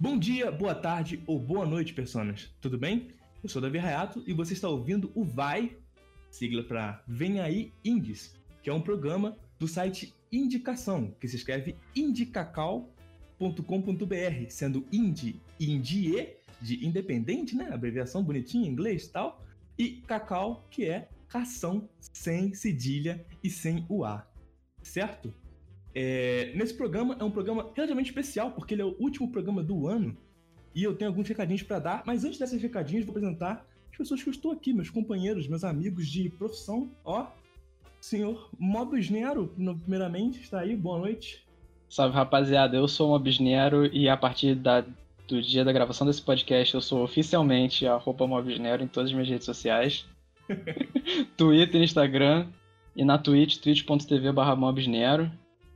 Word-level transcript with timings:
Bom 0.00 0.16
dia, 0.16 0.52
boa 0.52 0.76
tarde 0.76 1.20
ou 1.26 1.40
boa 1.40 1.66
noite, 1.66 1.92
personas. 1.92 2.54
Tudo 2.60 2.78
bem? 2.78 3.08
Eu 3.42 3.48
sou 3.48 3.60
Davi 3.60 3.78
Rayato 3.78 4.22
e 4.28 4.32
você 4.32 4.52
está 4.52 4.68
ouvindo 4.68 5.10
o 5.12 5.24
Vai, 5.24 5.76
sigla 6.30 6.62
para 6.62 7.02
Vem 7.04 7.40
Aí 7.40 7.72
Indies, 7.84 8.32
que 8.62 8.70
é 8.70 8.72
um 8.72 8.80
programa 8.80 9.36
do 9.58 9.66
site 9.66 10.14
Indicação, 10.30 11.10
que 11.20 11.26
se 11.26 11.34
escreve 11.34 11.74
indicacal.com.br, 11.96 12.86
sendo 14.48 14.86
indie, 14.92 15.42
indie, 15.58 16.36
de 16.62 16.86
independente, 16.86 17.56
né? 17.56 17.68
Abreviação 17.72 18.22
bonitinha 18.22 18.68
em 18.68 18.70
inglês 18.70 19.06
e 19.06 19.10
tal, 19.10 19.44
e 19.76 19.96
cacau, 20.02 20.64
que 20.70 20.84
é 20.84 21.08
cação, 21.26 21.88
sem 21.98 22.54
cedilha 22.54 23.26
e 23.42 23.50
sem 23.50 23.84
o 23.88 24.04
A, 24.04 24.24
certo? 24.80 25.34
É, 26.00 26.52
nesse 26.54 26.74
programa 26.74 27.16
é 27.18 27.24
um 27.24 27.30
programa 27.30 27.72
relativamente 27.74 28.10
especial, 28.10 28.52
porque 28.52 28.72
ele 28.72 28.82
é 28.82 28.84
o 28.84 28.94
último 29.00 29.32
programa 29.32 29.64
do 29.64 29.88
ano. 29.88 30.16
E 30.72 30.84
eu 30.84 30.94
tenho 30.94 31.10
alguns 31.10 31.26
recadinhos 31.26 31.64
para 31.64 31.80
dar, 31.80 32.02
mas 32.06 32.24
antes 32.24 32.38
desses 32.38 32.62
recadinhos, 32.62 33.04
vou 33.04 33.10
apresentar 33.10 33.66
as 33.90 33.98
pessoas 33.98 34.22
que 34.22 34.28
eu 34.28 34.30
estou 34.30 34.52
aqui, 34.52 34.72
meus 34.72 34.90
companheiros, 34.90 35.48
meus 35.48 35.64
amigos 35.64 36.06
de 36.06 36.28
profissão. 36.28 36.88
Ó, 37.04 37.26
senhor 38.00 38.48
Mobis 38.56 39.10
Nero, 39.10 39.52
primeiramente, 39.82 40.40
está 40.40 40.60
aí, 40.60 40.76
boa 40.76 41.00
noite. 41.00 41.44
Salve 41.88 42.14
rapaziada, 42.14 42.76
eu 42.76 42.86
sou 42.86 43.08
o 43.08 43.10
Mobis 43.10 43.40
Nero 43.40 43.84
e 43.86 44.08
a 44.08 44.16
partir 44.16 44.54
da, 44.54 44.84
do 45.26 45.42
dia 45.42 45.64
da 45.64 45.72
gravação 45.72 46.06
desse 46.06 46.22
podcast 46.22 46.76
eu 46.76 46.80
sou 46.80 47.02
oficialmente 47.02 47.88
a 47.88 47.96
roupa 47.96 48.24
Mobis 48.24 48.60
Nero 48.60 48.84
em 48.84 48.86
todas 48.86 49.10
as 49.10 49.14
minhas 49.14 49.28
redes 49.28 49.46
sociais: 49.46 50.06
Twitter, 51.36 51.82
Instagram 51.82 52.46
e 52.94 53.04
na 53.04 53.18
Twitch, 53.18 53.56
twitch.tv/barra 53.56 54.54
Mobisnero. 54.54 55.28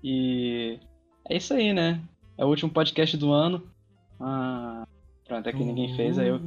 E 0.03 0.79
é 1.29 1.37
isso 1.37 1.55
aí, 1.55 1.73
né? 1.73 2.01
É 2.37 2.45
o 2.45 2.49
último 2.49 2.71
podcast 2.71 3.17
do 3.17 3.33
ano. 3.33 3.63
Ah, 4.21 4.87
pronto, 5.25 5.49
é 5.49 5.53
que 5.53 5.65
ninguém 5.65 5.95
fez, 5.97 6.19
aí 6.19 6.29
eu. 6.29 6.41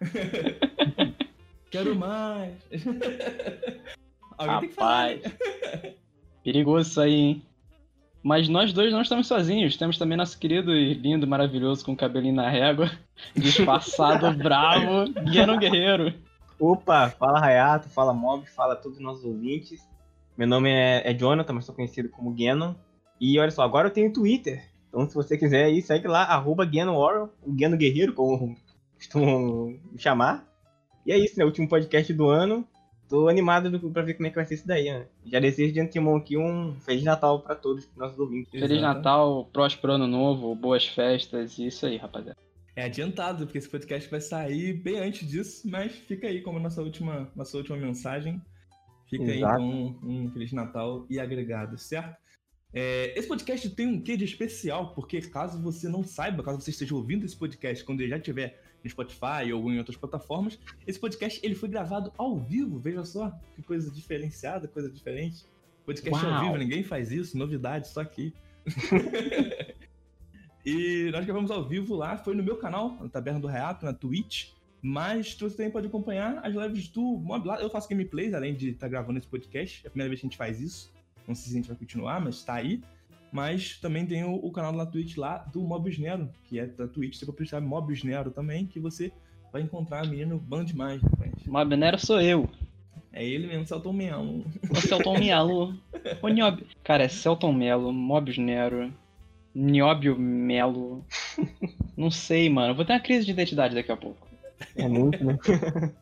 Quero 1.70 1.94
mais! 1.94 2.54
Alguém 4.38 4.70
Rapaz, 4.70 5.20
perigoso 6.44 6.90
isso 6.90 7.00
aí, 7.00 7.14
hein? 7.14 7.42
Mas 8.22 8.48
nós 8.48 8.72
dois 8.72 8.92
não 8.92 9.02
estamos 9.02 9.26
sozinhos. 9.26 9.76
Temos 9.76 9.98
também 9.98 10.16
nosso 10.16 10.38
querido 10.38 10.74
e 10.74 10.94
lindo, 10.94 11.26
maravilhoso, 11.26 11.84
com 11.84 11.92
o 11.92 11.96
cabelinho 11.96 12.34
na 12.34 12.48
régua, 12.48 12.90
disfarçado, 13.34 14.32
bravo, 14.36 15.10
Guiano 15.24 15.58
Guerreiro. 15.58 16.14
Opa, 16.58 17.10
fala 17.10 17.38
Rayato, 17.38 17.88
fala 17.88 18.12
Mob, 18.12 18.46
fala 18.46 18.76
todos 18.76 18.98
os 18.98 19.04
nossos 19.04 19.24
ouvintes. 19.24 19.86
Meu 20.38 20.46
nome 20.46 20.70
é, 20.70 21.02
é 21.04 21.12
Jonathan, 21.12 21.52
mas 21.52 21.64
sou 21.64 21.74
conhecido 21.74 22.08
como 22.10 22.36
Genon. 22.36 22.72
E 23.20 23.40
olha 23.40 23.50
só, 23.50 23.62
agora 23.62 23.88
eu 23.88 23.92
tenho 23.92 24.12
Twitter. 24.12 24.64
Então 24.88 25.04
se 25.08 25.12
você 25.12 25.36
quiser 25.36 25.64
aí, 25.64 25.82
segue 25.82 26.06
lá, 26.06 26.22
arroba 26.22 26.64
Genon 26.64 26.94
o 26.96 27.58
Geno 27.58 27.76
Guerreiro, 27.76 28.12
como 28.12 28.56
costumam 28.94 29.76
me 29.90 29.98
chamar. 29.98 30.48
E 31.04 31.10
é 31.10 31.18
isso, 31.18 31.36
né? 31.36 31.44
Último 31.44 31.68
podcast 31.68 32.12
do 32.12 32.28
ano. 32.28 32.64
Tô 33.08 33.26
animado 33.26 33.80
pra 33.90 34.02
ver 34.02 34.14
como 34.14 34.28
é 34.28 34.30
que 34.30 34.36
vai 34.36 34.44
ser 34.44 34.54
isso 34.54 34.66
daí, 34.68 34.84
né? 34.84 35.06
Já 35.26 35.40
desejo 35.40 35.72
de 35.72 35.80
antemão 35.80 36.14
aqui 36.14 36.36
um 36.36 36.76
Feliz 36.82 37.02
Natal 37.02 37.40
pra 37.40 37.56
todos 37.56 37.84
os 37.86 37.96
nossos 37.96 38.16
ouvintes. 38.16 38.52
Feliz 38.52 38.78
Exato. 38.78 38.94
Natal, 38.94 39.44
próspero 39.52 39.94
ano 39.94 40.06
novo, 40.06 40.54
boas 40.54 40.86
festas, 40.86 41.58
isso 41.58 41.84
aí, 41.84 41.96
rapaziada. 41.96 42.38
É 42.76 42.84
adiantado, 42.84 43.44
porque 43.44 43.58
esse 43.58 43.68
podcast 43.68 44.08
vai 44.08 44.20
sair 44.20 44.72
bem 44.74 45.00
antes 45.00 45.28
disso, 45.28 45.68
mas 45.68 45.90
fica 45.90 46.28
aí 46.28 46.42
como 46.42 46.60
nossa 46.60 46.80
última, 46.80 47.28
nossa 47.34 47.56
última 47.56 47.76
mensagem. 47.76 48.40
Fica 49.08 49.24
Exato. 49.24 49.62
aí 49.62 49.62
então 49.62 49.98
um, 50.02 50.24
um 50.24 50.30
Feliz 50.30 50.52
Natal 50.52 51.06
e 51.08 51.18
agregado, 51.18 51.78
certo? 51.78 52.16
É, 52.72 53.18
esse 53.18 53.26
podcast 53.26 53.70
tem 53.70 53.86
um 53.86 54.00
quê 54.00 54.16
de 54.16 54.24
especial, 54.24 54.94
porque 54.94 55.20
caso 55.22 55.60
você 55.60 55.88
não 55.88 56.04
saiba, 56.04 56.42
caso 56.42 56.60
você 56.60 56.70
esteja 56.70 56.94
ouvindo 56.94 57.24
esse 57.24 57.36
podcast 57.36 57.82
quando 57.84 58.00
ele 58.02 58.10
já 58.10 58.18
estiver 58.18 58.62
no 58.84 58.90
Spotify 58.90 59.52
ou 59.54 59.72
em 59.72 59.78
outras 59.78 59.96
plataformas, 59.96 60.58
esse 60.86 60.98
podcast 60.98 61.40
ele 61.42 61.54
foi 61.54 61.68
gravado 61.68 62.12
ao 62.18 62.38
vivo, 62.38 62.78
veja 62.78 63.04
só, 63.04 63.32
que 63.56 63.62
coisa 63.62 63.90
diferenciada, 63.90 64.68
coisa 64.68 64.90
diferente. 64.90 65.46
Podcast 65.86 66.22
Uau. 66.22 66.34
ao 66.34 66.44
vivo, 66.44 66.56
ninguém 66.58 66.84
faz 66.84 67.10
isso, 67.10 67.38
novidade, 67.38 67.88
só 67.88 68.02
aqui. 68.02 68.34
e 70.64 71.08
nós 71.10 71.24
gravamos 71.24 71.50
ao 71.50 71.66
vivo 71.66 71.96
lá, 71.96 72.18
foi 72.18 72.34
no 72.34 72.42
meu 72.42 72.56
canal, 72.56 72.98
na 73.00 73.08
Taberna 73.08 73.40
do 73.40 73.48
Reato, 73.48 73.86
na 73.86 73.94
Twitch. 73.94 74.50
Mas 74.80 75.34
você 75.34 75.56
também 75.56 75.72
pode 75.72 75.86
acompanhar 75.88 76.40
as 76.44 76.54
lives 76.54 76.88
do 76.88 77.02
Mob 77.02 77.46
lá. 77.46 77.60
Eu 77.60 77.68
faço 77.68 77.88
gameplays, 77.88 78.32
além 78.32 78.54
de 78.54 78.70
estar 78.70 78.86
tá 78.86 78.88
gravando 78.88 79.18
esse 79.18 79.26
podcast. 79.26 79.82
É 79.84 79.88
a 79.88 79.90
primeira 79.90 80.08
vez 80.08 80.20
que 80.20 80.26
a 80.26 80.28
gente 80.28 80.38
faz 80.38 80.60
isso. 80.60 80.90
Não 81.26 81.34
sei 81.34 81.44
se 81.46 81.52
a 81.52 81.56
gente 81.56 81.68
vai 81.68 81.76
continuar, 81.76 82.20
mas 82.20 82.42
tá 82.42 82.54
aí. 82.54 82.80
Mas 83.30 83.76
também 83.78 84.06
tem 84.06 84.24
o, 84.24 84.34
o 84.34 84.50
canal 84.50 84.72
na 84.72 84.86
Twitch 84.86 85.16
lá 85.16 85.38
do 85.52 85.60
Mobius 85.62 85.98
Nero, 85.98 86.30
que 86.44 86.58
é 86.58 86.66
da 86.66 86.88
Twitch, 86.88 87.16
você 87.16 87.26
pode 87.26 87.36
procurar 87.36 87.60
Mobius 87.60 88.02
Nero 88.02 88.30
também, 88.30 88.66
que 88.66 88.80
você 88.80 89.12
vai 89.52 89.62
encontrar 89.62 90.06
menino 90.06 90.38
bom 90.38 90.64
demais, 90.64 91.02
rapaz. 91.02 91.32
Mob 91.46 91.76
Nero 91.76 91.98
sou 91.98 92.20
eu. 92.20 92.48
É 93.12 93.24
ele 93.24 93.46
mesmo, 93.46 93.66
Celton 93.66 93.92
Melo. 93.92 94.44
O 94.70 94.76
Celton 94.76 95.18
Melo. 95.18 95.74
o 96.22 96.28
Niob. 96.28 96.66
Cara, 96.84 97.04
é 97.04 97.08
Celton 97.08 97.52
Melo, 97.52 97.92
Mobius 97.92 98.38
Nero, 98.38 98.92
Niobio 99.54 100.18
Melo. 100.18 101.04
Não 101.96 102.10
sei, 102.10 102.48
mano. 102.48 102.74
Vou 102.74 102.84
ter 102.84 102.92
uma 102.92 103.00
crise 103.00 103.24
de 103.24 103.32
identidade 103.32 103.74
daqui 103.74 103.90
a 103.90 103.96
pouco. 103.96 104.27
É 104.76 104.88
muito, 104.88 105.22
né? 105.24 105.38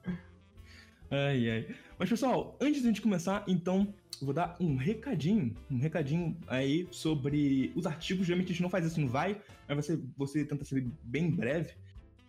ai, 1.11 1.51
ai. 1.51 1.67
Mas, 1.99 2.09
pessoal, 2.09 2.57
antes 2.61 2.83
de 2.83 2.89
a 2.89 2.91
gente 2.91 3.03
começar, 3.03 3.45
então, 3.47 3.93
vou 4.21 4.35
dar 4.35 4.57
um 4.61 4.77
recadinho, 4.77 5.55
um 5.71 5.79
recadinho 5.79 6.37
aí 6.47 6.87
sobre 6.91 7.73
os 7.75 7.87
artigos. 7.87 8.27
Geralmente 8.27 8.49
a 8.49 8.53
gente 8.53 8.63
não 8.63 8.71
faz 8.71 8.87
isso 8.87 9.01
no 9.01 9.09
Vai, 9.09 9.41
mas 9.69 9.87
você, 9.87 10.01
você 10.17 10.45
tenta 10.45 10.65
ser 10.65 10.87
bem 11.03 11.31
breve. 11.31 11.75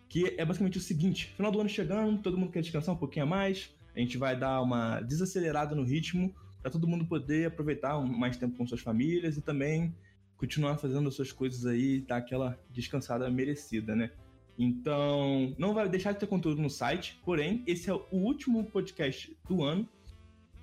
Que 0.08 0.34
é 0.38 0.44
basicamente 0.44 0.78
o 0.78 0.80
seguinte: 0.80 1.34
final 1.36 1.52
do 1.52 1.60
ano 1.60 1.68
chegando, 1.68 2.22
todo 2.22 2.38
mundo 2.38 2.50
quer 2.50 2.62
descansar 2.62 2.94
um 2.94 2.98
pouquinho 2.98 3.26
a 3.26 3.28
mais. 3.28 3.70
A 3.94 4.00
gente 4.00 4.16
vai 4.16 4.38
dar 4.38 4.62
uma 4.62 5.00
desacelerada 5.00 5.74
no 5.74 5.82
ritmo 5.82 6.34
para 6.62 6.70
todo 6.70 6.86
mundo 6.86 7.04
poder 7.04 7.48
aproveitar 7.48 8.00
mais 8.00 8.36
tempo 8.36 8.56
com 8.56 8.66
suas 8.66 8.80
famílias 8.80 9.36
e 9.36 9.42
também 9.42 9.94
continuar 10.36 10.78
fazendo 10.78 11.08
as 11.08 11.14
suas 11.14 11.32
coisas 11.32 11.66
aí, 11.66 12.00
dar 12.00 12.18
aquela 12.18 12.58
descansada 12.70 13.28
merecida, 13.28 13.94
né? 13.94 14.12
Então, 14.58 15.54
não 15.56 15.72
vai 15.72 15.88
deixar 15.88 16.12
de 16.12 16.18
ter 16.18 16.26
conteúdo 16.26 16.60
no 16.60 16.68
site, 16.68 17.20
porém, 17.24 17.62
esse 17.64 17.88
é 17.88 17.94
o 17.94 18.04
último 18.10 18.64
podcast 18.64 19.34
do 19.48 19.62
ano. 19.62 19.88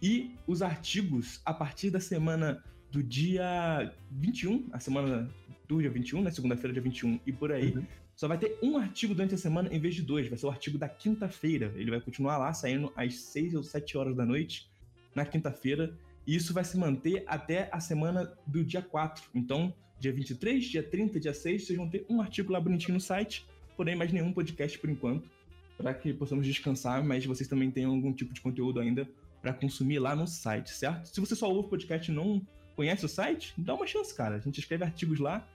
E 0.02 0.36
os 0.46 0.62
artigos, 0.62 1.40
a 1.46 1.54
partir 1.54 1.90
da 1.90 2.00
semana 2.02 2.62
do 2.92 3.02
dia 3.02 3.94
21, 4.12 4.68
a 4.74 4.80
semana 4.80 5.30
do 5.66 5.80
dia 5.80 5.90
21, 5.90 6.22
né? 6.22 6.30
Segunda-feira, 6.30 6.74
dia 6.74 6.82
21 6.82 7.22
e 7.26 7.32
por 7.32 7.54
aí, 7.54 7.74
uhum. 7.74 7.86
só 8.18 8.28
vai 8.28 8.38
ter 8.38 8.60
um 8.62 8.78
artigo 8.78 9.16
durante 9.16 9.34
a 9.34 9.38
semana 9.38 9.74
em 9.74 9.80
vez 9.80 9.96
de 9.96 10.02
dois. 10.02 10.28
Vai 10.28 10.38
ser 10.38 10.46
o 10.46 10.50
artigo 10.50 10.78
da 10.78 10.90
quinta-feira. 10.90 11.74
Ele 11.78 11.90
vai 11.90 12.02
continuar 12.02 12.38
lá, 12.38 12.54
saindo 12.54 12.92
às 12.98 13.16
6 13.16 13.56
ou 13.56 13.64
7 13.64 13.98
horas 13.98 14.16
da 14.16 14.26
noite, 14.26 14.70
na 15.16 15.26
quinta-feira. 15.26 15.98
E 16.28 16.36
isso 16.36 16.54
vai 16.54 16.66
se 16.66 16.78
manter 16.78 17.24
até 17.28 17.70
a 17.72 17.80
semana 17.80 18.38
do 18.46 18.62
dia 18.62 18.82
4. 18.82 19.24
Então, 19.34 19.74
dia 19.98 20.12
23, 20.12 20.66
dia 20.66 20.84
30, 20.84 21.18
dia 21.18 21.34
6, 21.34 21.66
vocês 21.66 21.78
vão 21.78 21.90
ter 21.90 22.06
um 22.10 22.20
artigo 22.20 22.52
lá 22.52 22.60
bonitinho 22.60 22.96
no 22.96 23.02
site 23.02 23.46
porém 23.76 23.96
mais 23.96 24.12
nenhum 24.12 24.32
podcast 24.32 24.78
por 24.80 24.90
enquanto, 24.90 25.30
para 25.78 25.94
que 25.94 26.14
possamos 26.14 26.46
descansar, 26.46 27.04
mas 27.04 27.26
vocês 27.26 27.48
também 27.48 27.70
tenham 27.70 27.92
algum 27.92 28.14
tipo 28.14 28.34
de 28.34 28.42
conteúdo 28.42 28.80
ainda 28.80 29.08
para 29.42 29.54
consumir 29.54 30.00
lá 30.00 30.16
no 30.16 30.26
site, 30.26 30.72
certo? 30.72 31.08
Se 31.08 31.20
você 31.20 31.36
só 31.36 31.48
ouve 31.50 31.68
o 31.68 31.70
podcast 31.70 32.10
e 32.10 32.14
não 32.14 32.42
conhece 32.76 33.06
o 33.06 33.10
site, 33.10 33.54
dá 33.58 33.76
uma 33.76 33.86
chance, 33.86 34.14
cara. 34.14 34.36
A 34.36 34.40
gente 34.40 34.60
escreve 34.60 34.84
artigos 34.84 35.20
lá 35.20 35.48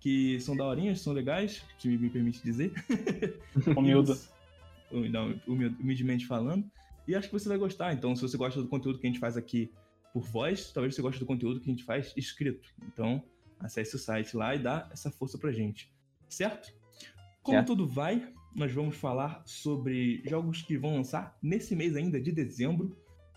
que 0.00 0.38
são 0.40 0.56
daorinhas, 0.56 1.00
são 1.00 1.12
legais, 1.12 1.62
se 1.78 1.88
me 1.88 2.10
permite 2.10 2.42
dizer. 2.42 2.72
Humildo. 3.76 4.18
Não, 4.92 5.34
humildemente 5.48 6.24
falando. 6.24 6.70
E 7.08 7.16
acho 7.16 7.28
que 7.28 7.32
você 7.32 7.48
vai 7.48 7.58
gostar. 7.58 7.92
Então, 7.92 8.14
se 8.14 8.22
você 8.22 8.36
gosta 8.36 8.62
do 8.62 8.68
conteúdo 8.68 8.98
que 8.98 9.06
a 9.06 9.10
gente 9.10 9.18
faz 9.18 9.36
aqui 9.36 9.72
por 10.12 10.22
voz, 10.22 10.70
talvez 10.72 10.94
você 10.94 11.02
goste 11.02 11.18
do 11.18 11.26
conteúdo 11.26 11.58
que 11.58 11.68
a 11.68 11.72
gente 11.72 11.82
faz 11.82 12.12
escrito. 12.16 12.68
Então, 12.86 13.20
acesse 13.58 13.96
o 13.96 13.98
site 13.98 14.36
lá 14.36 14.54
e 14.54 14.58
dá 14.60 14.88
essa 14.92 15.10
força 15.10 15.36
pra 15.36 15.50
gente. 15.50 15.92
Certo? 16.28 16.72
Como 17.44 17.58
certo. 17.58 17.66
tudo 17.66 17.86
vai, 17.86 18.26
nós 18.56 18.72
vamos 18.72 18.96
falar 18.96 19.42
sobre 19.44 20.22
jogos 20.24 20.62
que 20.62 20.78
vão 20.78 20.94
lançar 20.94 21.36
nesse 21.42 21.76
mês 21.76 21.94
ainda 21.94 22.18
de 22.18 22.32
dezembro. 22.32 22.96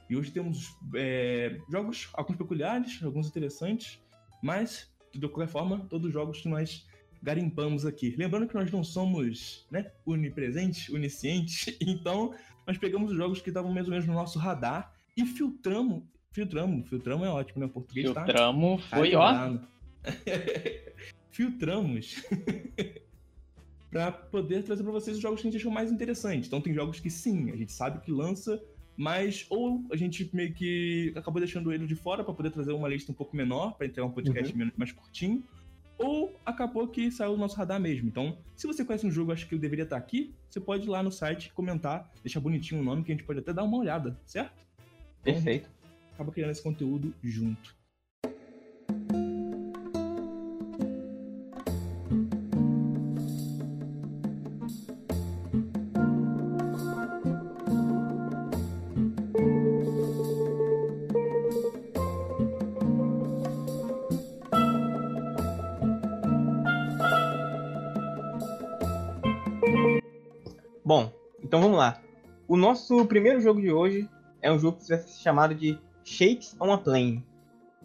E 0.09 0.15
hoje 0.15 0.31
temos 0.31 0.77
é, 0.95 1.59
jogos, 1.69 2.09
alguns 2.13 2.37
peculiares, 2.37 3.03
alguns 3.03 3.27
interessantes, 3.27 4.01
mas, 4.41 4.89
de 5.13 5.19
qualquer 5.27 5.51
forma, 5.51 5.85
todos 5.89 6.07
os 6.07 6.13
jogos 6.13 6.39
que 6.39 6.47
nós 6.47 6.87
garimpamos 7.21 7.85
aqui. 7.85 8.15
Lembrando 8.17 8.47
que 8.47 8.55
nós 8.55 8.71
não 8.71 8.81
somos 8.81 9.67
né, 9.69 9.91
unipresentes, 10.05 10.87
oniscientes, 10.87 11.75
então 11.81 12.33
nós 12.65 12.77
pegamos 12.77 13.11
os 13.11 13.17
jogos 13.17 13.41
que 13.41 13.49
estavam 13.49 13.73
mais 13.73 13.87
ou 13.87 13.91
menos 13.91 14.07
no 14.07 14.13
nosso 14.13 14.39
radar 14.39 14.93
e 15.17 15.25
filtramos. 15.25 16.03
Filtramos, 16.31 16.87
filtramos 16.87 17.27
é 17.27 17.29
ótimo, 17.29 17.59
né? 17.59 17.65
O 17.65 17.69
português 17.69 18.09
tá 18.13 18.23
filtramos, 18.23 18.89
tá. 18.89 18.97
foi 18.97 19.15
ó. 19.15 19.57
filtramos 21.29 22.23
para 23.89 24.11
poder 24.11 24.63
trazer 24.63 24.83
para 24.83 24.91
vocês 24.91 25.15
os 25.15 25.21
jogos 25.21 25.41
que 25.41 25.47
a 25.47 25.51
gente 25.51 25.59
achou 25.59 25.71
mais 25.71 25.91
interessantes. 25.91 26.47
Então 26.47 26.61
tem 26.61 26.73
jogos 26.73 26.99
que 26.99 27.09
sim, 27.09 27.51
a 27.51 27.55
gente 27.55 27.71
sabe 27.71 27.99
que 28.01 28.11
lança, 28.11 28.61
mas 28.95 29.45
ou 29.49 29.85
a 29.91 29.95
gente 29.95 30.29
meio 30.33 30.53
que 30.53 31.13
acabou 31.15 31.39
deixando 31.39 31.71
ele 31.71 31.85
de 31.85 31.95
fora 31.95 32.23
para 32.23 32.33
poder 32.33 32.51
trazer 32.51 32.73
uma 32.73 32.89
lista 32.89 33.11
um 33.11 33.15
pouco 33.15 33.35
menor, 33.35 33.77
para 33.77 33.85
entregar 33.85 34.07
um 34.07 34.11
podcast 34.11 34.57
uhum. 34.57 34.71
mais 34.75 34.91
curtinho, 34.91 35.43
ou 35.97 36.33
acabou 36.45 36.87
que 36.87 37.11
saiu 37.11 37.31
do 37.31 37.37
nosso 37.37 37.55
radar 37.55 37.79
mesmo. 37.79 38.07
Então, 38.07 38.37
se 38.55 38.67
você 38.67 38.83
conhece 38.83 39.05
um 39.05 39.11
jogo, 39.11 39.31
acho 39.31 39.47
que 39.47 39.55
eu 39.55 39.59
deveria 39.59 39.83
estar 39.83 39.97
aqui, 39.97 40.33
você 40.49 40.59
pode 40.59 40.85
ir 40.85 40.89
lá 40.89 41.01
no 41.01 41.11
site 41.11 41.51
comentar, 41.53 42.11
deixar 42.23 42.39
bonitinho 42.39 42.81
o 42.81 42.83
nome 42.83 43.03
que 43.03 43.11
a 43.11 43.15
gente 43.15 43.25
pode 43.25 43.39
até 43.39 43.53
dar 43.53 43.63
uma 43.63 43.77
olhada, 43.77 44.19
certo? 44.25 44.65
Perfeito. 45.23 45.69
Então, 45.69 45.91
acaba 46.13 46.31
criando 46.31 46.51
esse 46.51 46.61
conteúdo 46.61 47.13
junto. 47.23 47.75
Nosso 72.77 73.05
primeiro 73.07 73.41
jogo 73.41 73.59
de 73.59 73.71
hoje 73.71 74.07
é 74.39 74.51
um 74.51 74.59
jogo 74.59 74.77
que 74.77 74.87
vai 74.87 74.99
ser 74.99 75.19
chamado 75.19 75.55
de 75.55 75.79
Shakes 76.03 76.55
on 76.61 76.71
a 76.71 76.77
Plane. 76.77 77.25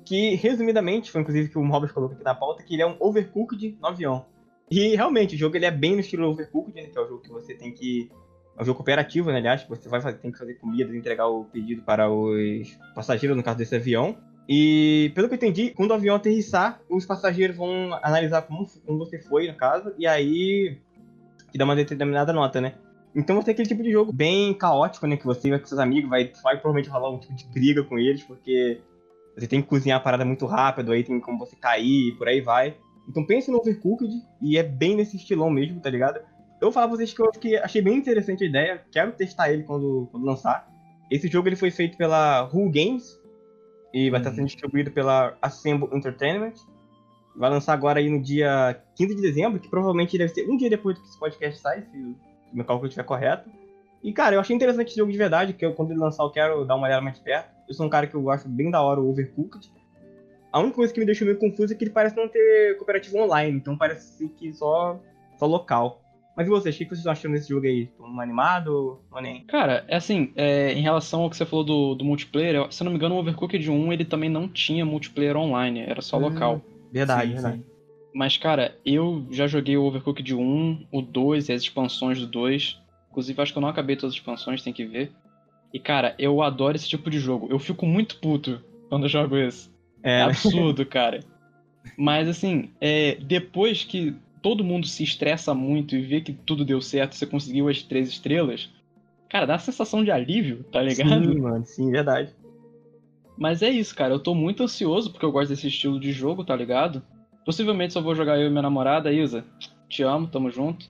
Que, 0.04 0.34
resumidamente, 0.34 1.10
foi 1.10 1.22
inclusive 1.22 1.48
que 1.48 1.58
o 1.58 1.64
Mobius 1.64 1.92
colocou 1.92 2.14
aqui 2.14 2.24
na 2.24 2.34
pauta, 2.34 2.62
que 2.62 2.74
ele 2.74 2.82
é 2.82 2.86
um 2.86 2.96
overcooked 3.00 3.78
no 3.80 3.88
avião. 3.88 4.26
E 4.70 4.94
realmente, 4.94 5.34
o 5.34 5.38
jogo 5.38 5.56
ele 5.56 5.64
é 5.64 5.70
bem 5.70 5.94
no 5.94 6.00
estilo 6.00 6.28
overcooked, 6.28 6.74
né, 6.74 6.88
que 6.88 6.98
é 6.98 7.00
o 7.00 7.08
jogo 7.08 7.22
que 7.22 7.30
você 7.30 7.54
tem 7.54 7.72
que. 7.72 8.10
É 8.58 8.62
um 8.62 8.64
jogo 8.66 8.76
cooperativo, 8.76 9.30
né, 9.30 9.38
aliás, 9.38 9.62
que 9.62 9.70
você 9.70 9.88
vai 9.88 10.00
fazer, 10.02 10.18
tem 10.18 10.30
que 10.30 10.38
fazer 10.38 10.54
comida, 10.54 10.94
entregar 10.94 11.26
o 11.26 11.44
pedido 11.46 11.82
para 11.82 12.10
os 12.10 12.76
passageiros, 12.94 13.34
no 13.36 13.42
caso 13.42 13.56
desse 13.56 13.74
avião. 13.74 14.18
E 14.46 15.10
pelo 15.14 15.28
que 15.28 15.34
eu 15.34 15.36
entendi, 15.36 15.70
quando 15.70 15.92
o 15.92 15.94
avião 15.94 16.16
aterrissar, 16.16 16.82
os 16.90 17.06
passageiros 17.06 17.56
vão 17.56 17.94
analisar 18.02 18.42
como, 18.42 18.66
como 18.84 18.98
você 18.98 19.18
foi, 19.18 19.48
no 19.48 19.56
caso, 19.56 19.94
e 19.96 20.06
aí. 20.06 20.76
que 21.50 21.56
dá 21.56 21.64
uma 21.64 21.76
determinada 21.76 22.32
nota, 22.32 22.60
né? 22.60 22.74
Então 23.14 23.36
você 23.36 23.46
tem 23.46 23.52
aquele 23.52 23.68
tipo 23.68 23.82
de 23.82 23.90
jogo 23.92 24.12
bem 24.12 24.54
caótico, 24.54 25.06
né? 25.06 25.16
Que 25.16 25.26
você 25.26 25.50
vai 25.50 25.58
com 25.58 25.66
seus 25.66 25.80
amigos, 25.80 26.08
vai, 26.08 26.32
vai 26.42 26.54
provavelmente 26.54 26.88
rolar 26.88 27.10
um 27.10 27.18
tipo 27.18 27.34
de 27.34 27.46
briga 27.46 27.84
com 27.84 27.98
eles, 27.98 28.22
porque 28.22 28.80
você 29.36 29.46
tem 29.46 29.60
que 29.60 29.68
cozinhar 29.68 29.98
a 29.98 30.02
parada 30.02 30.24
muito 30.24 30.46
rápido, 30.46 30.92
aí 30.92 31.04
tem 31.04 31.20
como 31.20 31.38
você 31.38 31.56
cair 31.56 32.08
e 32.08 32.12
por 32.16 32.28
aí 32.28 32.40
vai. 32.40 32.76
Então 33.08 33.24
pense 33.26 33.50
no 33.50 33.58
Overcooked 33.58 34.10
e 34.40 34.56
é 34.56 34.62
bem 34.62 34.96
nesse 34.96 35.16
estilão 35.16 35.50
mesmo, 35.50 35.80
tá 35.80 35.90
ligado? 35.90 36.16
Eu 36.18 36.66
vou 36.66 36.72
falar 36.72 36.86
pra 36.88 36.96
vocês 36.96 37.12
que 37.12 37.20
eu 37.20 37.30
que 37.32 37.56
achei 37.56 37.82
bem 37.82 37.96
interessante 37.96 38.44
a 38.44 38.46
ideia, 38.46 38.82
quero 38.90 39.12
testar 39.12 39.52
ele 39.52 39.64
quando, 39.64 40.08
quando 40.10 40.24
lançar. 40.24 40.70
Esse 41.10 41.28
jogo 41.28 41.48
ele 41.48 41.56
foi 41.56 41.70
feito 41.70 41.98
pela 41.98 42.44
Who 42.52 42.70
Games 42.70 43.20
e 43.92 44.08
vai 44.08 44.20
estar 44.20 44.30
Uhum. 44.30 44.36
sendo 44.36 44.46
distribuído 44.46 44.90
pela 44.90 45.36
Assemble 45.42 45.88
Entertainment. 45.92 46.54
Vai 47.36 47.50
lançar 47.50 47.72
agora 47.74 47.98
aí 47.98 48.08
no 48.08 48.22
dia 48.22 48.80
15 48.94 49.16
de 49.16 49.20
dezembro, 49.22 49.58
que 49.58 49.68
provavelmente 49.68 50.16
deve 50.16 50.32
ser 50.32 50.48
um 50.48 50.56
dia 50.56 50.70
depois 50.70 50.98
que 50.98 51.04
esse 51.06 51.18
podcast 51.18 51.60
sai, 51.60 51.82
se 51.82 52.16
meu 52.52 52.64
cálculo 52.64 52.88
estiver 52.88 53.04
correto. 53.04 53.49
E, 54.02 54.12
cara, 54.12 54.34
eu 54.34 54.40
achei 54.40 54.54
interessante 54.54 54.88
esse 54.88 54.96
jogo 54.96 55.12
de 55.12 55.19
verdade, 55.19 55.52
que 55.52 55.64
eu, 55.64 55.72
quando 55.75 55.93
ele 55.93 56.00
lançar 56.00 56.25
eu 56.25 56.31
quero 56.31 56.64
dar 56.64 56.75
uma 56.75 56.87
olhada 56.87 57.02
mais 57.02 57.19
perto. 57.19 57.50
Eu 57.69 57.75
sou 57.75 57.87
um 57.87 57.88
cara 57.90 58.06
que 58.06 58.14
eu 58.14 58.31
acho 58.31 58.49
bem 58.49 58.70
da 58.70 58.82
hora 58.82 59.00
o 59.00 59.08
Overcooked. 59.08 59.70
A 60.52 60.58
única 60.58 60.75
coisa 60.75 60.93
que 60.93 61.00
me 61.00 61.06
deixou 61.06 61.26
meio 61.26 61.38
confuso 61.38 61.72
é 61.72 61.76
que 61.76 61.84
ele 61.84 61.93
parece 61.93 62.16
não 62.16 62.28
ter 62.28 62.76
cooperativo 62.76 63.16
online, 63.19 63.56
então 63.56 63.76
parece 63.76 64.28
que 64.28 64.52
só, 64.52 65.00
só 65.38 65.46
local. 65.46 66.02
Mas 66.37 66.46
e 66.46 66.50
vocês, 66.50 66.75
o 66.75 66.78
que 66.78 66.84
vocês 66.87 66.99
estão 66.99 67.12
achando 67.12 67.32
desse 67.32 67.49
jogo 67.49 67.66
aí? 67.66 67.84
Estão 67.84 68.20
animado 68.20 69.00
ou 69.10 69.20
nem? 69.22 69.44
Cara, 69.44 69.84
é 69.87 69.96
assim, 69.96 70.32
é, 70.34 70.72
em 70.72 70.81
relação 70.81 71.22
ao 71.22 71.31
que 71.31 71.37
você 71.37 71.46
falou 71.46 71.64
do, 71.64 71.94
do 71.94 72.05
multiplayer, 72.05 72.66
se 72.70 72.82
eu 72.82 72.87
não 72.87 72.93
me 72.93 72.98
engano, 72.98 73.14
o 73.14 73.19
Overcooked 73.19 73.70
1 73.70 73.93
ele 73.93 74.05
também 74.05 74.28
não 74.28 74.48
tinha 74.48 74.84
multiplayer 74.84 75.37
online, 75.37 75.81
era 75.81 76.02
só 76.02 76.16
Hum. 76.16 76.22
local. 76.22 76.60
Verdade, 76.90 77.28
Sim, 77.28 77.34
verdade. 77.34 77.56
sim. 77.58 77.64
Mas, 78.14 78.36
cara, 78.36 78.76
eu 78.84 79.26
já 79.30 79.46
joguei 79.46 79.76
o 79.76 79.84
Overcooked 79.84 80.34
1, 80.34 80.86
o 80.92 81.00
2 81.00 81.48
e 81.48 81.52
as 81.52 81.62
expansões 81.62 82.18
do 82.18 82.26
2. 82.26 82.78
Inclusive, 83.10 83.40
acho 83.40 83.52
que 83.52 83.58
eu 83.58 83.62
não 83.62 83.68
acabei 83.68 83.96
todas 83.96 84.14
as 84.14 84.18
expansões, 84.18 84.62
tem 84.62 84.72
que 84.72 84.84
ver. 84.84 85.12
E, 85.72 85.78
cara, 85.78 86.14
eu 86.18 86.42
adoro 86.42 86.76
esse 86.76 86.88
tipo 86.88 87.08
de 87.08 87.18
jogo. 87.18 87.48
Eu 87.50 87.58
fico 87.58 87.86
muito 87.86 88.16
puto 88.18 88.60
quando 88.88 89.04
eu 89.04 89.08
jogo 89.08 89.36
isso. 89.36 89.72
É 90.02 90.20
É, 90.20 90.22
absurdo, 90.22 90.84
cara. 90.84 91.20
Mas, 91.96 92.28
assim, 92.28 92.70
é, 92.80 93.16
depois 93.16 93.84
que 93.84 94.14
todo 94.42 94.64
mundo 94.64 94.86
se 94.86 95.02
estressa 95.02 95.54
muito 95.54 95.96
e 95.96 96.02
vê 96.02 96.20
que 96.20 96.32
tudo 96.32 96.64
deu 96.64 96.80
certo, 96.80 97.14
você 97.14 97.24
conseguiu 97.24 97.68
as 97.68 97.82
três 97.82 98.08
estrelas, 98.08 98.70
cara, 99.28 99.46
dá 99.46 99.54
uma 99.54 99.58
sensação 99.58 100.04
de 100.04 100.10
alívio, 100.10 100.64
tá 100.70 100.82
ligado? 100.82 101.32
sim, 101.32 101.40
mano, 101.40 101.64
sim, 101.64 101.90
verdade. 101.90 102.34
Mas 103.38 103.62
é 103.62 103.70
isso, 103.70 103.94
cara. 103.94 104.12
Eu 104.12 104.20
tô 104.20 104.34
muito 104.34 104.62
ansioso 104.62 105.10
porque 105.10 105.24
eu 105.24 105.32
gosto 105.32 105.48
desse 105.50 105.68
estilo 105.68 105.98
de 105.98 106.12
jogo, 106.12 106.44
tá 106.44 106.54
ligado? 106.54 107.02
Possivelmente 107.44 107.92
só 107.92 108.00
vou 108.00 108.14
jogar 108.14 108.38
eu 108.38 108.46
e 108.46 108.50
minha 108.50 108.62
namorada, 108.62 109.12
Isa. 109.12 109.44
Te 109.88 110.02
amo, 110.02 110.26
tamo 110.26 110.50
junto. 110.50 110.86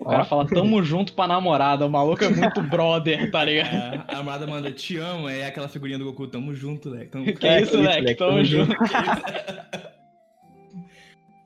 O 0.00 0.04
cara 0.04 0.24
fala 0.24 0.46
tamo 0.46 0.82
junto 0.82 1.14
pra 1.14 1.26
namorada. 1.26 1.86
O 1.86 1.90
maluco 1.90 2.22
é 2.24 2.28
muito 2.28 2.60
brother, 2.68 3.30
tá 3.30 3.44
ligado? 3.44 3.74
É, 3.74 4.04
a 4.08 4.18
amada 4.18 4.46
manda 4.46 4.70
te 4.70 4.98
amo, 4.98 5.28
é 5.28 5.46
aquela 5.46 5.68
figurinha 5.68 5.98
do 5.98 6.04
Goku, 6.04 6.26
tamo 6.26 6.52
junto, 6.54 6.90
Leque. 6.90 7.10
Tamo... 7.10 7.24
Que 7.24 7.46
É, 7.46 7.62
isso, 7.62 7.72
que 7.72 7.78
isso, 7.78 7.86
Leque? 7.86 8.00
Leque, 8.02 8.18
Tamo 8.18 8.30
tamo 8.32 8.44
junto. 8.44 8.74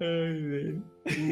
Ai, 0.00 0.32
velho. 0.32 0.84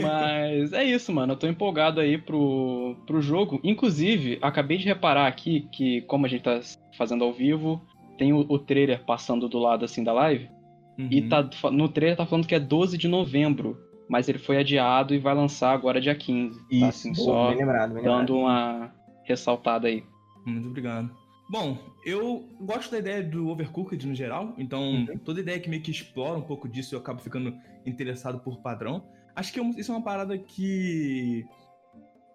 Mas 0.03 0.73
é 0.73 0.85
isso, 0.85 1.13
mano. 1.13 1.35
Eu 1.35 1.37
tô 1.37 1.47
empolgado 1.47 2.01
aí 2.01 2.19
pro, 2.19 2.97
pro 3.07 3.21
jogo. 3.21 3.61
Inclusive, 3.63 4.39
acabei 4.43 4.79
de 4.79 4.87
reparar 4.87 5.27
aqui 5.27 5.69
que, 5.73 6.03
como 6.03 6.27
a 6.27 6.29
gente 6.29 6.43
tá 6.43 6.61
fazendo 6.97 7.25
ao 7.25 7.33
vivo, 7.33 7.81
tem 8.19 8.33
o, 8.33 8.45
o 8.49 8.59
trailer 8.59 9.05
passando 9.05 9.49
do 9.49 9.59
lado 9.59 9.85
assim 9.85 10.03
da 10.03 10.13
live. 10.13 10.49
E 10.99 11.21
Uhum. 11.21 11.29
tá, 11.29 11.71
no 11.71 11.89
trailer 11.89 12.17
tá 12.17 12.25
falando 12.27 12.47
que 12.47 12.55
é 12.55 12.61
12 12.61 12.97
de 12.97 13.07
novembro. 13.09 13.79
Mas 14.09 14.29
ele 14.29 14.39
foi 14.39 14.57
adiado 14.59 15.13
e 15.15 15.19
vai 15.19 15.35
lançar 15.35 15.73
agora 15.73 16.01
dia 16.01 16.15
15. 16.15 16.59
Tá 16.61 16.65
Isso, 16.71 16.85
assim, 16.87 17.13
boa, 17.13 17.25
só 17.25 17.49
bem 17.49 17.59
lembrado, 17.59 17.89
bem 17.89 17.97
lembrado. 18.05 18.19
dando 18.21 18.37
uma 18.39 18.95
ressaltada 19.25 19.89
aí. 19.89 20.05
Muito 20.47 20.69
obrigado. 20.69 21.11
Bom, 21.51 21.77
eu 22.05 22.49
gosto 22.61 22.91
da 22.93 22.99
ideia 22.99 23.23
do 23.23 23.49
Overcooked 23.49 24.07
no 24.07 24.15
geral, 24.15 24.55
então 24.59 24.83
Uhum. 24.83 25.19
toda 25.25 25.41
ideia 25.41 25.59
que 25.59 25.69
meio 25.69 25.83
que 25.83 25.91
explora 25.91 26.39
um 26.39 26.43
pouco 26.43 26.69
disso 26.69 26.95
eu 26.95 26.99
acabo 27.01 27.21
ficando 27.21 27.53
interessado 27.85 28.39
por 28.41 28.61
padrão. 28.63 29.05
Acho 29.35 29.53
que 29.53 29.59
é 29.61 29.65
isso 29.77 29.91
é 29.93 29.95
uma 29.97 30.03
parada 30.05 30.39
que 30.39 31.45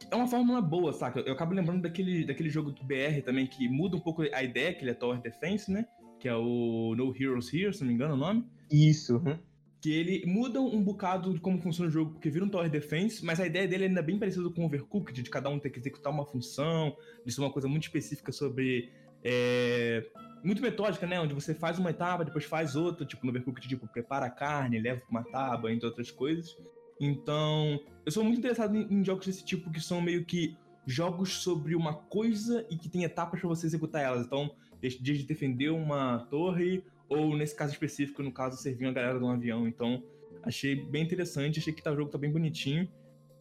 é 0.10 0.16
uma 0.16 0.28
fórmula 0.28 0.62
boa, 0.62 0.92
saca? 0.92 1.22
Eu 1.22 1.34
acabo 1.34 1.54
lembrando 1.54 1.82
daquele, 1.82 2.26
daquele 2.26 2.50
jogo 2.50 2.72
do 2.72 2.84
BR 2.84 3.22
também 3.24 3.48
que 3.48 3.68
muda 3.70 3.96
um 3.96 4.00
pouco 4.02 4.24
a 4.34 4.44
ideia, 4.44 4.74
que 4.74 4.84
ele 4.84 4.92
é 4.92 4.94
Tower 4.94 5.20
Defense, 5.22 5.72
né? 5.72 5.86
Que 6.22 6.30
é 6.30 6.36
o 6.36 6.94
No 6.96 7.16
Heroes 7.20 7.52
Here, 7.52 7.74
se 7.74 7.82
não 7.82 7.88
me 7.88 7.96
engano 7.96 8.14
o 8.14 8.18
nome. 8.18 8.46
Isso. 8.72 9.18
uhum. 9.18 9.40
Que 9.82 9.92
ele 9.92 10.24
muda 10.28 10.62
um 10.62 10.84
bocado 10.84 11.34
de 11.34 11.40
como 11.40 11.60
funciona 11.60 11.90
o 11.90 11.92
jogo, 11.92 12.12
porque 12.12 12.30
vira 12.30 12.46
um 12.46 12.50
Tower 12.50 12.70
Defense, 12.70 13.26
mas 13.26 13.40
a 13.40 13.48
ideia 13.48 13.68
dele 13.68 13.86
ainda 13.86 14.00
é 14.00 14.04
bem 14.04 14.20
parecida 14.20 14.48
com 14.52 14.62
o 14.62 14.66
Overcooked, 14.66 15.24
de 15.24 15.30
cada 15.32 15.50
um 15.50 15.58
ter 15.58 15.72
que 15.72 15.80
executar 15.80 16.14
uma 16.14 16.24
função, 16.24 16.96
de 17.26 17.34
ser 17.34 17.42
uma 17.42 17.52
coisa 17.52 17.68
muito 17.68 17.84
específica 17.84 18.32
sobre. 18.32 18.92
é, 19.24 20.06
muito 20.44 20.62
metódica, 20.62 21.08
né? 21.08 21.20
Onde 21.20 21.34
você 21.34 21.56
faz 21.56 21.80
uma 21.80 21.90
etapa, 21.90 22.24
depois 22.24 22.46
faz 22.46 22.76
outra, 22.76 23.04
tipo 23.04 23.26
no 23.26 23.32
Overcooked, 23.32 23.68
tipo, 23.68 23.88
prepara 23.88 24.28
a 24.28 24.30
carne, 24.30 24.80
leva 24.80 25.00
pra 25.02 25.10
uma 25.10 25.24
tábua, 25.24 25.74
entre 25.74 25.88
outras 25.88 26.12
coisas. 26.12 26.56
Então, 27.00 27.80
eu 28.06 28.12
sou 28.12 28.24
muito 28.24 28.38
interessado 28.38 28.76
em, 28.76 28.88
em 28.94 29.04
jogos 29.04 29.26
desse 29.26 29.44
tipo 29.44 29.72
que 29.72 29.82
são 29.82 30.00
meio 30.00 30.24
que 30.24 30.56
jogos 30.86 31.42
sobre 31.42 31.76
uma 31.76 31.94
coisa 31.94 32.66
e 32.70 32.78
que 32.78 32.90
tem 32.90 33.04
etapas 33.04 33.40
pra 33.40 33.50
você 33.50 33.66
executar 33.66 34.04
elas. 34.04 34.26
Então, 34.26 34.52
desde 34.82 35.02
de 35.02 35.24
defender 35.24 35.70
uma 35.70 36.26
torre, 36.30 36.84
ou 37.08 37.38
nesse 37.38 37.56
caso 37.56 37.74
específico, 37.74 38.24
no 38.24 38.32
caso, 38.32 38.58
servir 38.58 38.86
uma 38.86 38.94
galera 38.94 39.20
de 39.20 39.24
um 39.24 39.30
avião. 39.30 39.68
Então, 39.68 40.04
achei 40.44 40.76
bem 40.76 41.04
interessante, 41.04 41.60
achei 41.60 41.72
que 41.72 41.82
tá, 41.82 41.92
o 41.92 41.96
jogo 41.96 42.10
tá 42.10 42.18
bem 42.18 42.32
bonitinho. 42.32 42.90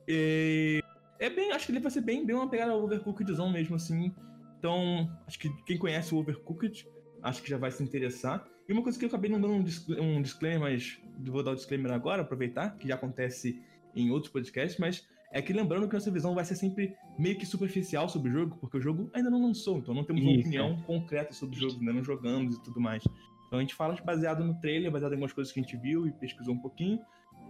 E 0.06 0.82
é 1.18 1.30
bem, 1.30 1.52
acho 1.52 1.66
que 1.66 1.72
ele 1.72 1.80
vai 1.80 1.90
ser 1.90 2.02
bem, 2.02 2.24
bem 2.24 2.36
uma 2.36 2.48
pegada 2.48 2.74
overcookedzão 2.74 3.50
mesmo, 3.50 3.76
assim. 3.76 4.12
Então, 4.58 5.10
acho 5.26 5.38
que 5.38 5.48
quem 5.64 5.78
conhece 5.78 6.14
o 6.14 6.18
Overcooked, 6.18 6.86
acho 7.22 7.42
que 7.42 7.48
já 7.48 7.56
vai 7.56 7.70
se 7.70 7.82
interessar. 7.82 8.46
E 8.68 8.72
uma 8.72 8.82
coisa 8.82 8.98
que 8.98 9.04
eu 9.04 9.08
acabei 9.08 9.30
não 9.30 9.40
dando 9.40 9.54
um, 9.54 10.02
um 10.02 10.22
disclaimer, 10.22 10.60
mas 10.60 11.00
vou 11.18 11.42
dar 11.42 11.52
o 11.52 11.54
disclaimer 11.54 11.92
agora, 11.92 12.22
aproveitar, 12.22 12.76
que 12.76 12.86
já 12.86 12.94
acontece 12.94 13.62
em 13.94 14.10
outros 14.10 14.30
podcasts, 14.30 14.78
mas 14.78 15.08
é 15.32 15.40
que 15.40 15.52
lembrando 15.52 15.86
que 15.88 15.94
nossa 15.94 16.10
visão 16.10 16.34
vai 16.34 16.44
ser 16.44 16.56
sempre 16.56 16.96
meio 17.18 17.36
que 17.36 17.46
superficial 17.46 18.08
sobre 18.08 18.30
o 18.30 18.32
jogo, 18.32 18.56
porque 18.60 18.78
o 18.78 18.80
jogo 18.80 19.08
ainda 19.14 19.30
não 19.30 19.40
lançou, 19.40 19.78
então 19.78 19.94
não 19.94 20.04
temos 20.04 20.22
uma 20.22 20.32
Isso, 20.32 20.40
opinião 20.40 20.76
concreta 20.82 21.32
sobre 21.32 21.56
o 21.56 21.60
jogo, 21.60 21.78
ainda 21.78 21.92
não 21.92 22.02
jogamos 22.02 22.56
e 22.56 22.62
tudo 22.62 22.80
mais. 22.80 23.04
Então 23.46 23.58
a 23.58 23.62
gente 23.62 23.74
fala 23.74 23.96
baseado 24.04 24.44
no 24.44 24.58
trailer, 24.60 24.90
baseado 24.90 25.12
em 25.12 25.14
algumas 25.14 25.32
coisas 25.32 25.52
que 25.52 25.60
a 25.60 25.62
gente 25.62 25.76
viu 25.76 26.06
e 26.06 26.12
pesquisou 26.12 26.54
um 26.54 26.58
pouquinho, 26.58 26.98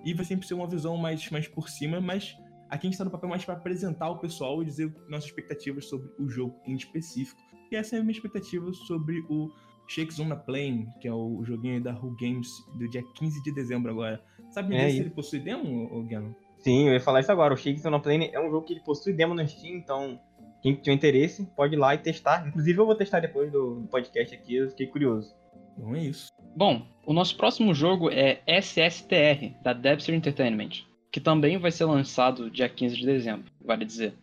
e 0.04 0.12
vai 0.12 0.24
sempre 0.24 0.46
ser 0.46 0.54
uma 0.54 0.66
visão 0.66 0.96
mais, 0.96 1.28
mais 1.30 1.48
por 1.48 1.68
cima, 1.68 2.00
mas 2.00 2.36
aqui 2.68 2.86
a 2.86 2.90
gente 2.90 2.98
tá 2.98 3.04
no 3.04 3.10
papel 3.10 3.28
mais 3.28 3.44
para 3.44 3.54
apresentar 3.54 4.10
o 4.10 4.18
pessoal 4.18 4.62
e 4.62 4.66
dizer 4.66 4.94
nossas 5.08 5.26
expectativas 5.26 5.86
sobre 5.86 6.10
o 6.18 6.28
jogo 6.28 6.60
em 6.66 6.74
específico. 6.74 7.40
E 7.70 7.76
essa 7.76 7.96
é 7.96 7.98
a 7.98 8.02
minha 8.02 8.12
expectativa 8.12 8.72
sobre 8.72 9.20
o 9.28 9.50
Shakes 9.88 10.18
on 10.20 10.28
the 10.28 10.36
Plane, 10.36 10.86
que 11.00 11.08
é 11.08 11.12
o 11.12 11.42
joguinho 11.44 11.82
da 11.82 11.92
Who 11.92 12.16
Games 12.20 12.48
do 12.78 12.88
dia 12.88 13.02
15 13.14 13.42
de 13.42 13.52
dezembro 13.52 13.90
agora. 13.90 14.22
Sabe 14.50 14.74
É 14.74 14.90
se 14.90 14.98
ele 14.98 15.10
possui 15.10 15.40
demo, 15.40 16.04
Gano? 16.06 16.34
Sim, 16.60 16.88
eu 16.88 16.92
ia 16.92 17.00
falar 17.00 17.20
isso 17.20 17.32
agora. 17.32 17.54
O 17.54 17.56
Shakes 17.56 17.84
on 17.84 17.94
a 17.94 18.00
Plane 18.00 18.30
é 18.32 18.40
um 18.40 18.50
jogo 18.50 18.66
que 18.66 18.74
ele 18.74 18.80
possui 18.80 19.12
demo 19.12 19.34
no 19.34 19.46
Steam, 19.46 19.76
então 19.76 20.20
quem 20.62 20.74
tiver 20.74 20.92
interesse 20.92 21.46
pode 21.56 21.74
ir 21.74 21.78
lá 21.78 21.94
e 21.94 21.98
testar. 21.98 22.46
Inclusive 22.46 22.78
eu 22.78 22.86
vou 22.86 22.94
testar 22.94 23.20
depois 23.20 23.50
do 23.50 23.86
podcast 23.90 24.34
aqui, 24.34 24.56
eu 24.56 24.70
fiquei 24.70 24.86
curioso. 24.86 25.34
Então 25.76 25.94
é 25.94 26.00
isso. 26.00 26.28
Bom, 26.54 26.86
o 27.06 27.12
nosso 27.12 27.36
próximo 27.36 27.72
jogo 27.72 28.10
é 28.10 28.40
SSTR, 28.46 29.54
da 29.62 29.72
Debster 29.72 30.14
Entertainment, 30.14 30.84
que 31.10 31.20
também 31.20 31.56
vai 31.56 31.70
ser 31.70 31.86
lançado 31.86 32.50
dia 32.50 32.68
15 32.68 32.96
de 32.96 33.06
dezembro, 33.06 33.50
vale 33.64 33.84
dizer. 33.84 34.14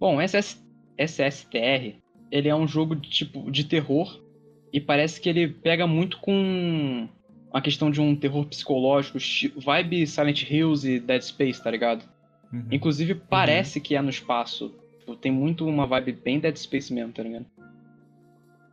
Bom, 0.00 0.20
SS, 0.20 0.60
SSTR, 0.98 1.94
ele 2.30 2.48
é 2.48 2.54
um 2.54 2.66
jogo 2.66 2.96
de, 2.96 3.08
tipo 3.08 3.50
de 3.50 3.64
terror 3.64 4.20
e 4.72 4.80
parece 4.80 5.20
que 5.20 5.28
ele 5.28 5.46
pega 5.46 5.86
muito 5.86 6.18
com 6.18 7.08
a 7.52 7.60
questão 7.60 7.90
de 7.90 8.00
um 8.00 8.16
terror 8.16 8.46
psicológico, 8.46 9.18
vibe 9.56 10.06
Silent 10.06 10.50
Hills 10.50 10.88
e 10.88 10.98
Dead 10.98 11.22
Space, 11.22 11.62
tá 11.62 11.70
ligado? 11.70 12.04
Uhum. 12.52 12.66
Inclusive 12.70 13.14
parece 13.14 13.78
uhum. 13.78 13.82
que 13.82 13.94
é 13.94 14.02
no 14.02 14.10
espaço. 14.10 14.74
Tipo, 14.98 15.16
tem 15.16 15.30
muito 15.30 15.66
uma 15.66 15.86
vibe 15.86 16.12
bem 16.12 16.40
Dead 16.40 16.56
Space 16.56 16.92
mesmo, 16.92 17.12
tá 17.12 17.22
ligado? 17.22 17.46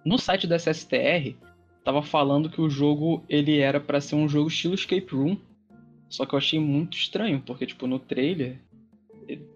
No 0.05 0.17
site 0.17 0.47
da 0.47 0.57
SSTR, 0.57 1.35
tava 1.83 2.01
falando 2.01 2.49
que 2.49 2.61
o 2.61 2.69
jogo 2.69 3.23
ele 3.27 3.59
era 3.59 3.79
para 3.79 3.99
ser 3.99 4.15
um 4.15 4.29
jogo 4.29 4.47
estilo 4.47 4.75
escape 4.75 5.13
room. 5.13 5.37
Só 6.07 6.25
que 6.25 6.33
eu 6.33 6.37
achei 6.37 6.59
muito 6.59 6.97
estranho, 6.97 7.41
porque 7.45 7.65
tipo 7.65 7.85
no 7.85 7.99
trailer 7.99 8.59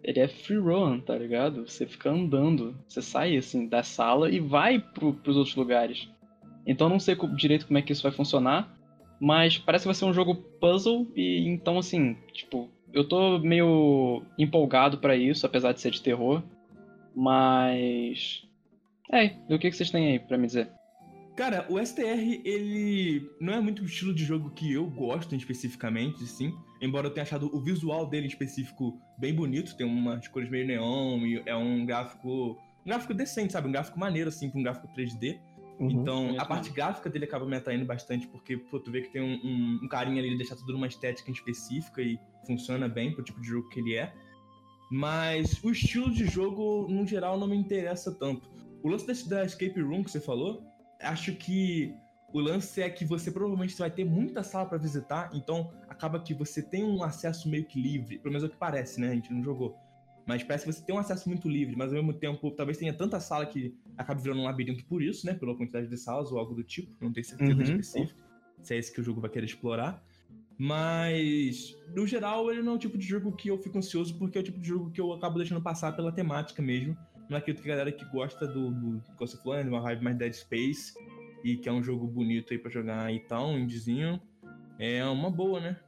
ele 0.04 0.20
é 0.20 0.28
free 0.28 0.58
run, 0.58 1.00
tá 1.00 1.18
ligado? 1.18 1.68
Você 1.68 1.88
fica 1.88 2.12
andando, 2.12 2.78
você 2.88 3.02
sai 3.02 3.36
assim 3.36 3.68
da 3.68 3.82
sala 3.82 4.30
e 4.30 4.40
vai 4.40 4.80
pro, 4.80 5.14
pros 5.14 5.36
outros 5.36 5.56
lugares. 5.56 6.08
Então 6.66 6.88
não 6.88 7.00
sei 7.00 7.16
direito 7.36 7.66
como 7.66 7.80
é 7.80 7.82
que 7.82 7.92
isso 7.92 8.04
vai 8.04 8.12
funcionar, 8.12 8.72
mas 9.24 9.58
parece 9.58 9.84
que 9.84 9.88
vai 9.88 9.96
ser 9.96 10.04
um 10.04 10.14
jogo 10.14 10.36
puzzle 10.36 11.08
e 11.16 11.48
então 11.48 11.78
assim, 11.78 12.18
tipo, 12.34 12.70
eu 12.92 13.08
tô 13.08 13.40
meio 13.40 14.22
empolgado 14.38 14.98
para 14.98 15.16
isso, 15.16 15.46
apesar 15.46 15.72
de 15.72 15.80
ser 15.80 15.92
de 15.92 16.02
terror, 16.02 16.44
mas 17.16 18.44
é, 19.10 19.28
o 19.48 19.58
que, 19.58 19.70
que 19.70 19.78
vocês 19.78 19.90
têm 19.90 20.08
aí 20.08 20.20
para 20.20 20.38
me 20.38 20.46
dizer? 20.46 20.70
Cara, 21.38 21.66
o 21.70 21.84
STR, 21.84 22.42
ele 22.44 23.26
não 23.40 23.54
é 23.54 23.62
muito 23.62 23.82
o 23.82 23.86
estilo 23.86 24.14
de 24.14 24.26
jogo 24.26 24.50
que 24.50 24.74
eu 24.74 24.88
gosto 24.88 25.34
especificamente, 25.34 26.28
sim. 26.28 26.54
Embora 26.82 27.08
eu 27.08 27.12
tenha 27.12 27.24
achado 27.24 27.50
o 27.56 27.62
visual 27.62 28.06
dele 28.06 28.26
em 28.26 28.30
específico 28.30 29.00
bem 29.18 29.34
bonito, 29.34 29.78
tem 29.78 29.88
umas 29.88 30.28
cores 30.28 30.50
meio 30.50 30.68
neon 30.68 31.26
e 31.26 31.42
é 31.46 31.56
um 31.56 31.86
gráfico. 31.86 32.58
Um 32.86 32.90
gráfico 32.90 33.14
decente, 33.14 33.54
sabe? 33.54 33.70
Um 33.70 33.72
gráfico 33.72 33.98
maneiro, 33.98 34.28
assim, 34.28 34.50
com 34.50 34.60
um 34.60 34.64
gráfico 34.64 34.90
3D. 34.90 35.40
Uhum, 35.84 36.02
então, 36.02 36.40
a 36.40 36.46
parte 36.46 36.70
gráfica 36.70 37.10
dele 37.10 37.26
acaba 37.26 37.46
me 37.46 37.56
atraindo 37.56 37.86
bastante, 37.86 38.28
porque, 38.28 38.58
pô, 38.58 38.80
tu 38.80 38.92
vê 38.92 39.02
que 39.02 39.12
tem 39.12 39.22
um, 39.22 39.34
um, 39.44 39.80
um 39.84 39.88
carinho 39.88 40.20
ali 40.20 40.30
de 40.30 40.38
deixar 40.38 40.56
tudo 40.56 40.74
numa 40.74 40.88
estética 40.88 41.30
específica 41.30 42.02
e 42.02 42.18
funciona 42.48 42.88
bem 42.88 43.14
pro 43.14 43.24
tipo 43.24 43.42
de 43.42 43.48
jogo 43.48 43.68
que 43.70 43.80
ele 43.80 43.96
é. 43.96 44.14
Mas 44.90 45.62
o 45.64 45.72
estilo 45.72 46.12
de 46.12 46.26
jogo, 46.26 46.88
no 46.90 47.06
geral, 47.06 47.38
não 47.38 47.48
me 47.48 47.56
interessa 47.56 48.14
tanto. 48.14 48.50
O 48.82 48.90
lance 48.90 49.28
da 49.28 49.44
Escape 49.44 49.82
Room 49.82 50.04
que 50.04 50.12
você 50.12 50.20
falou, 50.20 50.64
acho 51.02 51.34
que 51.36 51.94
o 52.32 52.40
lance 52.40 52.82
é 52.82 52.90
que 52.90 53.06
você 53.06 53.32
provavelmente 53.32 53.78
vai 53.78 53.92
ter 53.92 54.06
muita 54.06 54.42
sala 54.42 54.66
para 54.66 54.78
visitar, 54.78 55.30
então 55.34 55.72
acaba 55.88 56.20
que 56.20 56.34
você 56.34 56.62
tem 56.62 56.84
um 56.84 57.04
acesso 57.04 57.50
meio 57.50 57.66
que 57.66 57.80
livre, 57.80 58.18
pelo 58.20 58.32
menos 58.32 58.44
é 58.44 58.48
o 58.48 58.50
que 58.50 58.58
parece, 58.58 59.00
né? 59.00 59.10
A 59.10 59.14
gente 59.14 59.32
não 59.32 59.44
jogou. 59.44 59.78
Mas 60.26 60.44
parece 60.44 60.66
que 60.66 60.72
você 60.72 60.86
tem 60.86 60.96
um 60.96 61.00
acesso 61.00 61.28
muito 61.28 61.50
livre, 61.50 61.76
mas 61.76 61.90
ao 61.90 61.96
mesmo 61.96 62.14
tempo 62.14 62.50
talvez 62.52 62.78
tenha 62.78 62.94
tanta 62.94 63.20
sala 63.20 63.46
que 63.46 63.76
acabe 63.98 64.22
virando 64.22 64.42
um 64.42 64.46
labirinto 64.46 64.86
por 64.86 65.02
isso, 65.02 65.26
né? 65.26 65.34
Pela 65.34 65.56
quantidade 65.56 65.88
de 65.88 65.98
salas 65.98 66.32
ou 66.32 66.40
algo 66.40 66.56
do 66.56 66.64
tipo, 66.64 66.96
não 67.02 67.12
tenho 67.12 67.26
certeza 67.26 67.54
uhum. 67.54 67.62
específica 67.62 68.24
se 68.64 68.74
é 68.74 68.78
esse 68.78 68.92
que 68.92 69.02
o 69.02 69.04
jogo 69.04 69.22
vai 69.22 69.30
querer 69.30 69.46
explorar. 69.46 70.04
Mas, 70.58 71.76
no 71.96 72.08
geral, 72.08 72.52
ele 72.52 72.62
não 72.62 72.74
é 72.74 72.76
o 72.76 72.80
tipo 72.80 72.98
de 72.98 73.06
jogo 73.06 73.32
que 73.32 73.50
eu 73.50 73.58
fico 73.58 73.78
ansioso, 73.78 74.18
porque 74.18 74.38
é 74.38 74.42
o 74.42 74.44
tipo 74.44 74.60
de 74.60 74.68
jogo 74.68 74.92
que 74.92 75.02
eu 75.02 75.12
acabo 75.12 75.38
deixando 75.38 75.62
passar 75.62 75.96
pela 75.96 76.12
temática 76.12 76.62
mesmo. 76.62 76.98
Não 77.30 77.38
é 77.38 77.40
aquilo 77.40 77.58
que 77.58 77.64
a 77.70 77.76
galera 77.76 77.92
que 77.92 78.06
gosta 78.06 78.48
do, 78.48 78.72
do 78.72 79.04
Ghost 79.18 79.38
of 79.38 79.48
Land, 79.48 79.70
uma 79.70 79.82
vibe 79.82 80.04
mais 80.04 80.18
Dead 80.18 80.34
Space, 80.34 80.94
e 81.44 81.58
que 81.58 81.68
é 81.68 81.72
um 81.72 81.84
jogo 81.84 82.08
bonito 82.08 82.54
aí 82.54 82.60
pra 82.60 82.72
jogar 82.72 83.14
e 83.14 83.20
tal, 83.22 83.50
um 83.50 83.60
indiezinho, 83.60 84.22
é 84.78 85.04
uma 85.06 85.30
boa, 85.30 85.60
né? 85.60 85.80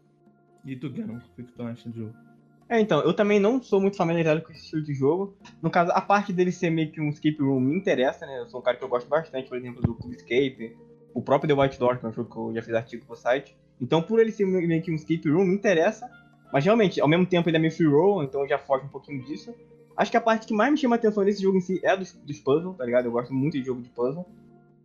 E 0.65 0.75
tu, 0.75 0.89
Gano, 0.89 1.17
o 1.17 1.43
que 1.43 1.43
tu 1.43 1.63
acha 1.63 1.87
do 1.87 1.95
jogo? 1.95 2.24
É, 2.67 2.79
então, 2.79 3.01
eu 3.01 3.13
também 3.13 3.39
não 3.39 3.61
sou 3.61 3.79
muito 3.79 3.95
familiarizado 3.95 4.41
com 4.41 4.51
esse 4.51 4.63
estilo 4.63 4.81
de 4.81 4.93
jogo. 4.93 5.35
No 5.61 5.69
caso, 5.69 5.91
a 5.91 6.01
parte 6.01 6.33
dele 6.33 6.51
ser 6.51 6.71
meio 6.71 6.91
que 6.91 6.99
um 6.99 7.09
escape 7.09 7.37
room 7.39 7.59
me 7.59 7.77
interessa, 7.77 8.25
né? 8.25 8.39
Eu 8.39 8.47
sou 8.47 8.59
um 8.59 8.63
cara 8.63 8.75
que 8.75 8.83
eu 8.83 8.89
gosto 8.89 9.07
bastante, 9.07 9.47
por 9.47 9.57
exemplo, 9.57 9.81
do 9.81 9.93
Cube 9.93 10.15
Escape, 10.15 10.75
o 11.13 11.21
próprio 11.21 11.55
The 11.55 11.61
White 11.61 11.79
Door, 11.79 11.99
que 11.99 12.05
é 12.05 12.09
um 12.09 12.13
jogo 12.13 12.29
que 12.29 12.37
eu 12.37 12.53
já 12.55 12.61
fiz 12.63 12.73
artigo 12.73 13.05
pro 13.05 13.15
site. 13.15 13.55
Então, 13.79 14.01
por 14.01 14.19
ele 14.19 14.31
ser 14.31 14.45
meio 14.45 14.81
que 14.81 14.91
um 14.91 14.95
escape 14.95 15.29
room, 15.29 15.45
me 15.45 15.53
interessa. 15.53 16.09
Mas 16.51 16.63
realmente, 16.63 17.01
ao 17.01 17.07
mesmo 17.07 17.25
tempo 17.25 17.49
ele 17.49 17.57
é 17.57 17.59
meio 17.59 17.71
free 17.71 17.87
roll, 17.87 18.23
então 18.23 18.47
já 18.47 18.57
foge 18.57 18.85
um 18.85 18.89
pouquinho 18.89 19.21
disso. 19.23 19.53
Acho 19.95 20.09
que 20.09 20.17
a 20.17 20.21
parte 20.21 20.47
que 20.47 20.53
mais 20.53 20.71
me 20.71 20.77
chama 20.77 20.95
a 20.95 20.97
atenção 20.97 21.23
nesse 21.23 21.41
jogo 21.41 21.57
em 21.57 21.61
si 21.61 21.79
é 21.83 21.95
dos, 21.95 22.13
dos 22.13 22.39
puzzles, 22.39 22.75
tá 22.77 22.85
ligado? 22.85 23.05
Eu 23.05 23.11
gosto 23.11 23.33
muito 23.33 23.59
de 23.59 23.63
jogo 23.63 23.81
de 23.81 23.89
puzzle. 23.89 24.25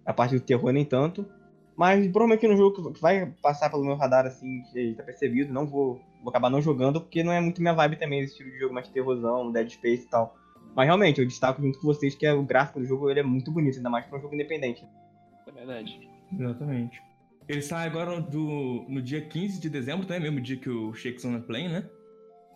A 0.05 0.13
parte 0.13 0.35
do 0.35 0.41
terror 0.41 0.73
nem 0.73 0.85
tanto. 0.85 1.27
Mas 1.81 2.07
provavelmente 2.09 2.47
no 2.47 2.59
jogo 2.59 2.93
que 2.93 3.01
vai 3.01 3.25
passar 3.41 3.71
pelo 3.71 3.83
meu 3.83 3.97
radar 3.97 4.27
assim, 4.27 4.63
que 4.71 4.93
tá 4.99 5.03
percebido, 5.03 5.51
não 5.51 5.67
vou, 5.67 5.99
vou 6.21 6.29
acabar 6.29 6.51
não 6.51 6.61
jogando, 6.61 7.01
porque 7.01 7.23
não 7.23 7.33
é 7.33 7.41
muito 7.41 7.63
minha 7.63 7.73
vibe 7.73 7.97
também, 7.97 8.21
esse 8.21 8.33
estilo 8.33 8.51
de 8.51 8.59
jogo 8.59 8.75
mais 8.75 8.87
terrorzão, 8.89 9.51
Dead 9.51 9.71
Space 9.71 10.05
e 10.05 10.11
tal. 10.11 10.37
Mas 10.77 10.85
realmente, 10.85 11.23
eu 11.23 11.27
destaco 11.27 11.63
junto 11.63 11.81
com 11.81 11.87
vocês 11.87 12.15
que 12.15 12.27
é, 12.27 12.35
o 12.35 12.43
gráfico 12.43 12.81
do 12.81 12.85
jogo 12.85 13.09
ele 13.09 13.21
é 13.21 13.23
muito 13.23 13.51
bonito, 13.51 13.79
ainda 13.79 13.89
mais 13.89 14.05
pra 14.05 14.19
um 14.19 14.21
jogo 14.21 14.35
independente. 14.35 14.87
É 15.47 15.53
verdade. 15.53 16.07
Exatamente. 16.39 17.03
Ele 17.49 17.63
sai 17.63 17.87
agora 17.87 18.21
do, 18.21 18.85
no 18.87 19.01
dia 19.01 19.23
15 19.23 19.59
de 19.59 19.71
dezembro, 19.71 20.05
também, 20.05 20.25
mesmo 20.25 20.39
dia 20.39 20.59
que 20.59 20.69
o 20.69 20.93
Shakes 20.93 21.25
on 21.25 21.31
né? 21.31 21.89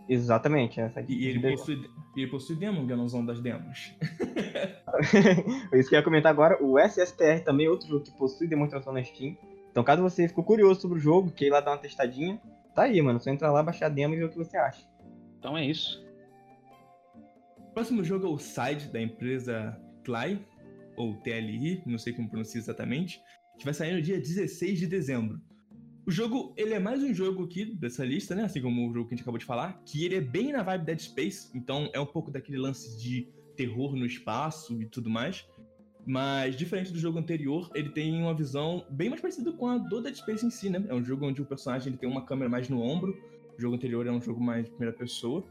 Exatamente, 0.08 0.80
essa 0.80 1.00
aqui. 1.00 1.14
E 1.14 1.28
ele 1.28 1.50
possui, 1.50 1.90
ele 2.16 2.26
possui 2.26 2.56
demo, 2.56 2.84
Ganozão 2.86 3.24
das 3.24 3.40
demos. 3.40 3.94
Isso 5.72 5.88
que 5.88 5.94
eu 5.94 5.98
ia 5.98 6.02
comentar 6.02 6.30
agora, 6.30 6.62
o 6.62 6.78
SSTR 6.78 7.42
também 7.44 7.66
é 7.66 7.70
outro 7.70 7.88
jogo 7.88 8.04
que 8.04 8.12
possui 8.12 8.46
demonstração 8.46 8.92
na 8.92 9.02
Steam. 9.02 9.36
Então, 9.70 9.82
caso 9.82 10.02
você 10.02 10.28
ficou 10.28 10.44
curioso 10.44 10.80
sobre 10.80 10.98
o 10.98 11.00
jogo, 11.00 11.30
quer 11.30 11.46
ir 11.46 11.50
lá 11.50 11.60
dar 11.60 11.72
uma 11.72 11.78
testadinha, 11.78 12.40
tá 12.74 12.82
aí, 12.82 13.00
mano. 13.00 13.20
Só 13.20 13.30
entrar 13.30 13.50
lá, 13.50 13.62
baixar 13.62 13.86
a 13.86 13.88
demo 13.88 14.14
e 14.14 14.18
ver 14.18 14.24
o 14.24 14.30
que 14.30 14.38
você 14.38 14.56
acha. 14.56 14.86
Então 15.38 15.56
é 15.56 15.64
isso. 15.64 16.04
O 17.58 17.72
próximo 17.74 18.04
jogo 18.04 18.26
é 18.26 18.30
o 18.30 18.38
Side, 18.38 18.88
da 18.92 19.00
empresa 19.00 19.76
Tly, 20.04 20.40
ou 20.96 21.14
TLI, 21.16 21.82
não 21.86 21.98
sei 21.98 22.12
como 22.12 22.28
pronuncia 22.28 22.58
exatamente, 22.58 23.20
que 23.58 23.64
vai 23.64 23.74
sair 23.74 23.94
no 23.94 24.02
dia 24.02 24.18
16 24.18 24.78
de 24.78 24.86
dezembro. 24.86 25.40
O 26.06 26.10
jogo, 26.10 26.52
ele 26.54 26.74
é 26.74 26.78
mais 26.78 27.02
um 27.02 27.14
jogo 27.14 27.44
aqui 27.44 27.64
dessa 27.64 28.04
lista, 28.04 28.34
né? 28.34 28.44
Assim 28.44 28.60
como 28.60 28.90
o 28.90 28.92
jogo 28.92 29.08
que 29.08 29.14
a 29.14 29.16
gente 29.16 29.22
acabou 29.22 29.38
de 29.38 29.46
falar, 29.46 29.80
que 29.86 30.04
ele 30.04 30.16
é 30.16 30.20
bem 30.20 30.52
na 30.52 30.62
vibe 30.62 30.84
Dead 30.84 30.98
Space, 30.98 31.50
então 31.54 31.88
é 31.94 32.00
um 32.00 32.04
pouco 32.04 32.30
daquele 32.30 32.58
lance 32.58 33.00
de 33.00 33.26
terror 33.56 33.96
no 33.96 34.04
espaço 34.04 34.82
e 34.82 34.84
tudo 34.84 35.08
mais. 35.08 35.46
Mas, 36.06 36.56
diferente 36.56 36.92
do 36.92 36.98
jogo 36.98 37.18
anterior, 37.18 37.70
ele 37.74 37.88
tem 37.88 38.20
uma 38.20 38.34
visão 38.34 38.86
bem 38.90 39.08
mais 39.08 39.22
parecida 39.22 39.50
com 39.50 39.66
a 39.66 39.78
do 39.78 40.02
Dead 40.02 40.14
Space 40.14 40.44
em 40.44 40.50
si, 40.50 40.68
né? 40.68 40.84
É 40.88 40.94
um 40.94 41.02
jogo 41.02 41.26
onde 41.26 41.40
o 41.40 41.46
personagem 41.46 41.88
ele 41.88 41.96
tem 41.96 42.08
uma 42.08 42.26
câmera 42.26 42.50
mais 42.50 42.68
no 42.68 42.82
ombro. 42.82 43.18
O 43.56 43.60
jogo 43.60 43.74
anterior 43.74 44.06
é 44.06 44.12
um 44.12 44.20
jogo 44.20 44.42
mais 44.42 44.66
de 44.66 44.70
primeira 44.72 44.94
pessoa. 44.94 45.42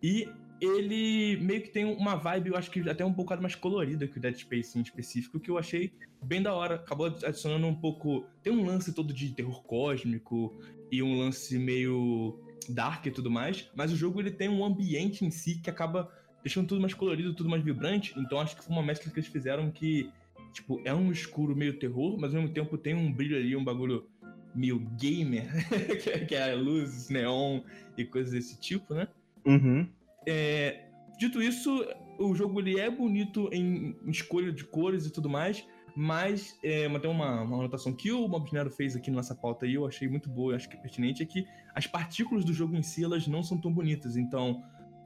E 0.00 0.28
ele 0.60 1.36
meio 1.40 1.62
que 1.62 1.70
tem 1.70 1.84
uma 1.84 2.16
vibe, 2.16 2.50
eu 2.50 2.56
acho 2.56 2.70
que 2.70 2.88
até 2.88 3.04
um 3.04 3.12
pouco 3.12 3.40
mais 3.40 3.54
colorida 3.54 4.06
que 4.06 4.18
o 4.18 4.20
Dead 4.20 4.34
Space 4.36 4.78
em 4.78 4.82
específico, 4.82 5.38
que 5.38 5.50
eu 5.50 5.58
achei 5.58 5.92
bem 6.22 6.42
da 6.42 6.54
hora. 6.54 6.76
Acabou 6.76 7.06
adicionando 7.06 7.66
um 7.66 7.74
pouco. 7.74 8.24
Tem 8.42 8.52
um 8.52 8.64
lance 8.64 8.92
todo 8.92 9.12
de 9.12 9.30
terror 9.30 9.62
cósmico 9.62 10.54
e 10.90 11.02
um 11.02 11.18
lance 11.18 11.58
meio 11.58 12.38
dark 12.68 13.06
e 13.06 13.10
tudo 13.10 13.30
mais, 13.30 13.70
mas 13.74 13.92
o 13.92 13.96
jogo 13.96 14.20
ele 14.20 14.30
tem 14.30 14.48
um 14.48 14.64
ambiente 14.64 15.24
em 15.24 15.30
si 15.30 15.58
que 15.58 15.70
acaba 15.70 16.12
deixando 16.42 16.68
tudo 16.68 16.80
mais 16.80 16.94
colorido, 16.94 17.34
tudo 17.34 17.48
mais 17.48 17.62
vibrante. 17.62 18.14
Então 18.16 18.40
acho 18.40 18.56
que 18.56 18.64
foi 18.64 18.74
uma 18.74 18.82
mescla 18.82 19.10
que 19.10 19.18
eles 19.18 19.28
fizeram 19.28 19.70
que, 19.70 20.10
tipo, 20.52 20.80
é 20.84 20.94
um 20.94 21.10
escuro 21.10 21.56
meio 21.56 21.78
terror, 21.78 22.18
mas 22.18 22.34
ao 22.34 22.40
mesmo 22.40 22.54
tempo 22.54 22.76
tem 22.76 22.94
um 22.94 23.12
brilho 23.12 23.36
ali, 23.36 23.56
um 23.56 23.64
bagulho 23.64 24.06
meio 24.54 24.78
gamer, 24.98 25.46
que 26.26 26.34
é 26.34 26.54
luzes, 26.54 27.08
neon 27.08 27.60
e 27.96 28.04
coisas 28.04 28.32
desse 28.32 28.58
tipo, 28.58 28.94
né? 28.94 29.08
Uhum. 29.44 29.88
É, 30.26 30.88
dito 31.18 31.42
isso, 31.42 31.84
o 32.18 32.34
jogo 32.34 32.60
ele 32.60 32.78
é 32.78 32.90
bonito 32.90 33.48
em, 33.52 33.96
escolha 34.06 34.52
de 34.52 34.64
cores 34.64 35.06
e 35.06 35.12
tudo 35.12 35.28
mais, 35.28 35.66
mas 35.96 36.58
é, 36.62 36.88
tem 36.98 37.10
uma, 37.10 37.42
uma 37.42 37.58
anotação 37.58 37.92
que 37.92 38.12
o 38.12 38.28
Mobinero 38.28 38.70
fez 38.70 38.94
aqui 38.94 39.10
na 39.10 39.16
nossa 39.16 39.34
pauta 39.34 39.66
e 39.66 39.74
eu 39.74 39.86
achei 39.86 40.08
muito 40.08 40.28
boa, 40.28 40.54
acho 40.54 40.68
que 40.68 40.76
é 40.76 40.80
pertinente, 40.80 41.22
é 41.22 41.26
que 41.26 41.44
as 41.74 41.86
partículas 41.86 42.44
do 42.44 42.52
jogo 42.52 42.76
em 42.76 42.82
si 42.82 43.04
elas 43.04 43.26
não 43.26 43.42
são 43.42 43.60
tão 43.60 43.72
bonitas. 43.72 44.16
Então, 44.16 44.62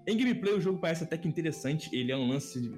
em 0.07 0.17
gameplay 0.17 0.55
o 0.55 0.61
jogo 0.61 0.79
parece 0.79 1.05
até 1.05 1.17
que 1.17 1.29
interessante, 1.29 1.89
ele 1.95 2.13
é 2.13 2.17
um 2.17 2.29
lance 2.29 2.73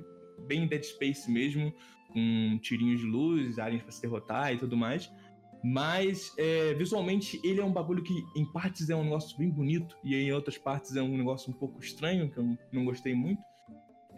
bem 0.47 0.67
Dead 0.67 0.83
Space 0.83 1.31
mesmo, 1.31 1.73
com 2.13 2.59
tirinhos 2.61 3.01
de 3.01 3.07
luz, 3.07 3.59
aliens 3.59 3.83
para 3.83 3.91
se 3.91 4.01
derrotar 4.01 4.53
e 4.55 4.59
tudo 4.59 4.77
mais. 4.77 5.11
Mas 5.67 6.31
é, 6.37 6.75
visualmente 6.75 7.41
ele 7.43 7.59
é 7.59 7.65
um 7.65 7.73
bagulho 7.73 8.03
que 8.03 8.13
em 8.37 8.45
partes 8.53 8.91
é 8.91 8.95
um 8.95 9.03
negócio 9.03 9.35
bem 9.39 9.49
bonito 9.49 9.97
e 10.05 10.15
em 10.15 10.31
outras 10.31 10.59
partes 10.59 10.95
é 10.95 11.03
um 11.03 11.17
negócio 11.17 11.51
um 11.51 11.55
pouco 11.55 11.81
estranho, 11.81 12.31
que 12.31 12.37
eu 12.37 12.59
não 12.71 12.85
gostei 12.85 13.15
muito. 13.15 13.43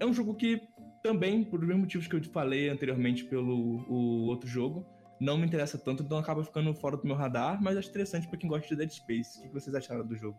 É 0.00 0.04
um 0.04 0.12
jogo 0.12 0.34
que 0.34 0.60
também, 1.04 1.44
por 1.44 1.60
os 1.60 1.66
mesmos 1.66 1.84
motivos 1.84 2.08
que 2.08 2.16
eu 2.16 2.20
te 2.20 2.28
falei 2.28 2.68
anteriormente 2.68 3.24
pelo 3.24 3.84
o 3.88 4.26
outro 4.26 4.48
jogo, 4.48 4.84
não 5.20 5.38
me 5.38 5.46
interessa 5.46 5.78
tanto, 5.78 6.02
então 6.02 6.18
acaba 6.18 6.42
ficando 6.42 6.74
fora 6.74 6.96
do 6.96 7.06
meu 7.06 7.14
radar, 7.14 7.62
mas 7.62 7.76
acho 7.76 7.90
interessante 7.90 8.26
para 8.26 8.38
quem 8.38 8.50
gosta 8.50 8.66
de 8.66 8.74
Dead 8.74 8.90
Space. 8.90 9.38
O 9.38 9.42
que 9.42 9.54
vocês 9.54 9.72
acharam 9.72 10.04
do 10.04 10.16
jogo? 10.16 10.36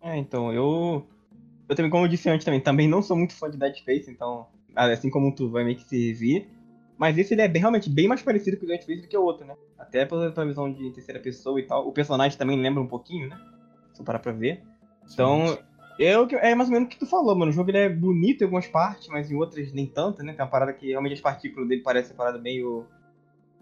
É, 0.00 0.16
então, 0.16 0.50
eu. 0.50 1.06
Eu 1.68 1.76
também, 1.76 1.90
como 1.90 2.06
eu 2.06 2.08
disse 2.08 2.28
antes 2.30 2.44
também, 2.44 2.60
também 2.60 2.88
não 2.88 3.02
sou 3.02 3.16
muito 3.16 3.34
fã 3.34 3.50
de 3.50 3.58
Dead 3.58 3.76
Space, 3.76 4.10
então, 4.10 4.46
assim 4.74 5.10
como 5.10 5.34
tu 5.34 5.50
vai 5.50 5.62
meio 5.62 5.76
que 5.76 5.84
se 5.84 6.14
vir. 6.14 6.48
Mas 7.00 7.16
esse 7.16 7.32
ele 7.32 7.40
é 7.40 7.48
bem, 7.48 7.60
realmente 7.60 7.88
bem 7.88 8.06
mais 8.06 8.20
parecido 8.20 8.58
com 8.58 8.66
o 8.66 8.68
Giant 8.68 8.82
Face 8.82 9.00
do 9.00 9.08
que 9.08 9.16
o 9.16 9.22
outro, 9.22 9.46
né? 9.46 9.56
Até 9.78 10.04
pela 10.04 10.44
visão 10.44 10.70
de 10.70 10.90
terceira 10.90 11.18
pessoa 11.18 11.58
e 11.58 11.62
tal. 11.62 11.88
O 11.88 11.92
personagem 11.92 12.36
também 12.36 12.60
lembra 12.60 12.82
um 12.82 12.86
pouquinho, 12.86 13.26
né? 13.26 13.40
Se 13.94 14.02
eu 14.02 14.04
parar 14.04 14.18
pra 14.18 14.32
ver. 14.32 14.62
Então, 15.10 15.58
eu, 15.98 16.28
é 16.32 16.54
mais 16.54 16.68
ou 16.68 16.74
menos 16.74 16.88
o 16.88 16.90
que 16.90 16.98
tu 16.98 17.06
falou, 17.06 17.34
mano. 17.34 17.50
O 17.50 17.54
jogo 17.54 17.70
ele 17.70 17.78
é 17.78 17.88
bonito 17.88 18.42
em 18.42 18.44
algumas 18.44 18.66
partes, 18.66 19.08
mas 19.08 19.30
em 19.30 19.34
outras 19.34 19.72
nem 19.72 19.86
tanto, 19.86 20.22
né? 20.22 20.34
Tem 20.34 20.44
uma 20.44 20.50
parada 20.50 20.74
que 20.74 20.88
realmente 20.88 21.14
as 21.14 21.22
partículas 21.22 21.66
dele 21.66 21.80
parecem 21.80 22.12
uma 22.12 22.18
parada 22.18 22.38
meio 22.38 22.84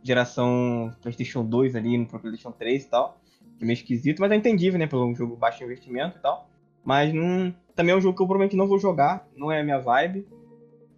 geração 0.02 0.92
PlayStation 1.00 1.44
2 1.44 1.76
ali 1.76 1.96
no 1.96 2.06
PlayStation 2.06 2.50
3 2.50 2.84
e 2.84 2.88
tal. 2.88 3.20
Que 3.56 3.62
é 3.62 3.66
meio 3.68 3.74
esquisito, 3.76 4.18
mas 4.18 4.32
é 4.32 4.34
entendível, 4.34 4.80
né? 4.80 4.88
Pelo 4.88 5.14
jogo 5.14 5.36
baixo 5.36 5.62
investimento 5.62 6.18
e 6.18 6.20
tal. 6.20 6.50
Mas 6.84 7.14
não, 7.14 7.54
também 7.76 7.94
é 7.94 7.96
um 7.96 8.00
jogo 8.00 8.16
que 8.16 8.22
eu 8.22 8.26
provavelmente 8.26 8.56
não 8.56 8.66
vou 8.66 8.80
jogar, 8.80 9.28
não 9.36 9.52
é 9.52 9.60
a 9.60 9.64
minha 9.64 9.78
vibe. 9.78 10.26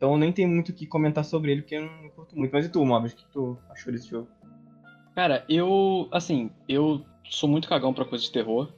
Então 0.01 0.17
nem 0.17 0.33
tem 0.33 0.47
muito 0.47 0.71
o 0.71 0.73
que 0.73 0.87
comentar 0.87 1.23
sobre 1.23 1.53
ele, 1.53 1.61
porque 1.61 1.75
eu 1.75 1.83
não 1.83 2.09
curto 2.09 2.35
muito. 2.35 2.51
Mas 2.51 2.65
e 2.65 2.71
tu, 2.71 2.83
Mobius, 2.87 3.13
o 3.13 3.17
que 3.17 3.27
tu 3.31 3.59
achou 3.69 3.93
desse 3.93 4.09
jogo? 4.09 4.29
Cara, 5.15 5.45
eu. 5.47 6.09
Assim, 6.11 6.51
eu 6.67 7.05
sou 7.29 7.47
muito 7.47 7.69
cagão 7.69 7.93
pra 7.93 8.07
coisa 8.07 8.25
de 8.25 8.33
terror. 8.33 8.73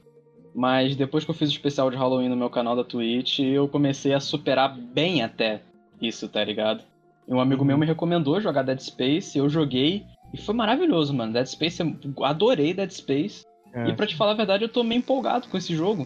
Mas 0.53 0.97
depois 0.97 1.23
que 1.23 1.31
eu 1.31 1.33
fiz 1.33 1.49
o 1.49 1.53
especial 1.53 1.89
de 1.89 1.95
Halloween 1.95 2.27
no 2.27 2.35
meu 2.35 2.49
canal 2.49 2.75
da 2.75 2.83
Twitch, 2.83 3.39
eu 3.39 3.69
comecei 3.69 4.13
a 4.13 4.19
superar 4.19 4.77
bem 4.77 5.23
até 5.23 5.61
isso, 6.01 6.27
tá 6.27 6.43
ligado? 6.43 6.83
E 7.25 7.33
um 7.33 7.39
amigo 7.39 7.61
uhum. 7.61 7.67
meu 7.67 7.77
me 7.77 7.85
recomendou 7.85 8.41
jogar 8.41 8.63
Dead 8.63 8.79
Space, 8.79 9.37
eu 9.37 9.49
joguei 9.49 10.05
e 10.33 10.37
foi 10.37 10.53
maravilhoso, 10.53 11.13
mano. 11.13 11.31
Dead 11.31 11.45
Space, 11.45 11.81
eu 11.81 12.25
adorei 12.25 12.73
Dead 12.73 12.91
Space. 12.91 13.45
É. 13.73 13.87
E 13.87 13.93
pra 13.93 14.05
te 14.05 14.17
falar 14.17 14.33
a 14.33 14.35
verdade, 14.35 14.65
eu 14.65 14.69
tô 14.69 14.83
meio 14.83 14.99
empolgado 14.99 15.47
com 15.47 15.57
esse 15.57 15.73
jogo. 15.73 16.05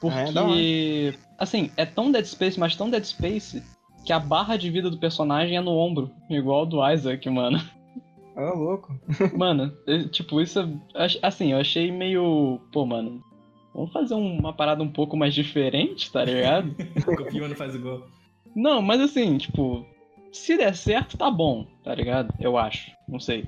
Porque, 0.00 1.14
é, 1.14 1.18
assim, 1.38 1.70
é 1.78 1.86
tão 1.86 2.12
Dead 2.12 2.26
Space, 2.26 2.60
mas 2.60 2.76
tão 2.76 2.90
Dead 2.90 3.04
Space, 3.04 3.62
que 4.04 4.12
a 4.12 4.18
barra 4.18 4.56
de 4.56 4.70
vida 4.70 4.90
do 4.90 4.98
personagem 4.98 5.56
é 5.56 5.60
no 5.60 5.76
ombro, 5.76 6.10
igual 6.28 6.66
do 6.66 6.86
Isaac, 6.88 7.28
mano. 7.28 7.60
É 8.36 8.44
louco. 8.52 8.98
mano, 9.36 9.76
tipo, 10.12 10.40
isso. 10.40 10.80
Assim, 11.20 11.52
eu 11.52 11.58
achei 11.58 11.92
meio. 11.92 12.58
Pô, 12.72 12.86
mano. 12.86 13.22
Vamos 13.74 13.92
fazer 13.92 14.14
uma 14.14 14.52
parada 14.52 14.82
um 14.82 14.90
pouco 14.90 15.16
mais 15.16 15.34
diferente, 15.34 16.10
tá 16.10 16.24
ligado? 16.24 16.74
Copia, 17.04 17.48
não 17.48 17.56
faz 17.56 17.74
igual. 17.74 18.06
Não, 18.54 18.80
mas 18.80 19.00
assim, 19.00 19.36
tipo. 19.36 19.84
Se 20.32 20.56
der 20.56 20.74
certo, 20.74 21.18
tá 21.18 21.30
bom, 21.30 21.66
tá 21.84 21.94
ligado? 21.94 22.32
Eu 22.38 22.56
acho. 22.56 22.92
Não 23.06 23.18
sei. 23.18 23.46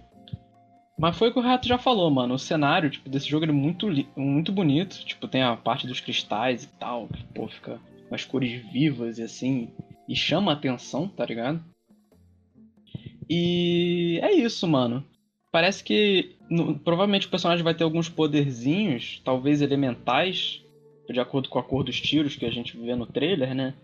Mas 0.98 1.16
foi 1.16 1.28
o 1.28 1.32
que 1.32 1.38
o 1.38 1.42
Renato 1.42 1.66
já 1.66 1.78
falou, 1.78 2.10
mano. 2.10 2.34
O 2.34 2.38
cenário, 2.38 2.90
tipo, 2.90 3.08
desse 3.08 3.28
jogo 3.28 3.46
é 3.46 3.52
muito, 3.52 3.86
muito 4.14 4.52
bonito. 4.52 5.04
Tipo, 5.06 5.26
tem 5.26 5.42
a 5.42 5.56
parte 5.56 5.86
dos 5.86 6.00
cristais 6.00 6.64
e 6.64 6.68
tal. 6.78 7.06
Que, 7.06 7.24
pô, 7.32 7.48
fica 7.48 7.80
umas 8.10 8.24
cores 8.24 8.60
vivas 8.70 9.18
e 9.18 9.22
assim 9.22 9.70
e 10.08 10.14
chama 10.14 10.52
atenção, 10.52 11.08
tá 11.08 11.24
ligado? 11.24 11.62
E 13.28 14.18
é 14.22 14.32
isso, 14.32 14.66
mano. 14.68 15.04
Parece 15.50 15.84
que 15.84 16.36
no, 16.48 16.78
provavelmente 16.78 17.26
o 17.26 17.30
personagem 17.30 17.64
vai 17.64 17.74
ter 17.74 17.84
alguns 17.84 18.08
poderzinhos, 18.08 19.20
talvez 19.24 19.60
elementais, 19.60 20.62
de 21.08 21.20
acordo 21.20 21.48
com 21.48 21.58
a 21.58 21.62
cor 21.62 21.84
dos 21.84 22.00
tiros 22.00 22.36
que 22.36 22.46
a 22.46 22.50
gente 22.50 22.76
vê 22.76 22.94
no 22.94 23.06
trailer, 23.06 23.54
né? 23.54 23.74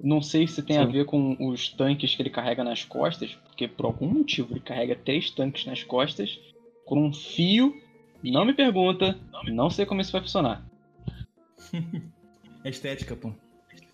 Não 0.00 0.22
sei 0.22 0.46
se 0.46 0.62
tem 0.62 0.76
Sim. 0.76 0.82
a 0.82 0.86
ver 0.86 1.06
com 1.06 1.36
os 1.48 1.68
tanques 1.68 2.14
que 2.14 2.22
ele 2.22 2.30
carrega 2.30 2.62
nas 2.62 2.84
costas, 2.84 3.34
porque 3.34 3.66
por 3.66 3.86
algum 3.86 4.08
motivo 4.08 4.52
ele 4.52 4.60
carrega 4.60 4.94
três 4.94 5.30
tanques 5.30 5.66
nas 5.66 5.82
costas 5.82 6.38
com 6.84 7.06
um 7.06 7.12
fio. 7.12 7.74
Não 8.22 8.44
me 8.44 8.52
pergunta, 8.52 9.18
não 9.46 9.70
sei 9.70 9.86
como 9.86 10.00
isso 10.00 10.12
vai 10.12 10.20
funcionar. 10.20 10.64
É 12.64 12.70
estética, 12.70 13.14
pô. 13.14 13.32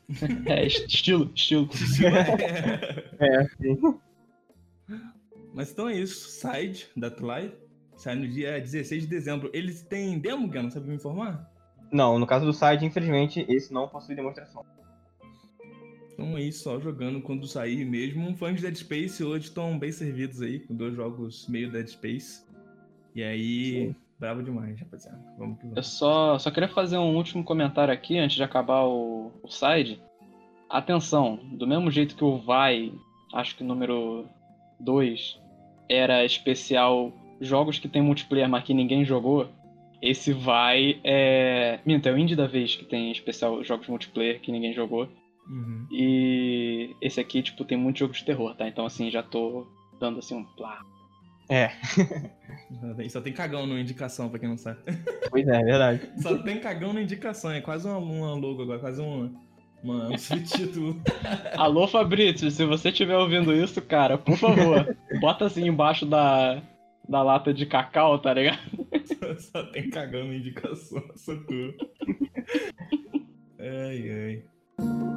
É, 0.47 0.67
estilo, 0.67 1.31
estilo. 1.35 1.69
é, 3.19 3.45
sim. 3.57 3.99
Mas 5.55 5.71
então 5.71 5.89
é 5.89 5.97
isso. 5.97 6.29
Side 6.29 6.89
da 6.97 7.11
Tly 7.11 7.53
sai 7.97 8.15
no 8.15 8.29
dia 8.29 8.61
16 8.61 9.05
de 9.05 9.09
dezembro. 9.09 9.51
Eles 9.53 9.83
têm 9.83 10.19
demo, 10.19 10.47
Não 10.47 10.71
Sabe 10.71 10.89
me 10.89 10.97
informar? 10.97 11.51
Não, 11.91 12.19
no 12.19 12.27
caso 12.27 12.45
do 12.45 12.53
Side, 12.53 12.85
infelizmente, 12.85 13.47
esse 13.49 13.73
não 13.73 13.89
possui 13.89 14.15
demonstração. 14.15 14.65
Então 16.13 16.37
é 16.37 16.43
isso, 16.43 16.63
só 16.63 16.81
jogando 16.81 17.21
quando 17.21 17.47
sair 17.47 17.85
mesmo. 17.85 18.37
Fãs 18.37 18.57
de 18.57 18.63
Dead 18.63 18.77
Space 18.77 19.23
hoje 19.23 19.47
estão 19.47 19.79
bem 19.79 19.91
servidos 19.91 20.41
aí, 20.43 20.61
com 20.61 20.75
dois 20.75 20.95
jogos 20.95 21.47
meio 21.49 21.71
Dead 21.71 21.89
Space. 21.89 22.45
E 23.15 23.23
aí, 23.23 23.89
Sim. 23.89 23.97
Bravo 24.25 24.43
demais, 24.43 24.81
rapaziada. 24.81 25.19
Vamos 25.37 25.59
que 25.59 25.65
vamos. 25.65 25.77
Eu 25.77 25.83
só, 25.83 26.39
só 26.39 26.51
queria 26.51 26.69
fazer 26.69 26.97
um 26.97 27.15
último 27.15 27.45
comentário 27.45 27.93
aqui 27.93 28.17
antes 28.17 28.37
de 28.37 28.43
acabar 28.43 28.85
o, 28.87 29.31
o 29.43 29.49
side. 29.49 30.01
Atenção, 30.71 31.39
do 31.53 31.67
mesmo 31.67 31.91
jeito 31.91 32.17
que 32.17 32.25
o 32.25 32.39
Vai, 32.39 32.91
acho 33.35 33.55
que 33.55 33.63
o 33.63 33.67
número 33.67 34.27
2 34.81 35.39
era 35.91 36.25
especial 36.25 37.13
jogos 37.39 37.79
que 37.79 37.87
tem 37.87 38.01
multiplayer, 38.01 38.49
mas 38.49 38.65
que 38.65 38.73
ninguém 38.73 39.05
jogou. 39.05 39.51
Esse 40.01 40.33
Vai 40.33 41.01
é. 41.05 41.81
Minta, 41.85 42.09
é 42.09 42.13
o 42.13 42.19
Indie 42.19 42.35
da 42.35 42.47
vez 42.47 42.75
que 42.75 42.85
tem 42.87 43.13
especial 43.13 43.63
jogos 43.63 43.89
multiplayer 43.89 44.41
que 44.41 44.51
ninguém 44.51 44.73
jogou. 44.73 45.07
Uhum. 45.47 45.87
E 45.93 46.97
esse 47.03 47.21
aqui, 47.21 47.43
tipo, 47.43 47.63
tem 47.67 47.77
muito 47.77 47.99
jogo 47.99 48.15
de 48.15 48.25
terror, 48.25 48.57
tá? 48.57 48.67
Então, 48.67 48.87
assim, 48.87 49.11
já 49.11 49.23
tô 49.23 49.67
dando 50.01 50.19
assim 50.19 50.35
um 50.35 50.45
plá. 50.45 50.81
É. 51.49 51.71
Só 53.09 53.21
tem 53.21 53.33
cagão 53.33 53.67
na 53.67 53.79
indicação, 53.79 54.29
pra 54.29 54.39
quem 54.39 54.49
não 54.49 54.57
sabe. 54.57 54.81
Pois 55.31 55.47
é, 55.47 55.61
é 55.61 55.65
verdade. 55.65 56.11
Só 56.21 56.37
tem 56.39 56.61
cagão 56.61 56.93
na 56.93 57.03
indicação, 57.03 57.51
é 57.51 57.61
quase 57.61 57.87
uma, 57.87 57.99
uma 57.99 58.35
logo 58.35 58.63
agora, 58.63 58.79
quase 58.79 59.01
uma, 59.01 59.31
uma, 59.83 60.09
um 60.09 60.19
subtítulo. 60.19 61.01
Alô, 61.57 61.87
Fabrício, 61.87 62.51
se 62.51 62.65
você 62.65 62.89
estiver 62.89 63.17
ouvindo 63.17 63.53
isso, 63.53 63.81
cara, 63.83 64.17
por 64.17 64.37
favor, 64.37 64.97
bota 65.21 65.47
assim 65.47 65.67
embaixo 65.67 66.07
da, 66.07 66.63
da 67.09 67.23
lata 67.23 67.53
de 67.53 67.67
cacau, 67.67 68.19
tá 68.19 68.33
ligado? 68.33 68.59
Só, 69.05 69.37
só 69.39 69.63
tem 69.71 69.91
cagão 69.91 70.27
na 70.27 70.35
indicação, 70.35 71.03
socorro. 71.17 71.75
Ai, 73.59 74.11
ai. 74.11 75.14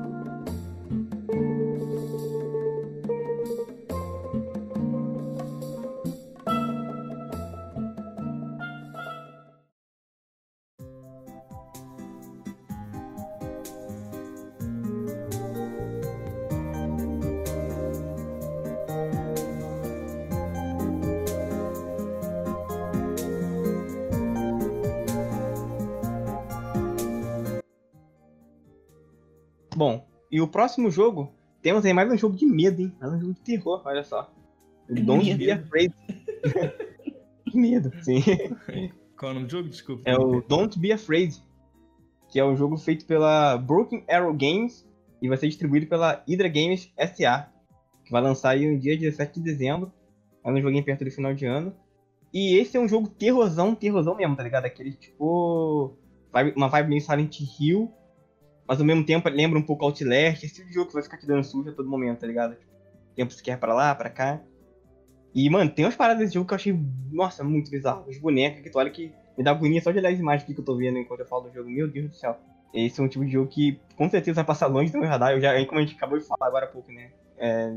Bom, 29.77 30.03
e 30.31 30.41
o 30.41 30.47
próximo 30.47 30.89
jogo, 30.89 31.31
temos 31.61 31.85
aí 31.85 31.93
mais 31.93 32.11
um 32.11 32.17
jogo 32.17 32.35
de 32.35 32.47
medo, 32.47 32.81
hein? 32.81 32.91
Mais 32.99 33.13
um 33.13 33.19
jogo 33.19 33.33
de 33.35 33.41
terror, 33.41 33.79
olha 33.85 34.03
só. 34.03 34.27
O 34.89 34.95
Don't 34.95 35.35
Be 35.35 35.51
Afraid. 35.51 35.93
que 37.45 37.55
medo, 37.55 37.91
sim. 38.01 38.23
Qual 39.15 39.29
é 39.29 39.31
o 39.31 39.35
nome 39.35 39.45
do 39.45 39.51
jogo? 39.51 39.69
Desculpa. 39.69 40.01
É 40.09 40.17
o 40.17 40.41
Don't 40.41 40.79
Be 40.79 40.91
Afraid, 40.91 41.39
que 42.27 42.39
é 42.39 42.43
um 42.43 42.57
jogo 42.57 42.75
feito 42.75 43.05
pela 43.05 43.55
Broken 43.55 44.03
Arrow 44.09 44.33
Games 44.33 44.83
e 45.21 45.27
vai 45.27 45.37
ser 45.37 45.47
distribuído 45.47 45.85
pela 45.85 46.23
Hydra 46.27 46.47
Games 46.47 46.91
SA, 46.97 47.47
que 48.03 48.11
vai 48.11 48.23
lançar 48.23 48.49
aí 48.49 48.67
no 48.67 48.79
dia 48.79 48.97
17 48.97 49.35
de 49.35 49.41
dezembro. 49.41 49.93
É 50.43 50.49
um 50.49 50.59
joguinho 50.59 50.83
perto 50.83 51.05
do 51.05 51.11
final 51.11 51.35
de 51.35 51.45
ano. 51.45 51.71
E 52.33 52.55
esse 52.55 52.75
é 52.77 52.79
um 52.79 52.87
jogo 52.87 53.09
terrorzão, 53.09 53.75
terrorzão 53.75 54.15
mesmo, 54.15 54.35
tá 54.35 54.41
ligado? 54.41 54.65
Aquele 54.65 54.93
tipo. 54.93 55.95
Uma 56.55 56.67
vibe 56.67 56.89
meio 56.89 57.01
Silent 57.01 57.39
Hill, 57.59 57.93
mas 58.67 58.79
ao 58.79 58.85
mesmo 58.85 59.05
tempo 59.05 59.29
lembra 59.29 59.57
um 59.57 59.63
pouco 59.63 59.85
Outlast, 59.85 60.43
esse 60.43 60.55
tipo 60.55 60.67
de 60.67 60.73
jogo 60.73 60.87
que 60.87 60.93
vai 60.93 61.03
ficar 61.03 61.17
te 61.17 61.25
dando 61.25 61.43
sujo 61.43 61.69
a 61.69 61.73
todo 61.73 61.89
momento, 61.89 62.19
tá 62.19 62.27
ligado? 62.27 62.55
Tipo, 62.55 62.71
tempo 63.15 63.33
se 63.33 63.41
quer 63.41 63.57
pra 63.57 63.73
lá, 63.73 63.95
pra 63.95 64.09
cá. 64.09 64.41
E, 65.33 65.49
mano, 65.49 65.69
tem 65.69 65.85
umas 65.85 65.95
paradas 65.95 66.19
desse 66.19 66.33
jogo 66.33 66.47
que 66.47 66.53
eu 66.53 66.55
achei, 66.55 66.79
nossa, 67.11 67.43
muito 67.43 67.69
bizarro. 67.71 68.05
Os 68.07 68.17
bonecos 68.17 68.61
que 68.61 68.69
tu 68.69 68.77
olha 68.77 68.89
que 68.89 69.13
me 69.37 69.43
dá 69.43 69.51
agonia 69.51 69.81
só 69.81 69.91
de 69.91 69.99
olhar 69.99 70.11
as 70.11 70.19
imagens 70.19 70.43
que 70.43 70.59
eu 70.59 70.65
tô 70.65 70.75
vendo 70.75 70.97
enquanto 70.97 71.19
eu 71.21 71.25
falo 71.25 71.43
do 71.43 71.53
jogo. 71.53 71.69
Meu 71.69 71.87
Deus 71.87 72.09
do 72.09 72.15
céu. 72.15 72.37
Esse 72.73 72.99
é 72.99 73.03
um 73.03 73.07
tipo 73.07 73.23
de 73.23 73.31
jogo 73.31 73.49
que 73.49 73.79
com 73.95 74.09
certeza 74.09 74.35
vai 74.35 74.45
passar 74.45 74.67
longe 74.67 74.91
do 74.91 74.99
meu 74.99 75.07
radar. 75.07 75.31
Eu 75.31 75.39
já, 75.39 75.65
como 75.65 75.79
a 75.79 75.83
gente 75.83 75.95
acabou 75.95 76.17
de 76.17 76.25
falar 76.25 76.47
agora 76.47 76.65
há 76.65 76.69
pouco, 76.69 76.91
né? 76.91 77.11
É, 77.37 77.73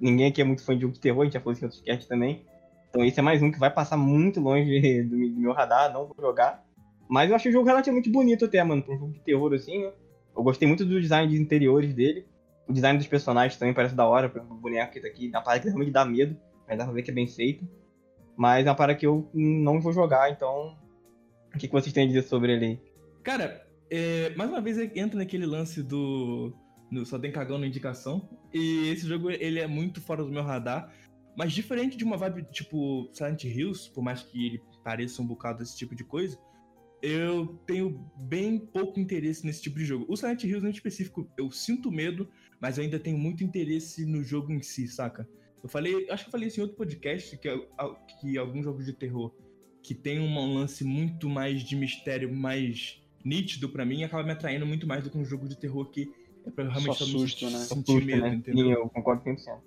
ninguém 0.00 0.28
aqui 0.28 0.40
é 0.40 0.44
muito 0.44 0.64
fã 0.64 0.74
de 0.74 0.82
jogo 0.82 0.94
de 0.94 1.00
terror, 1.00 1.22
a 1.22 1.24
gente 1.24 1.34
já 1.34 1.40
falou 1.40 1.52
isso 1.52 1.64
em 1.64 1.66
outros 1.66 1.82
cast 1.82 2.08
também. 2.08 2.44
Então 2.90 3.04
esse 3.04 3.18
é 3.18 3.22
mais 3.22 3.42
um 3.42 3.50
que 3.50 3.58
vai 3.58 3.70
passar 3.70 3.96
muito 3.96 4.40
longe 4.40 5.02
do, 5.04 5.16
do 5.16 5.40
meu 5.40 5.52
radar, 5.52 5.92
não 5.92 6.06
vou 6.06 6.16
jogar. 6.20 6.64
Mas 7.08 7.30
eu 7.30 7.36
achei 7.36 7.50
o 7.50 7.52
jogo 7.52 7.66
relativamente 7.66 8.10
bonito 8.10 8.44
até, 8.44 8.62
mano, 8.64 8.82
pra 8.82 8.94
um 8.94 8.98
jogo 8.98 9.12
de 9.12 9.20
terror 9.20 9.52
assim, 9.54 9.84
né? 9.84 9.92
Eu 10.36 10.42
gostei 10.42 10.68
muito 10.68 10.84
do 10.84 11.00
design 11.00 11.32
de 11.32 11.40
interiores 11.40 11.94
dele. 11.94 12.26
O 12.68 12.72
design 12.72 12.98
dos 12.98 13.06
personagens 13.06 13.58
também 13.58 13.72
parece 13.72 13.94
da 13.94 14.06
hora. 14.06 14.30
O 14.50 14.54
boneco 14.54 14.92
que 14.92 15.00
tá 15.00 15.08
aqui, 15.08 15.28
na 15.28 15.40
parada 15.40 15.62
que 15.62 15.68
realmente 15.68 15.92
dá 15.92 16.04
medo. 16.04 16.36
Mas 16.68 16.78
dá 16.78 16.84
pra 16.84 16.92
ver 16.92 17.02
que 17.02 17.10
é 17.10 17.14
bem 17.14 17.26
feito. 17.26 17.66
Mas 18.36 18.66
é 18.66 18.68
uma 18.68 18.76
parada 18.76 18.98
que 18.98 19.06
eu 19.06 19.30
não 19.32 19.80
vou 19.80 19.92
jogar, 19.92 20.30
então. 20.30 20.76
O 21.54 21.58
que, 21.58 21.68
vocês 21.68 21.92
têm 21.92 22.04
a 22.04 22.06
dizer 22.06 22.22
sobre 22.22 22.52
ele? 22.52 22.78
Cara, 23.22 23.66
é, 23.90 24.30
mais 24.36 24.50
uma 24.50 24.60
vez 24.60 24.78
entra 24.94 25.16
naquele 25.16 25.46
lance 25.46 25.82
do. 25.82 26.52
No, 26.90 27.06
só 27.06 27.18
tem 27.18 27.32
cagão 27.32 27.56
na 27.56 27.66
indicação. 27.66 28.28
E 28.52 28.90
esse 28.90 29.06
jogo 29.06 29.30
ele 29.30 29.58
é 29.58 29.66
muito 29.66 30.00
fora 30.00 30.22
do 30.22 30.30
meu 30.30 30.42
radar. 30.42 30.92
Mas 31.36 31.52
diferente 31.52 31.96
de 31.96 32.04
uma 32.04 32.16
vibe 32.16 32.44
tipo 32.50 33.08
Silent 33.12 33.44
Hills, 33.44 33.90
por 33.90 34.02
mais 34.02 34.22
que 34.22 34.46
ele 34.46 34.62
pareça 34.82 35.20
um 35.20 35.26
bocado 35.26 35.58
desse 35.58 35.76
tipo 35.76 35.94
de 35.94 36.02
coisa, 36.02 36.38
eu 37.06 37.46
tenho 37.66 38.04
bem 38.16 38.58
pouco 38.58 38.98
interesse 38.98 39.46
nesse 39.46 39.62
tipo 39.62 39.78
de 39.78 39.84
jogo. 39.84 40.04
O 40.08 40.16
Silent 40.16 40.42
Hills, 40.42 40.66
em 40.66 40.70
específico, 40.70 41.30
eu 41.38 41.50
sinto 41.52 41.92
medo, 41.92 42.28
mas 42.60 42.76
eu 42.76 42.84
ainda 42.84 42.98
tenho 42.98 43.16
muito 43.16 43.44
interesse 43.44 44.04
no 44.04 44.24
jogo 44.24 44.52
em 44.52 44.60
si, 44.60 44.88
saca? 44.88 45.28
Eu 45.62 45.68
falei, 45.68 46.10
acho 46.10 46.24
que 46.24 46.28
eu 46.28 46.32
falei 46.32 46.48
isso 46.48 46.58
em 46.58 46.62
outro 46.62 46.76
podcast, 46.76 47.36
que, 47.38 47.48
que 48.20 48.36
alguns 48.36 48.64
jogos 48.64 48.84
de 48.84 48.92
terror 48.92 49.32
que 49.82 49.94
tem 49.94 50.18
um 50.18 50.54
lance 50.54 50.82
muito 50.82 51.28
mais 51.28 51.62
de 51.62 51.76
mistério, 51.76 52.34
mais 52.34 53.00
nítido 53.24 53.68
para 53.68 53.84
mim, 53.84 54.02
acaba 54.02 54.24
me 54.24 54.32
atraindo 54.32 54.66
muito 54.66 54.84
mais 54.84 55.04
do 55.04 55.10
que 55.10 55.16
um 55.16 55.24
jogo 55.24 55.48
de 55.48 55.56
terror 55.56 55.88
que 55.90 56.12
é 56.44 56.50
pra 56.50 56.64
realmente 56.64 56.98
Só 56.98 57.04
susto, 57.04 57.48
né? 57.48 57.58
sentir 57.58 57.92
Susto, 57.92 58.04
medo, 58.04 58.22
né? 58.22 58.34
entendeu? 58.34 58.70
Eu 58.70 58.88
concordo 58.88 59.22
100%. 59.22 59.60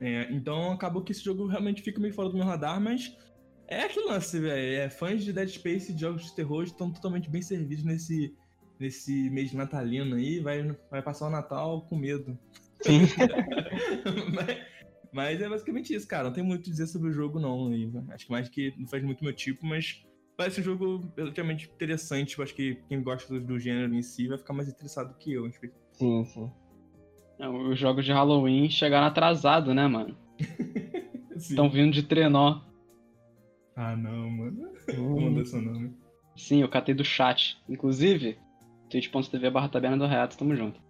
É, 0.00 0.28
então 0.32 0.72
acabou 0.72 1.02
que 1.02 1.12
esse 1.12 1.24
jogo 1.24 1.46
realmente 1.46 1.80
fica 1.80 1.98
meio 1.98 2.12
fora 2.12 2.28
do 2.28 2.36
meu 2.36 2.44
radar, 2.44 2.78
mas 2.78 3.16
é 3.72 3.84
aquele 3.84 4.06
lance, 4.06 4.38
velho. 4.38 4.82
É, 4.82 4.90
fãs 4.90 5.24
de 5.24 5.32
Dead 5.32 5.48
Space 5.48 5.92
e 5.92 5.98
jogos 5.98 6.24
de 6.24 6.34
terror 6.34 6.64
estão 6.64 6.90
totalmente 6.90 7.30
bem 7.30 7.42
servidos 7.42 7.84
nesse, 7.84 8.34
nesse 8.78 9.30
mês 9.30 9.52
natalino 9.52 10.16
aí. 10.16 10.40
Vai, 10.40 10.76
vai 10.90 11.02
passar 11.02 11.26
o 11.26 11.30
Natal 11.30 11.82
com 11.82 11.96
medo. 11.96 12.38
Sim. 12.82 13.00
mas, 14.34 14.58
mas 15.12 15.40
é 15.40 15.48
basicamente 15.48 15.94
isso, 15.94 16.06
cara. 16.06 16.24
Não 16.24 16.32
tem 16.32 16.44
muito 16.44 16.68
a 16.68 16.70
dizer 16.70 16.86
sobre 16.86 17.10
o 17.10 17.12
jogo, 17.12 17.38
não. 17.38 17.72
E 17.74 17.90
acho 18.10 18.26
que 18.26 18.32
mais 18.32 18.48
que 18.48 18.74
não 18.78 18.86
faz 18.86 19.02
muito 19.02 19.24
meu 19.24 19.32
tipo, 19.32 19.64
mas 19.64 20.04
parece 20.36 20.60
um 20.60 20.64
jogo 20.64 21.12
relativamente 21.16 21.70
interessante. 21.72 22.38
Eu 22.38 22.44
acho 22.44 22.54
que 22.54 22.76
quem 22.88 23.02
gosta 23.02 23.32
do, 23.32 23.40
do 23.40 23.58
gênero 23.58 23.94
em 23.94 24.02
si 24.02 24.28
vai 24.28 24.38
ficar 24.38 24.52
mais 24.52 24.68
interessado 24.68 25.16
que 25.18 25.32
eu. 25.32 25.50
sim, 25.92 26.24
sim. 26.24 26.50
Os 27.70 27.78
jogos 27.78 28.04
de 28.04 28.12
Halloween 28.12 28.70
chegaram 28.70 29.06
atrasado, 29.06 29.74
né, 29.74 29.86
mano? 29.88 30.16
Estão 31.34 31.68
vindo 31.68 31.92
de 31.92 32.04
trenó. 32.04 32.60
Ah, 33.76 33.96
não, 33.96 34.30
mano. 34.30 34.72
Hum. 34.90 35.20
Não 35.20 35.30
manda 35.32 35.42
não, 35.60 35.80
né? 35.80 35.90
Sim, 36.36 36.62
eu 36.62 36.68
catei 36.68 36.94
do 36.94 37.04
chat. 37.04 37.58
Inclusive, 37.68 38.38
twitch.tv 38.90 39.50
barra 39.50 39.68
taberna 39.68 39.98
do 39.98 40.06
Reato, 40.06 40.36
tamo 40.36 40.54
junto. 40.54 40.80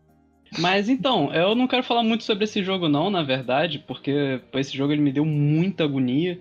Mas 0.59 0.88
então, 0.88 1.33
eu 1.33 1.55
não 1.55 1.66
quero 1.66 1.83
falar 1.83 2.03
muito 2.03 2.25
sobre 2.25 2.45
esse 2.45 2.62
jogo 2.62 2.88
não, 2.88 3.09
na 3.09 3.23
verdade, 3.23 3.79
porque 3.79 4.40
esse 4.55 4.77
jogo 4.77 4.92
ele 4.92 5.01
me 5.01 5.12
deu 5.12 5.25
muita 5.25 5.85
agonia. 5.85 6.40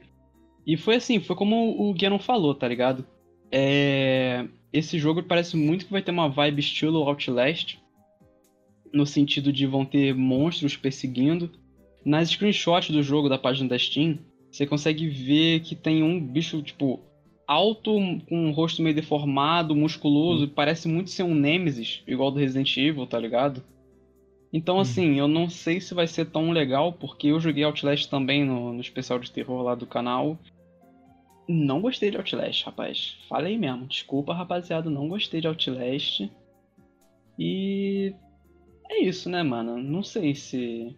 E 0.68 0.76
foi 0.76 0.96
assim, 0.96 1.20
foi 1.20 1.36
como 1.36 1.82
o 1.82 1.94
Guianon 1.94 2.20
falou, 2.20 2.54
tá 2.54 2.68
ligado? 2.68 3.06
É... 3.52 4.46
Esse 4.72 5.00
jogo 5.00 5.24
parece 5.24 5.58
muito 5.58 5.86
que 5.86 5.92
vai 5.92 6.02
ter 6.02 6.12
uma 6.12 6.30
vibe 6.30 6.60
estilo 6.60 7.04
Outlast, 7.04 7.78
no 8.94 9.06
sentido 9.06 9.52
de 9.52 9.66
vão 9.66 9.86
ter 9.86 10.14
monstros 10.14 10.76
perseguindo. 10.76 11.52
Nas 12.04 12.30
screenshots 12.30 12.90
do 12.90 13.04
jogo 13.04 13.30
da 13.30 13.38
página 13.38 13.70
da 13.70 13.78
Steam, 13.78 14.20
você 14.52 14.66
consegue 14.66 15.08
ver 15.08 15.62
que 15.62 15.76
tem 15.76 16.04
um 16.04 16.20
bicho, 16.20 16.62
tipo, 16.62 17.00
alto, 17.48 17.94
com 18.28 18.48
um 18.48 18.52
rosto 18.52 18.82
meio 18.82 18.96
deformado, 18.96 19.76
musculoso, 19.76 20.48
parece 20.48 20.88
muito 20.88 21.10
ser 21.10 21.24
um 21.24 21.34
Nemesis, 21.34 22.04
igual 22.06 22.32
do 22.32 22.40
Resident 22.40 22.76
Evil, 22.78 23.08
tá 23.08 23.18
ligado? 23.20 23.64
Então, 24.54 24.78
Hum. 24.78 24.82
assim, 24.82 25.18
eu 25.18 25.28
não 25.28 25.50
sei 25.50 25.80
se 25.80 25.94
vai 25.94 26.08
ser 26.08 26.26
tão 26.26 26.52
legal, 26.52 26.92
porque 26.92 27.28
eu 27.28 27.40
joguei 27.40 27.64
Outlast 27.64 28.10
também 28.10 28.44
no, 28.46 28.74
no 28.74 28.82
especial 28.82 29.18
de 29.18 29.32
terror 29.32 29.62
lá 29.62 29.76
do 29.76 29.88
canal. 29.88 30.38
Não 31.48 31.82
gostei 31.82 32.12
de 32.12 32.18
Outlast, 32.18 32.66
rapaz. 32.66 33.18
Falei 33.28 33.58
mesmo. 33.58 33.88
Desculpa, 33.88 34.34
rapaziada, 34.34 34.90
não 34.90 35.08
gostei 35.08 35.40
de 35.42 35.48
Outlast. 35.48 36.30
E. 37.40 38.14
É 38.90 39.02
isso, 39.04 39.30
né, 39.30 39.42
mano? 39.42 39.78
Não 39.78 40.04
sei 40.04 40.36
se. 40.36 40.96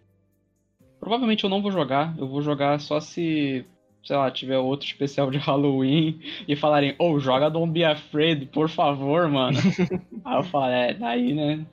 Provavelmente 1.03 1.43
eu 1.43 1.49
não 1.49 1.61
vou 1.61 1.69
jogar. 1.69 2.15
Eu 2.17 2.25
vou 2.29 2.41
jogar 2.41 2.79
só 2.79 2.97
se. 3.01 3.65
Sei 4.05 4.15
lá, 4.15 4.31
tiver 4.31 4.57
outro 4.57 4.87
especial 4.87 5.29
de 5.29 5.37
Halloween 5.39 6.21
e 6.47 6.55
falarem, 6.55 6.95
ô, 6.97 7.19
joga 7.19 7.49
Don't 7.49 7.73
Be 7.73 7.83
Afraid, 7.83 8.45
por 8.45 8.69
favor, 8.69 9.27
mano. 9.27 9.57
Aí 10.23 10.37
eu 10.37 10.43
falo, 10.43 10.65
é, 10.67 10.93
daí, 10.93 11.33
né? 11.33 11.65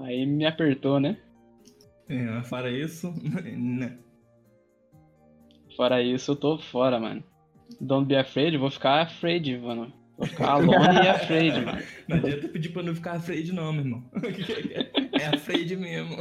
Aí 0.00 0.26
me 0.26 0.44
apertou, 0.44 0.98
né? 0.98 1.16
É, 2.08 2.42
fora 2.42 2.70
isso, 2.70 3.14
né? 3.22 3.96
Fora 5.76 6.02
isso, 6.02 6.32
eu 6.32 6.36
tô 6.36 6.58
fora, 6.58 6.98
mano. 6.98 7.22
Don't 7.80 8.06
be 8.06 8.16
afraid, 8.16 8.54
eu 8.54 8.60
vou 8.60 8.70
ficar 8.70 9.02
afraid, 9.02 9.58
mano. 9.58 9.92
Vou 10.18 10.26
ficar 10.26 10.50
alone 10.50 11.04
e 11.04 11.08
afraid, 11.08 11.64
mano. 11.64 11.82
Não 12.08 12.16
adianta 12.16 12.48
pedir 12.48 12.68
pra 12.70 12.82
não 12.82 12.94
ficar 12.94 13.12
afraid, 13.12 13.52
não, 13.52 13.72
meu 13.72 13.84
irmão. 13.84 14.04
É 15.12 15.26
afraid 15.26 15.74
mesmo. 15.76 16.16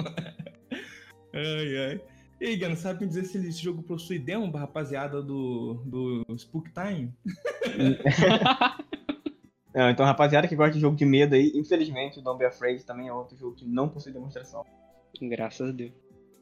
Ai, 1.33 1.77
ai. 1.77 2.01
E 2.39 2.45
aí, 2.45 2.57
Gano, 2.57 2.75
sabe 2.75 3.01
me 3.01 3.07
dizer 3.07 3.25
se 3.25 3.37
esse 3.37 3.61
jogo 3.61 3.83
possui 3.83 4.17
demo 4.17 4.51
pra 4.51 4.61
rapaziada 4.61 5.21
do, 5.21 5.75
do 5.85 6.25
Spook 6.35 6.71
Time? 6.71 7.13
Não, 9.73 9.89
então, 9.91 10.05
rapaziada 10.05 10.47
que 10.47 10.55
gosta 10.55 10.73
de 10.73 10.79
jogo 10.79 10.95
de 10.95 11.05
medo 11.05 11.35
aí, 11.35 11.51
infelizmente 11.53 12.19
o 12.19 12.21
Don't 12.21 12.39
Be 12.39 12.45
Afraid 12.45 12.83
também 12.83 13.07
é 13.07 13.13
outro 13.13 13.37
jogo 13.37 13.55
que 13.55 13.65
não 13.65 13.87
possui 13.87 14.11
demonstração. 14.11 14.65
Graças 15.21 15.69
a 15.69 15.71
Deus. 15.71 15.93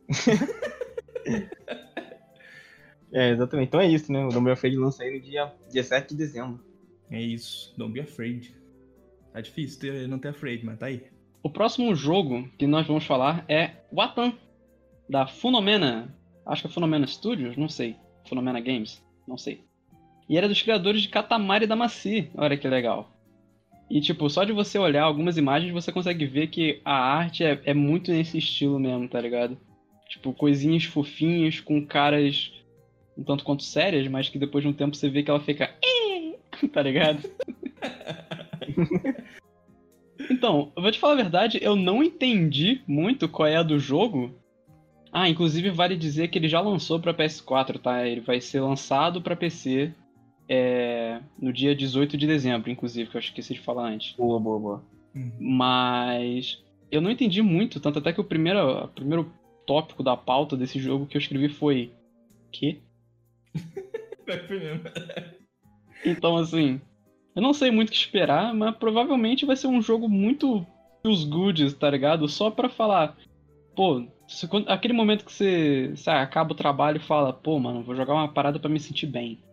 É, 3.11 3.31
exatamente. 3.31 3.69
Então 3.69 3.81
é 3.81 3.87
isso, 3.87 4.11
né? 4.11 4.23
O 4.23 4.29
Don't 4.29 4.45
Be 4.45 4.51
Afraid 4.51 4.77
lança 4.77 5.01
aí 5.01 5.11
no 5.11 5.19
dia 5.19 5.51
17 5.71 6.09
de 6.09 6.15
dezembro. 6.15 6.63
É 7.11 7.19
isso, 7.19 7.73
don't 7.75 7.91
be 7.91 7.99
afraid. 7.99 8.55
Tá 9.33 9.41
difícil 9.41 9.79
ter, 9.79 10.07
não 10.07 10.19
ter 10.19 10.29
afraid, 10.29 10.63
mas 10.63 10.77
tá 10.77 10.85
aí. 10.85 11.07
O 11.41 11.49
próximo 11.49 11.95
jogo 11.95 12.47
que 12.57 12.67
nós 12.67 12.85
vamos 12.85 13.05
falar 13.05 13.45
é 13.47 13.71
Watan, 13.91 14.33
da 15.09 15.25
Funomena. 15.25 16.15
Acho 16.45 16.61
que 16.61 16.67
é 16.67 16.71
Funomena 16.71 17.07
Studios, 17.07 17.57
não 17.57 17.67
sei. 17.67 17.95
Funomena 18.27 18.59
Games, 18.59 19.03
não 19.27 19.37
sei. 19.37 19.63
E 20.29 20.37
era 20.37 20.47
dos 20.47 20.61
criadores 20.61 21.01
de 21.01 21.09
Katamari 21.09 21.65
Damacy. 21.65 22.29
Olha 22.35 22.55
que 22.55 22.67
legal. 22.67 23.09
E, 23.89 23.99
tipo, 23.99 24.29
só 24.29 24.43
de 24.43 24.53
você 24.53 24.77
olhar 24.77 25.03
algumas 25.03 25.35
imagens, 25.35 25.73
você 25.73 25.91
consegue 25.91 26.27
ver 26.27 26.47
que 26.47 26.79
a 26.85 26.93
arte 26.93 27.43
é, 27.43 27.59
é 27.65 27.73
muito 27.73 28.11
nesse 28.11 28.37
estilo 28.37 28.79
mesmo, 28.79 29.09
tá 29.09 29.19
ligado? 29.19 29.57
Tipo, 30.07 30.31
coisinhas 30.31 30.83
fofinhas 30.83 31.59
com 31.59 31.83
caras 31.85 32.53
um 33.17 33.23
tanto 33.23 33.43
quanto 33.43 33.63
sérias, 33.63 34.07
mas 34.07 34.29
que 34.29 34.39
depois 34.39 34.63
de 34.63 34.69
um 34.69 34.73
tempo 34.73 34.95
você 34.95 35.09
vê 35.09 35.23
que 35.23 35.31
ela 35.31 35.39
fica. 35.39 35.73
Tá 36.73 36.81
ligado? 36.81 37.23
Então, 40.29 40.71
eu 40.75 40.81
vou 40.81 40.91
te 40.91 40.99
falar 40.99 41.13
a 41.13 41.23
verdade, 41.23 41.59
eu 41.61 41.75
não 41.75 42.03
entendi 42.03 42.81
muito 42.85 43.27
qual 43.27 43.47
é 43.47 43.55
a 43.55 43.63
do 43.63 43.79
jogo. 43.79 44.38
Ah, 45.11 45.27
inclusive 45.27 45.69
vale 45.71 45.97
dizer 45.97 46.27
que 46.27 46.37
ele 46.37 46.47
já 46.47 46.61
lançou 46.61 46.99
pra 46.99 47.13
PS4, 47.13 47.79
tá? 47.79 48.07
Ele 48.07 48.21
vai 48.21 48.39
ser 48.39 48.61
lançado 48.61 49.21
pra 49.21 49.35
PC 49.35 49.93
é, 50.47 51.21
no 51.39 51.51
dia 51.51 51.75
18 51.75 52.17
de 52.17 52.27
dezembro, 52.27 52.69
inclusive, 52.69 53.09
que 53.09 53.17
eu 53.17 53.19
esqueci 53.19 53.53
de 53.53 53.59
falar 53.59 53.87
antes. 53.87 54.15
Boa, 54.15 54.39
boa, 54.39 54.59
boa. 54.59 54.83
Uhum. 55.15 55.31
Mas 55.39 56.61
eu 56.91 57.01
não 57.01 57.11
entendi 57.11 57.41
muito, 57.41 57.79
tanto 57.79 57.99
até 57.99 58.13
que 58.13 58.21
o 58.21 58.23
primeiro, 58.23 58.85
o 58.85 58.87
primeiro 58.87 59.31
tópico 59.65 60.03
da 60.03 60.17
pauta 60.17 60.57
desse 60.57 60.79
jogo 60.79 61.05
que 61.05 61.17
eu 61.17 61.21
escrevi 61.21 61.49
foi. 61.49 61.91
Que? 62.51 62.81
Então, 66.03 66.35
assim, 66.35 66.81
eu 67.35 67.41
não 67.43 67.53
sei 67.53 67.69
muito 67.69 67.89
o 67.89 67.91
que 67.91 67.97
esperar, 67.97 68.53
mas 68.55 68.75
provavelmente 68.75 69.45
vai 69.45 69.55
ser 69.55 69.67
um 69.67 69.81
jogo 69.81 70.09
muito 70.09 70.65
os 71.03 71.23
goods, 71.23 71.73
tá 71.75 71.89
ligado? 71.89 72.27
Só 72.27 72.49
pra 72.49 72.69
falar, 72.69 73.15
pô, 73.75 74.03
quando- 74.49 74.69
aquele 74.69 74.93
momento 74.93 75.25
que 75.25 75.33
você, 75.33 75.91
você 75.95 76.09
acaba 76.09 76.51
o 76.51 76.55
trabalho 76.55 76.97
e 76.97 77.05
fala, 77.05 77.33
pô, 77.33 77.59
mano, 77.59 77.83
vou 77.83 77.95
jogar 77.95 78.13
uma 78.13 78.31
parada 78.31 78.59
pra 78.59 78.69
me 78.69 78.79
sentir 78.79 79.07
bem. 79.07 79.43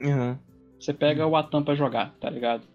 Uhum. 0.00 0.36
Você 0.78 0.94
pega 0.94 1.26
o 1.26 1.36
Atan 1.36 1.62
pra 1.62 1.74
jogar, 1.74 2.14
tá 2.20 2.30
ligado? 2.30 2.66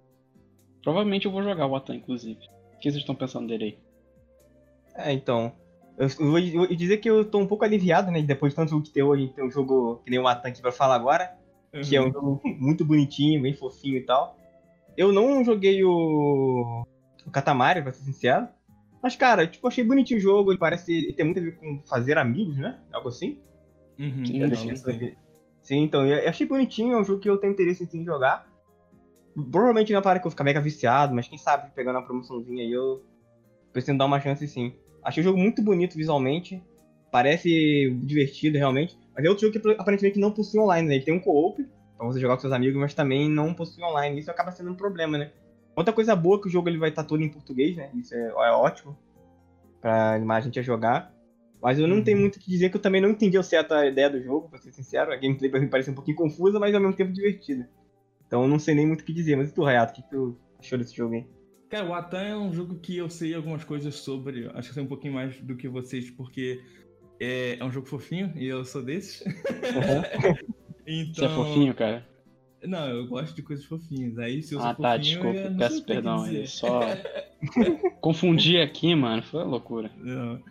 Provavelmente 0.83 1.25
eu 1.25 1.31
vou 1.31 1.41
jogar 1.41 1.65
o 1.65 1.75
Atan, 1.75 1.95
inclusive. 1.95 2.39
O 2.75 2.79
que 2.79 2.91
vocês 2.91 2.97
estão 3.01 3.15
pensando 3.15 3.47
dele 3.47 3.79
aí? 4.95 5.05
É, 5.07 5.13
então. 5.13 5.51
Eu, 5.97 6.09
vou 6.09 6.37
eu 6.37 6.67
vou 6.67 6.67
dizer 6.75 6.97
que 6.97 7.09
eu 7.09 7.23
tô 7.25 7.39
um 7.39 7.47
pouco 7.47 7.63
aliviado, 7.63 8.11
né? 8.11 8.21
Depois 8.21 8.51
de 8.51 8.57
tanto 8.57 8.69
jogo 8.71 8.83
que 8.83 8.91
tem 8.91 9.01
hoje, 9.01 9.29
tem 9.29 9.45
um 9.45 9.51
jogo 9.51 10.01
que 10.03 10.11
nem 10.11 10.19
o 10.19 10.27
Atan 10.27 10.49
aqui 10.49 10.61
pra 10.61 10.71
falar 10.71 10.95
agora. 10.95 11.35
Que 11.83 11.95
é 11.95 12.01
um 12.01 12.11
jogo 12.11 12.41
muito 12.59 12.85
bonitinho, 12.85 13.41
bem 13.41 13.53
fofinho 13.53 13.97
e 13.97 14.01
tal. 14.01 14.37
Eu 14.95 15.11
não 15.11 15.43
joguei 15.43 15.83
o. 15.83 16.83
O 17.25 17.31
Katamari, 17.31 17.81
pra 17.81 17.91
ser 17.91 18.03
sincero. 18.03 18.47
Mas, 19.05 19.15
cara, 19.15 19.45
tipo, 19.45 19.67
achei 19.67 19.83
bonitinho 19.83 20.17
o 20.17 20.23
jogo. 20.23 20.51
Ele 20.51 20.57
parece 20.57 21.13
ter 21.13 21.23
muito 21.23 21.39
a 21.39 21.43
ver 21.43 21.51
com 21.57 21.79
fazer 21.87 22.17
amigos, 22.17 22.57
né? 22.57 22.79
Algo 22.91 23.09
assim. 23.09 23.37
Uhum. 23.99 24.25
Sim, 24.25 24.39
Não, 24.39 24.55
sim, 24.55 24.69
não 24.69 24.75
sei. 24.77 25.15
Sim, 25.61 25.83
então, 25.83 26.07
eu 26.07 26.27
achei 26.27 26.47
bonitinho, 26.47 26.95
é 26.95 26.99
um 26.99 27.03
jogo 27.03 27.19
que 27.19 27.29
eu 27.29 27.37
tenho 27.37 27.53
interesse 27.53 27.87
em 27.93 28.03
jogar. 28.03 28.43
Provavelmente 29.51 29.91
não 29.91 29.97
é 29.97 29.99
uma 29.99 30.03
parada 30.03 30.19
que 30.19 30.25
eu 30.25 30.31
ficar 30.31 30.43
mega 30.43 30.59
viciado, 30.59 31.13
mas 31.13 31.27
quem 31.27 31.37
sabe 31.37 31.71
pegando 31.75 31.97
uma 31.99 32.05
promoçãozinha 32.05 32.63
aí 32.63 32.71
eu 32.71 33.05
preciso 33.71 33.95
dar 33.95 34.05
uma 34.05 34.19
chance 34.19 34.47
sim. 34.47 34.73
Achei 35.03 35.21
o 35.21 35.23
jogo 35.23 35.37
muito 35.37 35.61
bonito 35.61 35.95
visualmente, 35.95 36.59
parece 37.11 37.95
divertido 38.01 38.57
realmente, 38.57 38.97
mas 39.15 39.23
é 39.23 39.29
outro 39.29 39.45
jogo 39.45 39.59
que 39.59 39.71
aparentemente 39.79 40.19
não 40.19 40.31
possui 40.31 40.59
online, 40.59 40.87
né? 40.87 40.95
Ele 40.95 41.05
tem 41.05 41.13
um 41.13 41.19
co-op 41.19 41.63
pra 41.95 42.07
você 42.07 42.19
jogar 42.19 42.37
com 42.37 42.41
seus 42.41 42.53
amigos, 42.53 42.81
mas 42.81 42.95
também 42.95 43.29
não 43.29 43.53
possui 43.53 43.83
online, 43.83 44.19
isso 44.19 44.31
acaba 44.31 44.51
sendo 44.51 44.71
um 44.71 44.75
problema, 44.75 45.15
né? 45.15 45.31
Outra 45.75 45.93
coisa 45.93 46.15
boa 46.15 46.37
é 46.37 46.41
que 46.41 46.47
o 46.47 46.51
jogo 46.51 46.69
ele 46.69 46.77
vai 46.77 46.89
estar 46.89 47.03
todo 47.03 47.21
em 47.21 47.29
português, 47.29 47.75
né? 47.75 47.89
Isso 47.95 48.15
é, 48.15 48.27
é 48.27 48.51
ótimo 48.51 48.97
pra 49.81 50.13
animar 50.13 50.37
a 50.37 50.41
gente 50.41 50.59
a 50.59 50.63
jogar. 50.63 51.13
Mas 51.61 51.79
eu 51.79 51.87
não 51.87 52.03
tenho 52.03 52.19
muito 52.19 52.35
o 52.35 52.39
que 52.39 52.49
dizer 52.49 52.69
que 52.69 52.77
eu 52.77 52.81
também 52.81 53.01
não 53.01 53.09
entendi 53.09 53.41
certo 53.43 53.73
a 53.73 53.85
ideia 53.85 54.09
do 54.09 54.21
jogo, 54.21 54.49
pra 54.49 54.59
ser 54.59 54.71
sincero. 54.71 55.11
A 55.11 55.15
gameplay 55.15 55.49
pra 55.49 55.59
mim 55.59 55.67
parece 55.67 55.89
um 55.89 55.95
pouquinho 55.95 56.17
confusa, 56.17 56.59
mas 56.59 56.73
ao 56.73 56.81
mesmo 56.81 56.95
tempo 56.95 57.11
divertida. 57.11 57.67
Então 58.27 58.43
eu 58.43 58.47
não 58.47 58.59
sei 58.59 58.75
nem 58.75 58.85
muito 58.87 59.01
o 59.01 59.03
que 59.03 59.13
dizer. 59.13 59.35
Mas 59.35 59.49
e 59.49 59.53
tu, 59.53 59.63
Rayato, 59.63 59.91
o 59.91 59.95
que 59.95 60.09
tu 60.09 60.37
achou 60.59 60.77
desse 60.77 60.95
jogo 60.95 61.15
aí? 61.15 61.25
Cara, 61.69 61.89
o 61.89 61.93
Atan 61.93 62.21
é 62.21 62.37
um 62.37 62.53
jogo 62.53 62.75
que 62.75 62.97
eu 62.97 63.09
sei 63.09 63.33
algumas 63.33 63.63
coisas 63.63 63.95
sobre. 63.95 64.47
Acho 64.53 64.61
que 64.61 64.69
eu 64.69 64.73
sei 64.75 64.83
um 64.83 64.87
pouquinho 64.87 65.13
mais 65.13 65.39
do 65.41 65.55
que 65.55 65.67
vocês, 65.67 66.09
porque 66.11 66.61
é, 67.19 67.57
é 67.59 67.65
um 67.65 67.71
jogo 67.71 67.87
fofinho 67.87 68.31
e 68.35 68.45
eu 68.45 68.63
sou 68.63 68.83
desses. 68.83 69.23
então... 70.85 71.13
Você 71.13 71.25
é 71.25 71.29
fofinho, 71.29 71.73
cara? 71.73 72.07
Não, 72.67 72.87
eu 72.87 73.07
gosto 73.07 73.35
de 73.35 73.41
coisas 73.41 73.65
fofinhas. 73.65 74.17
Aí 74.17 74.41
se 74.41 74.53
eu 74.53 74.59
sou 74.59 74.67
ah, 74.67 74.73
tá, 74.73 74.97
fofinho, 74.97 75.01
desculpa, 75.01 75.37
eu 75.37 75.57
peço 75.57 75.85
perdão 75.85 76.23
aí. 76.23 76.47
Só 76.47 76.81
confundi 78.01 78.57
aqui, 78.57 78.93
mano. 78.95 79.21
Foi 79.23 79.41
uma 79.41 79.51
loucura. 79.51 79.91
Não. 79.97 80.41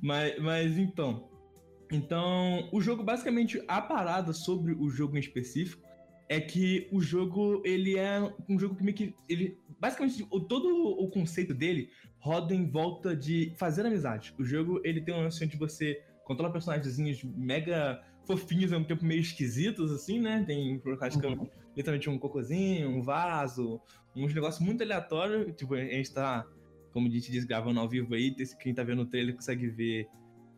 Mas, 0.00 0.38
mas 0.38 0.78
então. 0.78 1.28
Então, 1.90 2.68
o 2.72 2.80
jogo, 2.80 3.02
basicamente, 3.02 3.62
a 3.68 3.80
parada 3.80 4.32
sobre 4.32 4.72
o 4.72 4.88
jogo 4.88 5.16
em 5.16 5.20
específico 5.20 5.82
é 6.28 6.40
que 6.40 6.88
o 6.90 7.02
jogo, 7.02 7.60
ele 7.64 7.98
é 7.98 8.18
um 8.48 8.58
jogo 8.58 8.74
que 8.74 8.82
meio 8.82 8.96
que. 8.96 9.14
Ele, 9.28 9.58
basicamente, 9.78 10.26
todo 10.48 10.68
o 10.98 11.10
conceito 11.10 11.52
dele 11.52 11.90
roda 12.18 12.54
em 12.54 12.66
volta 12.66 13.14
de 13.14 13.52
fazer 13.56 13.84
amizade. 13.84 14.34
O 14.38 14.44
jogo, 14.44 14.80
ele 14.84 15.02
tem 15.02 15.14
um 15.14 15.22
lance 15.22 15.46
de 15.46 15.56
você 15.58 16.02
controlar 16.24 16.50
personagens 16.50 17.22
mega 17.36 18.02
fofinhos, 18.24 18.72
ao 18.72 18.78
mesmo 18.78 18.88
tempo 18.88 19.04
meio 19.04 19.20
esquisitos, 19.20 19.92
assim, 19.92 20.20
né? 20.20 20.42
Tem 20.46 20.78
que 20.78 20.88
Uhum. 20.88 21.48
Literalmente 21.76 22.10
um 22.10 22.18
cocôzinho, 22.18 22.88
um 22.90 23.02
vaso, 23.02 23.80
uns 24.16 24.34
negócios 24.34 24.64
muito 24.64 24.82
aleatórios. 24.82 25.54
Tipo, 25.56 25.74
a 25.74 25.84
gente 25.84 26.12
tá, 26.12 26.46
como 26.92 27.08
a 27.08 27.10
gente 27.10 27.30
diz, 27.30 27.44
gravando 27.44 27.80
ao 27.80 27.88
vivo 27.88 28.14
aí, 28.14 28.34
quem 28.60 28.74
tá 28.74 28.82
vendo 28.82 29.02
o 29.02 29.06
trailer 29.06 29.34
consegue 29.34 29.68
ver. 29.68 30.06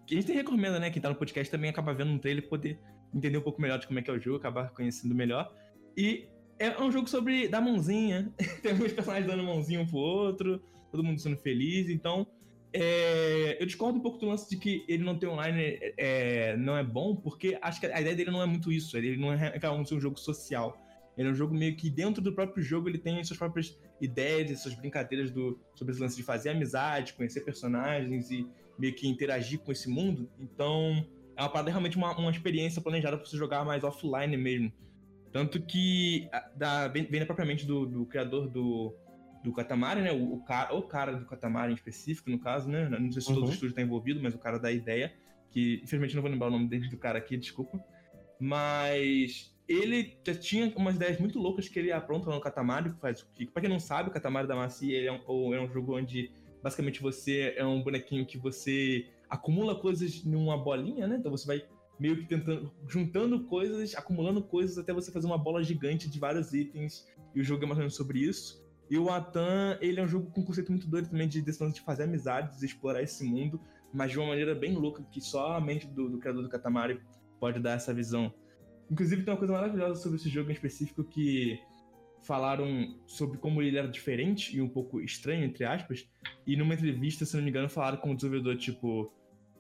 Que 0.07 0.17
a 0.17 0.21
gente 0.21 0.33
recomenda, 0.33 0.79
né? 0.79 0.91
Quem 0.91 1.01
tá 1.01 1.09
no 1.09 1.15
podcast 1.15 1.51
também 1.51 1.71
acaba 1.71 1.95
vendo 1.95 2.11
um 2.11 2.19
trailer 2.19 2.49
poder 2.49 2.79
entender 3.15 3.39
um 3.39 3.43
pouco 3.43 3.61
melhor 3.61 3.79
de 3.79 3.87
como 3.87 3.99
é 3.99 4.03
que 4.03 4.11
é 4.11 4.15
o 4.15 4.21
jogo, 4.21 4.37
acabar 4.39 4.71
conhecendo 4.71 5.15
melhor. 5.15 5.55
E 5.97 6.29
é 6.59 6.81
um 6.83 6.91
jogo 6.91 7.09
sobre 7.09 7.49
dar 7.49 7.61
mãozinha. 7.61 8.33
Tem 8.63 8.73
alguns 8.73 8.93
personagens 8.93 9.31
dando 9.31 9.45
mãozinha 9.45 9.81
um 9.81 9.87
pro 9.87 9.99
outro, 9.99 10.63
todo 10.91 11.03
mundo 11.03 11.21
sendo 11.21 11.37
feliz, 11.37 11.89
então. 11.89 12.27
é, 12.75 13.57
eu 13.61 13.67
discordo 13.67 13.99
um 13.99 14.03
pouco 14.03 14.19
do 14.19 14.27
lance 14.27 14.51
de 14.51 14.57
que 14.57 14.85
ele 14.89 15.05
não 15.05 15.17
ter 15.17 15.29
online 15.29 15.79
é, 15.81 15.95
é, 15.97 16.57
não 16.57 16.77
é 16.77 16.83
bom, 16.83 17.15
porque 17.15 17.57
acho 17.63 17.79
que 17.79 17.87
a 17.87 18.01
ideia 18.01 18.17
dele 18.17 18.33
não 18.33 18.43
é 18.43 18.47
muito 18.47 18.73
isso. 18.73 18.99
Ele 18.99 19.17
não 19.17 19.33
é 19.33 19.57
realmente 19.61 19.95
um 19.95 20.01
jogo 20.01 20.19
social. 20.19 20.84
Ele 21.17 21.29
é 21.29 21.31
um 21.31 21.35
jogo 21.35 21.55
meio 21.55 21.77
que 21.77 21.89
dentro 21.89 22.23
do 22.23 22.33
próprio 22.33 22.63
jogo 22.63 22.89
ele 22.89 22.99
tem 22.99 23.23
suas 23.23 23.39
próprias 23.39 23.79
ideias 24.01 24.61
suas 24.61 24.75
brincadeiras 24.75 25.31
do, 25.31 25.61
sobre 25.75 25.93
esse 25.93 26.01
lance 26.03 26.17
de 26.17 26.23
fazer 26.23 26.51
amizade, 26.51 27.15
conhecer 27.15 27.43
personagens 27.43 28.31
e 28.31 28.47
meio 28.79 28.95
que 28.95 29.07
interagir 29.07 29.61
com 29.61 29.71
esse 29.71 29.89
mundo. 29.89 30.29
Então, 30.39 31.07
é 31.37 31.43
uma 31.43 31.49
parada 31.49 31.71
realmente 31.71 31.97
uma, 31.97 32.17
uma 32.17 32.31
experiência 32.31 32.83
planejada 32.83 33.17
para 33.17 33.27
você 33.27 33.37
jogar 33.37 33.65
mais 33.65 33.85
offline 33.85 34.37
mesmo. 34.37 34.73
Tanto 35.33 35.61
que 35.61 36.29
da, 36.57 36.89
vem, 36.89 37.05
vem 37.07 37.25
propriamente 37.27 37.67
do, 37.67 37.87
do 37.87 38.07
criador 38.07 38.49
do, 38.49 38.95
do 39.43 39.53
Katamari, 39.53 40.01
né? 40.01 40.13
O, 40.13 40.35
o, 40.35 40.45
cara, 40.45 40.75
o 40.75 40.83
cara 40.83 41.13
do 41.13 41.27
Katamari 41.27 41.73
em 41.73 41.75
específico, 41.75 42.31
no 42.31 42.39
caso, 42.39 42.69
né? 42.69 42.89
Não 42.89 43.11
sei 43.11 43.21
se 43.21 43.29
todo 43.29 43.39
Uhum. 43.39 43.47
o 43.47 43.51
estúdio 43.51 43.71
está 43.71 43.83
envolvido, 43.83 44.21
mas 44.23 44.35
o 44.35 44.39
cara 44.39 44.59
da 44.59 44.71
ideia, 44.71 45.13
que 45.51 45.81
infelizmente 45.83 46.15
não 46.15 46.23
vou 46.23 46.31
lembrar 46.31 46.49
o 46.49 46.51
nome 46.51 46.69
dele 46.69 46.89
do 46.89 46.97
cara 46.97 47.19
aqui, 47.19 47.37
desculpa. 47.37 47.83
Mas 48.39 49.54
ele 49.69 50.19
já 50.25 50.35
tinha 50.35 50.73
umas 50.77 50.97
ideias 50.97 51.19
muito 51.19 51.39
loucas 51.39 51.69
que 51.69 51.79
ele 51.79 51.91
apronta 51.91 52.31
no 52.31 52.41
Katamari, 52.41 52.93
que 52.93 53.01
faz 53.01 53.23
que, 53.35 53.47
pra 53.47 53.61
quem 53.63 53.71
não 53.71 53.81
sabe, 53.81 54.11
o 54.11 54.13
Katamari 54.13 54.47
da 54.47 54.55
Macia 54.55 54.97
ele 54.97 55.07
é, 55.07 55.13
um, 55.13 55.55
é 55.55 55.61
um 55.61 55.69
jogo 55.73 55.97
onde 55.97 56.31
basicamente 56.63 57.01
você 57.01 57.55
é 57.57 57.65
um 57.65 57.83
bonequinho 57.83 58.27
que 58.27 58.39
você 58.39 59.07
acumula 59.29 59.79
coisas 59.79 60.25
numa 60.25 60.57
bolinha, 60.57 61.07
né? 61.07 61.17
Então 61.19 61.31
você 61.31 61.47
vai 61.47 61.65
meio 61.99 62.17
que 62.17 62.27
tentando, 62.27 62.73
juntando 62.89 63.45
coisas, 63.45 63.95
acumulando 63.95 64.43
coisas 64.43 64.79
até 64.79 64.93
você 64.93 65.11
fazer 65.11 65.27
uma 65.27 65.39
bola 65.39 65.63
gigante 65.63 66.11
de 66.11 66.19
vários 66.19 66.53
itens. 66.53 67.07
E 67.35 67.41
o 67.41 67.45
jogo 67.45 67.65
é 67.65 67.67
mais 67.67 67.79
ou 67.79 67.83
menos 67.83 67.95
sobre 67.95 68.21
isso. 68.21 68.65
E 68.91 68.99
o 68.99 69.11
Atan, 69.11 69.79
ele 69.81 70.01
é 70.01 70.03
um 70.03 70.09
jogo 70.09 70.31
com 70.31 70.43
um 70.43 70.45
conceito 70.45 70.71
muito 70.71 70.87
doido 70.87 71.09
também 71.09 71.27
de 71.27 71.41
decisão 71.41 71.71
de 71.71 71.81
fazer 71.81 72.05
amizades, 72.05 72.63
explorar 72.63 73.03
esse 73.03 73.25
mundo, 73.25 73.61
mas 73.93 74.11
de 74.11 74.19
uma 74.19 74.29
maneira 74.29 74.55
bem 74.55 74.75
louca 74.75 75.03
que 75.11 75.21
só 75.21 75.55
a 75.55 75.61
mente 75.61 75.87
do, 75.87 76.11
do 76.11 76.19
criador 76.19 76.43
do 76.43 76.49
Katamari 76.49 77.01
pode 77.41 77.61
dar 77.61 77.73
essa 77.73 77.95
visão. 77.95 78.33
Inclusive 78.91 79.23
tem 79.23 79.33
uma 79.33 79.39
coisa 79.39 79.53
maravilhosa 79.53 80.01
sobre 80.01 80.19
esse 80.19 80.29
jogo 80.29 80.51
em 80.51 80.53
específico 80.53 81.03
que 81.05 81.59
falaram 82.23 82.99
sobre 83.07 83.39
como 83.39 83.61
ele 83.61 83.77
era 83.77 83.89
diferente 83.89 84.57
e 84.57 84.61
um 84.61 84.69
pouco 84.69 85.01
estranho, 85.01 85.45
entre 85.45 85.65
aspas, 85.65 86.09
e 86.47 86.57
numa 86.57 86.75
entrevista, 86.75 87.25
se 87.25 87.37
não 87.37 87.43
me 87.45 87.51
engano, 87.51 87.69
falaram 87.69 87.99
com 87.99 88.13
o 88.13 88.17
desenvolvedor, 88.17 88.57
tipo, 88.57 89.13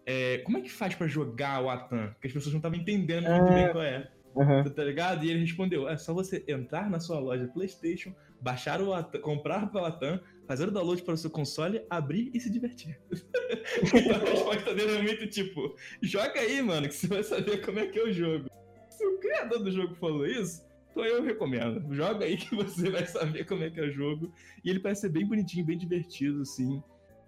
é, 0.06 0.38
como 0.38 0.58
é 0.58 0.60
que 0.60 0.70
faz 0.70 0.94
pra 0.94 1.06
jogar 1.06 1.62
o 1.62 1.68
Atan? 1.68 2.08
Porque 2.12 2.28
as 2.28 2.32
pessoas 2.32 2.52
não 2.52 2.58
estavam 2.58 2.78
entendendo 2.78 3.28
muito 3.28 3.52
É. 3.52 3.54
bem 3.54 3.72
qual 3.72 3.84
é. 3.84 4.10
Uhum. 4.34 4.64
Tá 4.64 4.82
ligado? 4.82 5.24
E 5.24 5.30
ele 5.30 5.40
respondeu: 5.40 5.88
é 5.88 5.96
só 5.96 6.12
você 6.12 6.44
entrar 6.48 6.90
na 6.90 6.98
sua 6.98 7.20
loja 7.20 7.46
PlayStation, 7.46 8.12
baixar 8.40 8.80
o 8.80 8.92
Atan, 8.92 9.20
comprar 9.20 9.72
o 9.72 9.84
Atan, 9.84 10.20
fazer 10.46 10.68
o 10.68 10.72
download 10.72 11.02
para 11.02 11.14
o 11.14 11.16
seu 11.16 11.30
console, 11.30 11.82
abrir 11.88 12.30
e 12.34 12.40
se 12.40 12.50
divertir. 12.50 12.98
então 13.94 14.16
a 14.16 14.30
resposta 14.30 14.74
dele 14.74 14.96
é 14.96 15.02
muito 15.02 15.26
tipo: 15.28 15.76
joga 16.02 16.40
aí, 16.40 16.60
mano, 16.60 16.88
que 16.88 16.94
você 16.94 17.06
vai 17.06 17.22
saber 17.22 17.64
como 17.64 17.78
é 17.78 17.86
que 17.86 17.98
é 17.98 18.02
o 18.04 18.12
jogo. 18.12 18.50
Se 18.96 19.04
o 19.06 19.18
criador 19.18 19.62
do 19.62 19.70
jogo 19.72 19.94
falou 19.96 20.26
isso, 20.26 20.64
então 20.90 21.04
eu 21.04 21.22
recomendo. 21.22 21.92
Joga 21.94 22.24
aí 22.24 22.36
que 22.38 22.54
você 22.54 22.90
vai 22.90 23.06
saber 23.06 23.44
como 23.44 23.62
é 23.64 23.70
que 23.70 23.80
é 23.80 23.84
o 23.84 23.92
jogo. 23.92 24.32
E 24.64 24.70
ele 24.70 24.80
parece 24.80 25.02
ser 25.02 25.08
bem 25.10 25.26
bonitinho, 25.26 25.64
bem 25.66 25.76
divertido, 25.78 26.42
assim. 26.42 26.82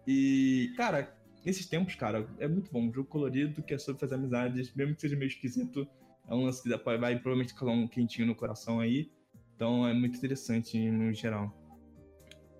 E, 0.07 0.73
cara, 0.77 1.13
nesses 1.45 1.67
tempos, 1.67 1.95
cara, 1.97 2.29
é 2.39 2.47
muito 2.47 2.71
bom. 2.71 2.83
Um 2.83 2.93
jogo 2.93 3.09
colorido 3.09 3.63
que 3.63 3.75
é 3.75 3.79
sobre 3.79 4.01
fazer 4.01 4.15
amizades, 4.15 4.73
mesmo 4.75 4.95
que 4.95 5.01
seja 5.01 5.17
meio 5.17 5.29
esquisito. 5.29 5.87
É 6.29 6.35
um 6.35 6.45
lance 6.45 6.63
que 6.63 6.69
vai 6.69 7.15
provavelmente 7.17 7.55
causar 7.55 7.73
um 7.73 7.89
quentinho 7.89 8.27
no 8.29 8.35
coração 8.35 8.79
aí. 8.81 9.11
Então 9.55 9.87
é 9.87 9.93
muito 9.95 10.17
interessante 10.17 10.79
no 10.91 11.13
geral. 11.13 11.53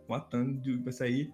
O 0.09 0.15
Atan 0.15 0.61
vai 0.83 0.93
sair 0.93 1.33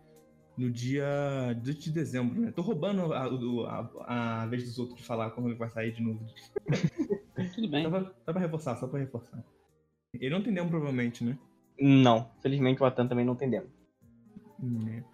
no 0.56 0.70
dia 0.70 1.54
18 1.62 1.84
de 1.84 1.92
dezembro, 1.92 2.40
né? 2.40 2.50
Tô 2.52 2.60
roubando 2.62 3.12
a, 3.14 3.28
o- 3.28 3.64
a, 3.66 4.42
a 4.42 4.46
vez 4.46 4.64
dos 4.64 4.78
outros 4.78 4.98
de 4.98 5.04
falar 5.06 5.30
quando 5.30 5.48
ele 5.48 5.58
vai 5.58 5.70
sair 5.70 5.92
de 5.92 6.02
novo. 6.02 6.24
Tudo 7.54 7.68
bem. 7.68 7.84
Só 7.84 7.90
pra, 7.90 8.00
só 8.00 8.32
pra 8.32 8.40
reforçar, 8.40 8.76
só 8.76 8.86
pra 8.86 9.00
reforçar. 9.00 9.44
Ele 10.14 10.30
não 10.30 10.42
tem 10.42 10.52
demo, 10.52 10.68
provavelmente, 10.68 11.24
né? 11.24 11.38
Não, 11.80 12.30
felizmente 12.40 12.82
o 12.82 12.86
Atan 12.86 13.06
também 13.06 13.24
não 13.24 13.34
tem 13.34 13.50
demo. 13.50 13.66
Né. 14.58 15.04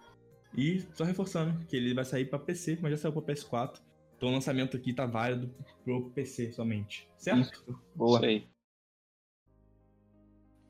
E 0.55 0.81
só 0.93 1.03
reforçando 1.03 1.65
que 1.65 1.75
ele 1.75 1.93
vai 1.93 2.05
sair 2.05 2.25
pra 2.25 2.37
PC, 2.37 2.77
mas 2.81 2.91
já 2.91 2.97
saiu 2.97 3.13
pra 3.13 3.33
PS4. 3.33 3.79
Então 4.17 4.29
o 4.29 4.31
lançamento 4.31 4.75
aqui 4.75 4.93
tá 4.93 5.05
válido 5.05 5.53
pro 5.83 6.09
PC 6.11 6.51
somente. 6.51 7.09
Certo? 7.17 7.51
Isso. 7.53 7.79
Boa. 7.95 8.17
Isso 8.17 8.25
aí. 8.25 8.47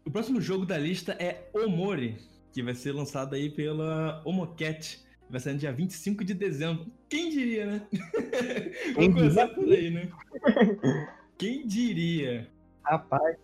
O 0.06 0.12
próximo 0.12 0.40
jogo 0.40 0.66
da 0.66 0.78
lista 0.78 1.14
é 1.14 1.50
Omori, 1.54 2.18
que 2.54 2.64
vai 2.64 2.76
ser 2.76 2.92
lançado 2.92 3.36
aí 3.36 3.50
pela 3.50 4.22
Omocat. 4.26 5.04
Vai 5.30 5.40
sair 5.40 5.54
no 5.54 5.60
dia 5.60 5.72
25 5.72 6.24
de 6.24 6.34
dezembro. 6.34 6.92
Quem 7.08 7.30
diria, 7.30 7.66
né? 7.66 7.88
Quem 8.96 9.12
Vamos 9.12 9.14
começar 9.16 9.48
por 9.50 9.72
aí, 9.72 9.92
né? 9.92 10.10
Quem 11.40 11.66
diria? 11.66 12.48
Rapaz, 12.84 13.38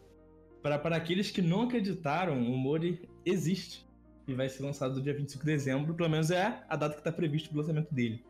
Para, 0.62 0.78
para 0.78 0.96
aqueles 0.98 1.32
que 1.32 1.42
não 1.42 1.62
acreditaram, 1.62 2.42
o 2.44 2.52
Omori 2.54 3.08
existe. 3.26 3.86
E 4.28 4.34
vai 4.34 4.50
ser 4.50 4.64
lançado 4.64 4.96
no 4.96 5.02
dia 5.02 5.14
25 5.14 5.46
de 5.46 5.52
dezembro. 5.52 5.94
Pelo 5.94 6.10
menos 6.10 6.30
é 6.32 6.64
a 6.68 6.76
data 6.76 6.94
que 6.96 7.00
está 7.02 7.12
prevista 7.12 7.50
pro 7.50 7.60
lançamento 7.60 7.94
dele. 7.94 8.24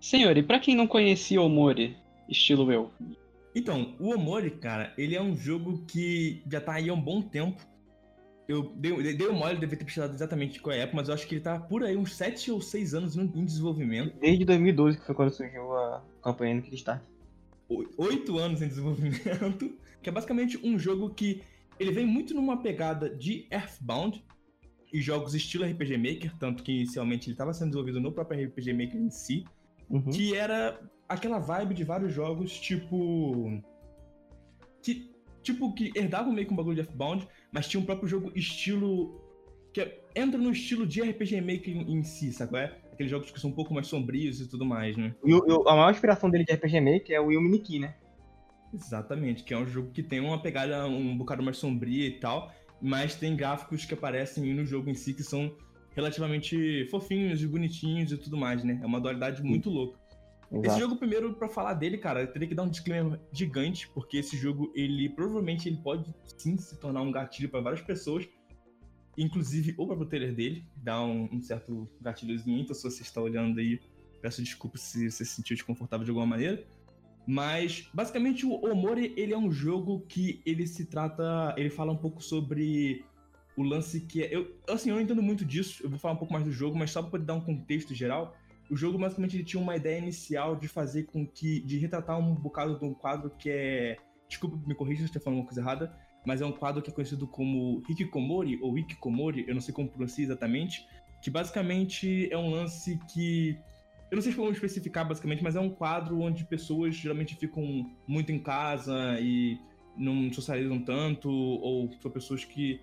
Senhor, 0.00 0.36
e 0.36 0.42
pra 0.42 0.60
quem 0.60 0.76
não 0.76 0.86
conhecia 0.86 1.40
o 1.40 1.48
Mori, 1.48 1.96
estilo 2.28 2.70
eu, 2.70 2.90
Então, 3.54 3.94
o 3.98 4.10
Omori, 4.14 4.50
cara, 4.50 4.92
ele 4.98 5.16
é 5.16 5.22
um 5.22 5.34
jogo 5.34 5.82
que 5.86 6.42
já 6.50 6.60
tá 6.60 6.74
aí 6.74 6.88
há 6.90 6.94
um 6.94 7.00
bom 7.00 7.22
tempo. 7.22 7.60
Eu 8.46 8.70
dei, 8.76 9.14
dei 9.16 9.26
o 9.26 9.32
mole, 9.32 9.54
devia 9.58 9.70
ter 9.78 9.86
pesquisado 9.86 10.12
exatamente 10.12 10.60
qual 10.60 10.76
é 10.76 10.80
a 10.80 10.82
época, 10.82 10.96
mas 10.98 11.08
eu 11.08 11.14
acho 11.14 11.26
que 11.26 11.36
ele 11.36 11.40
tá 11.40 11.58
por 11.58 11.82
aí 11.82 11.96
uns 11.96 12.14
7 12.14 12.50
ou 12.50 12.60
6 12.60 12.92
anos 12.92 13.16
no- 13.16 13.24
em 13.34 13.42
desenvolvimento. 13.42 14.14
desde 14.20 14.44
2012 14.44 14.98
que 14.98 15.06
foi 15.06 15.14
quando 15.14 15.30
surgiu 15.30 15.72
a 15.74 16.02
campanha 16.22 16.56
no 16.56 16.60
Kickstarter. 16.62 17.08
Oito 17.68 18.38
anos 18.38 18.62
em 18.62 18.68
desenvolvimento. 18.68 19.72
Que 20.02 20.10
é 20.10 20.12
basicamente 20.12 20.60
um 20.62 20.78
jogo 20.78 21.08
que 21.14 21.40
ele 21.80 21.90
vem 21.90 22.04
muito 22.04 22.34
numa 22.34 22.60
pegada 22.60 23.08
de 23.08 23.46
Earthbound 23.50 24.22
e 24.92 25.00
jogos 25.00 25.34
estilo 25.34 25.64
RPG 25.64 25.96
Maker, 25.96 26.36
tanto 26.36 26.62
que 26.62 26.72
inicialmente 26.72 27.26
ele 27.26 27.32
estava 27.32 27.54
sendo 27.54 27.68
desenvolvido 27.70 28.02
no 28.02 28.12
próprio 28.12 28.46
RPG 28.46 28.74
Maker 28.74 29.00
em 29.00 29.08
si. 29.08 29.46
Uhum. 29.88 30.10
que 30.10 30.34
era 30.34 30.80
aquela 31.08 31.38
vibe 31.38 31.74
de 31.74 31.84
vários 31.84 32.12
jogos, 32.12 32.58
tipo. 32.58 33.62
Que, 34.82 35.10
tipo, 35.42 35.72
que 35.74 35.92
herdavam 35.94 36.32
meio 36.32 36.46
que 36.46 36.52
um 36.52 36.56
bagulho 36.56 36.76
de 36.76 36.82
F-Bound, 36.82 37.26
mas 37.52 37.68
tinha 37.68 37.80
um 37.80 37.84
próprio 37.84 38.08
jogo 38.08 38.32
estilo. 38.34 39.20
que 39.72 39.80
é- 39.80 40.00
entra 40.14 40.38
no 40.38 40.52
estilo 40.52 40.86
de 40.86 41.02
RPG 41.02 41.40
Maker 41.40 41.76
em, 41.76 41.98
em 41.98 42.02
si, 42.04 42.32
sabe? 42.32 42.58
É? 42.58 42.80
Aqueles 42.94 43.10
jogos 43.10 43.30
que 43.30 43.40
são 43.40 43.50
um 43.50 43.54
pouco 43.54 43.74
mais 43.74 43.86
sombrios 43.86 44.40
e 44.40 44.48
tudo 44.48 44.64
mais, 44.64 44.96
né? 44.96 45.14
E 45.24 45.32
a 45.32 45.74
maior 45.74 45.90
inspiração 45.90 46.30
dele 46.30 46.44
de 46.44 46.52
RPG 46.52 46.80
Maker 46.80 47.16
é 47.16 47.20
o 47.20 47.26
Will 47.26 47.40
Miniki, 47.40 47.78
né? 47.78 47.94
Exatamente, 48.72 49.44
que 49.44 49.52
é 49.52 49.58
um 49.58 49.66
jogo 49.66 49.90
que 49.90 50.02
tem 50.02 50.20
uma 50.20 50.40
pegada 50.40 50.86
um 50.86 51.16
bocado 51.16 51.42
mais 51.42 51.58
sombria 51.58 52.06
e 52.06 52.18
tal, 52.18 52.52
mas 52.80 53.14
tem 53.14 53.36
gráficos 53.36 53.84
que 53.84 53.94
aparecem 53.94 54.52
no 54.52 54.64
jogo 54.64 54.90
em 54.90 54.94
si 54.94 55.14
que 55.14 55.22
são 55.22 55.54
relativamente 55.94 56.86
fofinhos 56.90 57.42
e 57.42 57.46
bonitinhos 57.46 58.10
e 58.10 58.18
tudo 58.18 58.36
mais, 58.36 58.64
né? 58.64 58.80
É 58.82 58.86
uma 58.86 59.00
dualidade 59.00 59.42
muito 59.42 59.70
louca. 59.70 59.98
Exato. 60.50 60.66
Esse 60.66 60.80
jogo, 60.80 60.96
primeiro, 60.96 61.34
para 61.34 61.48
falar 61.48 61.74
dele, 61.74 61.98
cara, 61.98 62.20
eu 62.20 62.32
teria 62.32 62.46
que 62.46 62.54
dar 62.54 62.62
um 62.62 62.68
disclaimer 62.68 63.20
gigante, 63.32 63.88
porque 63.88 64.18
esse 64.18 64.36
jogo, 64.36 64.72
ele 64.74 65.08
provavelmente 65.08 65.68
ele 65.68 65.78
pode 65.78 66.14
sim 66.36 66.56
se 66.56 66.78
tornar 66.78 67.02
um 67.02 67.10
gatilho 67.10 67.48
para 67.48 67.60
várias 67.60 67.80
pessoas, 67.80 68.28
inclusive 69.16 69.74
o 69.78 69.86
próprio 69.86 70.06
trailer 70.06 70.34
dele, 70.34 70.64
dá 70.76 71.02
um, 71.02 71.28
um 71.32 71.40
certo 71.40 71.88
gatilhozinho, 72.00 72.60
então 72.60 72.74
se 72.74 72.82
você 72.82 73.02
está 73.02 73.20
olhando 73.20 73.58
aí, 73.60 73.80
peço 74.20 74.42
desculpa 74.42 74.78
se 74.78 75.10
você 75.10 75.24
se 75.24 75.36
sentiu 75.36 75.56
desconfortável 75.56 76.04
de 76.04 76.10
alguma 76.10 76.26
maneira. 76.26 76.64
Mas, 77.26 77.88
basicamente, 77.92 78.44
o 78.44 78.52
Omori, 78.64 79.14
ele 79.16 79.32
é 79.32 79.38
um 79.38 79.50
jogo 79.50 80.00
que 80.08 80.42
ele 80.44 80.66
se 80.66 80.84
trata, 80.84 81.54
ele 81.56 81.70
fala 81.70 81.90
um 81.90 81.96
pouco 81.96 82.22
sobre 82.22 83.04
o 83.56 83.62
lance 83.62 84.00
que 84.00 84.22
é... 84.22 84.34
Eu, 84.34 84.54
assim, 84.68 84.90
eu 84.90 84.96
não 84.96 85.02
entendo 85.02 85.22
muito 85.22 85.44
disso, 85.44 85.82
eu 85.82 85.88
vou 85.88 85.98
falar 85.98 86.14
um 86.14 86.18
pouco 86.18 86.32
mais 86.32 86.44
do 86.44 86.52
jogo, 86.52 86.76
mas 86.76 86.90
só 86.90 87.00
para 87.00 87.12
poder 87.12 87.24
dar 87.24 87.34
um 87.34 87.40
contexto 87.40 87.94
geral, 87.94 88.36
o 88.70 88.76
jogo 88.76 88.98
basicamente 88.98 89.36
ele 89.36 89.44
tinha 89.44 89.62
uma 89.62 89.76
ideia 89.76 89.98
inicial 89.98 90.56
de 90.56 90.68
fazer 90.68 91.04
com 91.04 91.26
que. 91.26 91.60
de 91.60 91.78
retratar 91.78 92.18
um 92.18 92.34
bocado 92.34 92.78
de 92.78 92.84
um 92.84 92.94
quadro 92.94 93.30
que 93.30 93.50
é. 93.50 93.96
Desculpa, 94.28 94.56
me 94.66 94.74
corrija 94.74 94.98
se 94.98 95.02
eu 95.02 95.06
estiver 95.06 95.22
falando 95.22 95.40
uma 95.40 95.46
coisa 95.46 95.60
errada, 95.60 95.96
mas 96.24 96.40
é 96.40 96.46
um 96.46 96.52
quadro 96.52 96.82
que 96.82 96.90
é 96.90 96.92
conhecido 96.92 97.26
como 97.26 97.82
Hikikomori, 97.88 98.58
ou 98.62 98.78
Hikikomori, 98.78 99.44
eu 99.46 99.54
não 99.54 99.60
sei 99.60 99.74
como 99.74 99.88
pronuncia 99.88 100.24
exatamente, 100.24 100.86
que 101.22 101.30
basicamente 101.30 102.28
é 102.30 102.38
um 102.38 102.50
lance 102.50 102.98
que. 103.12 103.58
Eu 104.10 104.16
não 104.16 104.22
sei 104.22 104.32
como 104.32 104.50
especificar 104.50 105.06
basicamente, 105.06 105.42
mas 105.42 105.56
é 105.56 105.60
um 105.60 105.70
quadro 105.70 106.20
onde 106.20 106.44
pessoas 106.44 106.94
geralmente 106.94 107.34
ficam 107.34 107.90
muito 108.06 108.30
em 108.30 108.38
casa 108.38 109.18
e 109.20 109.58
não 109.96 110.32
socializam 110.32 110.78
tanto, 110.80 111.30
ou 111.30 111.90
são 112.00 112.10
pessoas 112.10 112.44
que. 112.44 112.80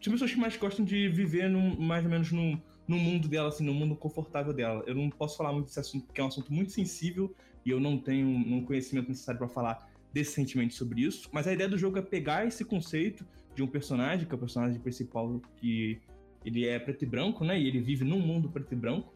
São 0.00 0.12
pessoas 0.12 0.32
que 0.32 0.38
mais 0.38 0.56
gostam 0.56 0.84
de 0.84 1.08
viver 1.08 1.48
mais 1.50 2.04
ou 2.04 2.10
menos 2.10 2.30
no 2.30 2.60
mundo 2.88 3.28
dela, 3.28 3.48
assim, 3.48 3.64
no 3.64 3.72
mundo 3.72 3.96
confortável 3.96 4.52
dela. 4.52 4.84
Eu 4.86 4.94
não 4.94 5.08
posso 5.10 5.36
falar 5.36 5.52
muito 5.52 5.66
desse 5.66 5.80
assunto, 5.80 6.06
porque 6.06 6.20
é 6.20 6.24
um 6.24 6.28
assunto 6.28 6.52
muito 6.52 6.70
sensível 6.70 7.34
e 7.64 7.70
eu 7.70 7.80
não 7.80 7.98
tenho 7.98 8.28
um 8.28 8.64
conhecimento 8.64 9.08
necessário 9.08 9.38
para 9.38 9.48
falar 9.48 9.88
decentemente 10.16 10.74
sobre 10.74 11.02
isso. 11.02 11.28
Mas 11.30 11.46
a 11.46 11.52
ideia 11.52 11.68
do 11.68 11.76
jogo 11.76 11.98
é 11.98 12.02
pegar 12.02 12.46
esse 12.46 12.64
conceito 12.64 13.22
de 13.54 13.62
um 13.62 13.66
personagem, 13.66 14.26
que 14.26 14.32
é 14.32 14.36
o 14.36 14.38
personagem 14.38 14.80
principal, 14.80 15.42
que 15.58 16.00
ele 16.42 16.66
é 16.66 16.78
preto 16.78 17.02
e 17.02 17.06
branco, 17.06 17.44
né? 17.44 17.60
E 17.60 17.68
ele 17.68 17.80
vive 17.80 18.02
num 18.02 18.18
mundo 18.18 18.48
preto 18.48 18.72
e 18.72 18.76
branco. 18.76 19.12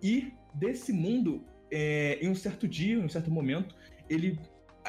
E 0.00 0.32
desse 0.54 0.92
mundo, 0.92 1.42
é, 1.72 2.20
em 2.22 2.28
um 2.28 2.36
certo 2.36 2.68
dia, 2.68 2.94
em 2.94 3.04
um 3.04 3.08
certo 3.08 3.32
momento, 3.32 3.74
ele 4.08 4.38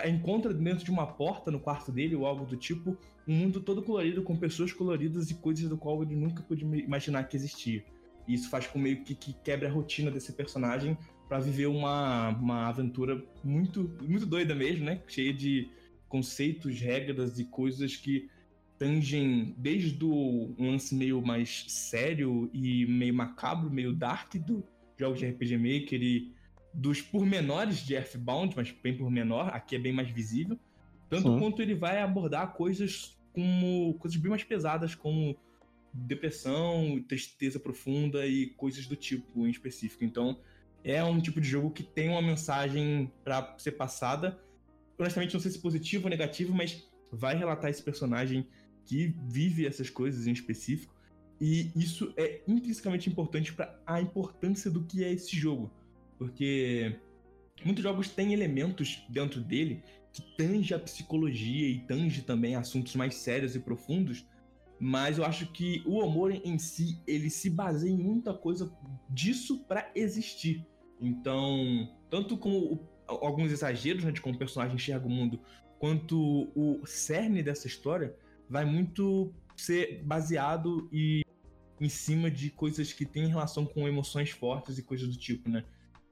encontra 0.05 0.53
dentro 0.53 0.85
de 0.85 0.91
uma 0.91 1.07
porta 1.07 1.49
no 1.49 1.59
quarto 1.59 1.91
dele 1.91 2.15
ou 2.15 2.27
algo 2.27 2.45
do 2.45 2.55
tipo 2.55 2.95
um 3.27 3.33
mundo 3.33 3.59
todo 3.59 3.81
colorido 3.81 4.21
com 4.21 4.37
pessoas 4.37 4.71
coloridas 4.71 5.31
e 5.31 5.33
coisas 5.33 5.67
do 5.67 5.77
qual 5.77 6.03
ele 6.03 6.15
nunca 6.15 6.43
podia 6.43 6.67
imaginar 6.77 7.23
que 7.23 7.35
existia. 7.35 7.83
E 8.27 8.35
isso 8.35 8.49
faz 8.51 8.67
com 8.67 8.77
meio 8.77 9.03
que, 9.03 9.15
que 9.15 9.33
quebre 9.43 9.65
a 9.67 9.71
rotina 9.71 10.11
desse 10.11 10.31
personagem 10.33 10.95
para 11.29 11.39
viver 11.39 11.67
uma, 11.67 12.29
uma 12.29 12.67
aventura 12.67 13.23
muito, 13.43 13.95
muito 14.01 14.25
doida 14.25 14.55
mesmo, 14.55 14.83
né? 14.83 14.99
Cheia 15.07 15.31
de 15.31 15.69
conceitos, 16.07 16.81
regras 16.81 17.37
e 17.37 17.45
coisas 17.45 17.95
que 17.95 18.27
tangem 18.79 19.53
desde 19.55 20.03
o 20.03 20.55
um 20.57 20.71
lance 20.71 20.95
meio 20.95 21.21
mais 21.21 21.65
sério 21.67 22.49
e 22.51 22.87
meio 22.87 23.13
macabro, 23.13 23.69
meio 23.69 23.93
dark 23.93 24.33
do 24.37 24.63
jogos 24.97 25.19
de 25.19 25.27
RPG 25.27 25.57
Maker 25.57 26.01
e 26.01 26.33
dos 26.73 27.01
pormenores 27.01 27.77
de 27.77 27.93
Earthbound, 27.93 28.55
mas 28.55 28.71
bem 28.71 28.97
por 28.97 29.09
menor, 29.11 29.49
aqui 29.53 29.75
é 29.75 29.79
bem 29.79 29.93
mais 29.93 30.09
visível. 30.09 30.57
Tanto 31.09 31.31
Sim. 31.31 31.39
quanto 31.39 31.61
ele 31.61 31.75
vai 31.75 32.01
abordar 32.01 32.53
coisas 32.53 33.17
como 33.31 33.93
coisas 33.99 34.19
bem 34.19 34.29
mais 34.31 34.43
pesadas, 34.43 34.95
como 34.95 35.37
depressão, 35.93 37.03
tristeza 37.07 37.59
profunda 37.59 38.25
e 38.25 38.47
coisas 38.47 38.87
do 38.87 38.95
tipo 38.95 39.45
em 39.45 39.51
específico. 39.51 40.03
Então, 40.03 40.39
é 40.83 41.03
um 41.03 41.19
tipo 41.19 41.41
de 41.41 41.47
jogo 41.47 41.71
que 41.71 41.83
tem 41.83 42.09
uma 42.09 42.21
mensagem 42.21 43.11
para 43.23 43.55
ser 43.57 43.73
passada. 43.73 44.39
Honestamente, 44.97 45.33
não 45.33 45.41
sei 45.41 45.51
se 45.51 45.59
positivo 45.59 46.05
ou 46.05 46.09
negativo, 46.09 46.53
mas 46.53 46.87
vai 47.11 47.37
relatar 47.37 47.69
esse 47.69 47.83
personagem 47.83 48.47
que 48.85 49.15
vive 49.27 49.65
essas 49.65 49.89
coisas 49.89 50.27
em 50.27 50.31
específico. 50.31 50.93
E 51.39 51.71
isso 51.75 52.13
é 52.17 52.41
intrinsecamente 52.47 53.09
importante 53.09 53.53
para 53.53 53.79
a 53.85 54.01
importância 54.01 54.69
do 54.69 54.83
que 54.83 55.03
é 55.03 55.11
esse 55.11 55.35
jogo. 55.35 55.71
Porque 56.17 56.99
muitos 57.63 57.83
jogos 57.83 58.09
têm 58.09 58.33
elementos 58.33 59.05
dentro 59.09 59.39
dele 59.39 59.81
que 60.11 60.21
tange 60.35 60.73
a 60.73 60.79
psicologia 60.79 61.69
e 61.69 61.79
tange 61.79 62.23
também 62.23 62.55
assuntos 62.55 62.95
mais 62.95 63.15
sérios 63.15 63.55
e 63.55 63.59
profundos 63.59 64.25
mas 64.79 65.17
eu 65.17 65.25
acho 65.25 65.47
que 65.51 65.83
o 65.85 66.01
amor 66.01 66.31
em 66.31 66.57
si, 66.57 67.01
ele 67.05 67.29
se 67.29 67.49
baseia 67.49 67.91
em 67.91 67.97
muita 67.97 68.33
coisa 68.33 68.71
disso 69.09 69.59
para 69.65 69.91
existir. 69.93 70.65
Então, 71.01 71.89
tanto 72.09 72.37
como 72.37 72.57
o, 72.57 72.89
alguns 73.07 73.51
exageros 73.51 74.03
né, 74.03 74.11
de 74.11 74.21
como 74.21 74.35
o 74.35 74.37
personagem 74.37 74.75
enxerga 74.75 75.05
o 75.05 75.09
mundo, 75.09 75.41
quanto 75.77 76.51
o 76.55 76.85
cerne 76.85 77.43
dessa 77.43 77.67
história 77.67 78.15
vai 78.49 78.65
muito 78.65 79.33
ser 79.55 80.01
baseado 80.03 80.89
e 80.91 81.21
em 81.79 81.89
cima 81.89 82.29
de 82.29 82.49
coisas 82.49 82.91
que 82.91 83.05
têm 83.05 83.27
relação 83.27 83.65
com 83.65 83.87
emoções 83.87 84.31
fortes 84.31 84.77
e 84.77 84.83
coisas 84.83 85.07
do 85.07 85.17
tipo, 85.17 85.49
né? 85.49 85.63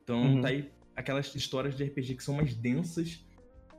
Então, 0.04 0.36
uhum. 0.36 0.42
tá 0.42 0.50
aí 0.50 0.72
aquelas 0.96 1.34
histórias 1.36 1.76
de 1.76 1.84
RPG 1.84 2.16
que 2.16 2.24
são 2.24 2.36
mais 2.36 2.56
densas 2.56 3.26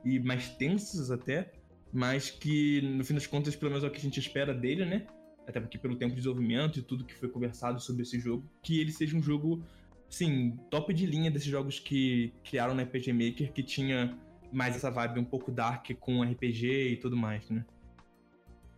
e 0.05 0.19
mais 0.19 0.49
tensas 0.49 1.11
até, 1.11 1.51
mas 1.91 2.29
que 2.29 2.81
no 2.81 3.03
fim 3.03 3.13
das 3.13 3.27
contas, 3.27 3.55
pelo 3.55 3.71
menos 3.71 3.83
é 3.83 3.87
o 3.87 3.91
que 3.91 3.97
a 3.97 4.01
gente 4.01 4.19
espera 4.19 4.53
dele, 4.53 4.85
né? 4.85 5.07
Até 5.47 5.59
porque 5.59 5.77
pelo 5.77 5.95
tempo 5.95 6.11
de 6.11 6.17
desenvolvimento 6.17 6.77
e 6.77 6.81
tudo 6.81 7.03
que 7.03 7.15
foi 7.15 7.29
conversado 7.29 7.79
sobre 7.79 8.03
esse 8.03 8.19
jogo, 8.19 8.47
que 8.61 8.79
ele 8.79 8.91
seja 8.91 9.17
um 9.17 9.21
jogo, 9.21 9.63
sim, 10.07 10.57
top 10.69 10.93
de 10.93 11.05
linha 11.05 11.31
desses 11.31 11.47
jogos 11.47 11.79
que 11.79 12.33
criaram 12.43 12.75
na 12.75 12.83
RPG 12.83 13.13
Maker, 13.13 13.51
que 13.51 13.63
tinha 13.63 14.17
mais 14.51 14.75
essa 14.75 14.91
vibe 14.91 15.19
um 15.19 15.25
pouco 15.25 15.51
dark 15.51 15.89
com 15.99 16.23
RPG 16.23 16.93
e 16.93 16.97
tudo 16.97 17.17
mais, 17.17 17.49
né? 17.49 17.65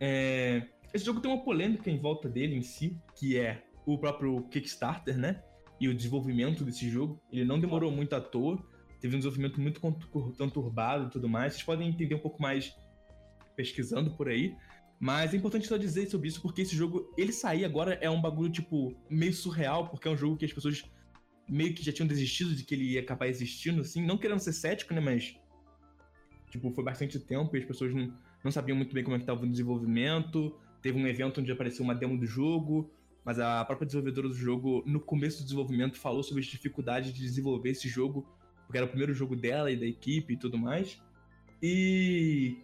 É... 0.00 0.66
Esse 0.92 1.06
jogo 1.06 1.20
tem 1.20 1.30
uma 1.30 1.42
polêmica 1.42 1.90
em 1.90 1.98
volta 1.98 2.28
dele 2.28 2.54
em 2.54 2.62
si, 2.62 2.98
que 3.14 3.38
é 3.38 3.64
o 3.86 3.98
próprio 3.98 4.42
Kickstarter, 4.48 5.16
né? 5.16 5.42
E 5.80 5.88
o 5.88 5.94
desenvolvimento 5.94 6.64
desse 6.64 6.88
jogo. 6.88 7.20
Ele 7.30 7.44
não 7.44 7.58
demorou 7.58 7.90
muito 7.90 8.14
à 8.14 8.20
toa, 8.20 8.58
teve 9.00 9.16
um 9.16 9.18
desenvolvimento 9.18 9.60
muito 9.60 9.80
conturbado 9.80 11.06
e 11.06 11.10
tudo 11.10 11.28
mais. 11.28 11.54
Vocês 11.54 11.64
podem 11.64 11.88
entender 11.88 12.14
um 12.14 12.20
pouco 12.20 12.40
mais 12.40 12.76
pesquisando 13.56 14.10
por 14.12 14.28
aí. 14.28 14.54
Mas 14.98 15.34
é 15.34 15.36
importante 15.36 15.66
só 15.66 15.76
dizer 15.76 16.08
sobre 16.08 16.28
isso, 16.28 16.40
porque 16.40 16.62
esse 16.62 16.76
jogo, 16.76 17.12
ele 17.18 17.32
sair 17.32 17.64
agora 17.64 17.94
é 18.00 18.08
um 18.08 18.20
bagulho, 18.20 18.52
tipo, 18.52 18.94
meio 19.10 19.34
surreal, 19.34 19.88
porque 19.88 20.06
é 20.06 20.10
um 20.10 20.16
jogo 20.16 20.36
que 20.36 20.44
as 20.44 20.52
pessoas 20.52 20.84
meio 21.48 21.74
que 21.74 21.82
já 21.82 21.92
tinham 21.92 22.06
desistido 22.06 22.54
de 22.54 22.64
que 22.64 22.74
ele 22.74 22.84
ia 22.92 23.00
acabar 23.00 23.26
existindo, 23.26 23.80
assim, 23.80 24.04
não 24.04 24.16
querendo 24.16 24.38
ser 24.38 24.52
cético, 24.52 24.94
né, 24.94 25.00
mas, 25.00 25.36
tipo, 26.50 26.70
foi 26.70 26.84
bastante 26.84 27.18
tempo 27.18 27.56
e 27.56 27.58
as 27.58 27.64
pessoas 27.64 27.92
não, 27.92 28.16
não 28.44 28.50
sabiam 28.50 28.76
muito 28.76 28.94
bem 28.94 29.02
como 29.02 29.16
é 29.16 29.18
que 29.18 29.24
estava 29.24 29.44
o 29.44 29.50
desenvolvimento, 29.50 30.56
teve 30.80 30.98
um 30.98 31.06
evento 31.06 31.40
onde 31.40 31.50
apareceu 31.50 31.84
uma 31.84 31.94
demo 31.94 32.16
do 32.16 32.24
jogo, 32.24 32.90
mas 33.24 33.38
a 33.38 33.64
própria 33.64 33.86
desenvolvedora 33.86 34.28
do 34.28 34.34
jogo, 34.34 34.82
no 34.86 35.00
começo 35.00 35.38
do 35.38 35.44
desenvolvimento, 35.44 35.98
falou 35.98 36.22
sobre 36.22 36.42
as 36.42 36.46
dificuldades 36.48 37.12
de 37.12 37.20
desenvolver 37.20 37.70
esse 37.70 37.88
jogo, 37.88 38.26
porque 38.66 38.78
era 38.78 38.86
o 38.86 38.88
primeiro 38.88 39.12
jogo 39.14 39.36
dela 39.36 39.70
e 39.70 39.76
da 39.76 39.86
equipe 39.86 40.34
e 40.34 40.36
tudo 40.36 40.58
mais. 40.58 41.00
E 41.62 42.56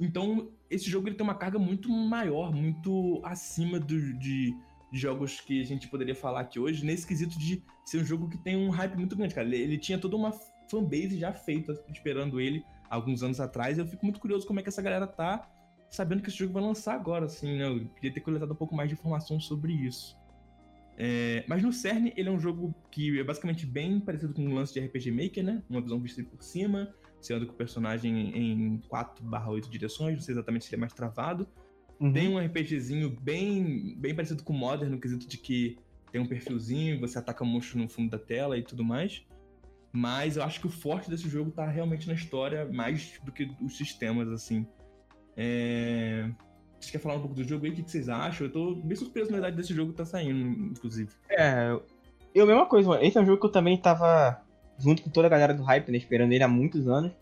então, 0.00 0.50
esse 0.70 0.88
jogo 0.88 1.08
ele 1.08 1.16
tem 1.16 1.24
uma 1.24 1.34
carga 1.34 1.58
muito 1.58 1.90
maior, 1.90 2.54
muito 2.54 3.20
acima 3.24 3.80
do, 3.80 4.12
de, 4.18 4.54
jogos 4.92 5.40
que 5.40 5.60
a 5.60 5.64
gente 5.64 5.88
poderia 5.88 6.14
falar 6.14 6.40
aqui 6.40 6.58
hoje, 6.58 6.84
nesse 6.84 7.06
quesito 7.06 7.38
de 7.38 7.62
ser 7.84 8.00
um 8.00 8.04
jogo 8.04 8.28
que 8.28 8.38
tem 8.38 8.56
um 8.56 8.70
hype 8.70 8.96
muito 8.96 9.16
grande, 9.16 9.34
cara. 9.34 9.46
Ele, 9.46 9.56
ele 9.56 9.78
tinha 9.78 9.98
toda 9.98 10.16
uma 10.16 10.32
fanbase 10.70 11.18
já 11.18 11.32
feita 11.32 11.72
esperando 11.90 12.40
ele 12.40 12.64
alguns 12.88 13.22
anos 13.22 13.40
atrás, 13.40 13.76
e 13.76 13.80
eu 13.80 13.86
fico 13.86 14.04
muito 14.04 14.20
curioso 14.20 14.46
como 14.46 14.60
é 14.60 14.62
que 14.62 14.68
essa 14.68 14.80
galera 14.80 15.06
tá 15.06 15.50
sabendo 15.90 16.22
que 16.22 16.28
esse 16.28 16.38
jogo 16.38 16.52
vai 16.52 16.62
lançar 16.62 16.94
agora, 16.94 17.26
assim, 17.26 17.56
né? 17.56 17.66
Eu 17.66 17.86
queria 17.94 18.12
ter 18.12 18.20
coletado 18.20 18.52
um 18.52 18.56
pouco 18.56 18.74
mais 18.74 18.88
de 18.88 18.94
informação 18.94 19.40
sobre 19.40 19.72
isso. 19.72 20.16
É, 20.96 21.44
mas 21.46 21.62
no 21.62 21.72
CERN, 21.72 22.12
ele 22.16 22.28
é 22.28 22.32
um 22.32 22.40
jogo 22.40 22.74
que 22.90 23.18
é 23.18 23.24
basicamente 23.24 23.64
bem 23.64 24.00
parecido 24.00 24.34
com 24.34 24.42
um 24.42 24.54
lance 24.54 24.74
de 24.74 24.80
RPG 24.80 25.12
Maker, 25.12 25.44
né? 25.44 25.62
Uma 25.68 25.80
visão 25.80 26.00
vista 26.00 26.22
por 26.24 26.42
cima, 26.42 26.92
você 27.20 27.34
anda 27.34 27.46
com 27.46 27.52
o 27.52 27.56
personagem 27.56 28.36
em 28.36 28.80
4/8 28.88 29.68
direções, 29.68 30.14
não 30.14 30.22
sei 30.22 30.34
exatamente 30.34 30.64
se 30.64 30.74
ele 30.74 30.80
é 30.80 30.80
mais 30.80 30.92
travado. 30.92 31.46
Uhum. 32.00 32.12
Tem 32.12 32.28
um 32.28 32.38
RPGzinho 32.38 33.10
bem, 33.20 33.96
bem 33.98 34.14
parecido 34.14 34.42
com 34.42 34.52
o 34.52 34.56
Modern, 34.56 34.90
no 34.90 35.00
quesito 35.00 35.26
de 35.26 35.36
que 35.36 35.76
tem 36.12 36.20
um 36.20 36.26
perfilzinho, 36.26 37.00
você 37.00 37.18
ataca 37.18 37.44
monstro 37.44 37.78
no 37.78 37.88
fundo 37.88 38.10
da 38.10 38.18
tela 38.18 38.56
e 38.56 38.62
tudo 38.62 38.84
mais. 38.84 39.24
Mas 39.92 40.36
eu 40.36 40.42
acho 40.42 40.60
que 40.60 40.66
o 40.66 40.70
forte 40.70 41.10
desse 41.10 41.28
jogo 41.28 41.50
tá 41.50 41.66
realmente 41.66 42.06
na 42.06 42.14
história, 42.14 42.68
mais 42.70 43.18
do 43.24 43.32
que 43.32 43.50
os 43.60 43.76
sistemas, 43.76 44.28
assim. 44.28 44.66
É... 45.36 46.30
Você 46.80 46.92
quer 46.92 46.98
falar 46.98 47.16
um 47.16 47.20
pouco 47.20 47.34
do 47.34 47.42
jogo 47.42 47.64
aí? 47.64 47.72
O 47.72 47.74
que 47.74 47.90
vocês 47.90 48.08
acham? 48.08 48.46
Eu 48.46 48.52
tô 48.52 48.74
bem 48.76 48.96
surpreso, 48.96 49.30
na 49.30 49.38
verdade, 49.38 49.56
desse 49.56 49.74
jogo 49.74 49.92
tá 49.92 50.04
saindo, 50.04 50.70
inclusive. 50.70 51.10
É, 51.28 51.76
eu, 52.34 52.46
mesma 52.46 52.66
coisa, 52.66 53.02
esse 53.02 53.18
é 53.18 53.20
um 53.20 53.26
jogo 53.26 53.40
que 53.40 53.46
eu 53.46 53.52
também 53.52 53.76
tava 53.76 54.40
junto 54.78 55.02
com 55.02 55.10
toda 55.10 55.26
a 55.26 55.30
galera 55.30 55.52
do 55.52 55.62
hype, 55.62 55.90
né, 55.90 55.98
esperando 55.98 56.32
ele 56.32 56.42
há 56.42 56.48
muitos 56.48 56.88
anos. 56.88 57.12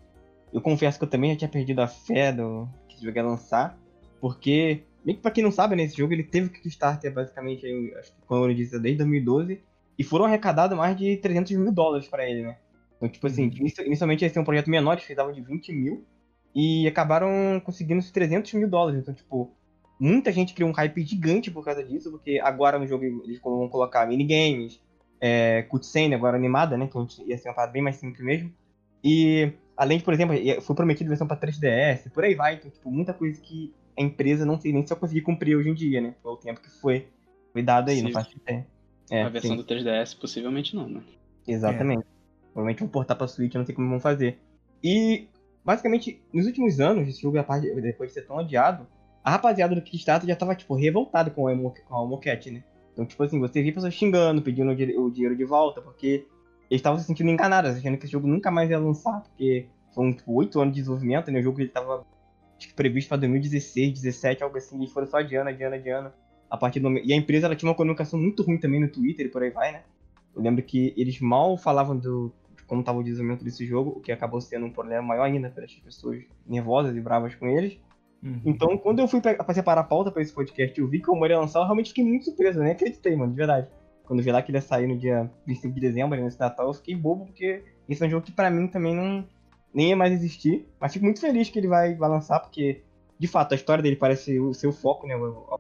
Eu 0.53 0.61
confesso 0.61 0.99
que 0.99 1.05
eu 1.05 1.09
também 1.09 1.33
já 1.33 1.39
tinha 1.39 1.49
perdido 1.49 1.81
a 1.81 1.89
fé 1.89 2.33
do 2.33 2.69
que 2.89 2.97
esse 2.97 3.05
jogo 3.05 3.17
ia 3.17 3.25
lançar, 3.25 3.79
porque, 4.21 4.83
meio 5.05 5.17
que 5.17 5.23
pra 5.23 5.31
quem 5.31 5.43
não 5.43 5.51
sabe, 5.51 5.77
né, 5.77 5.85
esse 5.85 5.97
jogo 5.97 6.13
ele 6.13 6.25
teve 6.25 6.51
Kickstarter 6.51 7.13
basicamente, 7.13 7.67
aí, 7.67 7.95
acho 7.99 8.13
que 8.13 8.23
como 8.27 8.45
eu 8.45 8.55
disse, 8.55 8.79
desde 8.79 8.99
2012, 8.99 9.61
e 9.99 10.05
foram 10.05 10.25
arrecadados 10.27 10.77
mais 10.77 10.97
de 10.97 11.17
300 11.17 11.57
mil 11.57 11.73
dólares 11.73 12.09
para 12.09 12.29
ele, 12.29 12.43
né. 12.43 12.57
Então, 12.97 13.09
tipo 13.09 13.27
assim, 13.27 13.51
inicialmente 13.85 14.25
ia 14.25 14.31
ser 14.31 14.41
um 14.41 14.45
projeto 14.45 14.71
menor, 14.71 14.93
eles 14.93 15.05
precisavam 15.05 15.33
de 15.33 15.41
20 15.41 15.73
mil, 15.73 16.05
e 16.55 16.89
acabaram 16.89 17.61
conseguindo 17.63 18.01
os 18.01 18.11
300 18.11 18.55
mil 18.55 18.67
dólares. 18.67 19.01
Então, 19.01 19.13
tipo, 19.13 19.51
muita 20.01 20.33
gente 20.33 20.55
criou 20.55 20.71
um 20.71 20.73
hype 20.73 21.05
gigante 21.05 21.51
por 21.51 21.63
causa 21.63 21.85
disso, 21.85 22.11
porque 22.11 22.41
agora 22.43 22.79
no 22.79 22.87
jogo 22.87 23.05
eles 23.05 23.39
vão 23.41 23.69
colocar 23.69 24.07
minigames, 24.07 24.81
é, 25.21 25.63
cutscene 25.63 26.15
agora 26.15 26.37
animada, 26.37 26.77
né, 26.77 26.89
que 26.89 27.23
ia 27.29 27.39
ser 27.39 27.49
uma 27.49 27.55
parada 27.55 27.73
bem 27.73 27.83
mais 27.83 27.97
simples 27.97 28.25
mesmo. 28.25 28.53
E, 29.03 29.53
além 29.77 29.99
de, 29.99 30.05
por 30.05 30.15
exemplo, 30.15 30.35
foi 30.63 30.77
prometido 30.77 31.09
versão 31.09 31.27
pra 31.27 31.37
3DS, 31.37 32.11
por 32.11 32.25
aí 32.25 32.35
vai. 32.35 32.55
Então, 32.55 32.71
tipo, 32.71 32.91
muita 32.91 33.15
coisa 33.15 33.41
que 33.41 33.73
a 33.99 34.03
empresa 34.03 34.45
não 34.45 34.61
sei 34.61 34.73
nem 34.73 34.83
se 34.83 34.91
vai 34.91 34.99
conseguir 34.99 35.23
cumprir 35.23 35.57
hoje 35.57 35.71
em 35.71 35.75
dia, 35.75 36.01
né? 36.01 36.15
Foi 36.23 36.33
o 36.33 36.37
tempo 36.37 36.61
que 36.61 36.71
foi, 36.81 37.09
foi 37.53 37.63
dado 37.63 37.91
aí, 37.91 37.97
Sim. 37.97 38.03
não 38.03 38.13
faz 38.13 38.29
ideia. 38.33 38.67
É, 39.11 39.23
a 39.23 39.29
versão 39.29 39.53
sim. 39.53 39.57
do 39.57 39.65
3DS 39.65 40.19
possivelmente 40.19 40.75
não, 40.75 40.89
né? 40.89 41.01
Exatamente. 41.47 42.01
É. 42.01 42.17
Provavelmente 42.53 42.81
vão 42.81 42.89
portar 42.89 43.17
pra 43.17 43.29
Switch, 43.29 43.55
eu 43.55 43.59
não 43.61 43.67
sei 43.67 43.75
como 43.75 43.89
vão 43.89 44.01
fazer. 44.01 44.39
E, 44.83 45.29
basicamente, 45.65 46.21
nos 46.33 46.47
últimos 46.47 46.81
anos, 46.81 47.09
esse 47.09 47.23
jogo, 47.23 47.39
depois 47.81 48.11
de 48.11 48.15
ser 48.15 48.27
tão 48.27 48.39
adiado, 48.39 48.87
a 49.23 49.31
rapaziada 49.31 49.75
do 49.75 49.83
Kickstarter 49.83 50.29
já 50.29 50.37
tava, 50.37 50.55
tipo, 50.55 50.75
revoltada 50.75 51.31
com 51.31 51.47
a, 51.47 51.53
a 51.53 52.07
Moquette, 52.07 52.51
né? 52.51 52.65
Então, 52.97 53.05
tipo 53.05 53.23
assim, 53.23 53.39
você 53.39 53.63
via 53.63 53.75
pessoas 53.75 53.93
xingando, 53.93 54.41
pedindo 54.41 54.71
o 54.71 55.11
dinheiro 55.11 55.37
de 55.37 55.45
volta, 55.45 55.83
porque 55.83 56.27
eles 56.71 56.81
estavam 56.81 56.99
se 56.99 57.05
sentindo 57.05 57.29
enganados, 57.29 57.73
achando 57.73 57.99
que 57.99 58.05
esse 58.05 58.13
jogo 58.13 58.27
nunca 58.27 58.51
mais 58.51 58.71
ia 58.71 58.79
lançar, 58.79 59.21
porque 59.21 59.67
foram, 59.95 60.15
tipo, 60.15 60.33
oito 60.33 60.59
anos 60.59 60.73
de 60.73 60.81
desenvolvimento, 60.81 61.31
né? 61.31 61.41
O 61.41 61.43
jogo 61.43 61.61
ele 61.61 61.69
tava 61.69 62.07
acho 62.57 62.69
que, 62.69 62.75
previsto 62.75 63.09
pra 63.09 63.19
2016, 63.19 63.89
2017, 63.89 64.43
algo 64.43 64.57
assim, 64.57 64.83
e 64.83 64.89
foram 64.89 65.07
só 65.07 65.19
adiando, 65.19 65.51
adiando, 65.51 65.75
adiando. 65.75 66.13
A 66.49 66.57
partir 66.57 66.81
do 66.81 66.91
E 66.99 67.13
a 67.13 67.17
empresa, 67.17 67.47
ela 67.47 67.55
tinha 67.55 67.69
uma 67.69 67.77
comunicação 67.77 68.19
muito 68.19 68.43
ruim 68.43 68.57
também 68.57 68.81
no 68.81 68.89
Twitter 68.89 69.27
e 69.27 69.29
por 69.29 69.43
aí 69.43 69.51
vai, 69.51 69.73
né? 69.73 69.83
Eu 70.35 70.41
lembro 70.41 70.63
que 70.63 70.95
eles 70.97 71.21
mal 71.21 71.59
falavam 71.59 71.99
do, 71.99 72.33
como 72.67 72.81
estava 72.81 72.99
o 72.99 73.03
desenvolvimento 73.03 73.45
desse 73.45 73.67
jogo, 73.67 73.91
o 73.91 74.01
que 74.01 74.11
acabou 74.11 74.41
sendo 74.41 74.65
um 74.65 74.71
problema 74.71 75.03
maior 75.03 75.25
ainda 75.25 75.51
para 75.51 75.65
as 75.65 75.75
pessoas 75.75 76.23
nervosas 76.47 76.97
e 76.97 77.01
bravas 77.01 77.35
com 77.35 77.47
eles. 77.47 77.79
Uhum. 78.23 78.41
Então, 78.45 78.79
quando 78.79 78.99
eu 78.99 79.09
fui 79.09 79.21
pra, 79.21 79.55
separar 79.55 79.83
a 79.83 79.85
pauta 79.85 80.11
para 80.11 80.23
esse 80.23 80.33
podcast 80.33 80.79
e 80.79 80.83
eu 80.83 80.89
vi 80.89 81.01
que 81.01 81.11
o 81.11 81.15
humor 81.15 81.31
ia 81.31 81.39
lançar, 81.39 81.61
eu 81.61 81.65
realmente 81.65 81.89
fiquei 81.89 82.05
muito 82.05 82.25
surpreso, 82.25 82.61
nem 82.61 82.73
acreditei, 82.73 83.15
mano, 83.15 83.31
de 83.31 83.37
verdade. 83.37 83.69
Quando 84.05 84.21
eu 84.21 84.25
vi 84.25 84.33
lá 84.33 84.41
que 84.41 84.51
ele 84.51 84.59
ia 84.59 84.63
sair 84.63 84.87
no 84.87 84.97
dia 84.97 85.31
25 85.47 85.75
de 85.75 85.81
dezembro, 85.81 86.21
nesse 86.21 86.39
Natal, 86.39 86.69
eu 86.69 86.75
fiquei 86.75 86.95
bobo, 86.95 87.27
porque 87.27 87.65
esse 87.89 88.03
é 88.03 88.07
um 88.07 88.11
jogo 88.11 88.25
que 88.25 88.33
para 88.33 88.51
mim 88.51 88.69
também 88.69 88.95
não 88.95 89.27
nem 89.75 89.91
ia 89.91 89.97
mais 89.97 90.13
existir. 90.13 90.67
Mas 90.81 90.93
fico 90.93 91.05
muito 91.05 91.21
feliz 91.21 91.51
que 91.51 91.59
ele 91.59 91.69
vai, 91.69 91.95
vai 91.95 92.09
lançar, 92.09 92.41
porque, 92.41 92.83
de 93.19 93.27
fato, 93.27 93.53
a 93.53 93.57
história 93.57 93.83
dele 93.83 93.97
parece 93.97 94.39
o 94.41 94.55
seu 94.55 94.73
foco, 94.73 95.07
né? 95.07 95.15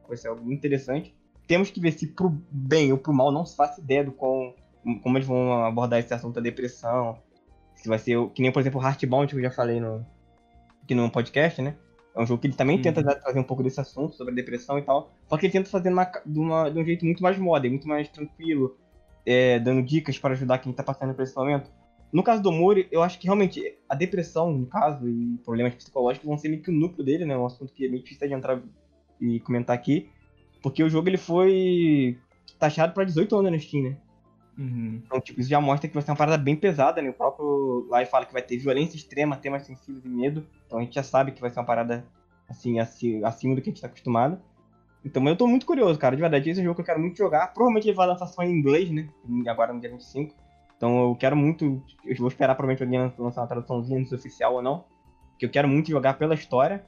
Vai 0.09 0.17
ser 0.17 0.29
algo 0.29 0.51
interessante. 0.51 1.15
Temos 1.47 1.71
que 1.71 1.81
ver 1.81 1.93
se 1.93 2.07
pro 2.07 2.31
bem 2.51 2.93
ou 2.93 2.99
pro 2.99 3.13
mal 3.13 3.31
não 3.31 3.45
se 3.45 3.55
faça 3.55 3.81
ideia 3.81 4.05
do 4.05 4.13
com 4.13 4.55
como 5.03 5.19
eles 5.19 5.27
vão 5.27 5.65
abordar 5.65 5.99
esse 5.99 6.15
assunto 6.15 6.37
da 6.37 6.41
depressão. 6.41 7.19
Se 7.75 7.89
vai 7.89 7.99
ser, 7.99 8.17
que 8.31 8.41
nem, 8.41 8.53
por 8.53 8.61
exemplo, 8.61 8.81
o 8.81 8.85
Heartbound, 8.85 9.33
que 9.33 9.39
eu 9.39 9.43
já 9.43 9.51
falei 9.51 9.81
no, 9.81 10.07
aqui 10.83 10.95
no 10.95 11.11
podcast, 11.11 11.61
né? 11.61 11.77
É 12.17 12.23
um 12.23 12.27
jogo 12.27 12.41
que 12.41 12.47
ele 12.47 12.55
também 12.55 12.77
uhum. 12.77 12.83
tenta 12.83 13.03
trazer 13.03 13.39
um 13.39 13.45
pouco 13.45 13.63
desse 13.63 13.79
assunto 13.79 14.17
sobre 14.17 14.33
a 14.33 14.35
depressão 14.35 14.79
e 14.79 14.83
tal. 14.83 15.13
Só 15.29 15.37
que 15.37 15.45
ele 15.45 15.53
tenta 15.53 15.69
fazer 15.69 15.91
uma, 15.91 16.05
de, 16.05 16.39
uma, 16.39 16.71
de 16.71 16.79
um 16.79 16.85
jeito 16.85 17.05
muito 17.05 17.23
mais 17.23 17.37
modern, 17.37 17.73
muito 17.75 17.87
mais 17.87 18.09
tranquilo, 18.09 18.75
é, 19.27 19.59
dando 19.59 19.83
dicas 19.83 20.19
para 20.19 20.33
ajudar 20.33 20.59
quem 20.59 20.73
tá 20.73 20.83
passando 20.83 21.13
por 21.13 21.23
esse 21.23 21.37
momento. 21.37 21.71
No 22.11 22.23
caso 22.23 22.43
do 22.43 22.51
Mori, 22.51 22.89
eu 22.91 23.03
acho 23.03 23.19
que 23.19 23.27
realmente 23.27 23.77
a 23.87 23.95
depressão, 23.95 24.51
no 24.51 24.67
caso, 24.67 25.07
e 25.07 25.37
problemas 25.45 25.75
psicológicos 25.75 26.27
vão 26.27 26.39
ser 26.39 26.49
meio 26.49 26.63
que 26.63 26.71
o 26.71 26.75
núcleo 26.75 27.05
dele, 27.05 27.27
né? 27.27 27.37
Um 27.37 27.45
assunto 27.45 27.73
que 27.75 27.85
é 27.85 27.89
meio 27.89 28.03
difícil 28.03 28.29
de 28.29 28.35
entrar 28.35 28.63
e 29.21 29.39
comentar 29.41 29.77
aqui. 29.77 30.09
Porque 30.63 30.83
o 30.83 30.89
jogo 30.89 31.09
ele 31.11 31.19
foi 31.19 32.19
taxado 32.59 32.95
para 32.95 33.05
18 33.05 33.37
anos 33.37 33.53
na 33.53 33.59
Steam, 33.59 33.83
né? 33.83 33.97
Uhum. 34.59 35.03
Então, 35.05 35.21
tipo, 35.21 35.41
isso 35.41 35.51
já 35.51 35.61
mostra 35.61 35.87
que 35.87 35.95
vai 35.95 36.03
ser 36.03 36.11
uma 36.11 36.17
parada 36.17 36.39
bem 36.39 36.57
pesada, 36.57 37.03
né? 37.03 37.11
O 37.11 37.13
próprio 37.13 37.87
lá 37.91 38.05
fala 38.07 38.25
que 38.25 38.33
vai 38.33 38.43
ter 38.43 38.57
violência 38.57 38.97
extrema, 38.97 39.37
temas 39.37 39.67
sensíveis 39.67 40.05
e 40.05 40.09
medo. 40.09 40.47
Então 40.67 40.79
a 40.79 40.83
gente 40.83 40.95
já 40.95 41.03
sabe 41.03 41.33
que 41.33 41.41
vai 41.41 41.51
ser 41.51 41.61
uma 41.61 41.67
parada, 41.67 42.07
assim, 42.49 42.79
acima 42.79 43.55
do 43.55 43.61
que 43.61 43.69
a 43.69 43.73
gente 43.73 43.83
tá 43.83 43.87
acostumado. 43.87 44.41
Então, 45.05 45.27
eu 45.29 45.37
tô 45.37 45.47
muito 45.47 45.67
curioso, 45.67 45.99
cara. 45.99 46.17
De 46.17 46.23
verdade, 46.23 46.51
esse 46.51 46.59
é 46.59 46.63
um 46.63 46.65
jogo 46.65 46.77
que 46.77 46.81
eu 46.81 46.87
quero 46.87 46.99
muito 46.99 47.17
jogar. 47.17 47.53
Provavelmente 47.53 47.87
ele 47.87 47.97
vai 47.97 48.09
lançar 48.09 48.27
só 48.27 48.43
em 48.43 48.51
inglês, 48.51 48.91
né? 48.91 49.09
Agora 49.47 49.73
no 49.73 49.81
dia 49.81 49.91
25. 49.91 50.35
Então 50.77 51.09
eu 51.09 51.15
quero 51.15 51.37
muito. 51.37 51.83
Eu 52.05 52.17
vou 52.17 52.29
esperar 52.29 52.55
provavelmente 52.55 52.83
alguém 52.83 53.15
lançar 53.19 53.43
uma 53.43 53.47
traduçãozinha, 53.47 54.05
sei 54.05 54.19
oficial 54.19 54.55
ou 54.55 54.63
não. 54.63 54.85
Que 55.39 55.47
eu 55.47 55.51
quero 55.51 55.69
muito 55.69 55.91
jogar 55.91 56.15
pela 56.15 56.35
história. 56.35 56.85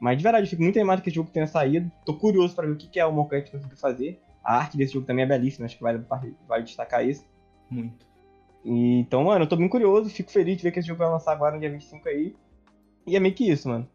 Mas 0.00 0.16
de 0.16 0.22
verdade, 0.22 0.46
eu 0.46 0.50
fico 0.50 0.62
muito 0.62 0.78
animado 0.78 1.02
que 1.02 1.08
esse 1.08 1.16
jogo 1.16 1.30
tenha 1.30 1.46
saído. 1.46 1.90
Tô 2.04 2.14
curioso 2.14 2.54
para 2.54 2.66
ver 2.66 2.72
o 2.72 2.76
que, 2.76 2.88
que 2.88 3.00
é 3.00 3.04
o 3.04 3.12
Mocante 3.12 3.50
conseguiu 3.50 3.76
fazer. 3.76 4.20
A 4.48 4.60
arte 4.60 4.78
desse 4.78 4.94
jogo 4.94 5.04
também 5.04 5.24
é 5.24 5.28
belíssima, 5.28 5.66
acho 5.66 5.76
que 5.76 5.82
vale, 5.82 6.02
vale 6.48 6.62
destacar 6.62 7.06
isso. 7.06 7.22
Muito. 7.70 8.06
E, 8.64 9.00
então, 9.00 9.24
mano, 9.24 9.44
eu 9.44 9.46
tô 9.46 9.56
bem 9.56 9.68
curioso, 9.68 10.08
fico 10.08 10.30
feliz 10.30 10.56
de 10.56 10.62
ver 10.62 10.72
que 10.72 10.78
esse 10.78 10.88
jogo 10.88 11.00
vai 11.00 11.10
lançar 11.10 11.32
agora 11.32 11.54
no 11.54 11.60
dia 11.60 11.70
25 11.70 12.08
aí. 12.08 12.34
E 13.06 13.14
é 13.14 13.20
meio 13.20 13.34
que 13.34 13.46
isso, 13.46 13.68
mano. 13.68 13.86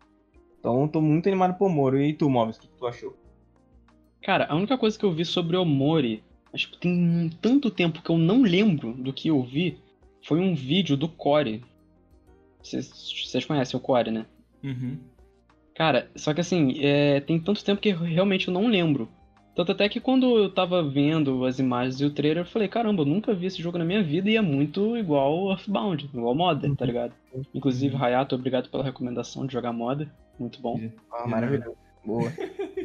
Então, 0.60 0.88
tô 0.88 1.02
muito 1.02 1.28
animado 1.28 1.58
pro 1.58 1.68
Moro. 1.68 2.00
E 2.00 2.14
tu, 2.14 2.30
Móveis, 2.30 2.58
o 2.58 2.62
que 2.62 2.68
tu 2.68 2.86
achou? 2.86 3.18
Cara, 4.22 4.46
a 4.46 4.56
única 4.56 4.78
coisa 4.78 4.98
que 4.98 5.04
eu 5.04 5.12
vi 5.12 5.26
sobre 5.26 5.58
o 5.58 5.66
Mori, 5.66 6.24
acho 6.54 6.70
que 6.70 6.78
tem 6.78 7.32
tanto 7.42 7.72
tempo 7.72 8.04
que 8.04 8.12
eu 8.12 8.18
não 8.20 8.44
lembro 8.44 8.94
do 8.94 9.12
que 9.12 9.30
eu 9.30 9.42
vi, 9.42 9.80
foi 10.22 10.40
um 10.40 10.54
vídeo 10.54 10.96
do 10.96 11.10
Core. 11.10 11.64
Vocês 12.62 13.44
conhecem 13.44 13.76
o 13.76 13.82
Core, 13.82 14.12
né? 14.12 14.28
Uhum. 14.64 15.00
Cara, 15.74 16.12
só 16.16 16.32
que 16.32 16.42
assim, 16.42 16.76
é, 16.80 17.22
tem 17.22 17.40
tanto 17.40 17.66
tempo 17.66 17.82
que 17.82 17.92
realmente 17.92 18.50
eu 18.50 18.54
não 18.54 18.68
lembro. 18.68 19.10
Tanto 19.56 19.72
até 19.72 19.88
que 19.88 20.00
quando 20.00 20.38
eu 20.38 20.50
tava 20.50 20.82
vendo 20.82 21.46
as 21.46 21.60
imagens 21.60 22.02
e 22.02 22.06
o 22.06 22.10
trailer, 22.10 22.44
eu 22.44 22.50
falei, 22.50 22.68
caramba, 22.68 23.04
eu 23.04 23.06
nunca 23.06 23.36
vi 23.36 23.46
esse 23.46 23.62
jogo 23.62 23.78
na 23.78 23.86
minha 23.86 24.02
vida 24.02 24.30
e 24.30 24.36
é 24.36 24.42
muito 24.42 24.98
igual 24.98 25.52
Earthbound, 25.52 26.10
igual 26.12 26.34
Modern, 26.34 26.76
tá 26.76 26.86
ligado? 26.86 27.14
Inclusive, 27.54 27.96
Hayato, 27.96 28.34
obrigado 28.34 28.70
pela 28.70 28.84
recomendação 28.84 29.46
de 29.46 29.54
jogar 29.54 29.72
Modern, 29.72 30.10
muito 30.40 30.60
bom. 30.60 30.80
Ah, 31.12 31.28
maravilhoso. 31.28 31.78
Boa. 32.04 32.32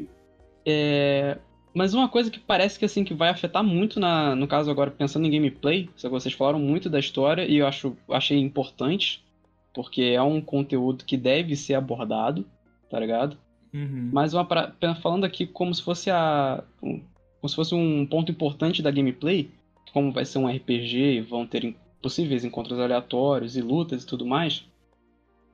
é... 0.64 1.38
Mas 1.72 1.94
uma 1.94 2.08
coisa 2.08 2.30
que 2.30 2.40
parece 2.40 2.78
que 2.78 2.84
assim 2.84 3.04
que 3.04 3.14
vai 3.14 3.28
afetar 3.28 3.62
muito 3.62 4.00
na, 4.00 4.34
no 4.34 4.46
caso 4.46 4.70
agora 4.70 4.90
pensando 4.90 5.26
em 5.26 5.30
gameplay, 5.30 5.88
só 5.96 6.08
que 6.08 6.14
vocês 6.14 6.34
falaram 6.34 6.58
muito 6.58 6.90
da 6.90 6.98
história 6.98 7.46
e 7.46 7.56
eu 7.56 7.66
acho 7.66 7.96
achei 8.10 8.38
importante, 8.38 9.24
porque 9.72 10.02
é 10.02 10.20
um 10.20 10.40
conteúdo 10.40 11.04
que 11.04 11.16
deve 11.16 11.56
ser 11.56 11.74
abordado, 11.74 12.44
tá 12.90 12.98
ligado? 12.98 13.38
Uhum. 13.72 14.10
Mas 14.12 14.34
uma 14.34 14.44
pra... 14.44 14.72
falando 15.00 15.24
aqui 15.24 15.46
como 15.46 15.74
se 15.74 15.82
fosse 15.82 16.10
a. 16.10 16.62
Como 16.80 17.48
se 17.48 17.54
fosse 17.54 17.74
um 17.74 18.06
ponto 18.06 18.32
importante 18.32 18.82
da 18.82 18.90
gameplay, 18.90 19.50
como 19.92 20.12
vai 20.12 20.24
ser 20.24 20.38
um 20.38 20.48
RPG, 20.48 21.20
vão 21.22 21.46
ter 21.46 21.74
possíveis 22.02 22.44
encontros 22.44 22.78
aleatórios 22.78 23.56
e 23.56 23.62
lutas 23.62 24.02
e 24.02 24.06
tudo 24.06 24.26
mais. 24.26 24.64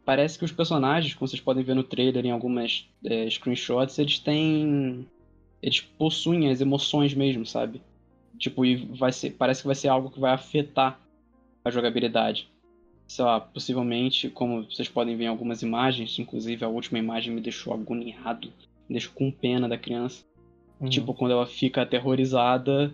Parece 0.05 0.39
que 0.39 0.45
os 0.45 0.53
personagens, 0.53 1.15
como 1.15 1.27
vocês 1.27 1.41
podem 1.41 1.65
ver 1.65 1.75
no 1.75 1.83
trailer 1.83 2.25
em 2.25 2.31
algumas 2.31 2.89
é, 3.05 3.29
screenshots, 3.29 3.99
eles 3.99 4.19
têm. 4.19 5.07
Eles 5.63 5.81
possuem 5.81 6.51
as 6.51 6.61
emoções 6.61 7.15
mesmo, 7.15 7.47
sabe? 7.47 7.81
Tipo, 8.39 8.65
e 8.65 8.77
vai 8.77 9.13
ser. 9.13 9.31
Parece 9.33 9.63
que 9.63 9.67
vai 9.67 9.77
ser 9.77 9.89
algo 9.89 10.11
que 10.11 10.21
vai 10.21 10.33
afetar 10.33 11.01
a 11.65 11.71
jogabilidade 11.71 12.49
sei 13.07 13.25
lá, 13.25 13.41
possivelmente, 13.41 14.29
como 14.29 14.65
vocês 14.65 14.89
podem 14.89 15.17
ver 15.17 15.25
em 15.25 15.29
algumas 15.29 15.63
imagens, 15.63 16.19
inclusive 16.19 16.65
a 16.65 16.69
última 16.69 16.99
imagem 16.99 17.35
me 17.35 17.41
deixou 17.41 17.73
agoniado, 17.73 18.49
me 18.89 18.95
deixou 18.95 19.13
com 19.13 19.31
pena 19.31 19.69
da 19.69 19.79
criança. 19.79 20.25
Uhum. 20.81 20.89
Tipo, 20.89 21.15
quando 21.15 21.33
ela 21.33 21.47
fica 21.47 21.83
aterrorizada, 21.83 22.93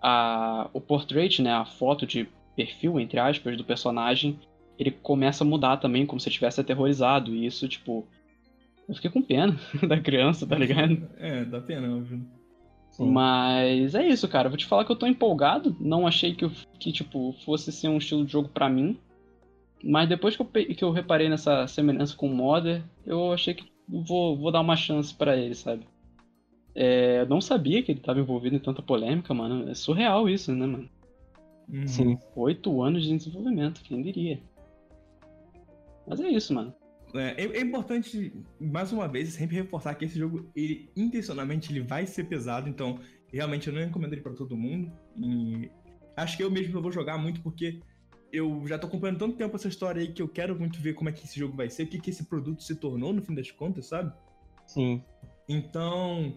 a, 0.00 0.68
o 0.72 0.80
portrait, 0.80 1.40
né, 1.40 1.52
a 1.52 1.64
foto 1.64 2.06
de 2.06 2.28
perfil, 2.56 2.98
entre 2.98 3.18
aspas, 3.18 3.56
do 3.56 3.64
personagem, 3.64 4.38
ele 4.78 4.90
começa 4.90 5.44
a 5.44 5.46
mudar 5.46 5.76
também, 5.76 6.04
como 6.04 6.20
se 6.20 6.28
estivesse 6.28 6.60
aterrorizado. 6.60 7.34
E 7.34 7.46
isso, 7.46 7.68
tipo, 7.68 8.06
eu 8.88 8.94
fiquei 8.94 9.10
com 9.10 9.22
pena 9.22 9.58
da 9.86 9.98
criança, 10.00 10.46
tá 10.46 10.56
ligado? 10.56 11.08
É, 11.18 11.44
dá 11.44 11.60
pena, 11.60 11.94
óbvio. 11.94 12.20
Mas 12.98 13.94
é 13.94 14.06
isso, 14.06 14.28
cara. 14.28 14.48
Vou 14.48 14.58
te 14.58 14.66
falar 14.66 14.84
que 14.84 14.92
eu 14.92 14.96
tô 14.96 15.06
empolgado. 15.06 15.74
Não 15.80 16.06
achei 16.06 16.34
que, 16.34 16.46
que 16.78 16.92
tipo, 16.92 17.34
fosse 17.44 17.72
ser 17.72 17.88
um 17.88 17.96
estilo 17.96 18.24
de 18.24 18.32
jogo 18.32 18.48
para 18.48 18.68
mim. 18.68 18.98
Mas 19.82 20.08
depois 20.08 20.36
que 20.36 20.42
eu, 20.42 20.46
que 20.46 20.84
eu 20.84 20.90
reparei 20.92 21.28
nessa 21.28 21.66
semelhança 21.66 22.16
com 22.16 22.26
o 22.26 22.34
Modder, 22.34 22.82
eu 23.04 23.32
achei 23.32 23.54
que 23.54 23.70
vou, 23.88 24.36
vou 24.36 24.52
dar 24.52 24.60
uma 24.60 24.76
chance 24.76 25.14
para 25.14 25.36
ele, 25.36 25.54
sabe? 25.54 25.86
É, 26.74 27.26
não 27.26 27.40
sabia 27.40 27.82
que 27.82 27.92
ele 27.92 27.98
estava 27.98 28.20
envolvido 28.20 28.56
em 28.56 28.60
tanta 28.60 28.80
polêmica, 28.80 29.34
mano. 29.34 29.68
É 29.68 29.74
surreal 29.74 30.28
isso, 30.28 30.54
né, 30.54 30.66
mano? 30.66 30.88
Uhum. 31.68 31.86
Sim. 31.86 32.18
Oito 32.36 32.82
anos 32.82 33.02
de 33.04 33.16
desenvolvimento, 33.16 33.82
quem 33.82 34.02
diria? 34.02 34.40
Mas 36.06 36.20
é 36.20 36.28
isso, 36.28 36.54
mano. 36.54 36.74
É, 37.14 37.44
é, 37.44 37.60
importante, 37.60 38.32
mais 38.58 38.90
uma 38.90 39.06
vez, 39.06 39.34
sempre 39.34 39.56
reforçar 39.56 39.94
que 39.94 40.06
esse 40.06 40.18
jogo, 40.18 40.50
ele, 40.56 40.88
intencionalmente, 40.96 41.70
ele 41.70 41.80
vai 41.80 42.06
ser 42.06 42.24
pesado, 42.24 42.70
então, 42.70 42.98
realmente, 43.30 43.68
eu 43.68 43.74
não 43.74 43.82
recomendo 43.82 44.14
ele 44.14 44.22
pra 44.22 44.32
todo 44.32 44.56
mundo. 44.56 44.90
E 45.18 45.70
acho 46.16 46.36
que 46.36 46.42
eu 46.42 46.50
mesmo 46.50 46.80
vou 46.80 46.90
jogar 46.90 47.18
muito 47.18 47.42
porque 47.42 47.80
eu 48.32 48.66
já 48.66 48.78
tô 48.78 48.86
acompanhando 48.86 49.18
tanto 49.18 49.36
tempo 49.36 49.54
essa 49.54 49.68
história 49.68 50.00
aí 50.00 50.12
que 50.12 50.22
eu 50.22 50.28
quero 50.28 50.58
muito 50.58 50.80
ver 50.80 50.94
como 50.94 51.10
é 51.10 51.12
que 51.12 51.24
esse 51.24 51.38
jogo 51.38 51.54
vai 51.54 51.68
ser, 51.68 51.82
o 51.82 51.86
que, 51.86 52.00
que 52.00 52.10
esse 52.10 52.24
produto 52.24 52.62
se 52.62 52.74
tornou 52.74 53.12
no 53.12 53.20
fim 53.20 53.34
das 53.34 53.50
contas, 53.50 53.86
sabe? 53.86 54.12
Sim. 54.66 55.04
Então, 55.46 56.34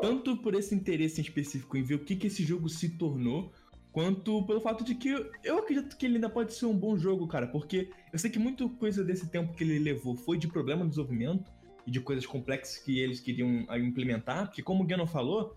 tanto 0.00 0.36
por 0.36 0.54
esse 0.54 0.74
interesse 0.74 1.20
em 1.20 1.24
específico 1.24 1.76
em 1.76 1.82
ver 1.82 1.96
o 1.96 2.04
que, 2.04 2.14
que 2.14 2.28
esse 2.28 2.44
jogo 2.44 2.68
se 2.68 2.90
tornou, 2.90 3.52
quanto 3.90 4.46
pelo 4.46 4.60
fato 4.60 4.84
de 4.84 4.94
que 4.94 5.08
eu 5.42 5.58
acredito 5.58 5.96
que 5.96 6.06
ele 6.06 6.16
ainda 6.16 6.30
pode 6.30 6.54
ser 6.54 6.66
um 6.66 6.76
bom 6.76 6.96
jogo, 6.96 7.26
cara, 7.26 7.48
porque 7.48 7.90
eu 8.12 8.18
sei 8.18 8.30
que 8.30 8.38
muita 8.38 8.68
coisa 8.68 9.02
desse 9.02 9.28
tempo 9.28 9.54
que 9.54 9.64
ele 9.64 9.78
levou 9.80 10.14
foi 10.14 10.38
de 10.38 10.46
problema 10.46 10.82
de 10.84 10.90
desenvolvimento 10.90 11.50
e 11.84 11.90
de 11.90 12.00
coisas 12.00 12.24
complexas 12.24 12.78
que 12.78 13.00
eles 13.00 13.18
queriam 13.18 13.64
ah, 13.68 13.78
implementar, 13.78 14.46
porque 14.46 14.62
como 14.62 14.84
o 14.84 14.86
Gano 14.86 15.06
falou, 15.06 15.56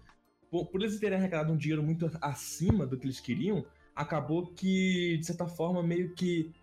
por, 0.50 0.66
por 0.68 0.82
eles 0.82 1.00
terem 1.00 1.20
arrecadado 1.20 1.54
um 1.54 1.58
dinheiro 1.58 1.84
muito 1.84 2.10
acima 2.20 2.86
do 2.88 2.98
que 2.98 3.06
eles 3.06 3.20
queriam, 3.20 3.64
acabou 3.98 4.46
que, 4.54 5.18
de 5.18 5.26
certa 5.26 5.48
forma, 5.48 5.82
meio 5.82 6.14
que. 6.14 6.54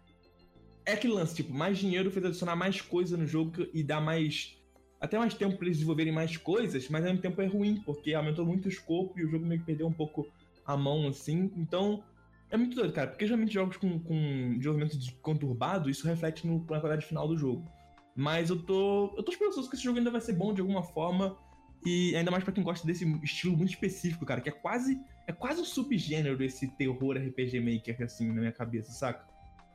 É 0.87 0.93
aquele 0.93 1.15
lance, 1.15 1.35
tipo, 1.35 1.53
mais 1.53 1.79
dinheiro 1.79 2.11
fez 2.11 2.25
adicionar 2.25 2.55
mais 2.55 2.81
coisa 2.81 3.17
no 3.17 3.27
jogo 3.27 3.67
e 3.75 3.83
dar 3.83 4.01
mais. 4.01 4.57
Até 5.01 5.19
mais 5.19 5.35
tempo 5.35 5.57
pra 5.57 5.67
eles 5.67 5.79
desenvolverem 5.79 6.13
mais 6.13 6.37
coisas, 6.37 6.89
mas 6.89 7.03
ao 7.03 7.11
mesmo 7.11 7.21
tempo 7.21 7.43
é 7.43 7.47
ruim, 7.47 7.83
porque 7.85 8.15
aumentou 8.15 8.47
muito 8.47 8.67
o 8.67 8.69
escopo 8.69 9.19
e 9.19 9.25
o 9.25 9.29
jogo 9.29 9.45
meio 9.45 9.61
que 9.61 9.67
perdeu 9.67 9.87
um 9.87 9.93
pouco 9.93 10.27
a 10.65 10.77
mão, 10.77 11.09
assim. 11.09 11.51
Então, 11.57 12.03
é 12.51 12.57
muito 12.57 12.75
doido, 12.75 12.93
cara, 12.93 13.09
porque 13.09 13.27
geralmente 13.27 13.53
jogos 13.53 13.77
com, 13.77 13.99
com 13.99 14.55
desenvolvimento 14.57 14.97
conturbado, 15.21 15.91
isso 15.91 16.07
reflete 16.07 16.47
no, 16.47 16.59
na 16.61 16.81
qualidade 16.81 17.05
final 17.05 17.27
do 17.27 17.37
jogo. 17.37 17.69
Mas 18.17 18.49
eu 18.49 18.63
tô. 18.63 19.13
Eu 19.17 19.23
tô 19.23 19.33
esperançoso 19.33 19.69
que 19.69 19.75
esse 19.75 19.85
jogo 19.85 19.99
ainda 19.99 20.11
vai 20.11 20.21
ser 20.21 20.35
bom 20.35 20.55
de 20.55 20.61
alguma 20.61 20.83
forma. 20.83 21.37
E 21.85 22.17
ainda 22.17 22.31
mais 22.31 22.43
para 22.45 22.53
quem 22.53 22.65
gosta 22.65 22.87
desse 22.87 23.05
estilo 23.23 23.57
muito 23.57 23.71
específico, 23.71 24.25
cara, 24.25 24.41
que 24.41 24.49
é 24.49 24.53
quase 24.53 24.99
é 25.27 25.33
quase 25.33 25.61
um 25.61 25.65
subgênero 25.65 26.37
desse 26.37 26.69
terror 26.77 27.17
RPG 27.17 27.61
Maker, 27.61 28.03
assim, 28.03 28.29
na 28.29 28.41
minha 28.41 28.53
cabeça, 28.53 28.93
saca? 28.93 29.27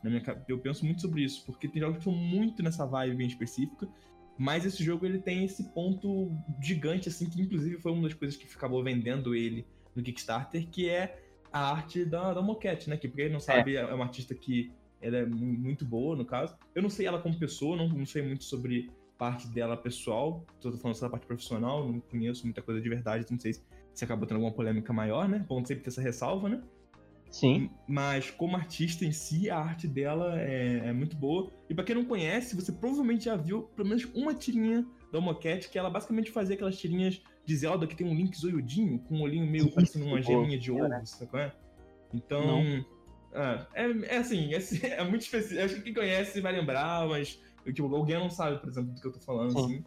Na 0.03 0.09
minha, 0.09 0.23
eu 0.47 0.59
penso 0.59 0.85
muito 0.85 1.01
sobre 1.01 1.23
isso, 1.23 1.45
porque 1.45 1.67
tem 1.67 1.81
jogos 1.81 1.97
que 1.97 2.03
são 2.03 2.13
muito 2.13 2.63
nessa 2.63 2.85
vibe 2.85 3.17
bem 3.17 3.27
específica, 3.27 3.87
mas 4.37 4.65
esse 4.65 4.83
jogo 4.83 5.05
ele 5.05 5.19
tem 5.19 5.43
esse 5.43 5.63
ponto 5.73 6.31
gigante, 6.61 7.09
assim, 7.09 7.29
que 7.29 7.41
inclusive 7.41 7.77
foi 7.81 7.91
uma 7.91 8.03
das 8.03 8.13
coisas 8.13 8.37
que 8.37 8.47
acabou 8.55 8.83
vendendo 8.83 9.35
ele 9.35 9.65
no 9.95 10.01
Kickstarter, 10.01 10.67
que 10.69 10.89
é 10.89 11.21
a 11.51 11.71
arte 11.71 12.05
da, 12.05 12.33
da 12.33 12.41
Moquette, 12.41 12.89
né? 12.89 12.95
Que, 12.95 13.07
pra 13.07 13.23
quem 13.23 13.31
não 13.31 13.39
sabe, 13.39 13.75
é. 13.75 13.81
é 13.81 13.93
uma 13.93 14.05
artista 14.05 14.33
que 14.33 14.71
ela 15.01 15.17
é 15.17 15.25
muito 15.25 15.83
boa, 15.83 16.15
no 16.15 16.25
caso. 16.25 16.55
Eu 16.75 16.81
não 16.81 16.89
sei 16.89 17.05
ela 17.05 17.19
como 17.19 17.37
pessoa, 17.37 17.75
não, 17.75 17.89
não 17.89 18.05
sei 18.05 18.21
muito 18.21 18.43
sobre 18.43 18.89
parte 19.17 19.47
dela 19.49 19.75
pessoal, 19.75 20.45
tô 20.61 20.71
falando 20.71 20.95
só 20.95 21.05
da 21.07 21.11
parte 21.11 21.27
profissional, 21.27 21.85
não 21.85 21.99
conheço 21.99 22.45
muita 22.45 22.61
coisa 22.61 22.79
de 22.79 22.87
verdade, 22.87 23.25
não 23.29 23.37
sei 23.37 23.53
se 23.53 23.61
acabou 24.03 24.27
tendo 24.27 24.37
alguma 24.37 24.53
polêmica 24.53 24.91
maior, 24.93 25.27
né? 25.27 25.45
Bom 25.47 25.63
sempre 25.63 25.83
ter 25.83 25.89
essa 25.89 26.01
ressalva, 26.01 26.49
né? 26.49 26.61
Sim. 27.29 27.69
Mas 27.87 28.31
como 28.31 28.55
artista 28.55 29.05
em 29.05 29.11
si, 29.11 29.49
a 29.49 29.57
arte 29.57 29.87
dela 29.87 30.39
é, 30.39 30.87
é 30.87 30.93
muito 30.93 31.15
boa. 31.15 31.51
E 31.69 31.75
para 31.75 31.83
quem 31.83 31.95
não 31.95 32.05
conhece, 32.05 32.55
você 32.55 32.71
provavelmente 32.71 33.25
já 33.25 33.35
viu 33.35 33.63
pelo 33.75 33.87
menos 33.87 34.05
uma 34.13 34.33
tirinha 34.33 34.85
da 35.11 35.21
Moquette, 35.21 35.69
que 35.69 35.77
ela 35.77 35.89
basicamente 35.89 36.31
fazia 36.31 36.55
aquelas 36.55 36.77
tirinhas 36.77 37.21
de 37.45 37.55
Zelda 37.55 37.87
que 37.87 37.95
tem 37.95 38.07
um 38.07 38.13
Link 38.13 38.37
zoiudinho, 38.37 38.99
com 38.99 39.17
um 39.17 39.21
olhinho 39.21 39.45
meio 39.45 39.71
parecendo 39.71 40.05
uma 40.05 40.21
geminha 40.21 40.57
de 40.57 40.71
ovo, 40.71 40.87
sabe 41.05 41.31
qual 41.31 41.43
é? 41.43 41.53
Então. 42.13 42.85
Ah, 43.33 43.67
é, 43.75 44.15
é 44.15 44.17
assim, 44.17 44.53
é, 44.53 44.89
é 44.89 45.03
muito 45.03 45.21
específico. 45.21 45.61
Acho 45.61 45.75
que 45.75 45.81
quem 45.81 45.93
conhece 45.93 46.41
vai 46.41 46.51
lembrar, 46.51 47.07
mas 47.07 47.39
eu, 47.65 47.73
tipo, 47.73 47.93
alguém 47.95 48.17
não 48.17 48.29
sabe, 48.29 48.59
por 48.59 48.69
exemplo, 48.69 48.91
do 48.91 49.01
que 49.01 49.07
eu 49.07 49.11
tô 49.11 49.19
falando, 49.19 49.51
Sim. 49.51 49.59
assim. 49.59 49.85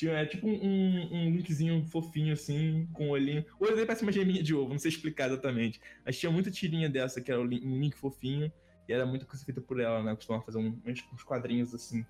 Tinha, 0.00 0.12
é 0.12 0.24
tipo 0.24 0.48
um, 0.48 1.12
um 1.12 1.30
linkzinho 1.30 1.84
fofinho, 1.84 2.32
assim, 2.32 2.88
com 2.94 3.08
o 3.08 3.10
olhinho. 3.10 3.44
O 3.58 3.64
olho 3.66 3.74
dele 3.74 3.86
parece 3.86 4.02
uma 4.02 4.10
geminha 4.10 4.42
de 4.42 4.54
ovo, 4.54 4.70
não 4.70 4.78
sei 4.78 4.88
explicar 4.88 5.26
exatamente. 5.26 5.78
Mas 6.06 6.18
tinha 6.18 6.32
muita 6.32 6.50
tirinha 6.50 6.88
dessa, 6.88 7.20
que 7.20 7.30
era 7.30 7.38
um 7.38 7.44
link 7.44 7.94
fofinho, 7.94 8.50
e 8.88 8.92
era 8.94 9.04
muita 9.04 9.26
coisa 9.26 9.44
feita 9.44 9.60
por 9.60 9.78
ela, 9.78 10.02
né? 10.02 10.14
Costumava 10.14 10.42
fazer 10.42 10.56
um, 10.56 10.74
uns 10.86 11.22
quadrinhos 11.22 11.74
assim. 11.74 12.02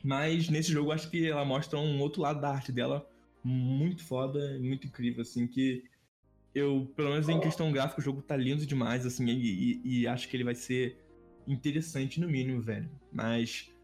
Mas 0.00 0.48
nesse 0.48 0.70
jogo 0.70 0.92
acho 0.92 1.10
que 1.10 1.28
ela 1.28 1.44
mostra 1.44 1.76
um 1.76 1.98
outro 2.00 2.22
lado 2.22 2.40
da 2.40 2.50
arte 2.50 2.70
dela 2.70 3.04
muito 3.42 4.04
foda, 4.04 4.56
muito 4.60 4.86
incrível, 4.86 5.22
assim, 5.22 5.44
que 5.48 5.82
eu, 6.54 6.88
pelo 6.94 7.10
menos 7.10 7.28
em 7.28 7.40
questão 7.40 7.72
gráfica, 7.72 8.00
o 8.00 8.04
jogo 8.04 8.22
tá 8.22 8.36
lindo 8.36 8.64
demais, 8.64 9.04
assim, 9.04 9.26
e, 9.26 9.80
e, 9.84 10.02
e 10.02 10.06
acho 10.06 10.28
que 10.28 10.36
ele 10.36 10.44
vai 10.44 10.54
ser 10.54 10.96
interessante 11.48 12.20
no 12.20 12.28
mínimo, 12.28 12.62
velho. 12.62 12.88
Mas 13.12 13.74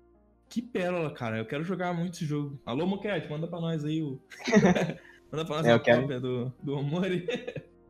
que 0.52 0.60
pérola, 0.60 1.10
cara. 1.10 1.38
Eu 1.38 1.46
quero 1.46 1.64
jogar 1.64 1.94
muito 1.94 2.12
esse 2.12 2.26
jogo. 2.26 2.60
Alô, 2.66 2.86
Moquete, 2.86 3.30
manda 3.30 3.46
pra 3.46 3.58
nós 3.58 3.86
aí 3.86 4.02
o. 4.02 4.20
manda 5.32 5.46
pra 5.46 5.56
nós 5.56 5.66
é, 5.66 5.72
a 5.72 5.78
quero... 5.78 6.02
cópia 6.02 6.20
do, 6.20 6.52
do 6.62 6.76
Omori. 6.76 7.26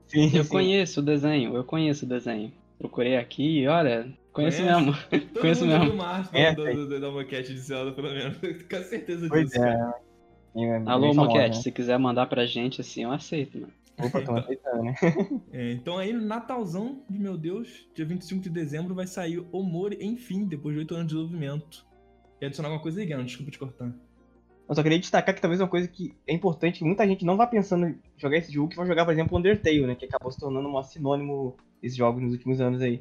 Sim, 0.07 0.31
eu 0.33 0.45
sim. 0.45 0.51
conheço 0.51 1.01
o 1.01 1.03
desenho, 1.03 1.57
eu 1.57 1.65
conheço 1.65 2.07
o 2.07 2.09
desenho. 2.09 2.53
Procurei 2.79 3.17
aqui 3.17 3.63
e 3.63 3.67
olha, 3.67 4.17
conheço 4.33 4.63
Conhece? 4.63 4.63
mesmo. 4.63 4.97
Todo 5.11 5.35
conheço 5.41 5.67
mundo 5.67 5.81
mesmo. 5.81 5.97
Márcio, 5.97 6.37
é, 6.37 6.55
do, 6.55 6.65
do, 6.65 6.89
do, 6.89 7.01
da 7.01 7.11
Moquete 7.11 7.53
de 7.53 7.59
Zelda, 7.59 7.91
pelo 7.91 8.11
menos. 8.11 8.37
Com 8.71 8.83
certeza 8.85 9.27
pois 9.29 9.51
disso. 9.51 9.61
É. 9.61 9.95
É 10.55 10.83
Alô, 10.87 11.13
Moquete, 11.15 11.57
né? 11.57 11.63
se 11.63 11.73
quiser 11.73 11.99
mandar 11.99 12.27
pra 12.27 12.47
gente 12.47 12.81
assim, 12.81 13.03
eu 13.03 13.11
aceito, 13.11 13.59
mano. 13.59 13.73
Opa, 13.99 14.21
tô 14.21 14.37
aceitando, 14.37 14.85
né? 14.85 14.95
É, 15.53 15.73
então 15.73 15.99
aí 15.99 16.13
Natalzão 16.13 17.03
de 17.09 17.19
meu 17.19 17.37
Deus, 17.37 17.89
dia 17.95 18.05
25 18.05 18.43
de 18.43 18.51
dezembro, 18.51 18.95
vai 18.95 19.07
sair 19.07 19.45
o 19.51 19.63
Mori, 19.63 19.99
enfim, 20.01 20.45
depois 20.45 20.75
de 20.75 20.81
8 20.81 20.95
anos 20.95 21.07
de 21.09 21.15
desenvolvimento. 21.15 21.92
E 22.43 22.47
adicionar 22.47 22.71
alguma 22.71 22.83
coisa 22.83 22.99
aí, 22.99 23.07
Guilherme, 23.07 23.25
desculpa 23.25 23.53
te 23.53 23.59
cortar. 23.59 23.95
Eu 24.69 24.75
só 24.75 24.83
queria 24.83 24.99
destacar 24.99 25.33
que 25.33 25.41
talvez 25.41 25.61
uma 25.61 25.69
coisa 25.69 25.87
que 25.87 26.13
é 26.27 26.35
importante, 26.35 26.83
muita 26.83 27.07
gente 27.07 27.25
não 27.25 27.37
vai 27.37 27.49
pensando 27.49 27.87
em 27.87 27.97
jogar 28.17 28.37
esse 28.37 28.53
jogo, 28.53 28.69
que 28.69 28.77
vai 28.77 28.85
jogar, 28.85 29.05
por 29.05 29.13
exemplo, 29.13 29.39
Undertale, 29.39 29.87
né? 29.87 29.95
Que 29.95 30.07
acabou 30.07 30.33
se 30.33 30.41
tornando 30.41 30.69
um 30.69 30.83
sinônimo 30.83 31.57
desses 31.81 31.97
jogos 31.97 32.21
nos 32.21 32.33
últimos 32.33 32.61
anos 32.61 32.83
aí. 32.83 33.01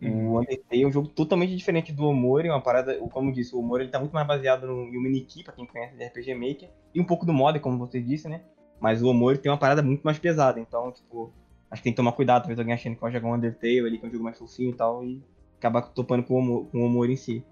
Uhum. 0.00 0.28
O 0.28 0.38
Undertale 0.38 0.82
é 0.82 0.86
um 0.86 0.92
jogo 0.92 1.08
totalmente 1.08 1.56
diferente 1.56 1.92
do 1.92 2.04
Omori, 2.04 2.48
uma 2.48 2.60
parada, 2.60 2.96
como 3.10 3.32
disse, 3.32 3.52
o 3.52 3.58
Omori 3.58 3.82
ele 3.82 3.90
tá 3.90 3.98
muito 3.98 4.12
mais 4.12 4.26
baseado 4.28 4.68
no 4.68 4.84
Yuminiki, 4.84 5.42
pra 5.42 5.52
quem 5.52 5.66
conhece 5.66 5.96
de 5.96 6.04
RPG 6.04 6.34
Maker, 6.36 6.70
e 6.94 7.00
um 7.00 7.04
pouco 7.04 7.26
do 7.26 7.32
mod, 7.32 7.58
como 7.58 7.78
você 7.78 8.00
disse, 8.00 8.28
né? 8.28 8.42
Mas 8.78 9.02
o 9.02 9.08
Omori 9.08 9.38
tem 9.38 9.50
uma 9.50 9.58
parada 9.58 9.82
muito 9.82 10.02
mais 10.02 10.20
pesada, 10.20 10.60
então, 10.60 10.92
tipo, 10.92 11.32
acho 11.68 11.82
que 11.82 11.84
tem 11.84 11.92
que 11.92 11.96
tomar 11.96 12.12
cuidado, 12.12 12.42
talvez 12.42 12.60
alguém 12.60 12.74
achando 12.74 12.94
que 12.94 13.00
vai 13.00 13.10
jogar 13.10 13.26
um 13.26 13.34
Undertale 13.34 13.80
ali, 13.80 13.98
que 13.98 14.06
é 14.06 14.08
um 14.08 14.12
jogo 14.12 14.22
mais 14.22 14.38
fofinho 14.38 14.70
e 14.70 14.76
tal, 14.76 15.04
e 15.04 15.20
acabar 15.56 15.82
topando 15.82 16.22
com 16.22 16.34
o 16.34 16.38
Omori, 16.38 16.68
com 16.70 16.78
o 16.78 16.84
Omori 16.84 17.14
em 17.14 17.16
si. 17.16 17.44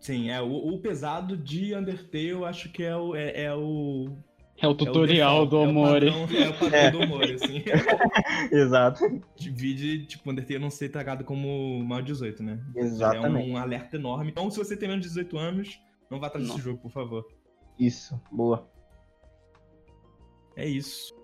Sim, 0.00 0.30
é. 0.30 0.40
O, 0.40 0.74
o, 0.74 0.78
pesado 0.78 1.36
de 1.36 1.74
Undertale, 1.74 2.44
acho 2.44 2.70
que 2.70 2.82
é 2.82 2.96
o. 2.96 3.14
É, 3.14 3.44
é 3.44 3.54
o, 3.54 4.16
é 4.60 4.66
o 4.66 4.74
tutorial 4.74 5.38
é 5.38 5.40
o 5.42 5.46
do 5.46 5.58
Omori. 5.58 6.08
É 6.08 6.10
o 6.10 6.20
padrão, 6.20 6.42
é 6.42 6.48
o 6.48 6.58
padrão 6.58 6.78
é. 6.78 6.90
do 6.90 7.00
Omori, 7.00 7.32
assim. 7.34 7.64
Exato. 8.50 9.22
Divide, 9.36 10.06
tipo, 10.06 10.30
Undertale 10.30 10.58
não 10.58 10.70
ser 10.70 10.88
tagado 10.88 11.24
como 11.24 11.82
maior 11.84 12.02
18, 12.02 12.42
né? 12.42 12.60
Exatamente. 12.74 13.48
É 13.48 13.50
um, 13.50 13.54
um, 13.54 13.56
alerta 13.56 13.96
enorme. 13.96 14.30
Então, 14.30 14.50
se 14.50 14.58
você 14.58 14.76
tem 14.76 14.88
menos 14.88 15.04
de 15.04 15.08
18 15.08 15.38
anos, 15.38 15.80
não 16.10 16.18
vá 16.18 16.26
atrás 16.26 16.46
desse 16.46 16.60
jogo, 16.60 16.78
por 16.78 16.90
favor. 16.90 17.24
Isso, 17.78 18.20
boa. 18.32 18.68
É 20.56 20.66
isso. 20.66 21.14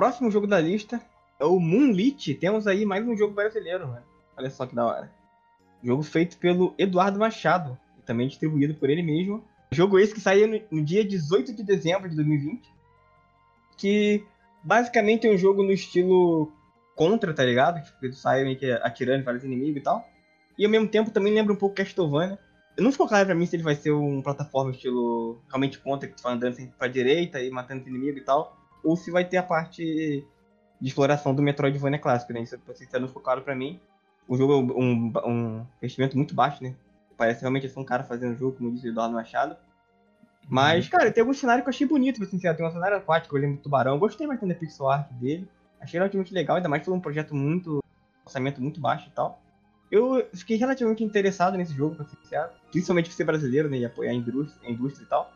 Próximo 0.00 0.30
jogo 0.30 0.46
da 0.46 0.58
lista 0.58 0.98
é 1.38 1.44
o 1.44 1.60
Moonlit. 1.60 2.34
Temos 2.36 2.66
aí 2.66 2.86
mais 2.86 3.06
um 3.06 3.14
jogo 3.14 3.34
brasileiro, 3.34 3.86
mano. 3.86 4.02
Olha 4.34 4.48
só 4.48 4.64
que 4.64 4.74
da 4.74 4.86
hora. 4.86 5.12
Jogo 5.84 6.02
feito 6.02 6.38
pelo 6.38 6.74
Eduardo 6.78 7.18
Machado, 7.18 7.78
e 7.98 8.02
também 8.02 8.26
distribuído 8.26 8.72
por 8.72 8.88
ele 8.88 9.02
mesmo. 9.02 9.44
Jogo 9.70 9.98
esse 9.98 10.14
que 10.14 10.20
saiu 10.22 10.64
no, 10.70 10.82
dia 10.82 11.04
18 11.04 11.54
de 11.54 11.62
dezembro 11.62 12.08
de 12.08 12.16
2020. 12.16 12.66
Que 13.76 14.24
basicamente 14.64 15.26
é 15.26 15.30
um 15.30 15.36
jogo 15.36 15.62
no 15.62 15.70
estilo 15.70 16.50
contra, 16.96 17.34
tá 17.34 17.44
ligado? 17.44 17.84
Tipo, 17.84 18.06
ele 18.06 18.14
sai 18.14 18.42
meio 18.42 18.58
que 18.58 18.72
atirando 18.72 19.22
vários 19.22 19.44
inimigos 19.44 19.76
e 19.76 19.84
tal. 19.84 20.08
E 20.56 20.64
ao 20.64 20.70
mesmo 20.70 20.88
tempo 20.88 21.10
também 21.10 21.34
lembra 21.34 21.52
um 21.52 21.56
pouco 21.56 21.74
Castlevania. 21.74 22.38
Não 22.78 22.90
ficou 22.90 23.06
claro 23.06 23.26
pra 23.26 23.34
mim 23.34 23.44
se 23.44 23.54
ele 23.54 23.62
vai 23.62 23.74
ser 23.74 23.92
um 23.92 24.22
plataforma 24.22 24.70
estilo 24.70 25.42
realmente 25.48 25.78
contra, 25.78 26.08
que 26.08 26.16
tu 26.16 26.22
vai 26.22 26.32
andando 26.32 26.54
sempre 26.54 26.74
pra 26.78 26.88
direita 26.88 27.38
e 27.38 27.50
matando 27.50 27.82
os 27.82 27.86
inimigos 27.86 28.22
e 28.22 28.24
tal 28.24 28.59
ou 28.82 28.96
se 28.96 29.10
vai 29.10 29.24
ter 29.24 29.36
a 29.36 29.42
parte 29.42 30.24
de 30.80 30.88
exploração 30.88 31.34
do 31.34 31.42
Metroidvania 31.42 31.98
clássico, 31.98 32.32
né? 32.32 32.42
Isso, 32.42 32.56
isso 32.80 33.00
não 33.00 33.08
ficou 33.08 33.22
claro 33.22 33.42
pra 33.42 33.54
mim. 33.54 33.80
O 34.26 34.36
jogo 34.36 34.52
é 34.52 34.56
um, 34.56 35.12
um 35.26 35.66
investimento 35.80 36.16
muito 36.16 36.34
baixo, 36.34 36.62
né? 36.62 36.74
parece 37.20 37.42
realmente 37.42 37.68
ser 37.68 37.78
um 37.78 37.84
cara 37.84 38.02
fazendo 38.02 38.34
jogo, 38.34 38.56
como 38.56 38.72
disse 38.72 38.88
o 38.88 38.90
Eduardo 38.92 39.14
Machado. 39.14 39.54
Mas, 40.48 40.88
cara, 40.88 41.12
tem 41.12 41.20
alguns 41.20 41.38
cenários 41.38 41.62
que 41.62 41.68
eu 41.68 41.74
achei 41.74 41.86
bonito, 41.86 42.16
pra 42.16 42.24
ser 42.24 42.30
sincero. 42.30 42.56
Tem 42.56 42.66
um 42.66 42.70
cenário 42.70 42.96
aquático, 42.96 43.36
eu 43.36 43.42
lembro 43.42 43.58
do 43.58 43.62
Tubarão. 43.62 43.92
Eu 43.92 43.98
gostei 43.98 44.26
bastante 44.26 44.54
da 44.54 44.58
pixel 44.58 44.88
art 44.88 45.12
dele. 45.12 45.46
Achei 45.78 46.00
relativamente 46.00 46.32
legal, 46.32 46.56
ainda 46.56 46.68
mais 46.68 46.82
foi 46.82 46.94
um 46.94 47.00
projeto 47.00 47.34
muito. 47.34 47.84
orçamento 48.24 48.62
muito 48.62 48.80
baixo 48.80 49.08
e 49.08 49.10
tal. 49.10 49.38
Eu 49.90 50.26
fiquei 50.32 50.56
relativamente 50.56 51.04
interessado 51.04 51.58
nesse 51.58 51.74
jogo, 51.74 51.94
pra 51.94 52.06
ser 52.06 52.16
sincero. 52.16 52.50
Principalmente 52.70 53.10
por 53.10 53.14
ser 53.14 53.24
brasileiro, 53.24 53.68
né? 53.68 53.76
E 53.76 53.84
apoiar 53.84 54.12
a 54.12 54.14
indústria, 54.14 54.66
a 54.66 54.72
indústria 54.72 55.04
e 55.04 55.08
tal. 55.08 55.30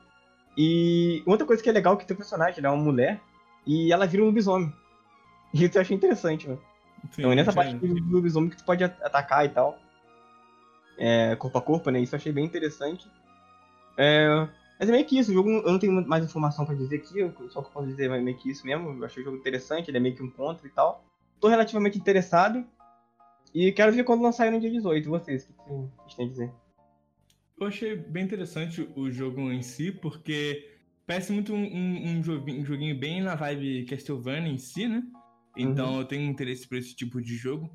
E 0.56 1.22
outra 1.26 1.46
coisa 1.46 1.62
que 1.62 1.68
é 1.68 1.72
legal 1.72 1.94
é 1.94 1.96
que 1.98 2.06
tem 2.06 2.14
um 2.14 2.18
personagem, 2.18 2.60
ela 2.60 2.68
é 2.68 2.76
uma 2.76 2.82
mulher, 2.82 3.20
e 3.66 3.92
ela 3.92 4.06
vira 4.06 4.22
um 4.22 4.26
lobisomem. 4.26 4.72
E 5.52 5.64
isso 5.64 5.76
eu 5.78 5.82
achei 5.82 5.96
interessante. 5.96 6.46
Sim, 6.46 6.58
Então 7.18 7.32
é 7.32 7.34
nessa 7.34 7.52
parte 7.52 7.74
do 7.76 8.10
lobisomem 8.10 8.50
que 8.50 8.56
tu 8.56 8.64
pode 8.64 8.82
at- 8.84 9.02
atacar 9.02 9.44
e 9.44 9.48
tal. 9.50 9.78
É, 10.96 11.34
corpo 11.36 11.58
a 11.58 11.62
corpo, 11.62 11.90
né? 11.90 12.00
Isso 12.00 12.14
eu 12.14 12.18
achei 12.18 12.32
bem 12.32 12.44
interessante. 12.44 13.08
É, 13.96 14.48
mas 14.78 14.88
é 14.88 14.92
meio 14.92 15.04
que 15.04 15.18
isso, 15.18 15.30
o 15.30 15.34
jogo 15.34 15.50
eu 15.50 15.70
não 15.72 15.78
tenho 15.78 15.92
mais 16.06 16.24
informação 16.24 16.64
pra 16.64 16.74
dizer 16.74 16.96
aqui, 16.96 17.20
só 17.50 17.60
que 17.62 17.68
eu 17.68 17.72
posso 17.72 17.86
dizer 17.86 18.10
é 18.10 18.20
meio 18.20 18.36
que 18.36 18.50
isso 18.50 18.66
mesmo. 18.66 18.90
Eu 18.90 19.04
achei 19.04 19.22
o 19.22 19.24
jogo 19.24 19.36
interessante, 19.36 19.90
ele 19.90 19.96
é 19.98 20.00
meio 20.00 20.14
que 20.14 20.22
um 20.22 20.30
contra 20.30 20.66
e 20.66 20.70
tal. 20.70 21.04
Tô 21.40 21.48
relativamente 21.48 21.98
interessado. 21.98 22.64
E 23.54 23.70
quero 23.72 23.92
ver 23.92 24.02
quando 24.04 24.22
lançar 24.22 24.50
no 24.50 24.60
dia 24.60 24.70
18. 24.70 25.06
E 25.06 25.08
vocês, 25.08 25.44
o 25.44 25.52
que 25.52 26.02
vocês 26.02 26.14
têm 26.16 26.26
a 26.26 26.28
dizer? 26.28 26.52
Eu 27.60 27.66
achei 27.68 27.94
bem 27.94 28.24
interessante 28.24 28.88
o 28.96 29.10
jogo 29.10 29.52
em 29.52 29.62
si, 29.62 29.92
porque 29.92 30.73
parece 31.06 31.32
muito 31.32 31.52
um, 31.52 31.62
um, 31.64 32.18
um 32.18 32.22
joguinho, 32.22 32.60
um 32.60 32.64
joguinho 32.64 32.98
bem 32.98 33.22
na 33.22 33.34
vibe 33.34 33.84
Castlevania 33.86 34.52
em 34.52 34.58
si, 34.58 34.88
né? 34.88 35.02
Então 35.56 35.98
eu 36.00 36.04
tenho 36.04 36.28
interesse 36.28 36.66
por 36.68 36.76
esse 36.78 36.94
tipo 36.94 37.20
de 37.22 37.36
jogo. 37.36 37.70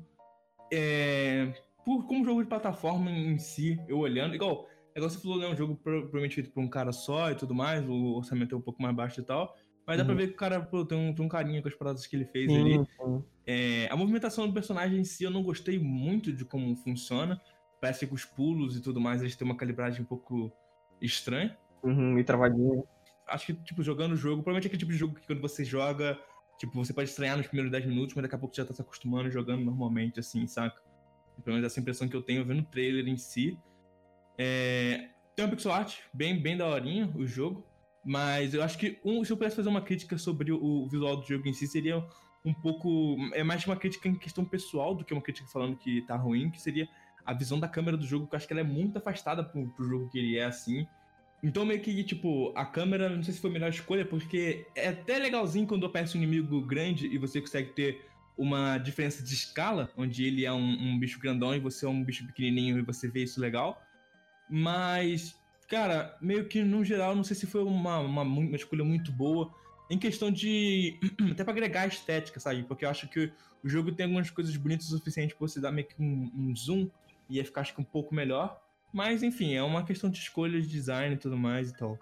É, 0.72 1.52
por, 1.84 2.06
como 2.06 2.24
jogo 2.24 2.42
de 2.42 2.48
plataforma 2.48 3.10
em 3.10 3.38
si, 3.38 3.80
eu 3.88 3.98
olhando, 3.98 4.34
igual, 4.34 4.68
igual 4.94 5.10
você 5.10 5.18
falou, 5.20 5.38
né? 5.38 5.48
Um 5.48 5.56
jogo 5.56 5.74
pro- 5.76 6.02
provavelmente 6.02 6.34
feito 6.36 6.50
por 6.50 6.60
um 6.62 6.68
cara 6.68 6.92
só 6.92 7.30
e 7.30 7.34
tudo 7.34 7.54
mais, 7.54 7.86
o 7.88 8.14
orçamento 8.16 8.54
é 8.54 8.58
um 8.58 8.62
pouco 8.62 8.82
mais 8.82 8.94
baixo 8.94 9.20
e 9.20 9.24
tal. 9.24 9.54
Mas 9.86 9.96
dá 9.98 10.04
pra 10.04 10.12
Uhum. 10.12 10.18
ver 10.18 10.28
que 10.28 10.34
o 10.34 10.36
cara 10.36 10.60
pô, 10.60 10.84
tem, 10.84 10.96
um, 10.98 11.14
tem 11.14 11.24
um 11.24 11.28
carinho 11.28 11.62
com 11.62 11.68
as 11.68 11.74
paradas 11.74 12.06
que 12.06 12.14
ele 12.14 12.26
fez 12.26 12.52
ali. 12.52 12.78
sim. 12.78 13.24
É, 13.46 13.88
a 13.90 13.96
movimentação 13.96 14.46
do 14.46 14.52
personagem 14.52 15.00
em 15.00 15.04
si 15.04 15.24
eu 15.24 15.30
não 15.30 15.42
gostei 15.42 15.78
muito 15.78 16.32
de 16.32 16.44
como 16.44 16.76
funciona. 16.76 17.40
Parece 17.80 18.06
que 18.06 18.14
os 18.14 18.24
pulos 18.24 18.76
e 18.76 18.82
tudo 18.82 19.00
mais 19.00 19.22
eles 19.22 19.34
têm 19.34 19.44
uma 19.46 19.56
calibragem 19.56 20.02
um 20.02 20.04
pouco 20.04 20.52
estranha. 21.00 21.58
Uhum, 21.82 22.18
e 22.18 22.22
travadinho. 22.22 22.84
Acho 23.30 23.46
que, 23.46 23.54
tipo, 23.54 23.82
jogando 23.82 24.12
o 24.12 24.16
jogo, 24.16 24.42
provavelmente 24.42 24.64
é 24.64 24.68
aquele 24.68 24.80
tipo 24.80 24.92
de 24.92 24.98
jogo 24.98 25.14
que 25.14 25.26
quando 25.26 25.40
você 25.40 25.64
joga, 25.64 26.18
tipo, 26.58 26.74
você 26.74 26.92
pode 26.92 27.08
estranhar 27.08 27.36
nos 27.36 27.46
primeiros 27.46 27.70
10 27.70 27.86
minutos, 27.86 28.14
mas 28.14 28.22
daqui 28.22 28.34
a 28.34 28.38
pouco 28.38 28.54
você 28.54 28.60
já 28.62 28.66
tá 28.66 28.74
se 28.74 28.82
acostumando 28.82 29.30
jogando 29.30 29.64
normalmente, 29.64 30.20
assim, 30.20 30.46
saca? 30.46 30.80
Pelo 31.42 31.56
menos 31.56 31.70
essa 31.70 31.80
impressão 31.80 32.08
que 32.08 32.14
eu 32.14 32.22
tenho 32.22 32.44
vendo 32.44 32.60
o 32.60 32.64
trailer 32.66 33.06
em 33.08 33.16
si. 33.16 33.58
É, 34.36 35.10
Tem 35.34 35.44
uma 35.44 35.50
pixel 35.50 35.72
art 35.72 35.98
bem, 36.12 36.40
bem 36.40 36.56
daorinha 36.56 37.10
o 37.14 37.26
jogo, 37.26 37.66
mas 38.04 38.54
eu 38.54 38.62
acho 38.62 38.78
que 38.78 38.98
um, 39.04 39.24
se 39.24 39.32
eu 39.32 39.36
pudesse 39.36 39.56
fazer 39.56 39.68
uma 39.68 39.82
crítica 39.82 40.16
sobre 40.18 40.52
o, 40.52 40.88
visual 40.88 41.16
do 41.16 41.26
jogo 41.26 41.46
em 41.48 41.52
si, 41.52 41.66
seria 41.66 42.04
um 42.44 42.54
pouco. 42.54 43.16
É 43.34 43.42
mais 43.42 43.64
uma 43.66 43.76
crítica 43.76 44.08
em 44.08 44.14
questão 44.14 44.44
pessoal 44.44 44.94
do 44.94 45.04
que 45.04 45.12
uma 45.12 45.22
crítica 45.22 45.48
falando 45.48 45.76
que 45.76 46.02
tá 46.02 46.16
ruim, 46.16 46.50
que 46.50 46.60
seria 46.60 46.88
a 47.24 47.34
visão 47.34 47.60
da 47.60 47.68
câmera 47.68 47.96
do 47.96 48.06
jogo, 48.06 48.26
que 48.26 48.34
eu 48.34 48.36
acho 48.38 48.46
que 48.46 48.52
ela 48.52 48.60
é 48.60 48.64
muito 48.64 48.96
afastada 48.96 49.44
pro, 49.44 49.68
pro 49.74 49.84
jogo 49.84 50.08
que 50.08 50.18
ele 50.18 50.38
é 50.38 50.44
assim. 50.44 50.86
Então, 51.42 51.64
meio 51.64 51.80
que, 51.80 52.04
tipo, 52.04 52.52
a 52.54 52.66
câmera, 52.66 53.08
não 53.08 53.22
sei 53.22 53.32
se 53.32 53.40
foi 53.40 53.50
a 53.50 53.52
melhor 53.52 53.70
escolha, 53.70 54.04
porque 54.04 54.66
é 54.74 54.88
até 54.88 55.18
legalzinho 55.18 55.66
quando 55.66 55.86
aparece 55.86 56.16
um 56.16 56.22
inimigo 56.22 56.60
grande 56.60 57.06
e 57.06 57.16
você 57.16 57.40
consegue 57.40 57.70
ter 57.70 58.04
uma 58.36 58.78
diferença 58.78 59.22
de 59.22 59.34
escala, 59.34 59.90
onde 59.96 60.24
ele 60.24 60.44
é 60.44 60.52
um, 60.52 60.58
um 60.58 60.98
bicho 60.98 61.18
grandão 61.18 61.54
e 61.54 61.60
você 61.60 61.86
é 61.86 61.88
um 61.88 62.02
bicho 62.02 62.26
pequenininho 62.26 62.78
e 62.78 62.82
você 62.82 63.08
vê 63.08 63.22
isso 63.22 63.40
legal. 63.40 63.82
Mas, 64.48 65.38
cara, 65.68 66.16
meio 66.20 66.46
que 66.46 66.62
no 66.62 66.84
geral, 66.84 67.14
não 67.14 67.24
sei 67.24 67.36
se 67.36 67.46
foi 67.46 67.62
uma, 67.62 67.98
uma, 67.98 68.22
uma 68.22 68.56
escolha 68.56 68.84
muito 68.84 69.12
boa. 69.12 69.54
Em 69.90 69.98
questão 69.98 70.30
de. 70.30 70.98
até 71.32 71.42
pra 71.42 71.52
agregar 71.52 71.86
estética, 71.86 72.38
sabe? 72.38 72.62
Porque 72.62 72.84
eu 72.84 72.90
acho 72.90 73.08
que 73.08 73.32
o 73.62 73.68
jogo 73.68 73.92
tem 73.92 74.04
algumas 74.04 74.30
coisas 74.30 74.56
bonitas 74.56 74.90
o 74.90 74.98
suficiente 74.98 75.34
pra 75.34 75.46
você 75.46 75.60
dar 75.60 75.72
meio 75.72 75.86
que 75.86 76.00
um, 76.00 76.30
um 76.34 76.56
zoom 76.56 76.88
e 77.28 77.36
ia 77.36 77.44
ficar, 77.44 77.60
acho 77.60 77.74
que, 77.74 77.80
um 77.80 77.84
pouco 77.84 78.14
melhor. 78.14 78.60
Mas, 78.92 79.22
enfim, 79.22 79.54
é 79.54 79.62
uma 79.62 79.84
questão 79.84 80.10
de 80.10 80.18
escolha 80.18 80.60
de 80.60 80.66
design 80.66 81.14
e 81.14 81.18
tudo 81.18 81.36
mais 81.36 81.70
e 81.70 81.76
tal. 81.76 81.98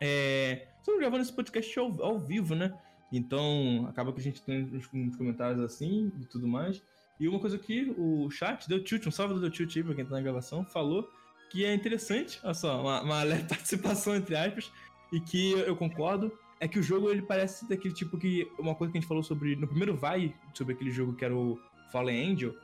É. 0.00 0.68
Estamos 0.78 1.00
gravando 1.00 1.22
esse 1.22 1.32
podcast 1.32 1.78
ao, 1.78 2.02
ao 2.02 2.18
vivo, 2.18 2.54
né? 2.54 2.76
Então, 3.12 3.86
acaba 3.88 4.12
que 4.12 4.20
a 4.20 4.22
gente 4.22 4.42
tem 4.42 4.64
uns, 4.64 4.88
uns 4.92 5.16
comentários 5.16 5.60
assim 5.60 6.10
e 6.20 6.26
tudo 6.26 6.48
mais. 6.48 6.82
E 7.20 7.28
uma 7.28 7.38
coisa 7.38 7.56
que 7.56 7.94
o 7.96 8.28
chat, 8.30 8.68
deu 8.68 8.82
tilt, 8.82 9.06
um 9.06 9.10
salve 9.10 9.34
do 9.34 9.40
deu 9.40 9.50
tilt 9.50 9.76
aí 9.76 9.84
pra 9.84 9.94
quem 9.94 10.04
tá 10.04 10.10
na 10.10 10.20
gravação, 10.20 10.64
falou 10.64 11.08
que 11.50 11.64
é 11.64 11.74
interessante, 11.74 12.40
olha 12.42 12.54
só, 12.54 12.80
uma, 12.80 13.02
uma 13.02 13.22
leve 13.22 13.44
participação 13.46 14.16
entre 14.16 14.34
aspas, 14.34 14.72
e 15.12 15.20
que 15.20 15.52
eu 15.52 15.76
concordo, 15.76 16.32
é 16.58 16.66
que 16.66 16.78
o 16.78 16.82
jogo 16.82 17.10
ele 17.10 17.22
parece 17.22 17.68
daquele 17.68 17.92
tipo 17.92 18.16
que. 18.16 18.50
Uma 18.58 18.74
coisa 18.74 18.90
que 18.90 18.98
a 18.98 19.00
gente 19.00 19.08
falou 19.08 19.22
sobre. 19.22 19.54
No 19.56 19.66
primeiro 19.66 19.94
vai, 19.94 20.34
sobre 20.54 20.74
aquele 20.74 20.90
jogo 20.90 21.12
que 21.14 21.24
era 21.24 21.36
o 21.36 21.60
Fallen 21.90 22.32
Angel, 22.32 22.54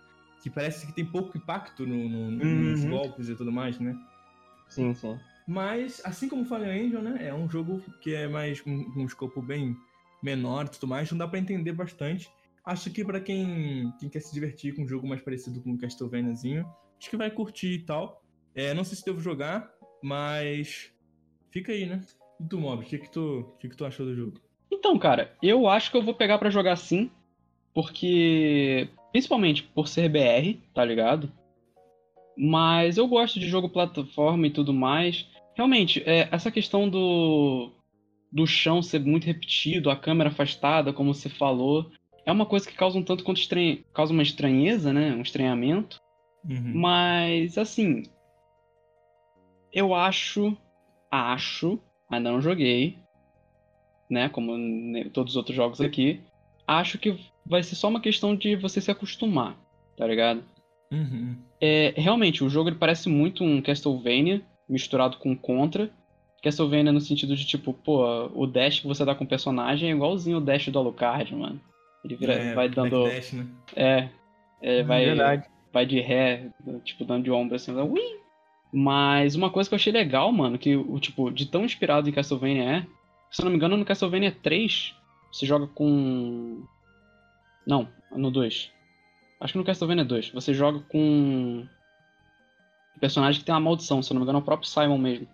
que 0.43 0.49
parece 0.51 0.87
que 0.87 0.93
tem 0.93 1.05
pouco 1.05 1.37
impacto 1.37 1.87
no, 1.87 2.09
no- 2.09 2.31
nos 2.31 2.81
Uhum. 2.85 2.91
golpes 2.91 3.29
e 3.29 3.35
tudo 3.35 3.51
mais, 3.53 3.79
né? 3.79 3.97
Sim, 4.69 4.95
sim. 4.95 5.19
Mas, 5.47 6.01
assim 6.05 6.29
como 6.29 6.45
Fallen 6.45 6.87
Angel, 6.89 7.01
né? 7.03 7.27
É 7.27 7.35
um 7.35 7.49
jogo 7.49 7.83
que 8.03 8.15
é 8.15 8.29
mais 8.29 8.61
com 8.61 8.71
um, 8.71 9.07
escopo 9.07 9.41
bem 9.41 9.77
menor 10.23 10.67
e 10.67 10.71
tudo 10.71 10.87
mais, 10.87 11.11
não 11.11 11.19
dá 11.19 11.27
pra 11.27 11.39
entender 11.39 11.73
bastante. 11.73 12.31
Acho 12.65 12.91
que 12.91 13.03
pra 13.05 13.19
quem, 13.21 13.91
quem 13.99 14.11
quer 14.11 14.21
se 14.21 14.35
divertir 14.35 14.75
com 14.77 14.83
um 14.83 14.89
jogo 14.89 15.09
mais 15.09 15.23
parecido 15.23 15.61
com 15.63 15.73
o 15.73 15.79
Castlevaniazinho, 15.79 16.67
acho 17.01 17.09
que 17.09 17.17
vai 17.17 17.31
curtir 17.31 17.73
e 17.73 17.79
tal. 17.79 18.23
É, 18.55 18.75
não 18.75 18.85
sei 18.85 18.97
se 18.99 19.05
devo 19.05 19.21
jogar, 19.21 19.71
mas 20.03 20.93
fica 21.51 21.73
aí, 21.73 21.87
né? 21.87 22.03
E 22.39 22.45
tu, 22.45 22.59
Mob, 22.59 22.85
o 22.85 22.87
que 22.87 22.99
que 22.99 23.11
tu, 23.11 23.55
que 23.59 23.69
que 23.71 23.77
tu 23.77 23.87
achou 23.87 24.05
do 24.05 24.15
jogo? 24.15 24.35
Então, 24.71 24.99
cara, 24.99 25.35
eu 25.43 25.67
acho 25.67 25.91
que 25.91 25.97
eu 25.97 26.03
vou 26.03 26.15
pegar 26.15 26.37
pra 26.39 26.51
jogar 26.51 26.77
sim, 26.77 27.11
porque 27.73 28.89
principalmente 29.13 29.63
por 29.63 29.89
ser 29.89 30.09
BR, 30.09 30.59
tá 30.75 30.85
ligado? 30.85 31.33
Mas 32.37 32.97
eu 32.97 33.07
gosto 33.09 33.41
de 33.41 33.49
jogo 33.49 33.69
plataforma 33.69 34.47
e 34.47 34.51
tudo 34.51 34.73
mais. 34.73 35.27
Realmente, 35.57 36.03
é, 36.07 36.29
essa 36.31 36.51
questão 36.51 36.89
do 36.89 37.73
do 38.31 38.47
chão 38.47 38.83
ser 38.83 39.01
muito 39.01 39.25
repetido, 39.25 39.91
a 39.91 39.97
câmera 39.97 40.29
afastada, 40.29 40.93
como 40.93 41.15
você 41.15 41.29
falou, 41.31 41.91
é 42.27 42.31
uma 42.31 42.45
coisa 42.45 42.69
que 42.69 42.77
causa 42.77 42.99
um 42.99 43.03
tanto 43.03 43.25
quanto 43.25 43.41
estranhe... 43.41 43.87
causa 43.95 44.13
uma 44.13 44.23
estranheza, 44.23 44.93
né? 44.93 45.15
Um 45.15 45.23
estranhamento. 45.23 45.99
Uhum. 46.45 46.73
Mas, 46.75 47.57
assim. 47.57 48.03
Eu 49.73 49.95
acho. 49.95 50.55
Acho. 51.11 51.79
Ainda 52.11 52.31
não 52.31 52.41
joguei. 52.41 52.99
Né? 54.11 54.29
Como 54.29 54.53
todos 55.11 55.33
os 55.33 55.37
outros 55.39 55.57
jogos 55.57 55.81
aqui. 55.81 56.21
Acho 56.69 56.99
que 56.99 57.19
vai 57.47 57.63
ser 57.63 57.75
só 57.75 57.89
uma 57.89 58.01
questão 58.01 58.37
de 58.37 58.55
você 58.55 58.81
se 58.81 58.91
acostumar. 58.91 59.57
Tá 59.97 60.07
ligado? 60.07 60.45
Uhum. 60.93 61.37
É, 61.61 61.95
realmente, 61.97 62.45
o 62.45 62.49
jogo 62.49 62.69
ele 62.69 62.77
parece 62.77 63.09
muito 63.09 63.43
um 63.43 63.61
Castlevania 63.63 64.43
misturado 64.69 65.17
com 65.17 65.35
Contra. 65.35 65.91
Castlevania 66.43 66.93
no 66.93 67.01
sentido 67.01 67.35
de 67.35 67.45
tipo, 67.45 67.73
pô, 67.73 68.31
o 68.35 68.47
dash 68.47 68.81
que 68.81 68.87
você 68.87 69.05
dá 69.05 69.15
com 69.15 69.25
o 69.25 69.29
personagem 69.29 69.91
é 69.91 69.93
igualzinho 69.93 70.39
o 70.39 70.41
dash 70.41 70.69
do 70.69 70.79
Alucard, 70.79 71.35
mano. 71.35 71.61
Ele 72.05 72.17
vira, 72.17 72.35
É, 72.35 72.55
vai 72.55 72.69
dando. 72.69 73.05
backdash, 73.05 73.33
né? 73.33 73.47
É. 73.75 74.09
é 74.63 74.83
vai, 74.83 75.05
Verdade. 75.07 75.45
vai 75.73 75.87
de 75.87 76.01
ré, 76.01 76.51
tipo, 76.85 77.05
dando 77.05 77.25
de 77.25 77.31
ombro 77.31 77.57
assim, 77.57 77.73
ui! 77.75 78.01
Mas 78.73 79.35
uma 79.35 79.51
coisa 79.51 79.69
que 79.69 79.75
eu 79.75 79.79
achei 79.79 79.93
legal, 79.93 80.31
mano, 80.31 80.59
que 80.59 80.77
o 80.77 81.01
tipo, 81.01 81.31
de 81.31 81.47
tão 81.47 81.65
inspirado 81.65 82.09
em 82.09 82.13
Castlevania 82.13 82.63
é, 82.63 82.87
se 83.31 83.41
eu 83.41 83.45
não 83.45 83.51
me 83.51 83.57
engano, 83.57 83.77
no 83.77 83.85
Castlevania 83.85 84.31
3, 84.31 84.95
você 85.33 85.47
joga 85.47 85.67
com. 85.67 86.63
Não, 87.67 87.89
no 88.11 88.31
2. 88.31 88.71
Acho 89.41 89.53
que 89.53 89.59
no 89.59 89.65
Castlevania 89.65 90.05
2, 90.05 90.31
você 90.31 90.53
joga 90.53 90.81
com 90.81 90.99
um 90.99 91.69
personagem 93.01 93.41
que 93.41 93.47
tem 93.47 93.55
uma 93.55 93.61
maldição, 93.61 94.03
se 94.03 94.13
não 94.13 94.21
me 94.21 94.25
engano, 94.25 94.39
é 94.39 94.43
o 94.43 94.45
próprio 94.45 94.69
Simon 94.69 94.99
mesmo. 94.99 95.29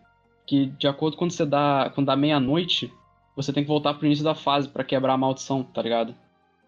Que 0.47 0.66
de 0.66 0.86
acordo 0.86 1.16
com 1.16 1.20
quando 1.20 1.30
você 1.30 1.47
dá. 1.47 1.90
Quando 1.95 2.09
dá 2.09 2.16
meia-noite, 2.16 2.92
você 3.34 3.53
tem 3.53 3.64
que 3.64 3.68
voltar 3.68 3.95
pro 3.95 4.07
início 4.07 4.24
da 4.24 4.34
fase 4.34 4.68
pra 4.68 4.84
quebrar 4.84 5.14
a 5.14 5.18
maldição, 5.18 5.62
tá 5.62 5.80
ligado? 5.80 6.14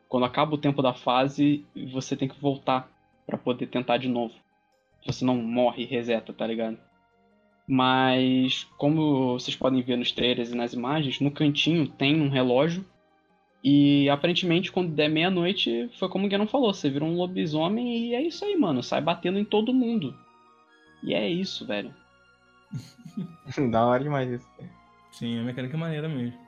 Quando 0.09 0.25
acaba 0.25 0.55
o 0.55 0.59
tempo 0.59 0.81
da 0.81 0.95
fase, 0.95 1.65
você 1.93 2.17
tem 2.17 2.29
que 2.29 2.41
voltar 2.41 2.89
pra 3.27 3.37
poder 3.37 3.67
tentar 3.67 3.99
de 3.99 4.09
novo. 4.09 4.35
Você 5.05 5.25
não 5.25 5.37
morre 5.37 5.83
e 5.83 5.87
reseta, 5.87 6.33
tá 6.33 6.47
ligado? 6.47 6.79
Mas, 7.67 8.65
como 8.79 9.33
vocês 9.33 9.57
podem 9.57 9.83
ver 9.83 9.97
nos 9.97 10.13
trailers 10.13 10.53
e 10.53 10.57
nas 10.57 10.73
imagens, 10.73 11.21
no 11.21 11.31
cantinho 11.31 11.89
tem 11.89 12.21
um 12.21 12.29
relógio. 12.29 12.85
E 13.69 14.09
aparentemente, 14.11 14.71
quando 14.71 14.95
der 14.95 15.09
meia-noite, 15.09 15.91
foi 15.99 16.09
como 16.09 16.25
o 16.27 16.29
Guilherme 16.29 16.49
falou: 16.49 16.73
você 16.73 16.89
vira 16.89 17.05
um 17.05 17.17
lobisomem 17.17 18.07
e 18.11 18.15
é 18.15 18.23
isso 18.23 18.45
aí, 18.45 18.57
mano. 18.57 18.81
Sai 18.81 19.01
batendo 19.01 19.41
em 19.41 19.45
todo 19.45 19.75
mundo. 19.75 20.15
E 21.03 21.13
é 21.13 21.29
isso, 21.29 21.67
velho. 21.67 21.93
da 23.71 23.85
hora 23.85 24.03
demais 24.03 24.31
isso. 24.31 24.49
Sim, 25.13 25.41
a 25.41 25.43
mecânica 25.43 25.77
é 25.77 25.81
maneira 25.81 26.09
mesmo. 26.09 26.39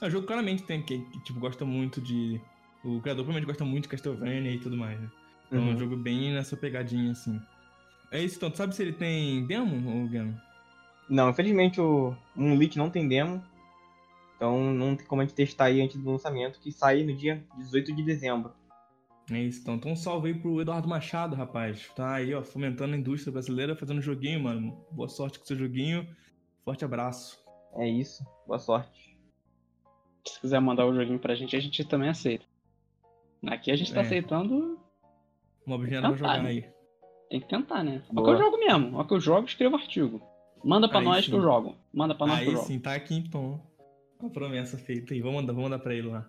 É, 0.00 0.06
O 0.06 0.10
jogo 0.10 0.26
claramente 0.26 0.62
tem 0.62 0.82
quem 0.82 1.04
que, 1.10 1.20
tipo, 1.24 1.38
gosta 1.40 1.64
muito 1.64 2.00
de. 2.00 2.40
O 2.84 3.00
criador 3.00 3.24
provavelmente 3.24 3.46
gosta 3.46 3.64
muito 3.64 3.82
de 3.84 3.88
Castlevania 3.90 4.52
e 4.52 4.58
tudo 4.58 4.76
mais, 4.76 4.98
né? 5.00 5.08
Então 5.48 5.58
é 5.60 5.62
um 5.62 5.68
Uhum. 5.70 5.78
jogo 5.78 5.96
bem 5.96 6.32
nessa 6.32 6.56
pegadinha, 6.56 7.12
assim. 7.12 7.40
é 8.10 8.22
isso 8.22 8.36
então. 8.36 8.50
Tu 8.50 8.56
sabe 8.56 8.74
se 8.74 8.82
ele 8.82 8.92
tem 8.92 9.44
demo, 9.46 9.90
ou 9.90 10.08
Gano? 10.08 10.40
Não, 11.08 11.28
infelizmente 11.30 11.80
o 11.80 12.14
Moonlit 12.34 12.76
não 12.78 12.88
tem 12.90 13.06
demo. 13.08 13.42
Então 14.36 14.72
não 14.72 14.94
tem 14.94 15.06
como 15.06 15.22
a 15.22 15.24
gente 15.24 15.34
testar 15.34 15.66
aí 15.66 15.80
antes 15.80 16.00
do 16.00 16.10
lançamento, 16.10 16.60
que 16.60 16.70
sai 16.70 17.02
no 17.02 17.14
dia 17.16 17.42
18 17.56 17.92
de 17.94 18.02
dezembro. 18.02 18.52
É 19.30 19.38
isso, 19.40 19.60
então. 19.62 19.74
Então 19.74 19.92
um 19.92 19.96
salve 19.96 20.28
aí 20.28 20.34
pro 20.38 20.60
Eduardo 20.60 20.86
Machado, 20.88 21.34
rapaz. 21.34 21.88
Tá 21.96 22.14
aí, 22.14 22.34
ó, 22.34 22.42
fomentando 22.44 22.94
a 22.94 22.98
indústria 22.98 23.32
brasileira, 23.32 23.74
fazendo 23.74 24.00
joguinho, 24.00 24.40
mano. 24.44 24.84
Boa 24.92 25.08
sorte 25.08 25.38
com 25.38 25.44
seu 25.46 25.56
joguinho. 25.56 26.06
Forte 26.64 26.84
abraço. 26.84 27.38
É 27.74 27.88
isso. 27.88 28.24
Boa 28.46 28.58
sorte. 28.58 29.16
Se 30.26 30.40
quiser 30.40 30.60
mandar 30.60 30.86
o 30.86 30.94
joguinho 30.94 31.18
pra 31.18 31.34
gente, 31.34 31.56
a 31.56 31.60
gente 31.60 31.84
também 31.84 32.08
aceita. 32.08 32.44
Aqui 33.46 33.70
a 33.70 33.76
gente 33.76 33.92
tá 33.92 34.00
É. 34.00 34.02
aceitando. 34.04 34.78
Um 35.66 35.72
objeto 35.72 36.02
pra 36.08 36.16
jogar 36.16 36.44
aí. 36.44 36.68
Tem 37.30 37.40
que 37.40 37.48
tentar, 37.48 37.82
né? 37.82 38.02
Ó 38.04 38.08
que 38.08 38.14
Boa. 38.14 38.32
eu 38.32 38.38
jogo 38.38 38.58
mesmo. 38.58 38.96
Ó 38.98 39.04
que 39.04 39.14
eu 39.14 39.20
jogo, 39.20 39.46
escrevo 39.46 39.76
artigo. 39.76 40.20
Manda 40.64 40.88
pra 40.88 40.98
Aí 41.00 41.04
nós 41.04 41.24
sim. 41.24 41.30
que 41.32 41.36
eu 41.36 41.42
jogo. 41.42 41.74
Manda 41.92 42.14
pra 42.14 42.26
nós 42.26 42.38
que 42.38 42.44
eu 42.44 42.48
Aí 42.50 42.54
jogo. 42.54 42.66
sim, 42.66 42.78
tá 42.78 42.94
aqui 42.94 43.14
então. 43.14 43.60
A 44.20 44.30
promessa 44.30 44.78
feita 44.78 45.14
aí. 45.14 45.20
Vamos 45.20 45.40
mandar, 45.40 45.52
vamos 45.52 45.70
mandar 45.70 45.82
pra 45.82 45.94
ele 45.94 46.08
lá. 46.08 46.28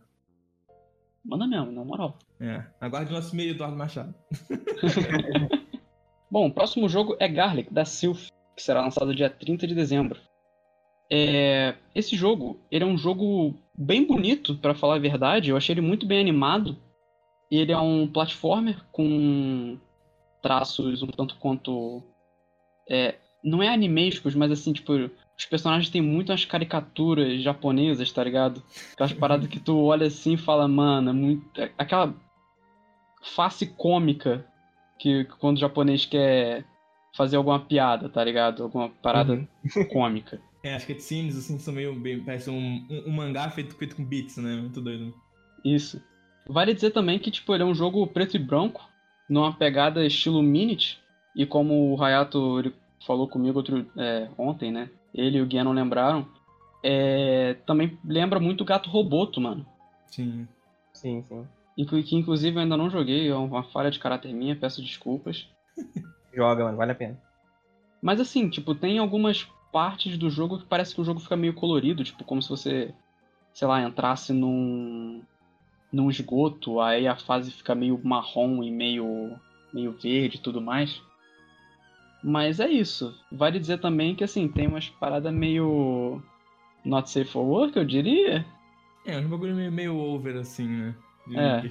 Manda 1.24 1.46
mesmo, 1.46 1.72
na 1.72 1.84
moral. 1.84 2.18
É. 2.40 2.64
Aguarde 2.80 3.12
nosso 3.12 3.34
e-mail, 3.34 3.52
Eduardo 3.52 3.76
Machado. 3.76 4.14
Bom, 6.32 6.48
o 6.48 6.54
próximo 6.54 6.88
jogo 6.88 7.16
é 7.20 7.28
Garlic, 7.28 7.74
da 7.74 7.86
Sylph, 7.86 8.30
que 8.56 8.64
será 8.64 8.82
lançado 8.82 9.16
dia 9.16 9.30
30 9.30 9.68
de 9.68 9.76
dezembro. 9.76 10.20
É, 11.10 11.76
Esse 11.96 12.16
jogo, 12.16 12.60
ele 12.70 12.84
é 12.84 12.88
um 12.88 12.98
jogo 12.98 13.56
bem 13.78 14.06
bonito, 14.06 14.58
pra 14.58 14.76
falar 14.76 14.96
a 14.96 15.00
verdade. 15.00 15.50
Eu 15.50 15.58
achei 15.58 15.74
ele 15.74 15.82
muito 15.82 16.06
bem 16.06 16.20
animado. 16.20 16.78
Ele 17.50 17.72
é 17.72 17.78
um 17.78 18.08
platformer 18.08 18.84
com 18.92 19.78
traços 20.42 21.02
um 21.02 21.08
tanto 21.08 21.38
quanto... 21.38 22.04
é, 22.90 23.16
não 23.44 23.64
é 23.64 23.70
animescos, 23.70 24.36
mas 24.36 24.52
assim, 24.52 24.74
tipo... 24.74 25.10
Os 25.38 25.46
personagens 25.46 25.90
têm 25.90 26.02
muito 26.02 26.32
umas 26.32 26.46
caricaturas 26.46 27.42
japonesas, 27.42 28.12
tá 28.12 28.24
ligado? 28.24 28.64
Aquelas 28.94 29.14
paradas 29.14 29.48
que 29.48 29.60
tu 29.60 29.78
olha 29.86 30.08
assim 30.08 30.34
e 30.34 30.38
fala, 30.38 30.68
mano, 30.68 31.12
é 31.12 31.14
muito... 31.14 31.44
aquela 31.78 32.14
face 33.36 33.68
cômica 33.68 34.46
que 34.98 35.26
quando 35.40 35.58
o 35.58 35.60
japonês 35.60 36.06
quer 36.06 36.66
fazer 37.16 37.36
alguma 37.36 37.60
piada, 37.60 38.10
tá 38.10 38.24
ligado? 38.24 38.64
Alguma 38.64 38.90
parada 38.90 39.34
Uhum. 39.34 39.48
cômica. 39.92 40.42
É, 40.64 40.74
as 40.74 40.84
cutscenes, 40.84 41.38
assim, 41.38 41.60
são 41.60 41.74
meio. 41.74 41.94
Bem, 41.96 42.20
parece 42.24 42.50
um, 42.50 42.86
um, 42.90 43.04
um 43.08 43.12
mangá 43.12 43.50
feito, 43.50 43.76
feito 43.76 43.96
com 43.96 44.04
bits, 44.04 44.38
né? 44.38 44.56
Muito 44.56 44.82
doido. 44.82 45.14
Isso. 45.64 46.02
Vale 46.48 46.74
dizer 46.74 46.92
também 46.92 47.20
que, 47.20 47.30
tipo, 47.30 47.54
ele 47.54 47.64
é 47.64 47.66
um 47.66 47.76
jogo 47.76 48.06
preto 48.08 48.36
e 48.36 48.40
branco, 48.40 48.88
numa 49.30 49.54
pegada 49.54 50.06
estilo 50.06 50.42
Minute, 50.42 51.00
e 51.36 51.46
como 51.46 51.94
o 51.94 52.04
Hayato 52.04 52.60
ele 52.60 52.74
falou 53.06 53.28
comigo 53.28 53.58
outro, 53.58 53.86
é, 53.98 54.28
ontem, 54.38 54.72
né? 54.72 54.90
Ele 55.18 55.40
e 55.40 55.42
o 55.42 55.46
Guia 55.46 55.64
não 55.64 55.74
lembraram. 55.74 56.26
É, 56.84 57.56
também 57.66 57.98
lembra 58.06 58.40
muito 58.40 58.62
o 58.62 58.66
Gato 58.66 58.90
Roboto, 58.90 59.42
mano. 59.42 59.66
Sim. 60.06 60.48
Sim, 60.94 61.24
sim. 61.24 61.46
Que 62.04 62.16
inclusive 62.16 62.56
eu 62.56 62.62
ainda 62.62 62.78
não 62.78 62.90
joguei, 62.90 63.28
é 63.28 63.36
uma 63.36 63.64
falha 63.64 63.92
de 63.92 64.00
caráter 64.00 64.34
minha, 64.34 64.56
peço 64.56 64.82
desculpas. 64.82 65.48
Joga, 66.34 66.64
mano, 66.64 66.78
vale 66.78 66.92
a 66.92 66.96
pena. 66.96 67.20
Mas 68.02 68.20
assim, 68.20 68.50
tipo, 68.50 68.76
tem 68.76 69.00
algumas 69.00 69.48
partes 69.72 70.18
do 70.18 70.30
jogo 70.30 70.60
que 70.60 70.66
parece 70.66 70.94
que 70.94 71.02
o 71.02 71.04
jogo 71.04 71.20
fica 71.20 71.36
meio 71.36 71.54
colorido, 71.54 72.04
tipo, 72.04 72.24
como 72.24 72.42
se 72.42 72.50
você, 72.50 72.94
sei 73.54 73.68
lá, 73.68 73.82
entrasse 73.82 74.34
num 74.34 75.22
num 75.92 76.10
esgoto, 76.10 76.82
aí 76.82 77.08
a 77.08 77.16
fase 77.16 77.52
fica 77.52 77.74
meio 77.74 78.00
marrom 78.04 78.62
e 78.62 78.70
meio 78.70 79.40
meio 79.74 79.94
verde 79.94 80.38
e 80.38 80.42
tudo 80.42 80.62
mais. 80.62 81.02
Mas 82.24 82.60
é 82.60 82.68
isso. 82.68 83.16
Vale 83.32 83.60
dizer 83.60 83.80
também 83.80 84.16
que 84.16 84.24
assim, 84.24 84.48
tem 84.48 84.68
umas 84.68 84.90
paradas 84.90 85.34
meio 85.34 86.22
not 86.84 87.10
safe 87.10 87.32
for 87.32 87.44
work, 87.46 87.78
eu 87.78 87.86
diria. 87.86 88.46
É, 89.06 89.18
um 89.20 89.30
bagulho 89.30 89.56
meio, 89.56 89.72
meio 89.72 89.96
over, 89.98 90.36
assim, 90.38 90.68
né? 90.68 90.96
De- 91.28 91.38
É. 91.38 91.70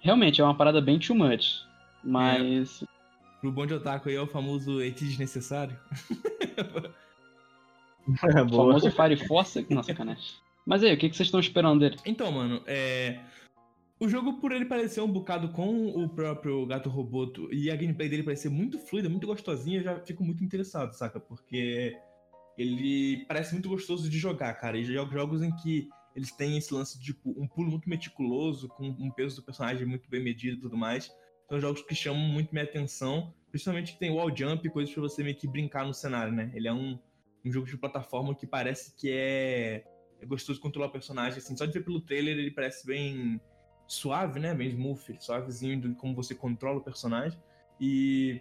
Realmente 0.00 0.40
é 0.40 0.44
uma 0.44 0.54
parada 0.56 0.80
bem 0.80 0.98
too 0.98 1.14
much. 1.16 1.60
Mas 2.02 2.84
Pro 3.40 3.50
bom 3.52 3.66
de 3.66 3.74
otaku 3.74 4.08
aí 4.08 4.14
é 4.14 4.20
o 4.20 4.26
famoso 4.26 4.80
ET 4.80 4.94
desnecessário. 4.98 5.76
o 8.06 8.12
Boa. 8.46 8.72
famoso 8.78 8.90
Fire 8.90 9.16
Force, 9.26 9.66
não 9.70 9.82
sacanagem. 9.82 10.22
Mas 10.64 10.82
aí, 10.84 10.92
o 10.94 10.96
que 10.96 11.08
que 11.10 11.16
vocês 11.16 11.26
estão 11.26 11.40
esperando 11.40 11.80
dele? 11.80 11.96
Então, 12.06 12.30
mano, 12.30 12.62
é. 12.66 13.20
O 14.02 14.08
jogo, 14.08 14.40
por 14.40 14.50
ele 14.50 14.64
parecer 14.64 15.00
um 15.00 15.06
bocado 15.06 15.52
com 15.52 15.86
o 15.90 16.08
próprio 16.08 16.66
Gato 16.66 16.88
Roboto 16.88 17.48
e 17.54 17.70
a 17.70 17.76
gameplay 17.76 18.08
dele 18.08 18.24
parecer 18.24 18.48
muito 18.48 18.76
fluida, 18.76 19.08
muito 19.08 19.28
gostosinha, 19.28 19.78
eu 19.78 19.84
já 19.84 20.00
fico 20.00 20.24
muito 20.24 20.42
interessado, 20.42 20.92
saca? 20.92 21.20
Porque 21.20 21.96
ele 22.58 23.24
parece 23.26 23.52
muito 23.52 23.68
gostoso 23.68 24.10
de 24.10 24.18
jogar, 24.18 24.54
cara. 24.54 24.76
E 24.76 24.82
jogos, 24.82 25.40
em 25.40 25.54
que 25.54 25.88
eles 26.16 26.32
têm 26.32 26.58
esse 26.58 26.74
lance 26.74 26.98
de 26.98 27.04
tipo, 27.04 27.30
um 27.40 27.46
pulo 27.46 27.70
muito 27.70 27.88
meticuloso, 27.88 28.66
com 28.70 28.88
um 28.88 29.08
peso 29.12 29.36
do 29.36 29.42
personagem 29.44 29.86
muito 29.86 30.10
bem 30.10 30.20
medido 30.20 30.56
e 30.56 30.60
tudo 30.60 30.76
mais. 30.76 31.08
São 31.48 31.60
jogos 31.60 31.82
que 31.82 31.94
chamam 31.94 32.22
muito 32.22 32.50
minha 32.50 32.64
atenção, 32.64 33.32
principalmente 33.52 33.92
que 33.92 34.00
tem 34.00 34.10
wall 34.10 34.36
jump 34.36 34.66
e 34.66 34.70
coisas 34.70 34.92
pra 34.92 35.02
você 35.02 35.22
meio 35.22 35.36
que 35.36 35.46
brincar 35.46 35.86
no 35.86 35.94
cenário, 35.94 36.32
né? 36.32 36.50
Ele 36.56 36.66
é 36.66 36.72
um, 36.72 36.98
um 37.44 37.52
jogo 37.52 37.68
de 37.68 37.76
plataforma 37.76 38.34
que 38.34 38.48
parece 38.48 38.96
que 38.96 39.12
é, 39.12 39.84
é 40.20 40.26
gostoso 40.26 40.58
controlar 40.58 40.88
o 40.88 40.92
personagem, 40.92 41.38
assim, 41.38 41.56
só 41.56 41.64
de 41.64 41.72
ver 41.72 41.84
pelo 41.84 42.00
trailer 42.00 42.36
ele 42.36 42.50
parece 42.50 42.84
bem 42.84 43.40
suave, 43.92 44.40
né? 44.40 44.54
Bem 44.54 44.68
smooth, 44.68 45.16
suavezinho 45.20 45.94
como 45.94 46.14
você 46.14 46.34
controla 46.34 46.78
o 46.78 46.82
personagem. 46.82 47.38
E 47.78 48.40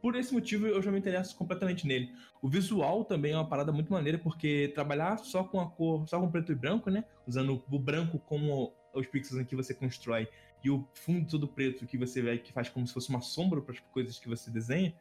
por 0.00 0.14
esse 0.14 0.32
motivo 0.32 0.66
eu 0.66 0.80
já 0.80 0.92
me 0.92 0.98
interesso 0.98 1.34
completamente 1.36 1.86
nele. 1.86 2.12
O 2.40 2.48
visual 2.48 3.04
também 3.04 3.32
é 3.32 3.36
uma 3.36 3.48
parada 3.48 3.72
muito 3.72 3.92
maneira, 3.92 4.18
porque 4.18 4.70
trabalhar 4.74 5.18
só 5.18 5.42
com 5.42 5.60
a 5.60 5.68
cor, 5.68 6.08
só 6.08 6.20
com 6.20 6.30
preto 6.30 6.52
e 6.52 6.54
branco, 6.54 6.88
né? 6.88 7.04
Usando 7.26 7.62
o 7.68 7.78
branco 7.78 8.18
como 8.20 8.72
os 8.94 9.06
pixels 9.06 9.40
em 9.40 9.44
que 9.44 9.56
você 9.56 9.74
constrói 9.74 10.28
e 10.62 10.70
o 10.70 10.86
fundo 10.94 11.28
todo 11.28 11.48
preto 11.48 11.86
que 11.86 11.98
você 11.98 12.22
vê 12.22 12.38
que 12.38 12.52
faz 12.52 12.68
como 12.68 12.86
se 12.86 12.94
fosse 12.94 13.10
uma 13.10 13.20
sombra 13.20 13.60
para 13.60 13.74
as 13.74 13.80
coisas 13.80 14.18
que 14.18 14.28
você 14.28 14.50
desenha, 14.50 14.94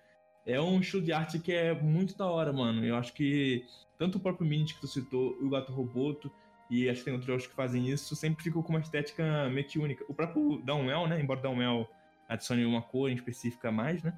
é 0.45 0.59
um 0.59 0.79
estilo 0.79 1.03
de 1.03 1.13
arte 1.13 1.39
que 1.39 1.51
é 1.51 1.73
muito 1.79 2.17
da 2.17 2.25
hora, 2.25 2.51
mano. 2.51 2.83
Eu 2.83 2.95
acho 2.95 3.13
que 3.13 3.65
tanto 3.97 4.17
o 4.17 4.21
próprio 4.21 4.47
Minit 4.47 4.75
que 4.75 4.81
tu 4.81 4.88
citou, 4.88 5.38
o 5.41 5.49
Gato 5.49 5.71
Roboto, 5.71 6.31
e 6.70 6.89
acho 6.89 6.99
que 6.99 7.05
tem 7.05 7.13
outros 7.13 7.28
jogos 7.28 7.47
que 7.47 7.53
fazem 7.53 7.88
isso, 7.89 8.16
sempre 8.16 8.43
ficou 8.43 8.63
com 8.63 8.74
uma 8.74 8.80
estética 8.80 9.49
meio 9.49 9.68
que 9.68 9.78
única. 9.78 10.03
O 10.09 10.13
próprio 10.13 10.61
Downwell, 10.63 11.07
né? 11.07 11.22
Embora 11.22 11.41
Downwell 11.41 11.88
adicione 12.28 12.66
uma 12.66 12.82
cor 12.82 13.09
em 13.09 13.13
específica 13.13 13.70
a 13.70 13.72
mais, 13.72 14.01
né? 14.01 14.13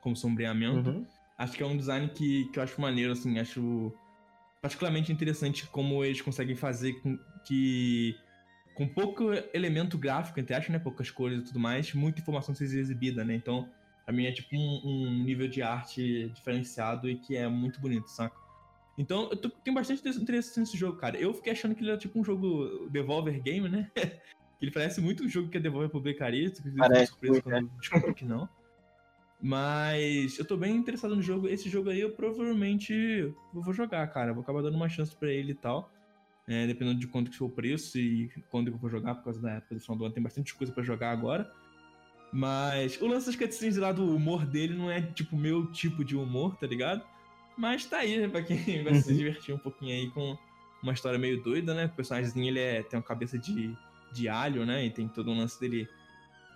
Como 0.00 0.14
sombreamento. 0.14 0.90
Uhum. 0.90 1.06
Acho 1.38 1.56
que 1.56 1.62
é 1.62 1.66
um 1.66 1.76
design 1.76 2.08
que, 2.08 2.44
que 2.46 2.58
eu 2.58 2.62
acho 2.62 2.80
maneiro, 2.80 3.12
assim, 3.12 3.38
acho 3.38 3.92
particularmente 4.60 5.12
interessante 5.12 5.66
como 5.66 6.04
eles 6.04 6.20
conseguem 6.22 6.54
fazer 6.54 6.94
com 7.00 7.18
que 7.44 8.16
com 8.74 8.88
pouco 8.88 9.30
elemento 9.52 9.96
gráfico, 9.96 10.40
entre 10.40 10.54
aspas, 10.54 10.72
né, 10.72 10.78
poucas 10.78 11.10
cores 11.10 11.40
e 11.40 11.44
tudo 11.44 11.60
mais, 11.60 11.92
muita 11.94 12.20
informação 12.20 12.54
seja 12.54 12.78
exibida, 12.78 13.24
né, 13.24 13.34
então 13.34 13.68
pra 14.04 14.12
mim 14.12 14.24
é 14.24 14.32
tipo 14.32 14.56
um, 14.56 14.80
um 14.84 15.22
nível 15.22 15.46
de 15.46 15.62
arte 15.62 16.30
diferenciado 16.30 17.08
e 17.08 17.16
que 17.16 17.36
é 17.36 17.46
muito 17.46 17.80
bonito, 17.80 18.08
saca? 18.08 18.36
Então 18.96 19.28
eu 19.30 19.36
tô, 19.36 19.50
tenho 19.50 19.74
bastante 19.74 20.06
interesse 20.08 20.58
nesse 20.58 20.76
jogo, 20.76 20.98
cara. 20.98 21.18
Eu 21.18 21.34
fiquei 21.34 21.52
achando 21.52 21.74
que 21.74 21.82
ele 21.82 21.90
era 21.90 21.98
tipo 21.98 22.18
um 22.18 22.24
jogo 22.24 22.88
Devolver 22.90 23.42
Game, 23.42 23.68
né? 23.68 23.90
que 23.94 24.64
ele 24.64 24.70
parece 24.70 25.00
muito 25.00 25.24
um 25.24 25.28
jogo 25.28 25.48
que 25.48 25.58
a 25.58 25.60
Devolver 25.60 25.90
publicaria, 25.90 26.48
fiquei 26.48 26.72
Parece 26.76 27.12
surpreso 27.12 27.32
muito, 27.32 27.44
quando 27.44 27.68
descobri 27.80 28.14
que 28.14 28.24
não. 28.24 28.48
Mas 29.40 30.38
eu 30.38 30.44
tô 30.44 30.56
bem 30.56 30.74
interessado 30.74 31.14
no 31.14 31.20
jogo. 31.20 31.48
Esse 31.48 31.68
jogo 31.68 31.90
aí 31.90 32.00
eu 32.00 32.12
provavelmente 32.12 33.34
vou 33.52 33.74
jogar, 33.74 34.06
cara. 34.08 34.32
Vou 34.32 34.42
acabar 34.42 34.62
dando 34.62 34.76
uma 34.76 34.88
chance 34.88 35.14
pra 35.14 35.30
ele 35.30 35.52
e 35.52 35.54
tal. 35.54 35.92
É, 36.46 36.66
dependendo 36.66 37.00
de 37.00 37.06
quanto 37.06 37.30
que 37.30 37.36
for 37.36 37.46
o 37.46 37.50
preço 37.50 37.98
e 37.98 38.30
quando 38.50 38.68
eu 38.68 38.76
vou 38.76 38.88
jogar, 38.88 39.14
por 39.16 39.24
causa 39.24 39.40
da 39.40 39.52
época 39.52 39.74
do 39.74 39.80
final 39.80 39.96
do 39.96 40.04
ano, 40.04 40.14
tem 40.14 40.22
bastante 40.22 40.54
coisa 40.54 40.72
pra 40.72 40.82
jogar 40.82 41.10
agora. 41.10 41.50
Mas 42.32 43.00
o 43.00 43.06
lance 43.06 43.26
das 43.26 43.36
cutscenes 43.36 43.76
lá 43.76 43.92
do 43.92 44.14
humor 44.14 44.44
dele 44.44 44.74
não 44.74 44.90
é 44.90 45.00
tipo 45.00 45.36
meu 45.36 45.70
tipo 45.72 46.04
de 46.04 46.16
humor, 46.16 46.56
tá 46.56 46.66
ligado? 46.66 47.04
Mas 47.56 47.86
tá 47.86 47.98
aí, 47.98 48.18
né, 48.18 48.28
pra 48.28 48.42
quem 48.42 48.56
vai 48.82 48.94
se 48.94 49.10
Uhum. 49.10 49.16
divertir 49.16 49.54
um 49.54 49.58
pouquinho 49.58 49.94
aí 49.94 50.10
com 50.10 50.36
uma 50.82 50.92
história 50.92 51.18
meio 51.18 51.42
doida, 51.42 51.74
né? 51.74 51.86
O 51.86 51.96
personagemzinho 51.96 52.48
ele 52.48 52.58
é, 52.60 52.82
tem 52.82 52.98
uma 52.98 53.04
cabeça 53.04 53.38
de, 53.38 53.74
de 54.12 54.28
alho, 54.28 54.66
né? 54.66 54.84
E 54.84 54.90
tem 54.90 55.08
todo 55.08 55.30
um 55.30 55.38
lance 55.38 55.58
dele. 55.58 55.88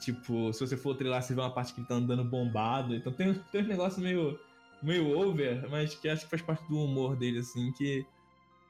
Tipo, 0.01 0.53
se 0.53 0.61
você 0.61 0.77
for 0.77 0.95
trilhar, 0.95 1.23
você 1.23 1.35
vê 1.35 1.41
uma 1.41 1.53
parte 1.53 1.73
que 1.75 1.81
ele 1.81 1.87
tá 1.89 1.95
andando 1.95 2.25
bombado. 2.25 2.95
Então 2.95 3.13
tem, 3.13 3.33
tem 3.35 3.63
uns 3.63 3.69
negócios 3.69 4.03
meio, 4.03 4.39
meio 4.83 5.09
over, 5.19 5.69
mas 5.71 5.95
que 5.95 6.09
acho 6.09 6.25
que 6.25 6.31
faz 6.31 6.43
parte 6.43 6.69
do 6.69 6.77
humor 6.79 7.17
dele, 7.17 7.39
assim, 7.39 7.73
que 7.73 8.07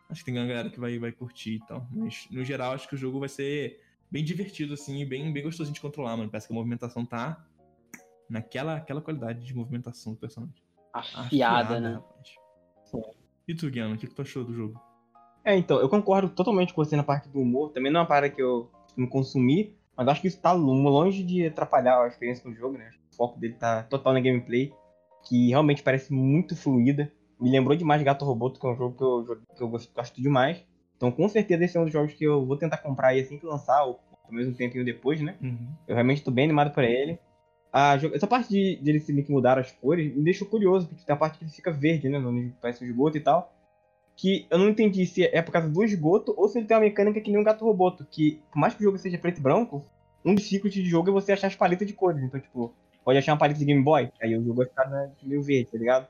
acho 0.08 0.24
que 0.24 0.30
tem 0.30 0.40
uma 0.40 0.46
galera 0.46 0.70
que 0.70 0.80
vai, 0.80 0.98
vai 0.98 1.12
curtir 1.12 1.56
e 1.56 1.60
tal. 1.60 1.86
Mas 1.92 2.26
no 2.30 2.44
geral, 2.44 2.72
acho 2.72 2.88
que 2.88 2.94
o 2.94 2.98
jogo 2.98 3.20
vai 3.20 3.28
ser 3.28 3.80
bem 4.10 4.24
divertido, 4.24 4.74
assim, 4.74 5.02
e 5.02 5.04
bem, 5.04 5.30
bem 5.32 5.42
gostosinho 5.42 5.74
de 5.74 5.80
controlar, 5.80 6.16
mano. 6.16 6.30
Parece 6.30 6.46
que 6.46 6.52
a 6.52 6.56
movimentação 6.56 7.04
tá 7.04 7.44
naquela 8.28 8.76
aquela 8.76 9.00
qualidade 9.02 9.44
de 9.44 9.54
movimentação 9.54 10.14
do 10.14 10.18
personagem. 10.18 10.67
Afiada, 11.14 11.80
né? 11.80 11.94
rapaz. 11.94 12.28
E 13.46 13.54
tu, 13.54 13.70
Guiano, 13.70 13.94
o 13.94 13.98
que, 13.98 14.06
que 14.06 14.14
tu 14.14 14.22
achou 14.22 14.44
do 14.44 14.52
jogo? 14.52 14.80
É, 15.44 15.56
então, 15.56 15.78
eu 15.80 15.88
concordo 15.88 16.28
totalmente 16.28 16.74
com 16.74 16.84
você 16.84 16.94
na 16.96 17.02
parte 17.02 17.28
do 17.28 17.40
humor. 17.40 17.70
Também 17.72 17.90
não 17.90 18.00
é 18.00 18.02
uma 18.02 18.08
parada 18.08 18.28
que 18.28 18.42
eu 18.42 18.70
costumo 18.84 19.08
consumir, 19.08 19.74
mas 19.96 20.06
acho 20.08 20.20
que 20.20 20.28
isso 20.28 20.40
tá 20.40 20.52
lo- 20.52 20.72
longe 20.88 21.22
de 21.22 21.46
atrapalhar 21.46 22.02
a 22.02 22.08
experiência 22.08 22.48
do 22.48 22.54
jogo, 22.54 22.76
né? 22.76 22.90
foco 23.16 23.38
dele 23.40 23.54
tá 23.54 23.82
total 23.82 24.12
na 24.12 24.20
gameplay, 24.20 24.72
que 25.28 25.48
realmente 25.48 25.82
parece 25.82 26.12
muito 26.12 26.54
fluida. 26.54 27.10
Me 27.40 27.50
lembrou 27.50 27.76
demais 27.76 28.00
Gato 28.02 28.24
Roboto, 28.24 28.60
que 28.60 28.66
é 28.66 28.70
um 28.70 28.76
jogo 28.76 28.96
que 28.96 29.02
eu, 29.02 29.40
que 29.56 29.62
eu 29.62 29.68
gosto 29.68 30.22
demais. 30.22 30.64
Então, 30.96 31.10
com 31.10 31.28
certeza, 31.28 31.64
esse 31.64 31.76
é 31.76 31.80
um 31.80 31.84
dos 31.84 31.92
jogos 31.92 32.12
que 32.14 32.24
eu 32.24 32.44
vou 32.46 32.56
tentar 32.56 32.78
comprar 32.78 33.08
aí 33.08 33.20
assim 33.20 33.38
que 33.38 33.46
lançar, 33.46 33.82
ou 33.84 33.98
ao 34.24 34.32
mesmo 34.32 34.54
tempinho 34.54 34.84
depois, 34.84 35.20
né? 35.20 35.36
Uhum. 35.40 35.68
Eu 35.86 35.94
realmente 35.94 36.22
tô 36.22 36.30
bem 36.30 36.44
animado 36.44 36.72
pra 36.72 36.84
ele. 36.84 37.18
A, 37.72 37.96
essa 38.14 38.26
parte 38.26 38.48
de, 38.48 38.76
de 38.76 38.90
ele 38.90 39.00
se 39.00 39.12
meio 39.12 39.26
que 39.26 39.32
mudar 39.32 39.58
as 39.58 39.70
cores 39.72 40.14
me 40.14 40.22
deixou 40.22 40.48
curioso, 40.48 40.86
porque 40.88 41.04
tem 41.04 41.14
a 41.14 41.18
parte 41.18 41.38
que 41.38 41.44
ele 41.44 41.50
fica 41.50 41.70
verde, 41.70 42.08
né? 42.08 42.18
Onde 42.18 42.52
parece 42.60 42.84
um 42.84 42.86
esgoto 42.88 43.16
e 43.16 43.20
tal. 43.20 43.52
Que 44.16 44.46
eu 44.50 44.58
não 44.58 44.68
entendi 44.68 45.06
se 45.06 45.24
é 45.24 45.42
por 45.42 45.52
causa 45.52 45.68
do 45.68 45.84
esgoto 45.84 46.34
ou 46.36 46.48
se 46.48 46.58
ele 46.58 46.66
tem 46.66 46.76
uma 46.76 46.82
mecânica 46.82 47.20
que 47.20 47.30
nem 47.30 47.40
um 47.40 47.44
gato 47.44 47.64
roboto. 47.64 48.06
Que, 48.10 48.40
por 48.50 48.58
mais 48.58 48.74
que 48.74 48.80
o 48.80 48.84
jogo 48.84 48.98
seja 48.98 49.18
preto 49.18 49.38
e 49.38 49.42
branco, 49.42 49.84
um 50.24 50.34
dos 50.34 50.48
ciclos 50.48 50.72
de 50.72 50.84
jogo 50.84 51.10
é 51.10 51.12
você 51.12 51.32
achar 51.32 51.46
as 51.46 51.56
paletas 51.56 51.86
de 51.86 51.92
cores. 51.92 52.22
Então, 52.22 52.40
tipo, 52.40 52.74
pode 53.04 53.18
achar 53.18 53.32
uma 53.32 53.38
paleta 53.38 53.58
de 53.58 53.64
Game 53.64 53.82
Boy, 53.82 54.10
aí 54.20 54.36
o 54.36 54.42
jogo 54.42 54.56
vai 54.56 54.66
ficar 54.66 54.88
né, 54.88 55.10
meio 55.22 55.42
verde, 55.42 55.70
tá 55.70 55.78
ligado? 55.78 56.08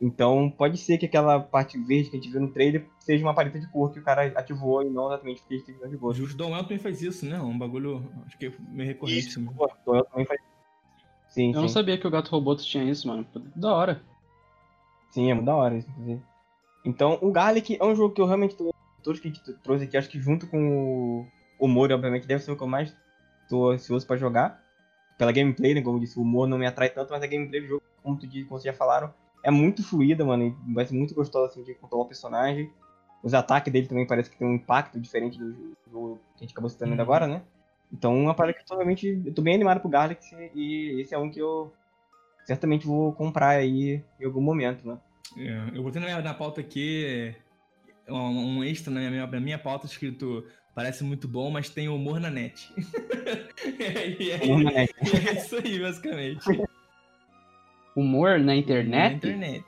Então, 0.00 0.48
pode 0.48 0.78
ser 0.78 0.96
que 0.96 1.06
aquela 1.06 1.40
parte 1.40 1.76
verde 1.76 2.10
que 2.10 2.16
a 2.16 2.20
gente 2.20 2.30
viu 2.30 2.40
no 2.40 2.52
trailer 2.52 2.86
seja 3.00 3.24
uma 3.24 3.34
paleta 3.34 3.58
de 3.58 3.68
cor 3.68 3.92
que 3.92 3.98
o 3.98 4.04
cara 4.04 4.26
ativou 4.38 4.82
e 4.82 4.88
não 4.88 5.08
exatamente 5.08 5.40
porque 5.40 5.54
a 5.54 5.58
gente 5.58 5.72
tem 5.72 5.90
de 5.90 5.96
gosto. 5.96 6.18
Justo, 6.18 6.36
Dom 6.36 6.56
El 6.56 6.62
também 6.62 6.78
faz 6.78 7.02
isso, 7.02 7.26
né? 7.26 7.40
Um 7.40 7.58
bagulho, 7.58 8.08
acho 8.24 8.38
que 8.38 8.52
meio 8.68 8.88
recorrente. 8.88 9.26
Isso, 9.26 9.40
mesmo. 9.40 9.56
pô, 9.56 9.68
Dom 9.84 9.96
El 9.96 10.04
também 10.04 10.26
faz 10.26 10.40
Sim, 11.28 11.48
Eu 11.50 11.54
sim. 11.54 11.60
não 11.60 11.68
sabia 11.68 11.98
que 11.98 12.06
o 12.06 12.10
Gato 12.10 12.30
Roboto 12.30 12.62
tinha 12.64 12.84
isso, 12.84 13.06
mano. 13.06 13.26
Da 13.54 13.72
hora. 13.74 14.02
Sim, 15.10 15.30
é 15.30 15.34
muito 15.34 15.46
da 15.46 15.54
hora 15.54 15.76
isso, 15.76 15.88
inclusive. 15.90 16.22
Então, 16.84 17.18
o 17.20 17.30
Garlic 17.30 17.76
é 17.78 17.84
um 17.84 17.94
jogo 17.94 18.14
que 18.14 18.20
eu 18.20 18.26
realmente 18.26 18.56
tô. 18.56 18.70
Todos 19.02 19.20
que 19.20 19.30
trouxe 19.62 19.84
aqui, 19.84 19.96
acho 19.96 20.08
que 20.08 20.18
junto 20.20 20.46
com 20.46 20.58
o, 21.18 21.26
o 21.58 21.68
Mori, 21.68 21.92
obviamente, 21.92 22.26
deve 22.26 22.42
ser 22.42 22.50
o 22.52 22.56
que 22.56 22.62
eu 22.62 22.66
mais 22.66 22.94
tô 23.48 23.70
ansioso 23.70 24.06
pra 24.06 24.16
jogar. 24.16 24.62
Pela 25.16 25.32
gameplay, 25.32 25.74
né? 25.74 25.82
Como 25.82 25.96
eu 25.96 26.00
disse, 26.00 26.18
o 26.18 26.22
humor 26.22 26.46
não 26.48 26.58
me 26.58 26.66
atrai 26.66 26.88
tanto, 26.90 27.10
mas 27.10 27.22
a 27.22 27.26
gameplay 27.26 27.60
do 27.60 27.66
jogo, 27.66 27.82
como, 28.02 28.16
tu, 28.18 28.26
como 28.28 28.60
vocês 28.60 28.64
já 28.64 28.72
falaram, 28.72 29.12
é 29.42 29.50
muito 29.50 29.82
fluida, 29.82 30.24
mano. 30.24 30.44
E 30.68 30.72
vai 30.74 30.84
ser 30.84 30.94
muito 30.94 31.14
gostoso 31.14 31.46
assim, 31.46 31.62
de 31.62 31.74
controlar 31.74 32.04
o 32.04 32.08
personagem. 32.08 32.70
Os 33.22 33.34
ataques 33.34 33.72
dele 33.72 33.86
também 33.88 34.06
parece 34.06 34.30
que 34.30 34.36
tem 34.36 34.46
um 34.46 34.54
impacto 34.54 35.00
diferente 35.00 35.38
do 35.38 35.74
jogo 35.90 36.20
que 36.36 36.44
a 36.44 36.46
gente 36.46 36.52
acabou 36.52 36.70
citando 36.70 36.92
ainda 36.92 37.02
Uhum. 37.02 37.08
agora, 37.08 37.26
né? 37.26 37.42
Então, 37.92 38.14
uma 38.16 38.34
parada 38.34 38.54
que 38.54 38.60
eu 38.62 38.66
tô 38.66 38.74
realmente. 38.74 39.20
Eu 39.24 39.32
tô 39.34 39.40
bem 39.42 39.54
animado 39.54 39.80
pro 39.80 39.88
Garlic 39.88 40.20
e 40.54 41.00
esse 41.00 41.14
é 41.14 41.18
um 41.18 41.30
que 41.30 41.40
eu 41.40 41.72
certamente 42.44 42.86
vou 42.86 43.12
comprar 43.12 43.48
aí 43.50 44.02
em 44.20 44.24
algum 44.24 44.40
momento, 44.40 44.86
né? 44.86 44.98
É, 45.36 45.76
eu 45.78 45.82
botei 45.82 46.00
na, 46.00 46.06
minha- 46.08 46.22
na 46.22 46.34
pauta 46.34 46.60
aqui 46.60 47.34
um, 48.08 48.58
um 48.58 48.64
extra 48.64 48.92
na 48.92 49.00
minha, 49.10 49.26
na 49.26 49.40
minha 49.40 49.58
pauta 49.58 49.86
escrito 49.86 50.44
parece 50.74 51.02
muito 51.04 51.26
bom, 51.28 51.50
mas 51.50 51.68
tem 51.70 51.88
humor 51.88 52.20
na 52.20 52.30
net. 52.30 52.72
e, 54.20 54.30
é, 54.30 54.36
Humor 54.44 54.62
na 54.64 54.70
net. 54.70 54.94
é 55.28 55.32
isso 55.34 55.56
aí, 55.56 55.78
basicamente. 55.80 56.44
Humor 57.96 58.38
na 58.38 58.44
Na 58.46 58.56
internet? 58.56 59.16
internet. 59.16 59.64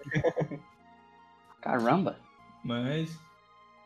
Caramba. 1.61 2.17
Mas. 2.65 3.11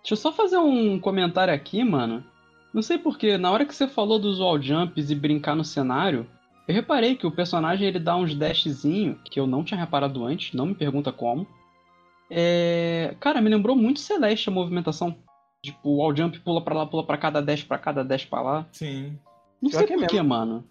Deixa 0.01 0.13
eu 0.13 0.17
só 0.17 0.33
fazer 0.33 0.59
um 0.59 1.01
comentário 1.01 1.53
aqui, 1.55 1.83
mano. 1.83 2.25
Não 2.75 2.83
sei 2.83 2.99
porquê, 2.99 3.39
na 3.39 3.53
hora 3.53 3.65
que 3.65 3.73
você 3.73 3.87
falou 3.87 4.19
dos 4.19 4.41
wall 4.41 4.61
jumps 4.61 5.09
e 5.09 5.15
brincar 5.15 5.55
no 5.55 5.65
cenário, 5.65 6.27
eu 6.67 6.75
reparei 6.75 7.15
que 7.15 7.25
o 7.25 7.31
personagem 7.31 7.87
ele 7.87 8.01
dá 8.01 8.17
uns 8.17 8.35
dashzinho, 8.35 9.17
que 9.25 9.39
eu 9.39 9.47
não 9.47 9.63
tinha 9.63 9.79
reparado 9.79 10.25
antes, 10.25 10.53
não 10.53 10.67
me 10.67 10.75
pergunta 10.75 11.13
como. 11.13 11.47
É... 12.29 13.15
Cara, 13.21 13.41
me 13.41 13.49
lembrou 13.49 13.77
muito 13.77 14.01
Celeste 14.01 14.49
a 14.49 14.53
movimentação. 14.53 15.17
Tipo, 15.63 15.89
o 15.89 15.97
wall 15.99 16.17
jump 16.17 16.41
pula 16.41 16.61
pra 16.65 16.75
lá, 16.75 16.85
pula 16.85 17.07
pra 17.07 17.17
cá, 17.17 17.31
dá 17.31 17.41
dash 17.41 17.63
pra 17.63 17.79
cá, 17.79 17.93
dá 17.93 18.03
dash 18.03 18.25
pra 18.25 18.43
lá. 18.43 18.67
Sim. 18.73 19.17
Não 19.63 19.71
Pior 19.71 19.79
sei 19.79 19.87
que 19.87 19.93
é 19.93 19.97
porquê, 19.97 20.21
mano. 20.21 20.69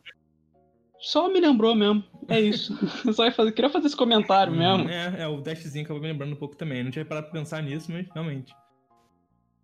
Só 0.99 1.29
me 1.29 1.39
lembrou 1.39 1.73
mesmo. 1.73 2.03
É 2.27 2.39
isso. 2.39 2.77
Eu 3.05 3.13
só 3.13 3.23
ia 3.23 3.31
fazer, 3.31 3.53
queria 3.53 3.69
fazer 3.69 3.87
esse 3.87 3.95
comentário 3.95 4.53
mesmo. 4.53 4.89
É, 4.89 5.21
é, 5.21 5.27
o 5.27 5.39
dashzinho 5.39 5.85
acabou 5.85 6.01
me 6.01 6.09
lembrando 6.09 6.33
um 6.33 6.37
pouco 6.37 6.57
também. 6.57 6.83
Não 6.83 6.91
tinha 6.91 7.05
parado 7.05 7.27
pra 7.27 7.39
pensar 7.39 7.63
nisso, 7.63 7.89
mas 7.89 8.05
realmente. 8.13 8.53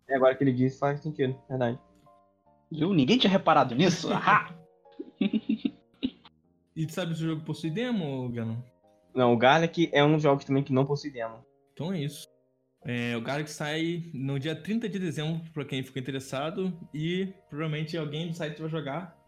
E 0.08 0.14
agora 0.14 0.34
que 0.34 0.42
ele 0.42 0.52
disse 0.52 0.78
faz 0.78 1.00
sentido, 1.00 1.38
verdade. 1.48 1.78
Viu? 2.70 2.92
Ninguém 2.92 3.18
tinha 3.18 3.30
reparado 3.30 3.74
nisso. 3.74 4.10
Ahá! 4.12 4.54
E 6.76 6.86
tu 6.86 6.92
sabe 6.92 7.14
se 7.14 7.22
o 7.24 7.28
jogo 7.28 7.42
possui 7.42 7.70
demo, 7.70 8.28
Ganon? 8.30 8.56
Não, 9.14 9.32
o 9.32 9.36
Garlic 9.36 9.90
é 9.92 10.02
um 10.04 10.12
dos 10.14 10.22
jogos 10.22 10.44
também 10.44 10.62
que 10.62 10.72
não 10.72 10.86
possui 10.86 11.10
demo. 11.10 11.44
Então 11.72 11.92
é 11.92 12.00
isso. 12.00 12.28
É, 12.82 13.14
o 13.16 13.20
Galaxy 13.20 13.54
sai 13.54 14.04
no 14.14 14.38
dia 14.38 14.54
30 14.56 14.88
de 14.88 14.98
dezembro, 14.98 15.42
pra 15.52 15.64
quem 15.64 15.82
ficou 15.82 16.00
interessado. 16.00 16.72
E 16.94 17.32
provavelmente 17.50 17.96
alguém 17.98 18.28
do 18.28 18.34
site 18.34 18.60
vai 18.60 18.70
jogar. 18.70 19.18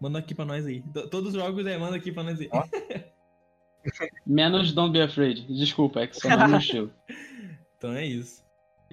Manda 0.00 0.18
aqui 0.18 0.34
pra 0.34 0.44
nós 0.44 0.64
aí. 0.64 0.80
T- 0.80 1.08
Todos 1.08 1.34
os 1.34 1.40
jogos 1.40 1.66
aí, 1.66 1.76
manda 1.78 1.96
aqui 1.96 2.10
pra 2.12 2.22
nós 2.22 2.40
aí. 2.40 2.48
Menos 4.26 4.72
Don't 4.72 4.92
Be 4.92 5.02
Afraid. 5.02 5.46
Desculpa, 5.46 6.00
é 6.00 6.06
que 6.06 6.26
nome 6.28 6.48
não 6.52 6.58
estilo. 6.58 6.90
Então 7.78 7.92
é 7.92 8.06
isso. 8.06 8.42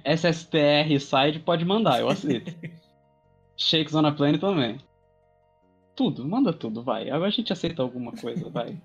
SSTR 0.03 0.99
Side 0.99 1.39
pode 1.39 1.63
mandar, 1.63 2.01
eu 2.01 2.09
aceito. 2.09 2.53
Shakes 3.63 3.95
on 3.95 4.05
a 4.05 4.11
Plane 4.11 4.37
também. 4.37 4.79
Tudo, 5.95 6.27
manda 6.27 6.51
tudo, 6.51 6.83
vai. 6.83 7.09
Agora 7.09 7.27
a 7.27 7.31
gente 7.31 7.53
aceita 7.53 7.81
alguma 7.81 8.11
coisa, 8.11 8.49
vai. 8.49 8.81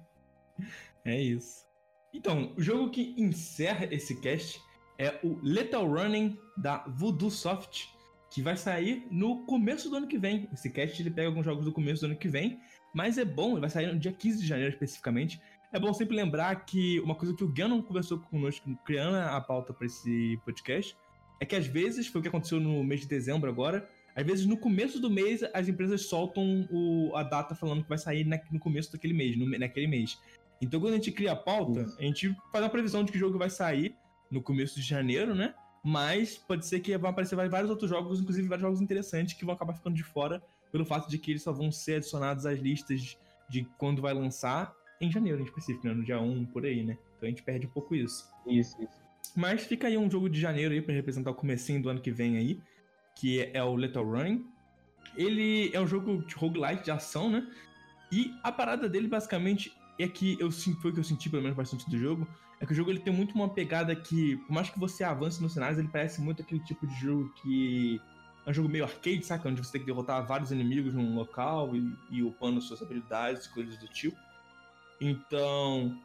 É 1.05 1.19
isso. 1.19 1.65
Então, 2.13 2.53
o 2.55 2.61
jogo 2.61 2.91
que 2.91 3.15
encerra 3.17 3.87
esse 3.91 4.21
cast 4.21 4.61
é 4.99 5.19
o 5.23 5.39
Lethal 5.43 5.89
Running 5.89 6.37
da 6.57 6.85
Voodoo 6.87 7.31
Soft, 7.31 7.87
que 8.31 8.43
vai 8.43 8.57
sair 8.57 9.07
no 9.11 9.47
começo 9.47 9.89
do 9.89 9.97
ano 9.97 10.07
que 10.07 10.19
vem. 10.19 10.49
Esse 10.53 10.69
cast 10.69 11.01
ele 11.01 11.11
pega 11.11 11.29
alguns 11.29 11.47
jogos 11.47 11.65
do 11.65 11.73
começo 11.73 12.03
do 12.03 12.07
ano 12.07 12.17
que 12.17 12.29
vem, 12.29 12.61
mas 12.93 13.17
é 13.17 13.25
bom, 13.25 13.59
vai 13.59 13.71
sair 13.71 13.91
no 13.91 13.99
dia 13.99 14.13
15 14.13 14.41
de 14.41 14.47
janeiro 14.47 14.73
especificamente. 14.73 15.41
É 15.73 15.79
bom 15.79 15.95
sempre 15.95 16.17
lembrar 16.17 16.67
que 16.67 17.01
uma 17.01 17.15
coisa 17.15 17.35
que 17.35 17.45
o 17.45 17.53
Ganon 17.53 17.81
conversou 17.81 18.19
conosco, 18.19 18.69
criando 18.85 19.17
a 19.17 19.41
pauta 19.41 19.73
para 19.73 19.87
esse 19.87 20.39
podcast, 20.45 20.95
é 21.41 21.47
que 21.47 21.57
às 21.57 21.67
vezes, 21.67 22.07
foi 22.07 22.21
o 22.21 22.23
que 22.23 22.29
aconteceu 22.29 22.61
no 22.61 22.83
mês 22.85 23.01
de 23.01 23.07
dezembro 23.07 23.49
agora, 23.49 23.89
às 24.19 24.27
vezes 24.27 24.47
no 24.47 24.57
começo 24.57 24.99
do 25.01 25.09
mês 25.09 25.43
as 25.55 25.69
empresas 25.69 26.07
soltam 26.07 26.67
o- 26.73 27.15
a 27.15 27.23
data 27.23 27.55
falando 27.55 27.83
que 27.85 27.89
vai 27.89 27.99
sair 27.99 28.25
na- 28.25 28.41
no 28.51 28.59
começo 28.59 28.91
daquele 28.91 29.15
mês, 29.15 29.39
no- 29.39 29.49
naquele 29.59 29.87
mês. 29.87 30.19
Então 30.61 30.81
quando 30.81 30.95
a 30.95 30.97
gente 30.97 31.13
cria 31.13 31.33
a 31.33 31.37
pauta, 31.37 31.83
Isso. 31.83 31.97
a 31.99 32.03
gente 32.03 32.37
faz 32.51 32.65
uma 32.65 32.71
previsão 32.71 33.05
de 33.05 33.13
que 33.13 33.19
jogo 33.19 33.39
vai 33.39 33.49
sair 33.49 33.95
no 34.29 34.43
começo 34.43 34.75
de 34.75 34.83
janeiro, 34.87 35.35
né? 35.37 35.55
Mas 35.85 36.37
pode 36.37 36.67
ser 36.67 36.81
que 36.81 36.99
vão 36.99 37.11
aparecer 37.11 37.37
vários 37.37 37.71
outros 37.71 37.89
jogos, 37.89 38.21
inclusive 38.21 38.49
vários 38.49 38.63
jogos 38.63 38.81
interessantes, 38.81 39.35
que 39.35 39.45
vão 39.45 39.55
acabar 39.55 39.73
ficando 39.75 39.95
de 39.95 40.03
fora 40.03 40.43
pelo 40.73 40.85
fato 40.85 41.09
de 41.09 41.17
que 41.17 41.31
eles 41.31 41.43
só 41.45 41.53
vão 41.53 41.71
ser 41.71 41.95
adicionados 41.95 42.45
às 42.45 42.59
listas 42.59 43.17
de 43.49 43.65
quando 43.79 44.03
vai 44.03 44.13
lançar 44.13 44.75
em 45.01 45.11
janeiro, 45.13 45.41
em 45.41 45.45
específico, 45.45 45.87
né? 45.87 45.95
no 45.95 46.05
dia 46.05 46.21
1, 46.21 46.45
por 46.47 46.67
aí, 46.67 46.83
né? 46.83 46.99
Então 47.17 47.27
a 47.29 47.31
gente 47.31 47.43
perde 47.45 47.67
um 47.69 47.71
pouco 47.71 47.95
isso. 47.95 48.29
Isso, 48.47 48.77
isso. 48.83 49.01
Mas 49.37 49.63
fica 49.63 49.87
aí 49.87 49.97
um 49.97 50.11
jogo 50.11 50.29
de 50.29 50.41
janeiro 50.41 50.75
aí 50.75 50.83
pra 50.83 50.93
representar 50.93 51.31
o 51.31 51.35
comecinho 51.35 51.81
do 51.81 51.89
ano 51.89 52.01
que 52.01 52.11
vem 52.11 52.37
aí, 52.37 52.61
que 53.19 53.51
é 53.53 53.63
o 53.63 53.75
Lethal 53.75 54.05
Running. 54.05 54.45
Ele 55.17 55.71
é 55.73 55.81
um 55.81 55.87
jogo 55.87 56.25
de 56.25 56.35
roguelite 56.35 56.85
de 56.85 56.91
ação, 56.91 57.29
né? 57.29 57.47
E 58.11 58.33
a 58.43 58.53
parada 58.53 58.89
dele 58.89 59.09
basicamente 59.09 59.73
é 59.99 60.07
que 60.07 60.37
eu 60.41 60.51
foi 60.51 60.91
o 60.91 60.95
que 60.95 61.01
eu 61.01 61.05
senti 61.05 61.29
pelo 61.29 61.43
menos 61.43 61.57
bastante 61.57 61.89
do 61.91 61.99
jogo, 61.99 62.27
é 62.61 62.67
que 62.67 62.73
o 62.73 62.75
jogo 62.75 62.91
ele 62.91 63.01
tem 63.01 63.13
muito 63.13 63.35
uma 63.35 63.49
pegada 63.49 63.95
que, 63.95 64.37
por 64.37 64.53
mais 64.53 64.71
que 64.71 64.79
você 64.79 65.05
avance 65.05 65.41
nos 65.43 65.53
cenários, 65.53 65.79
ele 65.79 65.89
parece 65.89 66.21
muito 66.21 66.43
aquele 66.43 66.61
tipo 66.61 66.87
de 66.87 66.95
jogo 66.95 67.33
que 67.35 68.01
é 68.47 68.51
um 68.51 68.55
jogo 68.55 68.69
meio 68.69 68.85
arcade, 68.85 69.25
saca? 69.25 69.49
Onde 69.49 69.63
você 69.63 69.73
tem 69.73 69.81
que 69.81 69.87
derrotar 69.87 70.27
vários 70.27 70.51
inimigos 70.51 70.95
num 70.95 71.15
local 71.15 71.75
e, 71.77 71.93
e 72.11 72.23
upando 72.23 72.61
suas 72.61 72.83
habilidades 72.83 73.47
e 73.47 73.51
coisas 73.51 73.77
do 73.79 73.87
tipo. 73.89 74.17
Então, 75.01 76.01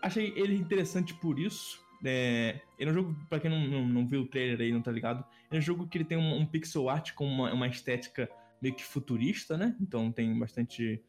achei 0.00 0.32
ele 0.36 0.54
interessante 0.54 1.12
por 1.14 1.38
isso. 1.38 1.80
É, 2.04 2.60
ele 2.78 2.90
é 2.90 2.92
um 2.92 2.94
jogo, 2.94 3.16
pra 3.28 3.38
quem 3.38 3.50
não, 3.50 3.60
não, 3.60 3.86
não 3.86 4.06
viu 4.06 4.22
o 4.22 4.26
trailer 4.26 4.60
aí, 4.60 4.72
não 4.72 4.80
tá 4.80 4.90
ligado, 4.90 5.24
é 5.50 5.58
um 5.58 5.60
jogo 5.60 5.86
que 5.86 5.98
ele 5.98 6.04
tem 6.04 6.16
um, 6.16 6.38
um 6.38 6.46
pixel 6.46 6.88
art 6.88 7.12
com 7.12 7.26
uma, 7.26 7.52
uma 7.52 7.66
estética 7.66 8.28
meio 8.60 8.74
que 8.74 8.84
futurista, 8.84 9.56
né? 9.56 9.76
Então 9.80 10.10
tem 10.10 10.38
bastante 10.38 11.02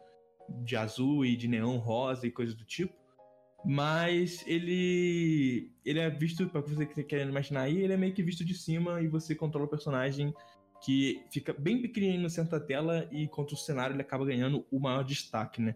de 0.50 0.76
azul 0.76 1.26
e 1.26 1.36
de 1.36 1.48
neon 1.48 1.78
rosa 1.78 2.28
e 2.28 2.32
coisas 2.32 2.56
do 2.56 2.66
tipo. 2.66 2.94
Mas 3.64 4.44
ele 4.48 5.72
ele 5.86 6.00
é 6.00 6.10
visto, 6.10 6.48
pra 6.50 6.62
você 6.62 6.86
que 6.86 7.04
quer 7.04 7.28
imaginar 7.28 7.62
aí, 7.62 7.78
ele 7.78 7.94
é 7.94 7.98
meio 7.98 8.14
que 8.14 8.24
visto 8.24 8.44
de 8.44 8.56
cima 8.56 9.02
e 9.02 9.08
você 9.08 9.36
controla 9.36 9.66
o 9.66 9.70
personagem 9.70 10.34
que 10.84 11.24
fica 11.32 11.54
bem 11.54 11.80
pequenininho 11.82 12.24
no 12.24 12.30
centro 12.30 12.52
da 12.52 12.66
tela 12.66 13.08
e 13.12 13.28
contra 13.28 13.54
o 13.54 13.58
cenário 13.58 13.94
ele 13.94 14.02
acaba 14.02 14.26
ganhando 14.26 14.66
o 14.72 14.80
maior 14.80 15.04
destaque, 15.04 15.62
né? 15.62 15.76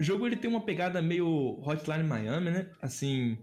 O 0.00 0.02
jogo 0.02 0.26
ele 0.26 0.36
tem 0.36 0.48
uma 0.48 0.64
pegada 0.64 1.02
meio 1.02 1.60
Hotline 1.62 2.04
Miami, 2.04 2.50
né? 2.50 2.70
Assim, 2.80 3.36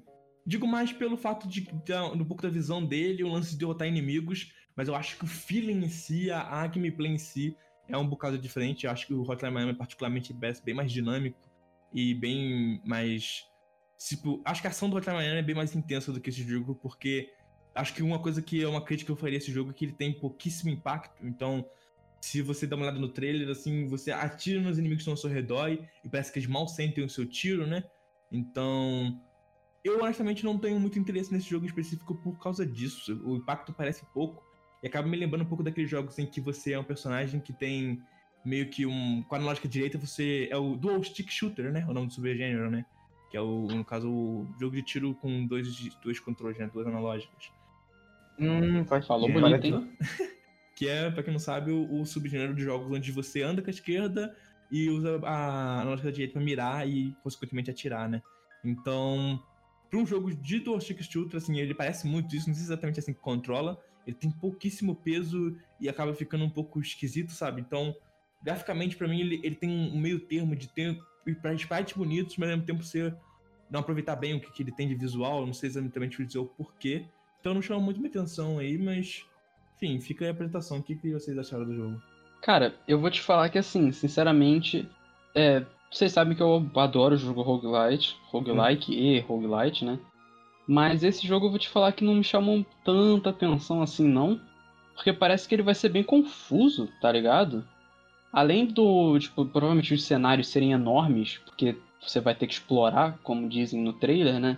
digo 0.48 0.66
mais 0.66 0.94
pelo 0.94 1.18
fato 1.18 1.46
de 1.46 1.70
da, 1.86 2.06
um 2.06 2.24
pouco 2.24 2.42
da 2.42 2.50
visão 2.50 2.84
dele, 2.84 3.24
o 3.24 3.28
lance 3.28 3.52
de 3.52 3.58
derrotar 3.58 3.86
inimigos, 3.86 4.54
mas 4.76 4.88
eu 4.88 4.96
acho 4.96 5.18
que 5.18 5.26
o 5.26 5.28
feeling 5.28 5.84
em 5.84 5.90
si, 5.90 6.32
a, 6.32 6.42
a 6.42 6.66
gameplay 6.68 7.12
em 7.12 7.18
si 7.18 7.58
é 7.90 7.98
um 7.98 8.08
bocado 8.08 8.38
diferente. 8.38 8.86
Eu 8.86 8.92
acho 8.92 9.06
que 9.06 9.14
o 9.14 9.30
Hotline 9.30 9.54
Miami 9.54 9.74
particularmente 9.74 10.34
parece 10.34 10.64
bem 10.64 10.74
mais 10.74 10.90
dinâmico 10.90 11.38
e 11.94 12.14
bem 12.14 12.82
mais 12.86 13.46
tipo, 13.98 14.42
acho 14.46 14.62
que 14.62 14.68
a 14.68 14.70
ação 14.70 14.90
do 14.90 14.96
Hotline 14.96 15.18
Miami 15.18 15.40
é 15.40 15.44
bem 15.44 15.56
mais 15.56 15.76
intensa 15.76 16.14
do 16.14 16.22
que 16.22 16.30
esse 16.30 16.44
jogo, 16.44 16.76
porque 16.76 17.34
acho 17.76 17.94
que 17.94 18.02
uma 18.02 18.20
coisa 18.20 18.42
que 18.42 18.64
é 18.64 18.68
uma 18.68 18.82
crítica 18.82 19.08
que 19.08 19.12
eu 19.12 19.18
faria 19.18 19.38
a 19.38 19.40
esse 19.40 19.52
jogo 19.52 19.72
é 19.72 19.74
que 19.74 19.84
ele 19.84 19.94
tem 19.94 20.14
pouquíssimo 20.14 20.70
impacto, 20.70 21.26
então 21.26 21.66
se 22.22 22.42
você 22.42 22.66
dá 22.66 22.76
uma 22.76 22.84
olhada 22.86 23.00
no 23.00 23.10
trailer, 23.10 23.50
assim, 23.50 23.88
você 23.88 24.12
atira 24.12 24.62
nos 24.62 24.78
inimigos 24.78 25.04
que 25.04 25.10
estão 25.10 25.14
ao 25.14 25.18
seu 25.18 25.30
redor 25.30 25.70
e 25.70 26.10
parece 26.10 26.32
que 26.32 26.40
eles 26.40 26.50
mal 26.50 26.68
sentem 26.68 27.04
o 27.04 27.10
seu 27.10 27.26
tiro, 27.26 27.68
né? 27.68 27.84
Então, 28.32 29.22
eu 29.88 30.02
honestamente 30.02 30.44
não 30.44 30.58
tenho 30.58 30.80
muito 30.80 31.00
interesse 31.00 31.34
nesse 31.34 31.50
jogo 31.50 31.66
específico 31.66 32.16
por 32.16 32.38
causa 32.40 32.66
disso. 32.66 33.20
O 33.24 33.36
impacto 33.36 33.74
parece 33.74 34.06
pouco 34.14 34.44
e 34.82 34.88
acaba 34.88 35.08
me 35.08 35.18
lembrando 35.18 35.44
um 35.44 35.48
pouco 35.48 35.64
daqueles 35.64 35.90
jogos 35.90 36.18
em 36.20 36.26
que 36.26 36.40
você 36.40 36.74
é 36.74 36.80
um 36.80 36.84
personagem 36.84 37.40
que 37.40 37.54
tem 37.54 38.02
meio 38.46 38.70
que 38.70 38.86
um. 38.86 39.24
Com 39.24 39.36
a 39.36 39.40
lógica 39.40 39.68
direita, 39.68 39.98
você 39.98 40.48
é 40.52 40.58
o 40.58 40.76
Dual 40.76 41.04
Stick 41.04 41.32
Shooter, 41.32 41.72
né? 41.72 41.86
O 41.88 41.94
nome 41.94 42.08
do 42.08 42.14
subgênero, 42.14 42.70
né? 42.70 42.86
Que 43.30 43.38
é 43.38 43.42
o, 43.42 43.68
no 43.68 43.84
caso, 43.84 44.10
o 44.10 44.48
jogo 44.60 44.76
de 44.76 44.82
tiro 44.82 45.14
com 45.16 45.46
dois, 45.46 45.68
dois 46.04 46.20
controles, 46.20 46.58
né? 46.58 46.70
Duas 46.72 46.88
analógicas. 46.88 47.52
Hum, 48.40 48.86
Falou 48.86 49.32
bonito, 49.32 49.66
hein? 49.66 49.92
que 50.76 50.88
é, 50.88 51.10
pra 51.10 51.24
quem 51.24 51.34
não 51.34 51.40
sabe, 51.40 51.72
o, 51.72 52.02
o 52.02 52.06
subgênero 52.06 52.54
de 52.54 52.62
jogos 52.62 52.90
onde 52.96 53.12
você 53.12 53.42
anda 53.42 53.62
com 53.62 53.70
a 53.70 53.72
esquerda 53.72 54.36
e 54.72 54.90
usa 54.90 55.20
a 55.24 55.82
analógica 55.82 56.12
direita 56.12 56.34
pra 56.34 56.42
mirar 56.42 56.88
e, 56.88 57.16
consequentemente, 57.24 57.72
atirar, 57.72 58.08
né? 58.08 58.22
Então, 58.64 59.42
pra 59.90 60.00
um 60.00 60.06
jogo 60.06 60.34
de 60.34 60.60
dual 60.60 60.80
stick 60.80 61.02
shooter, 61.04 61.38
assim, 61.38 61.60
ele 61.60 61.74
parece 61.74 62.08
muito 62.08 62.36
isso, 62.36 62.48
não 62.48 62.56
sei 62.56 62.64
exatamente 62.64 63.00
assim 63.00 63.14
que 63.14 63.20
controla, 63.20 63.80
ele 64.06 64.16
tem 64.16 64.32
pouquíssimo 64.32 64.96
peso 64.96 65.56
e 65.80 65.90
acaba 65.90 66.14
ficando 66.14 66.44
um 66.44 66.50
pouco 66.50 66.80
esquisito, 66.80 67.32
sabe? 67.32 67.62
Então, 67.62 67.96
graficamente, 68.42 68.96
pra 68.96 69.08
mim, 69.08 69.20
ele, 69.20 69.42
ele 69.44 69.56
tem 69.56 69.70
um 69.70 70.00
meio 70.00 70.20
termo 70.20 70.56
de 70.56 70.68
ter 70.68 70.98
sprites 71.56 71.94
bonitos, 71.96 72.38
mas 72.38 72.50
ao 72.50 72.56
mesmo 72.56 72.66
tempo 72.66 72.84
você 72.84 73.14
não 73.70 73.82
aproveitar 73.82 74.16
bem 74.16 74.36
o 74.36 74.40
que, 74.40 74.52
que 74.52 74.64
ele 74.64 74.72
tem 74.72 74.88
de 74.88 74.96
visual, 74.96 75.46
não 75.46 75.54
sei 75.54 75.70
exatamente 75.70 76.24
dizer 76.26 76.40
o 76.40 76.46
porquê. 76.46 77.06
Então 77.40 77.54
não 77.54 77.62
chama 77.62 77.82
muito 77.82 78.00
minha 78.00 78.10
atenção 78.10 78.60
aí, 78.60 78.78
mas 78.78 79.26
enfim, 79.76 80.00
fica 80.00 80.26
aí 80.26 80.30
a 80.30 80.32
apresentação. 80.32 80.80
O 80.80 80.84
que, 80.84 80.96
que 80.96 81.12
vocês 81.12 81.38
acharam 81.38 81.66
do 81.66 81.76
jogo? 81.76 82.02
Cara, 82.42 82.76
eu 82.88 83.00
vou 83.00 83.10
te 83.10 83.22
falar 83.22 83.50
que 83.50 83.58
assim, 83.58 83.92
sinceramente, 83.92 84.90
é, 85.36 85.66
vocês 85.92 86.12
sabem 86.12 86.36
que 86.36 86.44
eu 86.44 86.70
adoro 86.76 87.16
o 87.16 87.18
jogo 87.18 87.42
roguelite, 87.42 88.18
roguelike 88.30 88.94
e 88.94 89.20
roguelite, 89.22 89.86
né? 89.86 90.00
Mas 90.68 91.04
esse 91.04 91.26
jogo 91.26 91.46
eu 91.46 91.50
vou 91.50 91.60
te 91.60 91.70
falar 91.70 91.94
que 91.94 92.04
não 92.04 92.16
me 92.16 92.24
chamou 92.24 92.66
tanta 92.84 93.30
atenção 93.30 93.82
assim, 93.82 94.06
não. 94.08 94.40
Porque 94.94 95.14
parece 95.14 95.48
que 95.48 95.56
ele 95.56 95.64
vai 95.64 95.76
ser 95.76 95.90
bem 95.90 96.04
confuso, 96.04 96.90
tá 97.00 97.12
ligado? 97.12 97.66
Além 98.34 98.66
do, 98.66 99.18
tipo, 99.18 99.46
provavelmente 99.46 99.94
os 99.94 100.04
cenários 100.04 100.48
serem 100.48 100.74
enormes, 100.74 101.38
porque 101.46 101.78
você 102.02 102.20
vai 102.20 102.36
ter 102.36 102.48
que 102.48 102.54
explorar, 102.54 103.18
como 103.24 103.48
dizem 103.48 103.82
no 103.82 103.94
trailer, 103.94 104.40
né? 104.40 104.58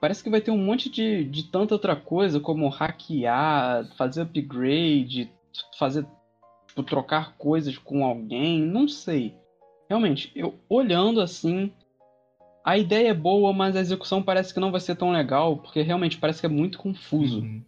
Parece 0.00 0.22
que 0.22 0.30
vai 0.30 0.40
ter 0.40 0.50
um 0.50 0.58
monte 0.58 0.88
de, 0.88 1.24
de 1.24 1.44
tanta 1.44 1.74
outra 1.74 1.96
coisa, 1.96 2.38
como 2.38 2.68
hackear, 2.68 3.86
fazer 3.96 4.22
upgrade, 4.22 5.30
fazer, 5.78 6.06
tipo, 6.68 6.82
trocar 6.82 7.34
coisas 7.36 7.76
com 7.78 8.04
alguém, 8.04 8.60
não 8.60 8.86
sei. 8.86 9.34
Realmente, 9.92 10.32
eu 10.34 10.58
olhando 10.70 11.20
assim, 11.20 11.70
a 12.64 12.78
ideia 12.78 13.10
é 13.10 13.14
boa, 13.14 13.52
mas 13.52 13.76
a 13.76 13.80
execução 13.80 14.22
parece 14.22 14.54
que 14.54 14.58
não 14.58 14.70
vai 14.72 14.80
ser 14.80 14.96
tão 14.96 15.10
legal, 15.12 15.58
porque 15.58 15.82
realmente 15.82 16.16
parece 16.16 16.40
que 16.40 16.46
é 16.46 16.48
muito 16.48 16.78
confuso. 16.78 17.40
Uhum. 17.40 17.62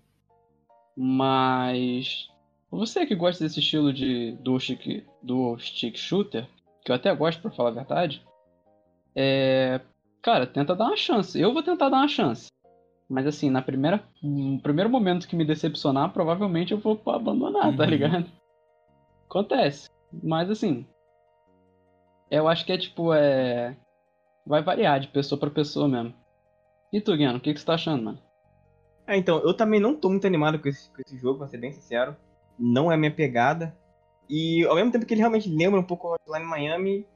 Mas 0.96 2.30
você 2.70 3.04
que 3.04 3.14
gosta 3.14 3.44
desse 3.44 3.60
estilo 3.60 3.92
de 3.92 4.32
dual 4.40 4.58
stick, 4.58 5.04
dual 5.22 5.58
stick 5.58 5.98
shooter, 5.98 6.48
que 6.82 6.90
eu 6.90 6.96
até 6.96 7.14
gosto 7.14 7.42
pra 7.42 7.50
falar 7.50 7.68
a 7.68 7.72
verdade, 7.72 8.24
é, 9.14 9.82
cara, 10.22 10.46
tenta 10.46 10.74
dar 10.74 10.86
uma 10.86 10.96
chance. 10.96 11.38
Eu 11.38 11.52
vou 11.52 11.62
tentar 11.62 11.90
dar 11.90 11.98
uma 11.98 12.08
chance. 12.08 12.46
Mas 13.06 13.26
assim, 13.26 13.50
na 13.50 13.60
primeira, 13.60 14.02
no 14.22 14.58
primeiro 14.62 14.88
momento 14.88 15.28
que 15.28 15.36
me 15.36 15.44
decepcionar, 15.44 16.10
provavelmente 16.10 16.72
eu 16.72 16.78
vou 16.78 16.98
abandonar, 17.04 17.76
tá 17.76 17.84
Uhum. 17.84 17.90
ligado? 17.90 18.26
Acontece. 19.28 19.90
Mas 20.22 20.48
assim, 20.48 20.86
eu 22.30 22.48
acho 22.48 22.64
que 22.64 22.72
é 22.72 22.78
tipo, 22.78 23.12
é 23.14 23.76
vai 24.46 24.62
variar 24.62 25.00
de 25.00 25.08
pessoa 25.08 25.38
pra 25.38 25.50
pessoa 25.50 25.88
mesmo. 25.88 26.14
E 26.92 27.00
tu, 27.00 27.16
Guiano, 27.16 27.38
o 27.38 27.40
que, 27.40 27.52
que 27.52 27.58
você 27.60 27.66
tá 27.66 27.74
achando, 27.74 28.04
mano? 28.04 28.18
É, 29.06 29.16
então, 29.16 29.38
eu 29.40 29.54
também 29.54 29.80
não 29.80 29.94
tô 29.94 30.08
muito 30.08 30.26
animado 30.26 30.58
com 30.58 30.68
esse, 30.68 30.88
com 30.90 31.02
esse 31.04 31.18
jogo, 31.18 31.38
pra 31.38 31.48
ser 31.48 31.58
bem 31.58 31.72
sincero. 31.72 32.16
Não 32.58 32.90
é 32.90 32.96
minha 32.96 33.10
pegada. 33.10 33.76
E 34.28 34.64
ao 34.64 34.76
mesmo 34.76 34.92
tempo 34.92 35.04
que 35.04 35.12
ele 35.12 35.20
realmente 35.20 35.48
lembra 35.48 35.78
um 35.78 35.84
pouco 35.84 36.14
Hotline 36.14 36.46
Miami, 36.46 37.06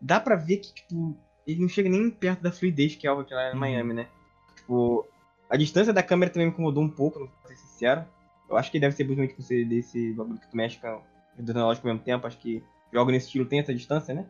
dá 0.00 0.20
pra 0.20 0.36
ver 0.36 0.58
que, 0.58 0.72
tipo, 0.74 1.16
ele 1.46 1.60
não 1.60 1.68
chega 1.68 1.88
nem 1.88 2.10
perto 2.10 2.42
da 2.42 2.52
fluidez 2.52 2.94
que 2.94 3.06
é 3.06 3.12
o 3.12 3.18
Hotline 3.18 3.52
Uhum. 3.54 3.58
Miami, 3.58 3.94
né? 3.94 4.08
Tipo, 4.56 5.06
a 5.48 5.56
distância 5.56 5.92
da 5.92 6.02
câmera 6.02 6.30
também 6.30 6.46
me 6.46 6.52
incomodou 6.52 6.82
um 6.82 6.90
pouco, 6.90 7.18
pra 7.40 7.48
ser 7.48 7.56
sincero. 7.56 8.04
Eu 8.48 8.56
acho 8.56 8.70
que 8.70 8.78
deve 8.78 8.94
ser 8.94 9.06
justamente 9.06 9.34
por 9.34 9.42
ser 9.42 9.64
desse 9.64 10.12
bagulho 10.12 10.38
que 10.38 10.48
tu 10.50 10.56
mexe 10.56 10.78
com 10.78 11.02
os 11.38 11.44
dois 11.44 11.56
analógicos 11.56 11.88
ao 11.88 11.94
mesmo 11.94 12.04
tempo. 12.04 12.26
Acho 12.26 12.38
que 12.38 12.62
jogos 12.92 13.12
nesse 13.12 13.26
estilo 13.26 13.46
tem 13.46 13.58
essa 13.60 13.74
distância, 13.74 14.14
né? 14.14 14.26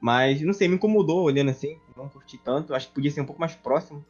Mas, 0.00 0.40
não 0.42 0.52
sei, 0.52 0.68
me 0.68 0.76
incomodou 0.76 1.22
olhando 1.22 1.50
assim. 1.50 1.78
Não 1.96 2.08
curti 2.08 2.38
tanto. 2.38 2.74
Acho 2.74 2.88
que 2.88 2.94
podia 2.94 3.10
ser 3.10 3.20
um 3.20 3.26
pouco 3.26 3.40
mais 3.40 3.54
próximo. 3.54 4.04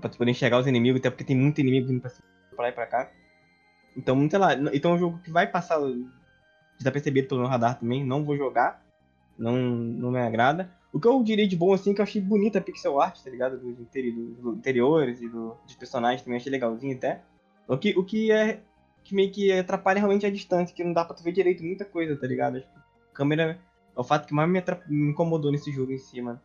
Pra 0.00 0.08
tu 0.08 0.18
poder 0.18 0.30
enxergar 0.30 0.58
os 0.58 0.66
inimigos, 0.66 1.00
até 1.00 1.10
porque 1.10 1.24
tem 1.24 1.36
muito 1.36 1.60
inimigo 1.60 1.88
vindo 1.88 2.00
pra, 2.00 2.10
cima, 2.10 2.26
pra 2.50 2.64
lá 2.64 2.68
e 2.68 2.72
pra 2.72 2.86
cá. 2.86 3.10
Então, 3.96 4.28
sei 4.28 4.38
lá. 4.38 4.54
Então 4.72 4.92
é 4.92 4.94
um 4.94 4.98
jogo 4.98 5.18
que 5.18 5.30
vai 5.30 5.46
passar 5.46 5.78
desapercebido 6.78 7.28
pelo 7.28 7.40
meu 7.40 7.48
radar 7.48 7.78
também. 7.78 8.04
Não 8.04 8.24
vou 8.24 8.36
jogar. 8.36 8.84
Não, 9.38 9.56
não 9.56 10.10
me 10.10 10.20
agrada. 10.20 10.70
O 10.92 11.00
que 11.00 11.08
eu 11.08 11.22
diria 11.24 11.46
de 11.46 11.56
bom, 11.56 11.74
assim, 11.74 11.92
que 11.92 12.00
eu 12.00 12.04
achei 12.04 12.20
bonita 12.20 12.60
a 12.60 12.62
pixel 12.62 13.00
art, 13.00 13.20
tá 13.20 13.28
ligado? 13.28 13.58
Dos, 13.58 13.80
interi 13.80 14.12
dos 14.12 14.56
interiores 14.56 15.20
e 15.20 15.28
do, 15.28 15.56
dos 15.64 15.74
personagens 15.74 16.22
também. 16.22 16.36
Achei 16.36 16.52
legalzinho 16.52 16.96
até. 16.96 17.20
O 17.66 17.76
que, 17.76 17.98
o 17.98 18.04
que 18.04 18.30
é. 18.30 18.60
Que 19.02 19.14
meio 19.14 19.30
que 19.30 19.52
atrapalha 19.52 19.98
realmente 19.98 20.24
a 20.24 20.30
distância, 20.30 20.74
que 20.74 20.82
não 20.82 20.92
dá 20.92 21.04
pra 21.04 21.14
tu 21.14 21.22
ver 21.22 21.32
direito 21.32 21.62
muita 21.62 21.84
coisa, 21.84 22.16
tá 22.16 22.26
ligado? 22.26 22.56
A 22.56 23.14
câmera 23.14 23.58
é 23.96 24.00
o 24.00 24.04
fato 24.04 24.26
que 24.26 24.34
mais 24.34 24.48
me, 24.48 24.58
atrap- 24.58 24.86
me 24.88 25.10
incomodou 25.10 25.50
nesse 25.52 25.70
jogo 25.72 25.92
em 25.92 25.98
si, 25.98 26.20
mano. 26.20 26.40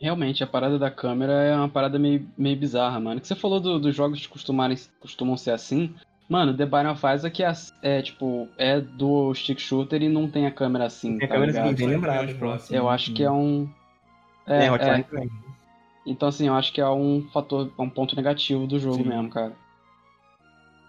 Realmente, 0.00 0.44
a 0.44 0.46
parada 0.46 0.78
da 0.78 0.90
câmera 0.90 1.32
é 1.32 1.56
uma 1.56 1.68
parada 1.68 1.98
meio, 1.98 2.28
meio 2.36 2.56
bizarra, 2.58 3.00
mano. 3.00 3.20
Que 3.20 3.26
você 3.26 3.34
falou 3.34 3.58
do- 3.60 3.78
dos 3.78 3.94
jogos 3.96 4.20
que 4.20 4.28
costumarem, 4.28 4.76
costumam 5.00 5.36
ser 5.36 5.52
assim. 5.52 5.94
Mano, 6.28 6.54
The 6.56 6.66
Binding 6.66 6.88
of 6.90 7.06
Isaac 7.06 7.42
é, 7.42 7.52
é, 7.82 8.02
tipo, 8.02 8.48
é 8.58 8.80
do 8.80 9.32
stick 9.32 9.58
shooter 9.60 10.02
e 10.02 10.08
não 10.08 10.28
tem 10.28 10.46
a 10.46 10.50
câmera 10.50 10.84
assim, 10.86 11.16
Tem 11.18 11.26
a 11.26 11.28
tá 11.28 11.34
câmera 11.34 11.52
ligado? 11.52 11.66
assim, 11.68 11.74
bem 11.76 11.88
lembrado, 11.88 12.34
próximo. 12.34 12.76
Eu 12.76 12.88
acho 12.88 13.14
que 13.14 13.22
é 13.22 13.30
um. 13.30 13.68
É, 14.46 14.66
É, 14.66 14.70
Hotline 14.70 15.06
é, 15.12 15.26
então 16.04 16.28
assim, 16.28 16.46
eu 16.46 16.54
acho 16.54 16.72
que 16.72 16.80
é 16.80 16.88
um 16.88 17.22
fator, 17.32 17.70
um 17.78 17.88
ponto 17.88 18.14
negativo 18.14 18.66
do 18.66 18.78
jogo 18.78 18.96
Sim. 18.98 19.08
mesmo, 19.08 19.30
cara. 19.30 19.56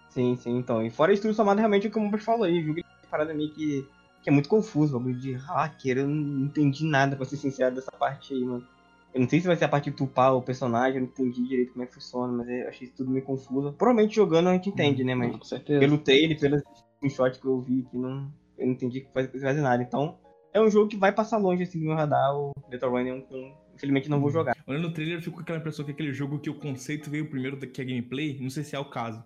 Sim, 0.10 0.36
sim, 0.36 0.58
então. 0.58 0.84
E 0.86 0.90
fora 0.90 1.14
isso 1.14 1.22
tudo 1.22 1.34
somado, 1.34 1.60
realmente, 1.60 1.90
como 1.90 2.14
o 2.14 2.18
falou 2.20 2.44
aí, 2.44 2.60
o 2.60 2.64
jogo 2.66 2.80
é 2.80 2.84
uma 3.06 3.10
parada 3.10 3.34
meio 3.34 3.52
que, 3.52 3.88
que 4.28 4.30
é 4.30 4.34
muito 4.34 4.50
confuso, 4.50 5.00
bagulho 5.00 5.18
de 5.18 5.32
hacker, 5.32 6.00
eu 6.00 6.08
não 6.10 6.48
entendi 6.48 6.84
nada, 6.84 7.16
pra 7.16 7.26
ser 7.26 7.38
sincero, 7.38 7.74
dessa 7.74 7.94
parte 7.94 8.34
aí, 8.34 8.44
mano. 8.44 8.68
Eu 9.14 9.22
não 9.22 9.30
sei 9.30 9.40
se 9.40 9.48
vai 9.48 9.56
ser 9.56 9.64
a 9.64 9.70
parte 9.70 9.90
de 9.90 9.96
tupar 9.96 10.36
o 10.36 10.42
personagem, 10.42 10.96
eu 10.96 11.02
não 11.04 11.08
entendi 11.08 11.48
direito 11.48 11.72
como 11.72 11.84
é 11.84 11.88
que 11.88 11.94
funciona, 11.94 12.34
mas 12.34 12.50
eu 12.50 12.68
achei 12.68 12.90
tudo 12.90 13.10
meio 13.10 13.24
confuso. 13.24 13.72
Provavelmente 13.72 14.14
jogando 14.14 14.50
a 14.50 14.54
gente 14.54 14.68
entende, 14.68 15.02
né, 15.02 15.16
mas 15.16 15.32
com 15.32 15.60
pelo 15.80 15.98
trailer, 16.00 16.38
pelos 16.38 16.62
screenshots 16.98 17.40
que 17.40 17.48
eu 17.48 17.62
vi 17.62 17.86
aqui, 17.88 17.98
não, 17.98 18.30
eu 18.58 18.66
não 18.66 18.74
entendi 18.74 19.00
que 19.00 19.14
faz, 19.14 19.32
faz 19.32 19.58
nada. 19.62 19.82
Então, 19.82 20.18
é 20.52 20.60
um 20.60 20.70
jogo 20.70 20.90
que 20.90 20.98
vai 20.98 21.14
passar 21.14 21.38
longe, 21.38 21.64
assim, 21.64 21.80
do 21.80 21.86
meu 21.86 21.96
radar, 21.96 22.36
o 22.36 22.52
eu, 22.70 23.26
eu, 23.32 23.54
infelizmente 23.76 24.10
não 24.10 24.20
vou 24.20 24.30
jogar. 24.30 24.58
Olhando 24.68 24.90
no 24.90 24.94
trailer, 24.94 25.20
eu 25.20 25.22
fico 25.22 25.38
com 25.38 25.42
aquela 25.42 25.60
impressão 25.60 25.86
que 25.86 25.92
é 25.92 25.94
aquele 25.94 26.12
jogo 26.12 26.38
que 26.38 26.50
o 26.50 26.60
conceito 26.60 27.10
veio 27.10 27.30
primeiro 27.30 27.56
que 27.56 27.82
a 27.82 27.86
gameplay. 27.86 28.38
Não 28.42 28.50
sei 28.50 28.66
se 28.66 28.76
é 28.76 28.80
o 28.80 28.90
caso. 28.90 29.24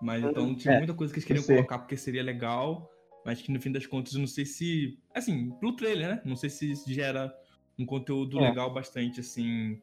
Mas 0.00 0.24
então 0.24 0.54
tinha 0.54 0.76
É, 0.76 0.78
muita 0.78 0.94
coisa 0.94 1.12
que 1.12 1.18
eles 1.18 1.26
queriam 1.26 1.44
colocar 1.44 1.78
porque 1.78 1.94
seria 1.94 2.22
legal. 2.22 2.90
Mas 3.24 3.42
que 3.42 3.52
no 3.52 3.60
fim 3.60 3.70
das 3.70 3.86
contas, 3.86 4.14
eu 4.14 4.20
não 4.20 4.26
sei 4.26 4.46
se. 4.46 4.98
Assim, 5.14 5.50
pro 5.58 5.76
trailer, 5.76 6.08
né? 6.08 6.22
Não 6.24 6.36
sei 6.36 6.48
se 6.48 6.74
gera 6.86 7.34
um 7.78 7.84
conteúdo 7.84 8.38
É. 8.38 8.48
legal 8.48 8.72
bastante, 8.72 9.20
assim. 9.20 9.80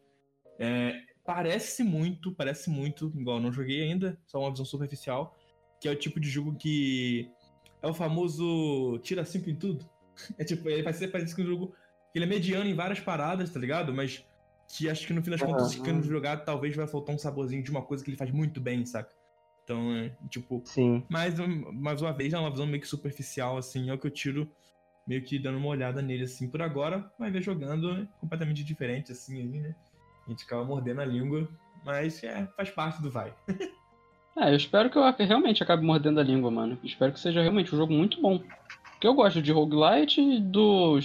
É, 0.59 0.99
parece 1.25 1.83
muito, 1.83 2.33
parece 2.33 2.69
muito, 2.69 3.11
igual 3.15 3.37
eu 3.37 3.43
não 3.43 3.51
joguei 3.51 3.83
ainda, 3.83 4.19
só 4.25 4.39
uma 4.39 4.51
visão 4.51 4.65
superficial. 4.65 5.37
Que 5.79 5.87
é 5.87 5.91
o 5.91 5.95
tipo 5.95 6.19
de 6.19 6.29
jogo 6.29 6.55
que. 6.55 7.29
É 7.81 7.87
o 7.87 7.93
famoso 7.93 8.97
tira 9.03 9.23
5 9.23 9.49
em 9.49 9.55
tudo. 9.55 9.87
É 10.39 10.43
tipo, 10.43 10.67
ele 10.67 10.91
ser 10.93 11.09
parece 11.09 11.35
que 11.35 11.43
um 11.43 11.45
jogo 11.45 11.75
que 12.11 12.17
ele 12.17 12.25
é 12.25 12.27
mediano 12.27 12.67
em 12.67 12.73
várias 12.73 12.99
paradas, 12.99 13.51
tá 13.51 13.59
ligado? 13.59 13.93
Mas 13.93 14.25
que 14.67 14.89
acho 14.89 15.05
que 15.05 15.13
no 15.13 15.23
fim 15.23 15.29
das 15.29 15.41
contas, 15.41 15.69
se 15.71 15.81
querendo 15.81 16.03
jogar, 16.03 16.37
talvez 16.37 16.75
vai 16.75 16.87
faltar 16.87 17.13
um 17.13 17.19
saborzinho 17.19 17.63
de 17.63 17.69
uma 17.69 17.83
coisa 17.83 18.03
que 18.03 18.09
ele 18.09 18.17
faz 18.17 18.31
muito 18.31 18.59
bem, 18.59 18.83
saca? 18.83 19.13
Então, 19.67 19.93
é, 19.93 20.11
tipo, 20.29 20.61
Sim. 20.63 21.03
mais, 21.09 21.35
mais 21.73 22.01
uma 22.01 22.13
vez, 22.13 22.31
é 22.31 22.39
uma 22.39 22.49
visão 22.49 22.65
meio 22.65 22.79
que 22.79 22.87
superficial, 22.87 23.57
assim, 23.57 23.89
é 23.89 23.93
o 23.93 23.97
que 23.97 24.07
eu 24.07 24.11
tiro 24.11 24.49
meio 25.05 25.21
que 25.21 25.37
dando 25.37 25.57
uma 25.57 25.67
olhada 25.67 26.01
nele, 26.01 26.23
assim, 26.23 26.49
por 26.49 26.61
agora, 26.61 27.11
vai 27.19 27.29
ver 27.29 27.41
jogando 27.41 27.91
é 27.91 28.07
completamente 28.21 28.63
diferente, 28.63 29.11
assim, 29.11 29.37
aí, 29.41 29.59
né? 29.59 29.75
A 30.25 30.29
gente 30.29 30.45
acaba 30.45 30.63
mordendo 30.63 31.01
a 31.01 31.05
língua, 31.05 31.49
mas 31.83 32.23
é, 32.23 32.47
faz 32.55 32.69
parte 32.69 33.01
do 33.01 33.11
vai. 33.11 33.33
É, 34.39 34.51
eu 34.51 34.55
espero 34.55 34.87
que 34.87 34.95
eu 34.95 35.01
realmente 35.25 35.63
acabe 35.63 35.83
mordendo 35.83 36.19
a 36.19 36.23
língua, 36.23 36.51
mano. 36.51 36.77
Espero 36.83 37.11
que 37.11 37.19
seja 37.19 37.41
realmente 37.41 37.73
um 37.73 37.77
jogo 37.79 37.91
muito 37.91 38.21
bom. 38.21 38.37
Porque 38.91 39.07
eu 39.07 39.15
gosto 39.15 39.41
de 39.41 39.51
roguelite 39.51 40.21
e 40.21 40.39
do, 40.39 40.99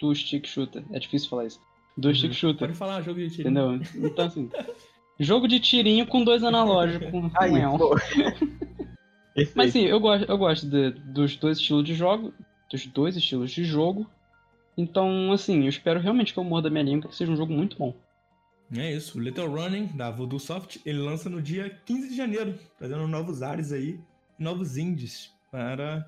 do 0.00 0.12
stick 0.12 0.48
shooter. 0.48 0.84
É 0.90 0.98
difícil 0.98 1.28
falar 1.30 1.44
isso. 1.44 1.60
Do 1.96 2.12
stick 2.12 2.32
shooter, 2.32 2.66
Pode 2.66 2.76
falar, 2.76 3.02
jogo 3.02 3.20
de 3.20 3.30
tiro. 3.30 3.42
entendeu? 3.42 3.80
Então, 3.94 4.26
assim. 4.26 4.50
jogo 5.18 5.48
de 5.48 5.58
tirinho 5.60 6.06
com 6.06 6.22
dois 6.24 6.42
analógicos. 6.44 7.10
com 7.10 7.30
Aí. 7.34 7.52
Mas 9.54 9.72
sim, 9.72 9.82
eu 9.82 10.00
gosto, 10.00 10.30
eu 10.30 10.38
gosto 10.38 10.66
de- 10.66 10.90
dos 10.90 11.36
dois 11.36 11.58
estilos 11.58 11.84
de 11.84 11.94
jogo. 11.94 12.32
Dos 12.70 12.86
dois 12.86 13.16
estilos 13.16 13.50
de 13.50 13.64
jogo. 13.64 14.06
Então, 14.76 15.32
assim, 15.32 15.62
eu 15.62 15.68
espero 15.68 16.00
realmente 16.00 16.32
que 16.32 16.38
eu 16.38 16.44
morda 16.44 16.70
minha 16.70 16.82
língua, 16.84 17.08
que 17.10 17.16
seja 17.16 17.32
um 17.32 17.36
jogo 17.36 17.52
muito 17.52 17.76
bom. 17.78 17.94
É 18.76 18.92
isso, 18.92 19.18
o 19.18 19.22
Little 19.22 19.46
Running, 19.46 19.86
da 19.94 20.10
Voodoo 20.10 20.40
Soft, 20.40 20.78
ele 20.84 20.98
lança 20.98 21.30
no 21.30 21.40
dia 21.40 21.70
15 21.86 22.08
de 22.08 22.16
janeiro, 22.16 22.58
trazendo 22.76 23.06
novos 23.06 23.40
ares 23.40 23.70
aí, 23.72 24.00
novos 24.38 24.76
indies 24.76 25.32
para 25.52 26.04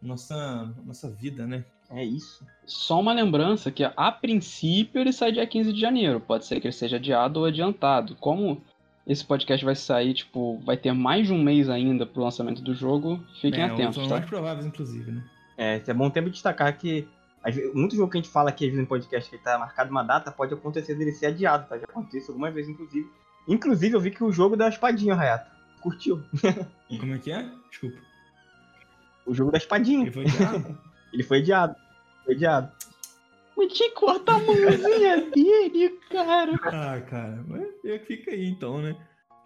nossa, 0.00 0.74
nossa 0.86 1.10
vida, 1.10 1.46
né? 1.46 1.62
É 1.90 2.04
isso. 2.04 2.46
Só 2.64 3.00
uma 3.00 3.12
lembrança 3.12 3.70
que, 3.70 3.82
a 3.84 4.12
princípio, 4.12 5.00
ele 5.00 5.12
sai 5.12 5.32
dia 5.32 5.46
15 5.46 5.72
de 5.72 5.80
janeiro. 5.80 6.20
Pode 6.20 6.44
ser 6.44 6.60
que 6.60 6.68
ele 6.68 6.72
seja 6.72 6.96
adiado 6.96 7.40
ou 7.40 7.46
adiantado. 7.46 8.14
Como 8.16 8.62
esse 9.06 9.24
podcast 9.24 9.64
vai 9.64 9.74
sair, 9.74 10.14
tipo, 10.14 10.60
vai 10.64 10.76
ter 10.76 10.92
mais 10.92 11.26
de 11.26 11.32
um 11.32 11.42
mês 11.42 11.68
ainda 11.68 12.06
pro 12.06 12.22
lançamento 12.22 12.62
do 12.62 12.74
jogo, 12.74 13.20
fiquem 13.40 13.62
é, 13.62 13.66
atentos, 13.66 13.96
São 13.96 14.08
tá? 14.08 14.16
mais 14.16 14.26
prováveis, 14.26 14.66
inclusive, 14.66 15.10
né? 15.10 15.24
É, 15.58 15.76
isso 15.78 15.90
é 15.90 15.94
bom 15.94 16.08
tempo 16.08 16.30
destacar 16.30 16.76
que 16.78 17.06
muito 17.74 17.96
jogo 17.96 18.10
que 18.10 18.18
a 18.18 18.20
gente 18.20 18.30
fala 18.30 18.50
aqui 18.50 18.66
às 18.66 18.70
vezes, 18.70 18.82
no 18.82 18.86
podcast 18.86 19.30
que 19.30 19.38
tá 19.38 19.58
marcado 19.58 19.90
uma 19.90 20.02
data, 20.02 20.30
pode 20.30 20.52
acontecer 20.52 20.94
dele 20.94 21.12
ser 21.12 21.26
adiado, 21.26 21.66
tá? 21.68 21.78
Já 21.78 21.84
aconteceu 21.84 22.32
algumas 22.34 22.52
vezes, 22.52 22.70
inclusive. 22.70 23.08
Inclusive, 23.48 23.94
eu 23.94 24.00
vi 24.00 24.10
que 24.10 24.22
o 24.22 24.30
jogo 24.30 24.56
da 24.56 24.68
espadinha, 24.68 25.14
Rayato. 25.14 25.50
Curtiu. 25.80 26.22
Como 27.00 27.14
é 27.14 27.18
que 27.18 27.32
é? 27.32 27.48
Desculpa. 27.70 27.96
O 29.26 29.34
jogo 29.34 29.50
da 29.50 29.58
espadinha. 29.58 30.02
Ele 30.02 30.10
foi 30.10 30.26
adiado? 30.26 30.78
Ele 31.12 31.22
foi 31.22 31.38
adiado. 31.38 31.76
Foi 32.24 32.34
adiado. 32.34 32.72
Mas 33.56 33.72
tinha 33.72 33.88
que 33.90 33.94
cortar 33.94 34.36
a 34.36 34.38
mãozinha 34.38 35.30
dele, 35.30 35.90
cara. 36.10 36.52
ah, 36.64 37.00
cara, 37.02 37.44
mas 37.46 37.68
é 37.84 37.98
fica 37.98 38.30
aí 38.30 38.48
então, 38.48 38.80
né? 38.80 38.96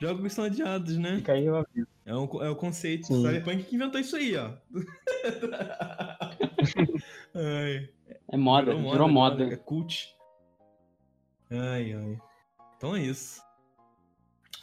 Jogos 0.00 0.32
são 0.32 0.44
adiados, 0.44 0.98
né? 0.98 1.16
Fica 1.16 1.32
aí, 1.32 1.46
eu 1.46 1.56
aviso. 1.56 1.86
É, 2.04 2.14
um, 2.14 2.24
é 2.42 2.50
o 2.50 2.56
conceito. 2.56 3.06
Sim. 3.06 3.22
Cyberpunk 3.22 3.64
que 3.64 3.76
inventou 3.76 4.00
isso 4.00 4.16
aí, 4.16 4.36
ó. 4.36 4.50
Ai, 7.34 7.88
É 8.30 8.36
moda, 8.36 8.74
virou 8.74 9.08
moda. 9.08 9.44
É 9.44 9.56
cult. 9.56 10.14
Ai, 11.50 11.92
ai. 11.92 12.18
Então 12.76 12.94
é 12.94 13.02
isso. 13.02 13.42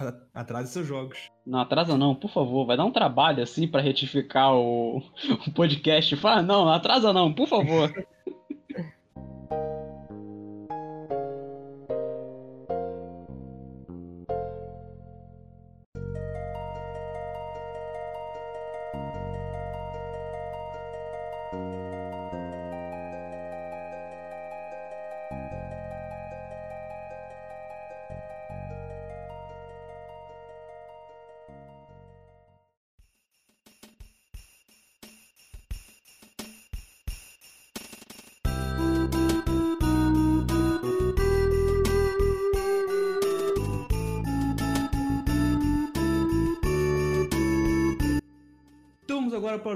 A- 0.02 0.42
Atrase 0.42 0.72
seus 0.74 0.88
jogos. 0.88 1.30
Não 1.46 1.60
atrasa 1.60 1.98
não, 1.98 2.16
por 2.16 2.32
favor. 2.32 2.66
Vai 2.66 2.76
dar 2.78 2.86
um 2.86 2.92
trabalho 2.92 3.44
assim 3.44 3.68
pra 3.68 3.82
retificar 3.82 4.54
o, 4.56 4.98
o 5.48 5.52
podcast. 5.54 6.16
Fala, 6.18 6.42
não, 6.42 6.66
não 6.66 6.74
atrasa 6.74 7.12
não, 7.14 7.32
por 7.34 7.48
favor. 7.48 7.92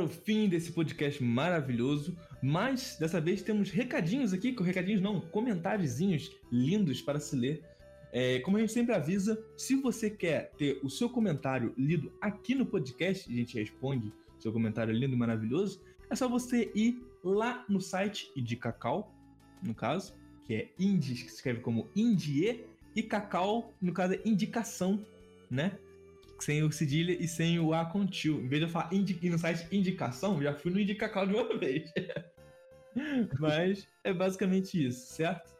o 0.06 0.10
fim 0.10 0.47
desse 0.47 0.72
podcast 0.72 1.22
maravilhoso, 1.24 2.16
mas 2.41 2.95
dessa 2.99 3.20
vez 3.20 3.41
temos 3.41 3.70
recadinhos 3.70 4.34
aqui, 4.34 4.53
com 4.53 4.64
recadinhos 4.64 5.01
não, 5.01 5.20
comentáriozinhos 5.20 6.32
lindos 6.51 7.01
para 7.01 7.20
se 7.20 7.36
ler. 7.36 7.64
É, 8.12 8.39
como 8.39 8.58
a 8.58 8.60
gente 8.60 8.72
sempre 8.72 8.95
avisa, 8.95 9.43
se 9.58 9.76
você 9.76 10.10
quer 10.10 10.51
ter 10.58 10.80
o 10.84 10.89
seu 10.89 11.10
comentário 11.10 11.74
lido 11.78 12.14
aqui 12.22 12.56
no 12.56 12.66
podcast, 12.66 13.30
a 13.30 13.36
gente 13.36 13.60
responde 13.60 14.14
seu 14.39 14.53
comentário 14.53 14.93
lindo 14.93 15.16
e 15.16 15.18
maravilhoso, 15.18 15.82
é 16.10 16.16
só 16.16 16.30
você 16.30 16.72
ir 16.76 17.03
lá 17.24 17.66
no 17.68 17.82
site 17.82 18.32
e 18.36 18.41
de 18.41 18.56
Cacau, 18.56 19.14
no 19.62 19.74
caso, 19.74 20.14
que 20.45 20.53
é 20.53 20.70
Indie, 20.80 21.16
que 21.16 21.30
se 21.30 21.38
escreve 21.38 21.60
como 21.62 21.89
Indie, 21.95 22.64
e 22.95 23.03
Cacau, 23.03 23.74
no 23.82 23.91
caso, 23.91 24.14
é 24.14 24.22
indicação, 24.24 25.03
né? 25.49 25.78
Sem 26.39 26.63
o 26.63 26.71
cedilha 26.71 27.11
e 27.11 27.27
sem 27.27 27.59
o 27.59 27.73
A 27.73 27.86
com 27.86 28.05
tio. 28.05 28.41
Em 28.41 28.47
vez 28.47 28.61
de 28.61 28.67
eu 28.67 28.69
falar 28.69 28.93
indi 28.93 29.29
no 29.29 29.38
site 29.38 29.67
indicação, 29.71 30.41
já 30.41 30.53
fui 30.53 30.71
no 30.71 30.79
Indicacau 30.79 31.25
de 31.25 31.33
uma 31.33 31.55
vez. 31.57 31.91
Mas 33.39 33.88
é 34.03 34.13
basicamente 34.13 34.86
isso, 34.86 35.13
certo? 35.13 35.53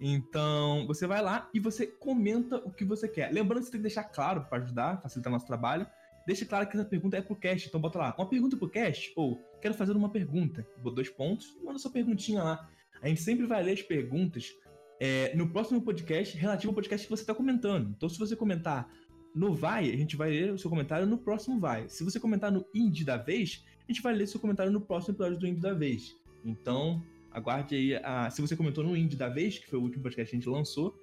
Então, 0.00 0.86
você 0.86 1.06
vai 1.06 1.20
lá 1.20 1.48
e 1.52 1.60
você 1.60 1.86
comenta 1.86 2.56
o 2.56 2.72
que 2.72 2.84
você 2.84 3.06
quer. 3.06 3.30
Lembrando 3.32 3.60
que 3.60 3.66
você 3.66 3.72
tem 3.72 3.80
que 3.80 3.86
deixar 3.86 4.04
claro 4.04 4.44
para 4.44 4.62
ajudar, 4.62 5.00
facilitar 5.02 5.30
nosso 5.30 5.46
trabalho. 5.46 5.86
Deixa 6.26 6.46
claro 6.46 6.66
que 6.66 6.76
essa 6.76 6.86
pergunta 6.86 7.16
é 7.16 7.22
pro 7.22 7.36
cast, 7.36 7.68
então 7.68 7.80
bota 7.80 7.98
lá, 7.98 8.14
uma 8.16 8.28
pergunta 8.28 8.56
pro 8.56 8.68
cast, 8.68 9.12
ou 9.16 9.36
quero 9.60 9.74
fazer 9.74 9.92
uma 9.92 10.08
pergunta. 10.08 10.66
Bota 10.78 10.96
dois 10.96 11.10
pontos 11.10 11.54
e 11.60 11.64
manda 11.64 11.78
sua 11.78 11.90
perguntinha 11.90 12.42
lá. 12.42 12.68
A 13.02 13.08
gente 13.08 13.20
sempre 13.20 13.46
vai 13.46 13.62
ler 13.62 13.72
as 13.72 13.82
perguntas 13.82 14.54
é, 15.00 15.34
no 15.34 15.48
próximo 15.50 15.82
podcast 15.82 16.36
relativo 16.36 16.70
ao 16.70 16.74
podcast 16.74 17.06
que 17.06 17.10
você 17.10 17.22
está 17.22 17.34
comentando. 17.34 17.90
Então, 17.96 18.08
se 18.08 18.18
você 18.18 18.36
comentar 18.36 18.90
no 19.34 19.54
Vai, 19.54 19.90
a 19.90 19.96
gente 19.96 20.16
vai 20.16 20.30
ler 20.30 20.52
o 20.52 20.58
seu 20.58 20.68
comentário 20.68 21.06
no 21.06 21.18
próximo 21.18 21.58
Vai. 21.58 21.88
Se 21.88 22.04
você 22.04 22.18
comentar 22.18 22.50
no 22.50 22.64
Indie 22.74 23.04
da 23.04 23.16
vez, 23.16 23.64
a 23.88 23.92
gente 23.92 24.02
vai 24.02 24.14
ler 24.14 24.26
seu 24.26 24.40
comentário 24.40 24.72
no 24.72 24.80
próximo 24.80 25.14
episódio 25.14 25.38
do 25.38 25.46
Indie 25.46 25.60
da 25.60 25.72
vez. 25.72 26.16
Então, 26.44 27.02
aguarde 27.30 27.74
aí. 27.74 27.94
A... 27.96 28.30
Se 28.30 28.40
você 28.40 28.56
comentou 28.56 28.82
no 28.84 28.96
Indie 28.96 29.16
da 29.16 29.28
vez, 29.28 29.58
que 29.58 29.68
foi 29.68 29.78
o 29.78 29.82
último 29.82 30.02
podcast 30.02 30.30
que 30.30 30.36
a 30.36 30.38
gente 30.40 30.48
lançou, 30.48 30.94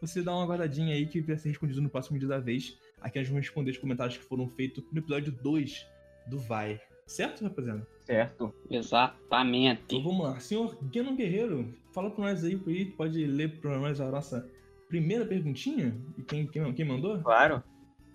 você 0.00 0.22
dá 0.22 0.34
uma 0.34 0.46
guardadinha 0.46 0.94
aí 0.94 1.06
que 1.06 1.20
vai 1.20 1.36
ser 1.36 1.48
respondido 1.48 1.80
no 1.80 1.88
próximo 1.88 2.16
Indie 2.16 2.26
da 2.26 2.38
vez. 2.38 2.78
Aqui 3.00 3.18
nós 3.18 3.28
vamos 3.28 3.46
responder 3.46 3.70
os 3.70 3.78
comentários 3.78 4.16
que 4.16 4.24
foram 4.24 4.48
feitos 4.48 4.84
no 4.92 4.98
episódio 4.98 5.32
2 5.32 5.86
do 6.28 6.38
Vai. 6.38 6.80
Certo, 7.06 7.42
rapaziada? 7.42 7.86
Certo. 8.00 8.54
Exatamente. 8.70 9.82
Então 9.86 10.02
vamos 10.02 10.24
lá. 10.24 10.40
Senhor 10.40 10.76
Guenon 10.84 11.16
Guerreiro, 11.16 11.74
fala 11.92 12.10
pra 12.10 12.24
nós 12.24 12.44
aí, 12.44 12.60
aí, 12.66 12.84
pode 12.86 13.24
ler 13.26 13.60
pra 13.60 13.78
nós 13.78 14.00
a 14.00 14.10
nossa 14.10 14.48
primeira 14.88 15.24
perguntinha? 15.24 15.96
E 16.18 16.22
quem, 16.22 16.46
quem, 16.46 16.72
quem 16.72 16.84
mandou? 16.84 17.18
Claro. 17.20 17.62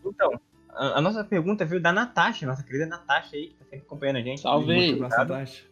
Então, 0.09 0.39
a, 0.69 0.99
a 0.99 1.01
nossa 1.01 1.23
pergunta 1.23 1.65
veio 1.65 1.81
da 1.81 1.91
Natasha, 1.91 2.45
nossa 2.45 2.63
querida 2.63 2.85
Natasha 2.85 3.35
aí, 3.35 3.47
que 3.47 3.55
tá 3.55 3.65
sempre 3.65 3.85
acompanhando 3.85 4.17
a 4.17 4.21
gente. 4.21 4.41
Salve 4.41 4.99
Natasha. 4.99 5.63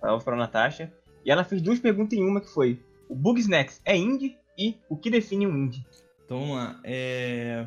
Salve 0.00 0.24
pra 0.24 0.36
Natasha. 0.36 0.92
E 1.24 1.30
ela 1.30 1.44
fez 1.44 1.60
duas 1.60 1.78
perguntas 1.78 2.18
em 2.18 2.24
uma, 2.24 2.40
que 2.40 2.48
foi 2.48 2.80
o 3.10 3.14
Bug 3.14 3.40
Snacks 3.40 3.80
é 3.84 3.96
indie 3.96 4.38
e 4.56 4.76
o 4.88 4.96
que 4.96 5.10
define 5.10 5.46
um 5.46 5.56
indie? 5.56 5.84
Então 6.24 6.38
vamos 6.38 6.56
lá. 6.56 6.80
É... 6.84 7.66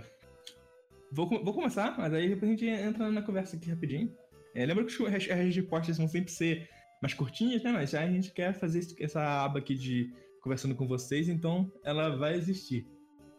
Vou, 1.12 1.28
vou 1.28 1.54
começar, 1.54 1.96
mas 1.98 2.14
aí 2.14 2.30
depois 2.30 2.50
a 2.50 2.56
gente 2.56 2.66
entra 2.66 3.12
na 3.12 3.22
conversa 3.22 3.58
aqui 3.58 3.70
rapidinho. 3.70 4.12
É, 4.56 4.66
lembra 4.66 4.86
que 4.86 5.06
as 5.06 5.14
as 5.14 5.56
respostas 5.56 5.98
vão 5.98 6.08
sempre 6.08 6.32
ser 6.32 6.70
mais 7.02 7.14
curtinhas, 7.14 7.62
né? 7.62 7.72
Mas 7.72 7.90
já 7.90 8.02
a 8.02 8.08
gente 8.08 8.32
quer 8.32 8.54
fazer 8.54 8.88
essa 9.00 9.44
aba 9.44 9.60
aqui 9.60 9.76
de 9.76 10.12
conversando 10.42 10.76
com 10.76 10.88
vocês, 10.88 11.28
então 11.28 11.72
ela 11.84 12.16
vai 12.16 12.36
existir. 12.36 12.88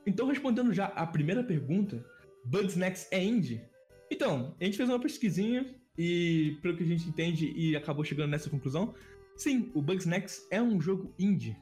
Então, 0.07 0.27
respondendo 0.27 0.73
já 0.73 0.87
a 0.87 1.07
primeira 1.07 1.43
pergunta, 1.43 2.05
Bugsnax 2.45 3.09
é 3.11 3.23
indie? 3.23 3.63
Então, 4.11 4.55
a 4.61 4.65
gente 4.65 4.77
fez 4.77 4.89
uma 4.89 5.01
pesquisinha 5.01 5.75
e, 5.99 6.59
pelo 6.61 6.77
que 6.77 6.83
a 6.83 6.87
gente 6.87 7.09
entende 7.09 7.53
e 7.57 7.75
acabou 7.75 8.05
chegando 8.05 8.31
nessa 8.31 8.51
conclusão, 8.51 8.95
sim, 9.37 9.71
o 9.75 9.81
Bugsnax 9.81 10.47
é 10.51 10.61
um 10.61 10.81
jogo 10.81 11.13
indie. 11.19 11.57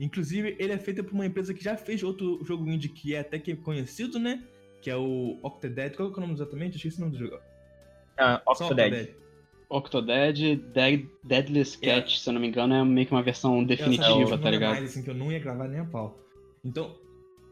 Inclusive, 0.00 0.56
ele 0.58 0.72
é 0.72 0.78
feito 0.78 1.04
por 1.04 1.12
uma 1.12 1.26
empresa 1.26 1.52
que 1.52 1.62
já 1.62 1.76
fez 1.76 2.02
outro 2.02 2.42
jogo 2.44 2.66
indie 2.66 2.88
que 2.88 3.14
é 3.14 3.20
até 3.20 3.38
que 3.38 3.54
conhecido, 3.54 4.18
né? 4.18 4.42
Que 4.80 4.90
é 4.90 4.96
o 4.96 5.38
Octodad. 5.42 5.94
Qual 5.94 6.10
é 6.10 6.12
o 6.12 6.20
nome 6.20 6.32
exatamente? 6.32 6.72
Eu 6.72 6.76
esqueci 6.76 6.98
o 6.98 7.00
nome 7.02 7.12
do 7.12 7.18
jogo. 7.18 7.38
Ah, 8.18 8.42
Octodad. 8.46 9.14
Octodad, 9.68 10.56
Dead, 10.56 11.06
Deadless 11.24 11.78
Cat, 11.78 12.20
se 12.20 12.28
eu 12.28 12.34
não 12.34 12.40
me 12.40 12.48
engano, 12.48 12.74
é 12.74 12.84
meio 12.84 13.06
que 13.06 13.12
uma 13.12 13.22
versão 13.22 13.60
Eu 13.60 13.66
definitiva, 13.66 14.06
sabia, 14.06 14.38
tá 14.38 14.48
é 14.48 14.50
ligado? 14.50 14.70
Mais, 14.72 14.90
assim, 14.90 15.02
que 15.02 15.08
eu 15.08 15.14
não 15.14 15.32
ia 15.32 15.38
gravar 15.38 15.66
nem 15.66 15.80
a 15.80 15.84
pau. 15.84 16.18
Então, 16.62 16.94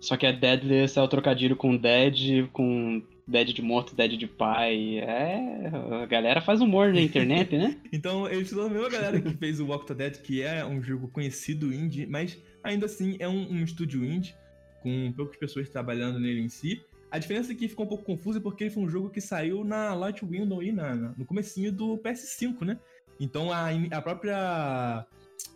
Só 0.01 0.17
que 0.17 0.27
é 0.27 0.33
Deadless 0.33 0.99
é 0.99 1.03
o 1.03 1.09
trocadilho 1.09 1.55
com 1.57 1.77
Dead, 1.77 2.49
com 2.53 3.03
Dead 3.27 3.49
de 3.53 3.63
morto, 3.63 3.95
Dead 3.95 4.17
de 4.17 4.27
pai. 4.27 4.99
É. 4.99 5.71
A 6.03 6.07
galera 6.07 6.41
faz 6.41 6.61
humor 6.61 6.93
na 6.93 7.01
internet, 7.01 7.57
né? 7.57 7.77
Então, 7.93 8.27
eles 8.29 8.49
são 8.49 8.67
a 8.67 8.69
mesma 8.71 8.89
galera 8.89 9.21
que 9.21 9.31
fez 9.35 9.61
o 9.61 9.69
Octodad, 9.71 10.17
que 10.23 10.43
é 10.43 10.65
um 10.65 10.83
jogo 10.83 11.09
conhecido 11.09 11.73
indie, 11.73 12.07
mas 12.07 12.39
ainda 12.65 12.87
assim 12.87 13.17
é 13.19 13.29
um, 13.29 13.53
um 13.53 13.63
estúdio 13.63 14.05
indie, 14.05 14.35
com 14.83 15.13
poucas 15.13 15.37
pessoas 15.37 15.69
trabalhando 15.69 16.19
nele 16.19 16.41
em 16.41 16.49
si. 16.49 16.81
A 17.11 17.19
diferença 17.19 17.53
é 17.53 17.55
que 17.55 17.69
ficou 17.69 17.85
um 17.85 17.89
pouco 17.89 18.05
confusa 18.05 18.41
porque 18.41 18.65
ele 18.65 18.71
foi 18.71 18.83
um 18.85 18.89
jogo 18.89 19.11
que 19.11 19.21
saiu 19.21 19.65
na 19.65 19.93
Light 19.95 20.25
Window 20.25 20.61
aí, 20.61 20.73
na, 20.73 20.95
na- 20.95 21.13
no 21.19 21.25
comecinho 21.27 21.71
do 21.73 21.99
PS5, 21.99 22.65
né? 22.65 22.79
Então 23.19 23.53
a, 23.53 23.67
a 23.91 24.01
própria 24.01 25.05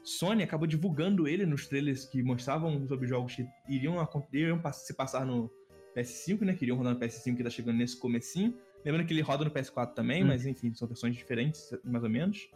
Sony 0.02 0.43
acabou 0.43 0.66
divulgando 0.66 1.27
ele 1.27 1.44
nos 1.47 1.66
trailers 1.66 2.05
que 2.05 2.23
mostravam 2.23 2.86
sobre 2.86 3.06
jogos 3.06 3.35
que 3.35 3.47
iriam, 3.69 3.97
iriam 4.32 4.61
se 4.73 4.94
passar 4.94 5.24
no 5.27 5.51
PS5, 5.97 6.43
né? 6.43 6.55
Que 6.55 6.65
iriam 6.65 6.77
rodar 6.77 6.94
no 6.94 7.01
PS5 7.01 7.36
que 7.36 7.43
tá 7.44 7.51
chegando 7.51 7.77
nesse 7.77 7.98
comecinho. 7.98 8.55
Lembrando 8.85 9.06
que 9.06 9.15
ele 9.15 9.23
roda 9.23 9.44
no 9.44 9.51
PS4 9.51 9.94
também, 9.94 10.23
Hum. 10.23 10.28
mas 10.28 10.44
enfim, 10.44 10.74
são 10.74 10.86
versões 10.86 11.16
diferentes, 11.16 11.70
mais 11.85 12.05
ou 12.05 12.11
menos. 12.11 12.48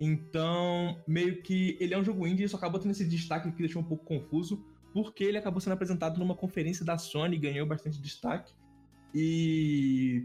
Então, 0.00 1.02
meio 1.06 1.42
que 1.42 1.76
ele 1.80 1.92
é 1.92 1.98
um 1.98 2.04
jogo 2.04 2.26
indie, 2.26 2.48
só 2.48 2.56
acabou 2.56 2.80
tendo 2.80 2.92
esse 2.92 3.04
destaque 3.04 3.50
que 3.50 3.58
deixou 3.58 3.82
um 3.82 3.84
pouco 3.84 4.04
confuso, 4.04 4.64
porque 4.92 5.24
ele 5.24 5.38
acabou 5.38 5.60
sendo 5.60 5.72
apresentado 5.72 6.18
numa 6.18 6.36
conferência 6.36 6.84
da 6.84 6.96
Sony, 6.96 7.36
ganhou 7.36 7.66
bastante 7.66 8.00
destaque. 8.00 8.52
E 9.14 10.24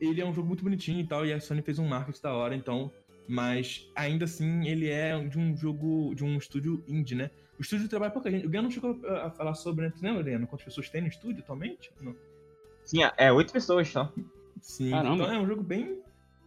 ele 0.00 0.20
é 0.20 0.26
um 0.26 0.34
jogo 0.34 0.46
muito 0.46 0.62
bonitinho 0.62 1.00
e 1.00 1.06
tal, 1.06 1.24
e 1.24 1.32
a 1.32 1.40
Sony 1.40 1.62
fez 1.62 1.78
um 1.78 1.88
marketing 1.88 2.22
da 2.22 2.34
hora, 2.34 2.54
então. 2.54 2.92
Mas 3.28 3.86
ainda 3.94 4.24
assim, 4.24 4.66
ele 4.66 4.88
é 4.88 5.22
de 5.22 5.38
um 5.38 5.54
jogo, 5.54 6.14
de 6.14 6.24
um 6.24 6.38
estúdio 6.38 6.82
indie, 6.88 7.14
né? 7.14 7.30
O 7.58 7.62
estúdio 7.62 7.88
trabalha 7.88 8.10
pouca 8.10 8.30
gente. 8.30 8.46
O 8.46 8.48
Gano 8.48 8.64
não 8.64 8.70
chegou 8.70 8.98
a 9.06 9.30
falar 9.30 9.54
sobre, 9.54 9.84
né? 9.84 9.92
Tu 9.94 10.02
lembra, 10.02 10.22
Lena? 10.22 10.46
Quantas 10.46 10.64
pessoas 10.64 10.88
tem 10.88 11.02
no 11.02 11.08
estúdio 11.08 11.42
atualmente? 11.42 11.90
Não. 12.00 12.16
Sim, 12.84 13.00
é 13.18 13.30
oito 13.30 13.52
pessoas 13.52 13.88
só. 13.88 14.10
Sim, 14.62 14.90
Caramba. 14.90 15.24
então 15.24 15.32
é 15.34 15.38
um 15.38 15.46
jogo 15.46 15.62
bem, 15.62 16.00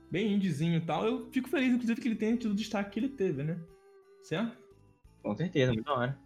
bem 0.10 0.34
indiezinho 0.34 0.78
e 0.78 0.82
tal. 0.82 1.06
Eu 1.06 1.30
fico 1.32 1.50
feliz, 1.50 1.72
inclusive, 1.72 2.02
que 2.02 2.08
ele 2.08 2.16
tenha 2.16 2.36
tido 2.36 2.52
o 2.52 2.56
destaque 2.56 2.92
que 2.92 3.00
ele 3.00 3.10
teve, 3.10 3.44
né? 3.44 3.60
Certo? 4.24 4.58
Com 5.22 5.36
certeza, 5.36 5.72
muito 5.72 5.86
da 5.86 5.94
hora. 5.94 6.20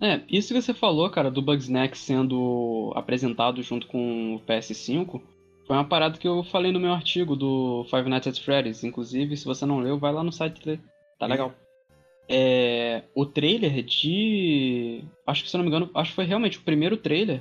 É, 0.00 0.22
isso 0.30 0.54
que 0.54 0.62
você 0.62 0.72
falou, 0.72 1.10
cara, 1.10 1.30
do 1.30 1.42
Bugsnax 1.42 1.98
sendo 1.98 2.90
apresentado 2.96 3.62
junto 3.62 3.86
com 3.86 4.36
o 4.36 4.40
PS5, 4.40 5.20
foi 5.70 5.76
uma 5.76 5.84
parada 5.84 6.18
que 6.18 6.26
eu 6.26 6.42
falei 6.42 6.72
no 6.72 6.80
meu 6.80 6.92
artigo 6.92 7.36
do 7.36 7.86
Five 7.88 8.08
Nights 8.08 8.26
at 8.26 8.44
Freddy's. 8.44 8.82
Inclusive, 8.82 9.36
se 9.36 9.44
você 9.44 9.64
não 9.64 9.78
leu, 9.78 10.00
vai 10.00 10.12
lá 10.12 10.24
no 10.24 10.32
site 10.32 10.66
ler. 10.66 10.80
Tá 11.16 11.26
legal. 11.26 11.54
É, 12.28 13.04
o 13.14 13.24
trailer 13.24 13.80
de. 13.84 15.04
Acho 15.24 15.44
que 15.44 15.48
se 15.48 15.54
eu 15.54 15.58
não 15.58 15.64
me 15.64 15.70
engano, 15.70 15.88
acho 15.94 16.10
que 16.10 16.16
foi 16.16 16.24
realmente 16.24 16.58
o 16.58 16.62
primeiro 16.62 16.96
trailer. 16.96 17.40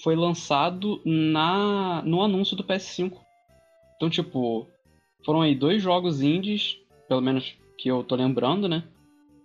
Foi 0.00 0.14
lançado 0.14 1.02
na 1.04 2.00
no 2.02 2.22
anúncio 2.22 2.56
do 2.56 2.62
PS5. 2.62 3.18
Então, 3.96 4.08
tipo, 4.08 4.68
foram 5.24 5.42
aí 5.42 5.56
dois 5.56 5.82
jogos 5.82 6.22
indies, 6.22 6.78
pelo 7.08 7.22
menos 7.22 7.56
que 7.76 7.88
eu 7.88 8.04
tô 8.04 8.14
lembrando, 8.14 8.68
né? 8.68 8.84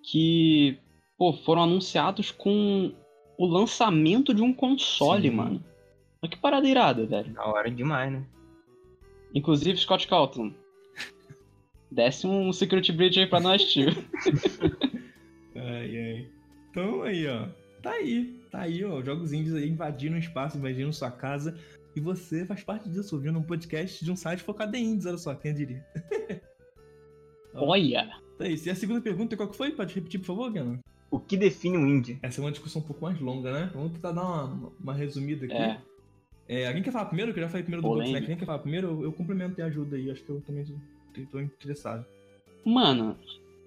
Que 0.04 0.78
pô, 1.18 1.34
foram 1.34 1.64
anunciados 1.64 2.30
com 2.30 2.94
o 3.40 3.48
lançamento 3.48 4.36
de 4.36 4.44
um 4.44 4.54
console, 4.54 5.32
Sim. 5.32 5.36
mano. 5.36 5.69
Olha 6.22 6.32
que 6.32 6.38
parada 6.38 6.68
irada, 6.68 7.06
velho. 7.06 7.34
Da 7.34 7.46
hora 7.46 7.72
demais, 7.72 8.12
né? 8.12 8.26
Inclusive, 9.34 9.78
Scott 9.78 10.08
Calton. 10.08 10.54
Desce 11.92 12.28
um 12.28 12.52
security 12.52 12.92
bridge 12.92 13.20
aí 13.20 13.28
pra 13.28 13.40
nós, 13.40 13.64
tio. 13.64 13.90
Ai, 15.56 15.98
ai. 15.98 16.30
Então 16.70 17.02
aí, 17.04 17.28
ó. 17.28 17.48
Tá 17.82 17.92
aí. 17.92 18.40
Tá 18.50 18.62
aí, 18.62 18.84
ó. 18.86 19.02
Jogos 19.04 19.34
indies 19.34 19.54
aí 19.54 19.68
invadindo 19.68 20.16
o 20.16 20.20
espaço, 20.20 20.58
invadindo 20.58 20.94
sua 20.94 21.12
casa. 21.12 21.58
E 21.96 22.00
você 22.00 22.46
faz 22.46 22.64
parte 22.64 22.88
disso, 22.90 23.16
ouvindo 23.16 23.40
um 23.40 23.44
podcast 23.44 24.06
de 24.06 24.12
um 24.12 24.16
site 24.16 24.42
focado 24.42 24.76
em 24.78 24.86
indies, 24.86 25.06
olha 25.06 25.18
só, 25.18 25.36
quem 25.36 25.54
diria. 25.54 25.86
Olha! 27.54 28.10
Tá 28.38 28.48
isso. 28.48 28.68
E 28.68 28.72
a 28.72 28.76
segunda 28.76 29.02
pergunta, 29.02 29.36
qual 29.36 29.50
que 29.50 29.58
foi? 29.58 29.72
Pode 29.72 29.94
repetir, 29.94 30.20
por 30.20 30.28
favor, 30.28 30.52
Gano? 30.52 30.80
O 31.10 31.20
que 31.20 31.36
define 31.36 31.78
um 31.78 31.88
indie? 31.88 32.20
Essa 32.22 32.40
é 32.40 32.44
uma 32.44 32.52
discussão 32.52 32.82
um 32.82 32.86
pouco 32.86 33.04
mais 33.04 33.20
longa, 33.20 33.52
né? 33.52 33.72
Vamos 33.74 33.94
tentar 33.94 34.12
dar 34.12 34.24
uma, 34.24 34.72
uma 34.80 34.94
resumida 34.94 35.46
aqui. 35.46 35.56
É. 35.56 35.82
É, 36.50 36.68
alguém 36.68 36.82
quer 36.82 36.92
falar 36.92 37.06
primeiro? 37.06 37.32
Que 37.32 37.40
eu 37.40 37.44
já 37.44 37.50
falei 37.50 37.64
primeiro 37.64 37.82
do 37.84 37.88
Polêmica. 37.88 38.10
Bugsnax. 38.12 38.28
Quem 38.28 38.38
quer 38.38 38.46
falar 38.46 38.60
primeiro? 38.60 38.88
Eu, 38.88 39.04
eu 39.04 39.14
complemento 39.14 39.60
e 39.60 39.64
ajuda 39.64 39.96
aí. 39.96 40.10
Acho 40.10 40.24
que 40.24 40.30
eu 40.32 40.42
também 40.42 40.66
tô, 40.66 41.22
tô 41.32 41.40
interessado. 41.40 42.04
Mano, 42.66 43.16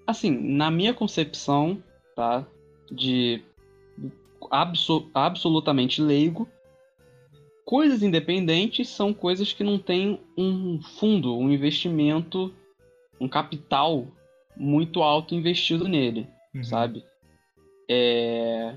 assim, 0.06 0.30
na 0.30 0.68
minha 0.70 0.92
concepção, 0.92 1.82
tá? 2.16 2.44
De 2.90 3.40
abso- 4.50 5.08
absolutamente 5.14 6.02
leigo, 6.02 6.48
coisas 7.64 8.02
independentes 8.02 8.88
são 8.88 9.14
coisas 9.14 9.52
que 9.52 9.62
não 9.62 9.78
têm 9.78 10.20
um 10.36 10.80
fundo, 10.82 11.38
um 11.38 11.50
investimento, 11.52 12.52
um 13.20 13.28
capital 13.28 14.08
muito 14.56 15.02
alto 15.02 15.34
investido 15.36 15.86
nele, 15.88 16.26
Uhum. 16.54 16.64
sabe? 16.64 17.04
É... 17.88 18.74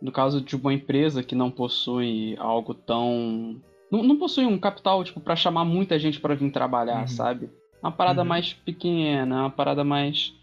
No 0.00 0.12
caso 0.12 0.40
de 0.40 0.54
uma 0.56 0.72
empresa 0.72 1.22
que 1.22 1.34
não 1.34 1.50
possui 1.50 2.36
algo 2.38 2.72
tão. 2.74 3.60
Não, 3.90 4.02
não 4.02 4.16
possui 4.16 4.44
um 4.46 4.58
capital, 4.58 5.02
tipo, 5.02 5.20
pra 5.20 5.34
chamar 5.34 5.64
muita 5.64 5.98
gente 5.98 6.20
pra 6.20 6.34
vir 6.34 6.50
trabalhar, 6.52 7.00
Uhum. 7.00 7.06
sabe? 7.08 7.50
Uma 7.82 7.90
parada 7.92 8.22
Uhum. 8.22 8.28
mais 8.28 8.52
pequena, 8.52 9.40
uma 9.42 9.50
parada 9.50 9.82
mais. 9.82 10.34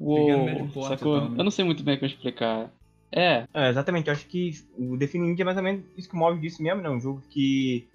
Uou, 0.00 0.70
sacou? 0.88 1.20
tal, 1.20 1.30
né? 1.30 1.36
Eu 1.38 1.44
não 1.44 1.50
sei 1.50 1.64
muito 1.64 1.82
bem 1.82 1.96
como 1.98 2.06
explicar. 2.10 2.70
É, 3.14 3.44
É, 3.52 3.68
exatamente, 3.68 4.06
eu 4.08 4.12
acho 4.14 4.26
que 4.26 4.50
o 4.78 4.96
define 4.96 5.28
indie 5.28 5.42
é 5.42 5.44
mais 5.44 5.56
ou 5.56 5.62
menos 5.62 5.84
isso 5.96 6.08
que 6.08 6.14
o 6.14 6.18
Mob 6.18 6.40
disse 6.40 6.62
mesmo, 6.62 6.80
né? 6.82 6.88
Um 6.88 7.00
jogo 7.00 7.22
que 7.28 7.86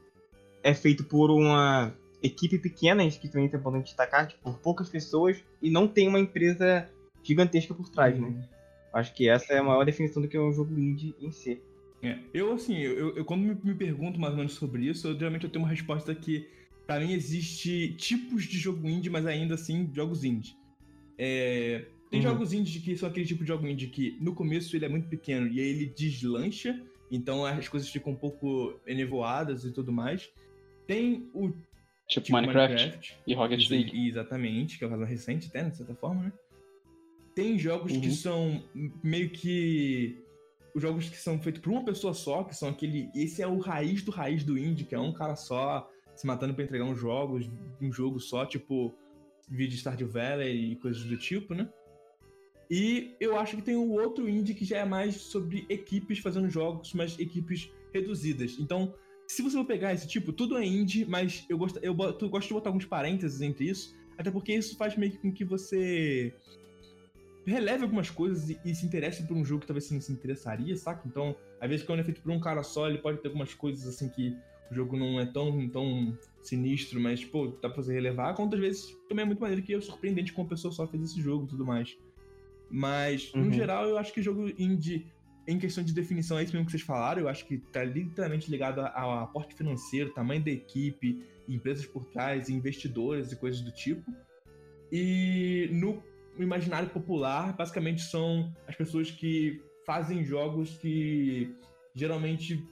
é 0.63 0.73
feito 0.75 1.03
por 1.03 1.31
uma 1.31 1.91
equipe 2.21 2.59
pequena, 2.59 3.03
isso 3.03 3.19
que 3.19 3.27
também 3.27 3.49
é 3.51 3.55
importante 3.57 3.85
destacar, 3.85 4.27
tipo, 4.27 4.41
por 4.43 4.59
poucas 4.59 4.89
pessoas, 4.89 5.43
e 5.61 5.71
não 5.71 5.87
tem 5.87 6.07
uma 6.07 6.19
empresa 6.19 6.87
gigantesca 7.23 7.73
por 7.73 7.89
trás, 7.89 8.17
né? 8.19 8.33
Acho 8.97 9.13
que 9.13 9.29
essa 9.29 9.53
é 9.53 9.59
a 9.59 9.63
maior 9.63 9.85
definição 9.85 10.19
do 10.21 10.27
que 10.27 10.35
é 10.35 10.41
um 10.41 10.51
jogo 10.51 10.73
indie 10.79 11.13
em 11.21 11.31
si. 11.31 11.61
É, 12.01 12.17
eu, 12.33 12.51
assim, 12.53 12.77
eu, 12.79 13.15
eu- 13.15 13.23
quando 13.25 13.41
me, 13.41 13.55
me 13.63 13.75
pergunto 13.75 14.19
mais 14.19 14.33
ou 14.33 14.37
menos 14.39 14.53
sobre 14.53 14.85
isso, 14.87 15.07
eu, 15.07 15.13
geralmente 15.13 15.43
eu 15.43 15.51
tenho 15.51 15.63
uma 15.63 15.69
resposta 15.69 16.15
que, 16.15 16.47
pra 16.87 16.99
mim, 16.99 17.11
existe 17.13 17.93
tipos 17.93 18.45
de 18.45 18.57
jogo 18.57 18.89
indie, 18.89 19.07
mas 19.09 19.27
ainda 19.27 19.53
assim, 19.53 19.87
jogos 19.93 20.23
indie. 20.23 20.55
É, 21.15 21.85
tem 22.09 22.19
Uhum. 22.19 22.23
jogos 22.31 22.53
indie 22.53 22.79
que 22.79 22.97
são 22.97 23.07
aquele 23.07 23.25
tipo 23.27 23.43
de 23.43 23.49
jogo 23.49 23.67
indie 23.67 23.87
que, 23.87 24.17
no 24.19 24.33
começo, 24.33 24.75
ele 24.75 24.85
é 24.85 24.89
muito 24.89 25.07
pequeno 25.07 25.47
e 25.47 25.59
aí 25.59 25.67
ele 25.67 25.85
deslancha, 25.95 26.83
então 27.11 27.45
as 27.45 27.67
coisas 27.67 27.87
ficam 27.89 28.13
um 28.13 28.15
pouco 28.15 28.79
enevoadas 28.87 29.63
e 29.63 29.71
tudo 29.71 29.91
mais. 29.91 30.27
Tem 30.87 31.29
o 31.35 31.49
tipo, 32.07 32.25
tipo 32.25 32.31
Minecraft, 32.31 33.15
e 33.27 33.33
Rocket 33.35 33.69
League. 33.69 34.07
Exatamente, 34.07 34.77
que 34.79 34.83
é 34.83 34.87
o 34.87 34.89
caso 34.89 35.03
recente 35.03 35.49
até, 35.49 35.69
de 35.69 35.77
certa 35.77 35.93
forma, 35.93 36.23
né? 36.23 36.33
Tem 37.37 37.55
jogos 37.59 37.91
que 37.91 38.07
Uhum. 38.07 38.13
são 38.13 38.63
meio 39.03 39.29
que. 39.29 40.17
Os 40.73 40.81
jogos 40.81 41.07
que 41.07 41.17
são 41.17 41.39
feitos 41.39 41.61
por 41.61 41.71
uma 41.71 41.85
pessoa 41.85 42.11
só, 42.11 42.43
que 42.43 42.55
são 42.55 42.67
aquele. 42.69 43.11
Esse 43.15 43.43
é 43.43 43.47
o 43.47 43.59
raiz 43.59 44.01
do 44.01 44.09
raiz 44.09 44.43
do 44.43 44.57
indie, 44.57 44.85
que 44.85 44.95
é 44.95 44.99
um 44.99 45.13
cara 45.13 45.35
só 45.35 45.87
se 46.15 46.25
matando 46.25 46.55
pra 46.55 46.63
entregar 46.63 46.85
uns 46.85 46.97
jogos, 46.99 47.47
um 47.79 47.93
jogo 47.93 48.19
só, 48.19 48.43
tipo 48.43 48.91
vídeo 49.47 49.77
Stardew 49.77 50.07
Valley 50.07 50.71
e 50.71 50.75
coisas 50.77 51.03
do 51.03 51.15
tipo, 51.15 51.53
né? 51.53 51.69
E 52.71 53.15
eu 53.19 53.37
acho 53.37 53.55
que 53.55 53.61
tem 53.61 53.75
o 53.75 53.91
outro 53.91 54.27
indie 54.27 54.55
que 54.55 54.65
já 54.65 54.79
é 54.79 54.85
mais 54.85 55.15
sobre 55.17 55.63
equipes 55.69 56.17
fazendo 56.17 56.49
jogos, 56.49 56.91
mas 56.95 57.19
equipes 57.19 57.71
reduzidas. 57.93 58.57
Então, 58.59 58.95
se 59.27 59.43
você 59.43 59.55
for 59.57 59.63
pegar 59.65 59.93
esse 59.93 60.07
tipo, 60.07 60.33
tudo 60.33 60.57
é 60.57 60.65
indie, 60.65 61.05
mas 61.05 61.45
eu 61.47 61.57
gosto, 61.59 61.77
eu 61.83 61.93
boto- 61.93 62.25
eu 62.25 62.29
gosto 62.29 62.47
de 62.47 62.53
botar 62.55 62.69
alguns 62.71 62.85
parênteses 62.85 63.41
entre 63.41 63.69
isso, 63.69 63.95
até 64.17 64.31
porque 64.31 64.53
isso 64.55 64.75
faz 64.75 64.97
meio 64.97 65.11
que 65.11 65.19
com 65.19 65.31
que 65.31 65.45
você 65.45 66.33
releve 67.51 67.83
algumas 67.83 68.09
coisas 68.09 68.49
e, 68.49 68.59
e 68.63 68.75
se 68.75 68.85
interesse 68.85 69.25
por 69.25 69.35
um 69.35 69.45
jogo 69.45 69.61
que 69.61 69.67
talvez 69.67 69.85
você 69.85 69.93
não 69.93 70.01
se 70.01 70.11
interessaria, 70.11 70.75
saca? 70.75 71.07
Então, 71.07 71.35
às 71.59 71.69
vezes 71.69 71.85
quando 71.85 71.99
é 71.99 72.03
feito 72.03 72.21
por 72.21 72.31
um 72.31 72.39
cara 72.39 72.63
só, 72.63 72.89
ele 72.89 72.97
pode 72.97 73.19
ter 73.19 73.27
algumas 73.29 73.53
coisas 73.53 73.87
assim 73.87 74.09
que 74.09 74.35
o 74.69 74.75
jogo 74.75 74.97
não 74.97 75.19
é 75.19 75.25
tão, 75.25 75.69
tão 75.69 76.17
sinistro, 76.41 76.99
mas, 76.99 77.23
pô, 77.23 77.47
dá 77.61 77.69
pra 77.69 77.81
você 77.81 77.93
relevar. 77.93 78.33
Quanto 78.35 78.55
às 78.55 78.59
vezes 78.61 78.97
também 79.07 79.23
é 79.23 79.25
muito 79.25 79.39
maneiro 79.39 79.63
que 79.63 79.73
é 79.73 79.79
surpreendente 79.79 80.33
como 80.33 80.45
a 80.45 80.49
pessoa 80.49 80.73
só 80.73 80.87
fez 80.87 81.03
esse 81.03 81.21
jogo 81.21 81.45
e 81.45 81.47
tudo 81.47 81.65
mais. 81.65 81.97
Mas, 82.69 83.31
no 83.33 83.45
Uhum. 83.45 83.53
geral, 83.53 83.87
eu 83.87 83.97
acho 83.97 84.13
que 84.13 84.21
jogo 84.21 84.49
indie, 84.57 85.07
em 85.47 85.57
questão 85.57 85.83
de 85.83 85.93
definição, 85.93 86.37
é 86.37 86.43
isso 86.43 86.51
mesmo 86.51 86.65
que 86.65 86.71
vocês 86.71 86.83
falaram. 86.83 87.21
Eu 87.21 87.29
acho 87.29 87.45
que 87.45 87.57
tá 87.57 87.83
literalmente 87.83 88.51
ligado 88.51 88.81
ao 88.81 89.19
aporte 89.19 89.55
financeiro, 89.55 90.13
tamanho 90.13 90.43
da 90.43 90.51
equipe, 90.51 91.23
empresas 91.47 91.85
por 91.85 92.03
trás, 92.05 92.49
investidores 92.49 93.31
e 93.31 93.37
coisas 93.37 93.61
do 93.61 93.71
tipo. 93.71 94.13
E 94.91 95.69
no 95.71 96.03
imaginário 96.43 96.89
popular, 96.89 97.55
basicamente 97.55 98.01
são 98.01 98.53
as 98.67 98.75
pessoas 98.75 99.11
que 99.11 99.61
fazem 99.85 100.23
jogos 100.23 100.77
que 100.77 101.55
geralmente 101.93 102.63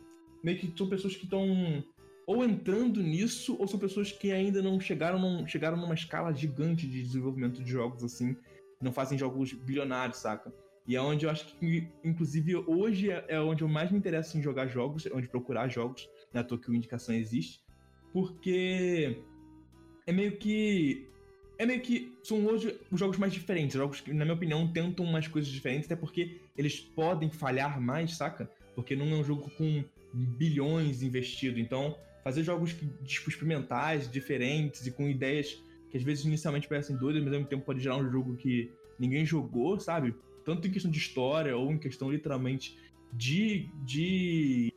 meio 0.44 0.58
que 0.58 0.74
são 0.78 0.88
pessoas 0.88 1.16
que 1.16 1.24
estão 1.24 1.84
ou 2.28 2.44
entrando 2.44 3.04
nisso, 3.04 3.56
ou 3.60 3.68
são 3.68 3.80
pessoas 3.80 4.12
que 4.12 4.32
ainda 4.32 4.62
não 4.62 4.80
chegaram, 4.80 5.46
chegaram 5.46 5.78
numa 5.78 5.94
escala 5.94 6.34
gigante 6.34 6.88
de 6.88 7.04
desenvolvimento 7.04 7.64
de 7.64 7.70
jogos 7.70 8.04
assim, 8.04 8.36
não 8.82 8.92
fazem 8.92 9.18
jogos 9.18 9.54
bilionários, 9.54 10.18
saca? 10.18 10.52
E 10.88 10.96
é 10.96 11.02
onde 11.02 11.26
eu 11.26 11.30
acho 11.30 11.46
que, 11.46 11.88
inclusive, 12.04 12.56
hoje 12.56 13.12
é 13.12 13.26
é 13.28 13.40
onde 13.40 13.64
eu 13.64 13.68
mais 13.68 13.92
me 13.92 13.98
interesso 13.98 14.38
em 14.38 14.42
jogar 14.42 14.68
jogos, 14.68 15.06
é 15.06 15.14
onde 15.14 15.28
procurar 15.28 15.68
jogos, 15.68 16.08
na 16.34 16.44
toa 16.44 16.60
que 16.60 16.70
o 16.70 16.76
indicação 16.76 17.14
existe, 17.14 17.60
porque 18.14 19.22
é 20.06 20.12
meio 20.12 20.38
que. 20.38 21.08
É 21.58 21.66
meio 21.66 21.82
que. 21.82 22.14
São 22.24 22.46
hoje 22.46 22.78
os 22.92 23.00
jogos 23.00 23.18
mais 23.18 23.34
diferentes, 23.34 23.76
jogos 23.76 24.02
que, 24.02 24.14
na 24.14 24.26
minha 24.26 24.36
opinião, 24.36 24.68
tentam 24.68 25.06
umas 25.06 25.28
coisas 25.28 25.50
diferentes, 25.50 25.86
até 25.86 25.96
porque 25.96 26.38
eles 26.58 26.80
podem 26.80 27.30
falhar 27.30 27.80
mais, 27.80 28.18
saca? 28.18 28.50
Porque 28.74 28.96
não 28.96 29.08
é 29.08 29.16
um 29.16 29.24
jogo 29.24 29.50
com 29.52 29.84
bilhões 30.14 31.02
investido. 31.02 31.60
Então, 31.60 31.98
fazer 32.24 32.44
jogos 32.44 32.74
que, 32.74 32.86
tipo, 33.04 33.30
experimentais, 33.30 34.10
diferentes 34.10 34.86
e 34.86 34.92
com 34.92 35.08
ideias 35.08 35.62
que 35.90 35.98
às 35.98 36.04
vezes 36.04 36.26
inicialmente 36.26 36.68
parecem 36.68 36.98
doidas, 36.98 37.24
mas 37.24 37.32
ao 37.32 37.40
mesmo 37.40 37.50
tempo 37.50 37.64
pode 37.64 37.80
gerar 37.80 37.98
um 37.98 38.12
jogo 38.12 38.36
que 38.36 38.70
ninguém 39.00 39.26
jogou, 39.26 39.80
sabe? 39.80 40.14
Tanto 40.44 40.68
em 40.68 40.72
questão 40.72 40.92
de 40.92 40.98
história 40.98 41.56
ou 41.56 41.72
em 41.72 41.78
questão 41.78 42.12
literalmente 42.12 42.78
de, 43.14 43.70
de 43.86 44.74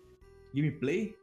gameplay. 0.55 1.17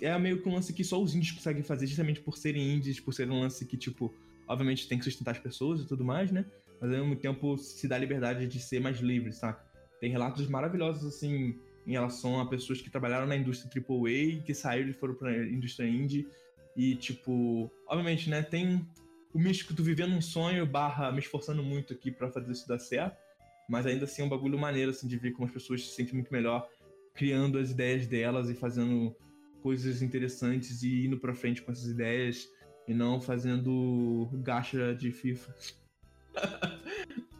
é 0.00 0.18
meio 0.18 0.42
que 0.42 0.48
um 0.48 0.54
lance 0.54 0.72
que 0.72 0.84
só 0.84 1.00
os 1.00 1.14
indies 1.14 1.32
conseguem 1.32 1.62
fazer, 1.62 1.86
justamente 1.86 2.20
por 2.20 2.36
serem 2.36 2.74
indies, 2.74 3.00
por 3.00 3.14
ser 3.14 3.30
um 3.30 3.40
lance 3.40 3.64
que, 3.64 3.76
tipo, 3.76 4.12
obviamente 4.48 4.88
tem 4.88 4.98
que 4.98 5.04
sustentar 5.04 5.32
as 5.32 5.38
pessoas 5.38 5.80
e 5.80 5.86
tudo 5.86 6.04
mais, 6.04 6.30
né? 6.30 6.44
Mas 6.80 6.92
ao 6.92 6.98
mesmo 6.98 7.16
tempo 7.16 7.56
se 7.56 7.88
dá 7.88 7.96
a 7.96 7.98
liberdade 7.98 8.46
de 8.46 8.60
ser 8.60 8.80
mais 8.80 8.98
livre, 8.98 9.32
saca? 9.32 9.64
Tem 10.00 10.10
relatos 10.10 10.46
maravilhosos, 10.46 11.04
assim, 11.04 11.58
em 11.86 11.92
relação 11.92 12.40
a 12.40 12.46
pessoas 12.46 12.80
que 12.80 12.90
trabalharam 12.90 13.26
na 13.26 13.36
indústria 13.36 13.70
AAA, 13.70 14.42
que 14.42 14.52
saíram 14.52 14.90
e 14.90 14.92
foram 14.92 15.14
pra 15.14 15.34
indústria 15.46 15.88
indie. 15.88 16.28
E, 16.76 16.94
tipo, 16.96 17.70
obviamente, 17.86 18.28
né? 18.28 18.42
Tem 18.42 18.86
o 19.32 19.38
místico 19.38 19.72
do 19.72 19.82
vivendo 19.82 20.14
um 20.14 20.20
sonho, 20.20 20.66
barra 20.66 21.10
me 21.10 21.20
esforçando 21.20 21.62
muito 21.62 21.92
aqui 21.92 22.10
para 22.10 22.30
fazer 22.30 22.52
isso 22.52 22.68
dar 22.68 22.78
certo. 22.78 23.16
Mas 23.68 23.86
ainda 23.86 24.04
assim 24.04 24.22
é 24.22 24.24
um 24.24 24.28
bagulho 24.28 24.58
maneiro, 24.58 24.90
assim, 24.90 25.08
de 25.08 25.16
ver 25.16 25.32
como 25.32 25.46
as 25.46 25.52
pessoas 25.52 25.82
se 25.82 25.94
sentem 25.94 26.14
muito 26.14 26.32
melhor 26.32 26.68
criando 27.14 27.58
as 27.58 27.70
ideias 27.70 28.06
delas 28.06 28.50
e 28.50 28.54
fazendo 28.54 29.16
coisas 29.62 30.02
interessantes 30.02 30.82
e 30.82 31.06
indo 31.06 31.18
pra 31.18 31.34
frente 31.34 31.62
com 31.62 31.72
essas 31.72 31.88
ideias 31.88 32.48
e 32.88 32.94
não 32.94 33.20
fazendo 33.20 34.28
gacha 34.34 34.94
de 34.94 35.10
FIFA. 35.10 35.54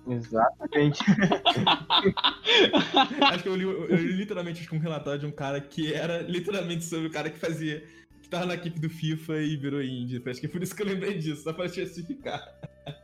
Exatamente. 0.09 1.01
acho 3.23 3.43
que 3.43 3.48
eu 3.48 3.56
li, 3.56 3.64
eu 3.64 3.97
li 3.97 4.12
literalmente 4.12 4.74
um 4.74 4.78
relatório 4.78 5.20
de 5.20 5.27
um 5.27 5.32
cara 5.32 5.60
que 5.60 5.93
era 5.93 6.23
literalmente 6.23 6.85
sobre 6.85 7.09
o 7.09 7.10
cara 7.10 7.31
que 7.31 7.39
fazia. 7.39 7.85
que 8.23 8.28
tava 8.28 8.47
na 8.47 8.55
equipe 8.55 8.78
do 8.78 8.89
FIFA 8.89 9.39
e 9.39 9.56
virou 9.56 9.82
indie. 9.82 10.23
Acho 10.27 10.40
que 10.40 10.47
é 10.47 10.48
por 10.48 10.62
isso 10.62 10.74
que 10.74 10.82
eu 10.82 10.86
lembrei 10.86 11.18
disso, 11.18 11.43
só 11.43 11.52
pra 11.52 11.66
justificar. 11.66 12.43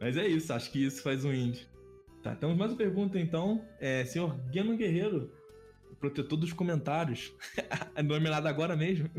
Mas 0.00 0.16
é 0.16 0.26
isso, 0.26 0.52
acho 0.52 0.70
que 0.70 0.84
isso 0.84 1.02
faz 1.02 1.24
um 1.24 1.32
indie. 1.32 1.66
Tá, 2.22 2.34
temos 2.34 2.56
mais 2.56 2.72
uma 2.72 2.78
pergunta 2.78 3.18
então. 3.18 3.64
É, 3.78 4.04
senhor 4.04 4.34
Gueno 4.50 4.76
Guerreiro, 4.76 5.30
protetor 6.00 6.38
dos 6.38 6.52
comentários, 6.52 7.32
nominado 8.04 8.48
agora 8.48 8.76
mesmo, 8.76 9.10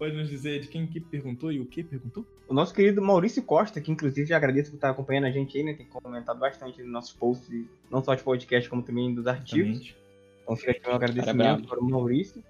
pode 0.00 0.16
nos 0.16 0.30
dizer 0.30 0.60
de 0.60 0.68
quem 0.68 0.86
que 0.86 0.98
perguntou 0.98 1.52
e 1.52 1.60
o 1.60 1.66
que 1.66 1.84
perguntou? 1.84 2.26
O 2.48 2.54
nosso 2.54 2.72
querido 2.72 3.02
Maurício 3.02 3.42
Costa, 3.42 3.82
que 3.82 3.92
inclusive 3.92 4.26
já 4.26 4.38
agradeço 4.38 4.70
por 4.70 4.76
estar 4.76 4.88
acompanhando 4.88 5.26
a 5.26 5.30
gente 5.30 5.58
aí, 5.58 5.62
né? 5.62 5.74
Tem 5.74 5.84
comentado 5.84 6.40
bastante 6.40 6.82
nos 6.82 6.90
nossos 6.90 7.12
posts, 7.12 7.66
não 7.90 8.02
só 8.02 8.14
de 8.14 8.22
podcast, 8.22 8.66
como 8.70 8.82
também 8.82 9.14
dos 9.14 9.26
artigos. 9.26 9.68
Exatamente. 9.68 9.96
Então 10.42 10.56
fica 10.56 10.70
aqui 10.70 10.88
um 10.88 10.94
agradecimento 10.94 11.68
para 11.68 11.78
o 11.78 11.84
Maurício. 11.84 12.42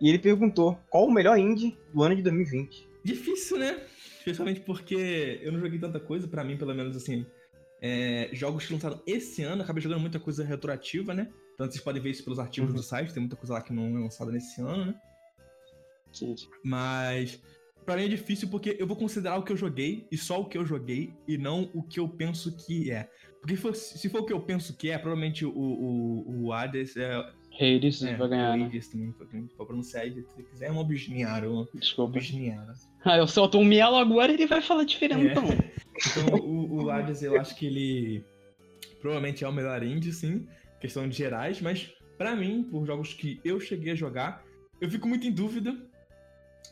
E 0.00 0.08
ele 0.08 0.18
perguntou 0.18 0.76
qual 0.90 1.06
o 1.06 1.12
melhor 1.12 1.38
indie 1.38 1.78
do 1.94 2.02
ano 2.02 2.16
de 2.16 2.22
2020. 2.22 2.88
Difícil, 3.04 3.56
né? 3.56 3.80
Especialmente 4.18 4.60
porque 4.60 5.38
eu 5.42 5.52
não 5.52 5.60
joguei 5.60 5.78
tanta 5.78 6.00
coisa, 6.00 6.26
para 6.26 6.42
mim, 6.42 6.56
pelo 6.56 6.74
menos 6.74 6.96
assim. 6.96 7.24
É, 7.80 8.30
jogos 8.32 8.66
que 8.66 8.72
lançaram 8.72 9.00
esse 9.06 9.44
ano, 9.44 9.62
acabei 9.62 9.80
jogando 9.80 10.00
muita 10.00 10.18
coisa 10.18 10.44
retroativa, 10.44 11.14
né? 11.14 11.28
Tanto 11.56 11.70
vocês 11.70 11.84
podem 11.84 12.02
ver 12.02 12.10
isso 12.10 12.24
pelos 12.24 12.40
artigos 12.40 12.70
uhum. 12.70 12.76
do 12.76 12.82
site, 12.82 13.14
tem 13.14 13.22
muita 13.22 13.36
coisa 13.36 13.54
lá 13.54 13.62
que 13.62 13.72
não 13.72 13.96
é 13.96 14.00
lançada 14.00 14.32
nesse 14.32 14.60
ano, 14.60 14.86
né? 14.86 14.94
Sim. 16.18 16.34
Mas 16.62 17.40
para 17.84 17.96
mim 17.96 18.04
é 18.04 18.08
difícil 18.08 18.48
porque 18.48 18.76
eu 18.78 18.86
vou 18.86 18.96
considerar 18.96 19.38
o 19.38 19.42
que 19.42 19.52
eu 19.52 19.56
joguei 19.56 20.06
e 20.10 20.16
só 20.16 20.40
o 20.40 20.44
que 20.44 20.58
eu 20.58 20.66
joguei 20.66 21.14
e 21.26 21.38
não 21.38 21.70
o 21.72 21.82
que 21.82 22.00
eu 22.00 22.08
penso 22.08 22.56
que 22.56 22.90
é. 22.90 23.08
Porque 23.40 23.56
se 23.74 24.08
for 24.08 24.22
o 24.22 24.26
que 24.26 24.32
eu 24.32 24.40
penso 24.40 24.76
que 24.76 24.90
é, 24.90 24.98
provavelmente 24.98 25.44
o, 25.44 25.50
o, 25.50 26.46
o 26.46 26.52
Hades 26.52 26.96
é. 26.96 27.14
Hades 27.58 28.02
é, 28.02 28.16
vai 28.16 28.28
ganhar. 28.28 28.56
Né? 28.56 28.66
Hades 28.66 28.88
também, 28.88 29.12
pra 29.12 29.64
pronunciar 29.64 30.04
se 30.04 30.42
quiser, 30.50 30.66
é 30.66 30.72
um 30.72 30.78
Obisniaro. 30.78 31.68
Desculpa. 31.72 32.18
Obisniaro. 32.18 32.72
Ah, 33.04 33.18
eu 33.18 33.28
solto 33.28 33.58
um 33.58 33.64
mielo 33.64 33.96
agora 33.96 34.32
ele 34.32 34.46
vai 34.46 34.60
falar 34.60 34.84
diferente, 34.84 35.28
é. 35.28 35.30
então. 35.30 35.44
Então, 36.10 36.40
o, 36.40 36.82
o 36.82 36.90
Hades, 36.90 37.22
eu 37.22 37.40
acho 37.40 37.56
que 37.56 37.64
ele 37.64 38.22
provavelmente 39.00 39.42
é 39.42 39.48
o 39.48 39.52
melhor 39.52 39.82
indie, 39.82 40.12
sim 40.12 40.46
questão 40.80 41.08
de 41.08 41.16
gerais, 41.16 41.60
mas 41.60 41.92
para 42.16 42.34
mim, 42.34 42.62
por 42.62 42.86
jogos 42.86 43.12
que 43.12 43.40
eu 43.44 43.60
cheguei 43.60 43.92
a 43.92 43.96
jogar, 43.96 44.44
eu 44.80 44.90
fico 44.90 45.08
muito 45.08 45.26
em 45.26 45.32
dúvida. 45.32 45.76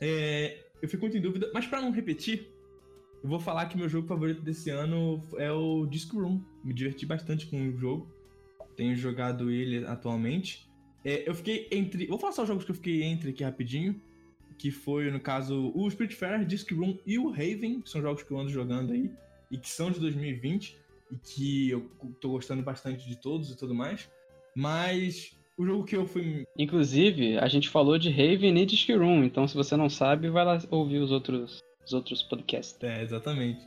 É, 0.01 0.65
eu 0.81 0.89
fico 0.89 1.03
muito 1.03 1.17
em 1.17 1.21
dúvida, 1.21 1.51
mas 1.55 1.67
para 1.67 1.81
não 1.81 1.91
repetir, 1.91 2.49
eu 3.23 3.29
vou 3.29 3.41
falar 3.41 3.67
que 3.67 3.77
meu 3.77 3.89
jogo 3.89 4.07
favorito 4.07 4.43
desse 4.43 4.69
ano 4.69 5.23
é 5.39 5.51
o 5.51 5.87
Disco 5.87 6.21
Room. 6.21 6.43
Me 6.63 6.75
diverti 6.75 7.07
bastante 7.07 7.47
com 7.47 7.69
o 7.69 7.77
jogo. 7.77 8.07
Tenho 8.77 8.95
jogado 8.95 9.51
ele 9.51 9.87
atualmente. 9.87 10.69
É, 11.05 11.29
eu 11.29 11.35
fiquei 11.35 11.67
entre. 11.71 12.07
Vou 12.07 12.19
falar 12.19 12.33
só 12.33 12.43
os 12.43 12.49
jogos 12.49 12.65
que 12.65 12.71
eu 12.71 12.75
fiquei 12.75 13.03
entre 13.03 13.31
aqui 13.31 13.43
rapidinho. 13.43 13.99
Que 14.59 14.71
foi, 14.71 15.11
no 15.11 15.19
caso, 15.19 15.73
o 15.75 15.91
Spiritfarer, 15.91 16.45
Disc 16.45 16.71
Room 16.71 16.99
e 17.07 17.19
o 17.19 17.31
Raven, 17.31 17.81
que 17.81 17.89
são 17.89 18.03
jogos 18.03 18.23
que 18.23 18.31
eu 18.31 18.39
ando 18.39 18.51
jogando 18.51 18.93
aí. 18.93 19.11
E 19.51 19.57
que 19.57 19.71
são 19.71 19.91
de 19.91 19.99
2020 20.01 20.77
e 21.11 21.17
que 21.17 21.71
eu 21.71 21.91
tô 22.21 22.31
gostando 22.31 22.63
bastante 22.63 23.09
de 23.09 23.17
todos 23.17 23.51
e 23.51 23.57
tudo 23.57 23.75
mais. 23.75 24.09
Mas 24.55 25.37
o 25.57 25.65
jogo 25.65 25.85
que 25.85 25.97
eu 25.97 26.07
fui. 26.07 26.45
Inclusive, 26.59 27.39
a 27.39 27.49
gente 27.49 27.69
falou 27.69 27.99
de 27.99 28.11
Raven 28.11 28.59
e 28.59 28.67
Disc 28.67 28.89
Room, 28.91 29.25
então 29.25 29.47
se 29.47 29.55
você 29.55 29.77
não 29.77 29.89
sabe, 29.89 30.29
vai 30.29 30.45
lá 30.45 30.59
ouvir 30.71 30.99
os 30.99 31.11
outros, 31.11 31.61
os 31.85 31.93
outros 31.93 32.23
podcasts. 32.23 32.77
É, 32.83 33.03
exatamente. 33.03 33.65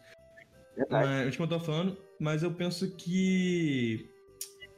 Mas, 0.89 1.35
como 1.35 1.51
eu 1.51 1.57
tô 1.57 1.63
falando, 1.63 1.97
mas 2.19 2.43
eu 2.43 2.51
penso 2.51 2.91
que. 2.95 4.09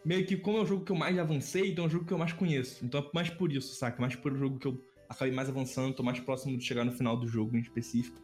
Meio 0.05 0.25
que 0.25 0.37
como 0.37 0.57
é 0.57 0.61
o 0.61 0.65
jogo 0.65 0.85
que 0.85 0.91
eu 0.91 0.95
mais 0.95 1.17
avancei, 1.19 1.71
então 1.71 1.83
é 1.83 1.87
o 1.87 1.91
jogo 1.91 2.05
que 2.05 2.13
eu 2.13 2.17
mais 2.17 2.31
conheço. 2.31 2.83
Então 2.85 3.01
é 3.01 3.09
mais 3.13 3.29
por 3.29 3.51
isso, 3.51 3.75
saca? 3.75 3.99
Mais 3.99 4.15
por 4.15 4.31
o 4.31 4.37
jogo 4.37 4.57
que 4.57 4.67
eu 4.67 4.81
acabei 5.09 5.33
mais 5.33 5.49
avançando, 5.49 5.93
tô 5.93 6.03
mais 6.03 6.19
próximo 6.21 6.57
de 6.57 6.63
chegar 6.63 6.85
no 6.85 6.91
final 6.91 7.17
do 7.17 7.27
jogo 7.27 7.57
em 7.57 7.59
específico. 7.59 8.17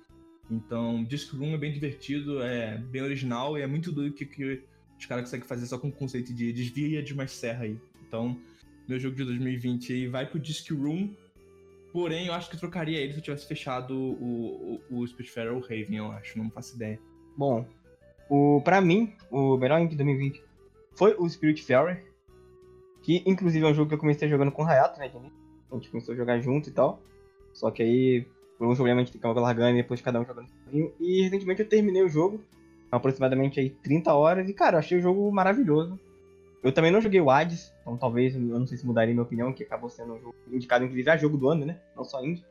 Então, 0.49 1.03
Disc 1.03 1.33
Room 1.35 1.53
é 1.53 1.57
bem 1.57 1.73
divertido, 1.73 2.41
é 2.41 2.77
bem 2.77 3.01
original 3.01 3.57
e 3.57 3.61
é 3.61 3.67
muito 3.67 3.91
doido 3.91 4.13
que, 4.13 4.25
que 4.25 4.63
os 4.97 5.05
caras 5.05 5.25
conseguem 5.25 5.47
fazer 5.47 5.65
só 5.65 5.77
com 5.77 5.89
o 5.89 5.91
conceito 5.91 6.33
de 6.33 6.53
desvia 6.53 7.03
de 7.03 7.13
mais 7.13 7.31
serra 7.31 7.65
aí. 7.65 7.77
Então, 8.07 8.39
meu 8.87 8.99
jogo 8.99 9.15
de 9.15 9.23
2020 9.23 9.93
aí 9.93 10.07
vai 10.07 10.25
pro 10.25 10.39
Disc 10.39 10.69
Room, 10.71 11.13
porém 11.91 12.27
eu 12.27 12.33
acho 12.33 12.49
que 12.49 12.57
trocaria 12.57 12.99
ele 12.99 13.13
se 13.13 13.19
eu 13.19 13.23
tivesse 13.23 13.47
fechado 13.47 13.95
o, 13.95 14.81
o, 14.89 14.99
o 14.99 15.07
Spitfire 15.07 15.49
ou 15.49 15.57
o 15.57 15.61
Raven, 15.61 15.97
eu 15.97 16.11
acho, 16.11 16.37
não 16.37 16.49
faço 16.49 16.75
ideia. 16.75 16.99
Bom, 17.37 17.65
o, 18.29 18.61
pra 18.63 18.81
mim, 18.81 19.13
o 19.31 19.57
melhor 19.57 19.79
indie 19.79 19.91
de 19.91 20.03
2020 20.03 20.43
foi 20.93 21.15
o 21.17 21.27
Spirit 21.29 21.63
Fairy, 21.63 21.99
que 23.01 23.23
inclusive 23.25 23.65
é 23.65 23.69
um 23.69 23.73
jogo 23.73 23.89
que 23.89 23.95
eu 23.95 23.99
comecei 23.99 24.29
jogando 24.29 24.51
com 24.51 24.63
o 24.63 24.65
Hayato, 24.65 24.99
né, 24.99 25.11
a 25.71 25.75
gente 25.75 25.89
começou 25.89 26.13
a 26.13 26.17
jogar 26.17 26.39
junto 26.39 26.69
e 26.69 26.71
tal, 26.71 27.01
só 27.53 27.69
que 27.69 27.83
aí 27.83 28.25
por 28.57 28.67
um 28.67 28.75
problema 28.75 29.01
a 29.01 29.03
gente 29.03 29.13
ficava 29.13 29.39
largando 29.39 29.77
e 29.77 29.81
depois 29.81 30.01
cada 30.01 30.19
um 30.19 30.25
jogando 30.25 30.47
sozinho. 30.47 30.93
E 30.99 31.23
recentemente 31.23 31.61
eu 31.61 31.67
terminei 31.67 32.03
o 32.03 32.09
jogo, 32.09 32.41
aproximadamente 32.91 33.59
aí 33.59 33.69
30 33.69 34.13
horas, 34.13 34.49
e 34.49 34.53
cara, 34.53 34.75
eu 34.75 34.79
achei 34.79 34.97
o 34.97 35.01
jogo 35.01 35.29
maravilhoso. 35.31 35.99
Eu 36.65 36.71
também 36.71 36.89
não 36.89 36.99
joguei 36.99 37.21
o 37.21 37.29
Hades, 37.29 37.71
então 37.79 37.95
talvez, 37.95 38.33
eu 38.33 38.41
não 38.41 38.65
sei 38.65 38.75
se 38.75 38.87
mudaria 38.87 39.13
minha 39.13 39.23
opinião, 39.23 39.53
que 39.53 39.61
acabou 39.61 39.87
sendo 39.87 40.15
um 40.15 40.19
jogo 40.19 40.35
indicado, 40.51 40.83
inclusive, 40.83 41.07
a 41.11 41.15
jogo 41.15 41.37
do 41.37 41.47
ano, 41.47 41.63
né? 41.63 41.79
Não 41.95 42.03
só 42.03 42.25
indie. 42.25 42.43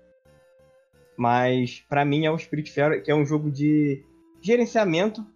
Mas, 1.16 1.84
para 1.88 2.04
mim, 2.04 2.24
é 2.24 2.30
o 2.30 2.38
Spirit 2.38 2.70
Fair, 2.70 3.02
que 3.02 3.10
é 3.10 3.14
um 3.14 3.26
jogo 3.26 3.50
de 3.50 4.04
gerenciamento, 4.40 5.26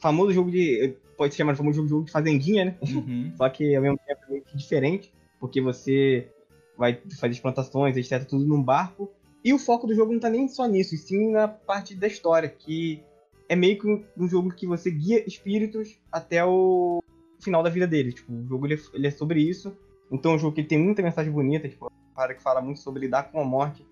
famoso 0.00 0.32
jogo 0.32 0.50
de. 0.50 0.96
Pode 1.16 1.34
ser 1.34 1.38
chamado 1.38 1.56
famoso 1.56 1.76
jogo, 1.76 1.88
jogo 1.88 2.04
de 2.06 2.10
fazendinha, 2.10 2.64
né? 2.64 2.78
Uhum. 2.82 3.32
Só 3.38 3.48
que 3.48 3.76
ao 3.76 3.82
mesmo 3.82 4.00
tempo 4.04 4.20
é 4.26 4.30
meio 4.32 4.42
que 4.42 4.56
diferente, 4.56 5.12
porque 5.38 5.60
você 5.60 6.28
vai 6.76 7.00
fazer 7.16 7.34
as 7.34 7.40
plantações, 7.40 7.96
etc., 7.96 8.28
tudo 8.28 8.44
num 8.44 8.60
barco, 8.60 9.08
e 9.44 9.52
o 9.52 9.58
foco 9.58 9.86
do 9.86 9.94
jogo 9.94 10.12
não 10.12 10.18
tá 10.18 10.28
nem 10.28 10.48
só 10.48 10.66
nisso, 10.66 10.96
e 10.96 10.98
sim 10.98 11.30
na 11.30 11.46
parte 11.46 11.94
da 11.94 12.08
história, 12.08 12.48
que 12.48 13.04
é 13.48 13.54
meio 13.54 13.78
que 13.78 13.86
um, 14.16 14.28
jogo 14.28 14.50
que 14.50 14.66
você 14.66 14.90
guia 14.90 15.24
espíritos 15.26 16.00
até 16.10 16.44
o 16.44 16.99
final 17.42 17.62
da 17.62 17.70
vida 17.70 17.86
deles. 17.86 18.14
Tipo, 18.14 18.32
o 18.32 18.46
jogo 18.46 18.66
ele 18.66 18.74
é, 18.74 18.78
ele 18.94 19.06
é 19.06 19.10
sobre 19.10 19.40
isso. 19.40 19.76
Então 20.10 20.32
é 20.32 20.34
um 20.34 20.38
jogo 20.38 20.54
que 20.54 20.62
tem 20.62 20.78
muita 20.78 21.02
mensagem 21.02 21.32
bonita, 21.32 21.68
tipo, 21.68 21.90
para 22.14 22.34
que 22.34 22.42
fala 22.42 22.60
muito 22.60 22.80
sobre 22.80 23.02
lidar 23.02 23.24
com 23.24 23.40
a 23.40 23.44
morte. 23.44 23.86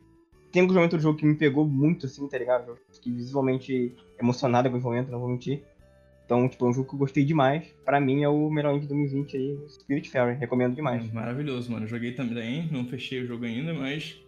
Tem 0.50 0.62
um 0.62 0.66
momento 0.66 0.96
do 0.96 1.02
jogo 1.02 1.18
que 1.18 1.26
me 1.26 1.34
pegou 1.34 1.66
muito, 1.66 2.06
assim, 2.06 2.26
tá 2.26 2.38
ligado? 2.38 2.76
Fiquei 2.92 3.12
visualmente 3.12 3.94
emocionado 4.18 4.70
com 4.70 4.78
o 4.78 4.80
momento, 4.80 5.10
não 5.10 5.20
vou 5.20 5.28
mentir. 5.28 5.62
Então, 6.24 6.48
tipo, 6.48 6.66
é 6.66 6.68
um 6.68 6.72
jogo 6.72 6.88
que 6.88 6.94
eu 6.94 6.98
gostei 6.98 7.24
demais. 7.24 7.66
Pra 7.84 8.00
mim 8.00 8.22
é 8.22 8.28
o 8.28 8.50
melhor 8.50 8.72
indie 8.74 8.82
de 8.82 8.88
2020 8.88 9.36
aí, 9.36 9.58
Spirit 9.68 10.10
Fairy. 10.10 10.38
Recomendo 10.38 10.74
demais. 10.74 11.10
Maravilhoso, 11.12 11.70
mano. 11.70 11.86
Joguei 11.86 12.12
também, 12.12 12.68
não 12.72 12.84
fechei 12.86 13.22
o 13.22 13.26
jogo 13.26 13.44
ainda, 13.44 13.72
mas 13.72 14.20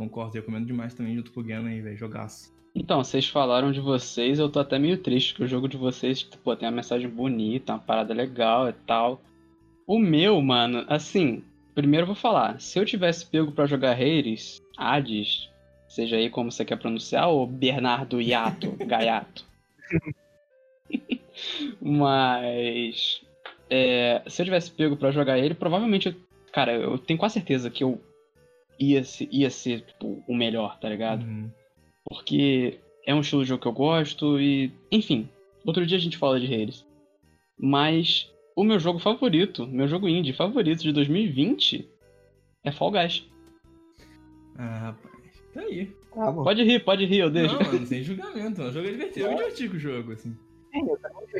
Concordo, 0.00 0.32
recomendo 0.32 0.64
demais 0.64 0.94
também 0.94 1.14
junto 1.14 1.30
com 1.30 1.40
o 1.40 1.44
Gano 1.44 1.68
aí, 1.68 1.82
velho. 1.82 1.94
Jogaço. 1.94 2.50
Então, 2.74 3.02
vocês 3.02 3.26
falaram 3.26 3.72
de 3.72 3.80
vocês, 3.80 4.38
eu 4.38 4.48
tô 4.48 4.60
até 4.60 4.78
meio 4.78 4.98
triste 4.98 5.34
que 5.34 5.42
o 5.42 5.46
jogo 5.46 5.68
de 5.68 5.76
vocês, 5.76 6.22
pô, 6.22 6.54
tem 6.54 6.68
uma 6.68 6.76
mensagem 6.76 7.08
bonita, 7.08 7.72
uma 7.72 7.78
parada 7.78 8.14
legal 8.14 8.68
e 8.68 8.72
tal. 8.72 9.20
O 9.86 9.98
meu, 9.98 10.40
mano, 10.40 10.84
assim, 10.88 11.42
primeiro 11.74 12.04
eu 12.04 12.08
vou 12.08 12.14
falar, 12.14 12.60
se 12.60 12.78
eu 12.78 12.84
tivesse 12.84 13.26
pego 13.26 13.50
para 13.50 13.66
jogar 13.66 13.92
Hades, 13.92 14.62
Hades, 14.76 15.48
seja 15.88 16.16
aí 16.16 16.30
como 16.30 16.52
você 16.52 16.64
quer 16.64 16.76
pronunciar, 16.76 17.28
ou 17.28 17.46
Bernardo 17.46 18.20
Iato, 18.20 18.70
Gaiato. 18.86 19.44
Mas 21.80 23.20
é, 23.68 24.22
se 24.26 24.42
eu 24.42 24.46
tivesse 24.46 24.70
pego 24.70 24.96
para 24.96 25.10
jogar 25.10 25.38
ele, 25.38 25.54
provavelmente, 25.54 26.16
cara, 26.52 26.72
eu 26.72 26.98
tenho 26.98 27.18
quase 27.18 27.34
certeza 27.34 27.70
que 27.70 27.82
eu 27.82 28.00
ia 28.78 29.02
ser, 29.04 29.28
ia 29.30 29.50
ser 29.50 29.82
tipo, 29.82 30.22
o 30.26 30.34
melhor, 30.34 30.78
tá 30.78 30.88
ligado? 30.88 31.22
Uhum. 31.24 31.50
Porque 32.04 32.78
é 33.06 33.14
um 33.14 33.20
estilo 33.20 33.42
de 33.42 33.48
jogo 33.48 33.62
que 33.62 33.68
eu 33.68 33.72
gosto 33.72 34.40
e. 34.40 34.72
Enfim, 34.90 35.28
outro 35.64 35.86
dia 35.86 35.98
a 35.98 36.00
gente 36.00 36.18
fala 36.18 36.40
de 36.40 36.52
Hades. 36.52 36.86
Mas 37.58 38.30
o 38.56 38.64
meu 38.64 38.78
jogo 38.78 38.98
favorito, 38.98 39.66
meu 39.66 39.86
jogo 39.86 40.08
indie 40.08 40.32
favorito 40.32 40.82
de 40.82 40.92
2020 40.92 41.88
é 42.64 42.72
Fall 42.72 42.90
Guys. 42.90 43.26
Ah, 44.56 44.78
rapaz. 44.78 45.10
Tá 45.54 45.60
aí. 45.60 45.86
Tá. 46.14 46.32
Pode 46.32 46.62
rir, 46.62 46.80
pode 46.80 47.04
rir, 47.04 47.18
eu 47.18 47.30
deixo. 47.30 47.54
Não, 47.54 47.72
mano, 47.72 47.86
sem 47.86 48.02
julgamento. 48.02 48.62
O 48.62 48.72
jogo 48.72 48.86
é 48.86 48.90
divertido. 48.90 49.26
Eu 49.26 49.30
me 49.30 49.36
diverti 49.36 49.68
com 49.68 49.76
o 49.76 49.80
jogo, 49.80 50.12
assim. 50.12 50.36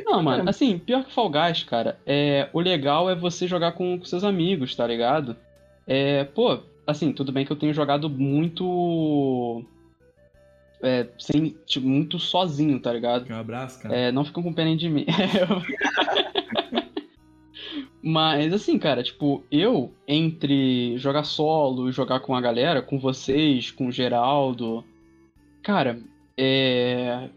Não, 0.05 0.21
mano, 0.21 0.49
assim, 0.49 0.77
pior 0.77 1.05
que 1.05 1.13
Fall 1.13 1.29
Guys, 1.29 1.63
cara, 1.63 1.99
é, 2.05 2.49
o 2.51 2.59
legal 2.59 3.09
é 3.09 3.15
você 3.15 3.47
jogar 3.47 3.73
com, 3.73 3.97
com 3.97 4.05
seus 4.05 4.23
amigos, 4.23 4.75
tá 4.75 4.85
ligado? 4.85 5.35
É, 5.87 6.25
pô, 6.25 6.59
assim, 6.85 7.13
tudo 7.13 7.31
bem 7.31 7.45
que 7.45 7.51
eu 7.51 7.57
tenho 7.57 7.73
jogado 7.73 8.09
muito. 8.09 9.63
É, 10.83 11.07
sem, 11.19 11.55
tipo, 11.65 11.87
muito 11.87 12.17
sozinho, 12.17 12.79
tá 12.79 12.91
ligado? 12.91 13.31
Um 13.31 13.35
abraço, 13.35 13.81
cara. 13.81 13.95
É, 13.95 14.11
não 14.11 14.25
ficam 14.25 14.41
com 14.41 14.53
pena 14.53 14.75
de 14.75 14.89
mim. 14.89 15.05
Mas 18.03 18.51
assim, 18.51 18.79
cara, 18.79 19.03
tipo, 19.03 19.43
eu, 19.51 19.93
entre 20.07 20.97
jogar 20.97 21.23
solo 21.23 21.87
e 21.87 21.91
jogar 21.91 22.19
com 22.21 22.35
a 22.35 22.41
galera, 22.41 22.81
com 22.81 22.97
vocês, 22.97 23.69
com 23.69 23.87
o 23.87 23.91
Geraldo, 23.91 24.83
cara, 25.61 25.99
é. 26.35 27.29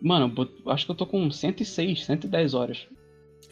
Mano, 0.00 0.32
acho 0.66 0.84
que 0.84 0.90
eu 0.92 0.96
tô 0.96 1.06
com 1.06 1.30
106, 1.30 2.04
110 2.04 2.54
horas, 2.54 2.86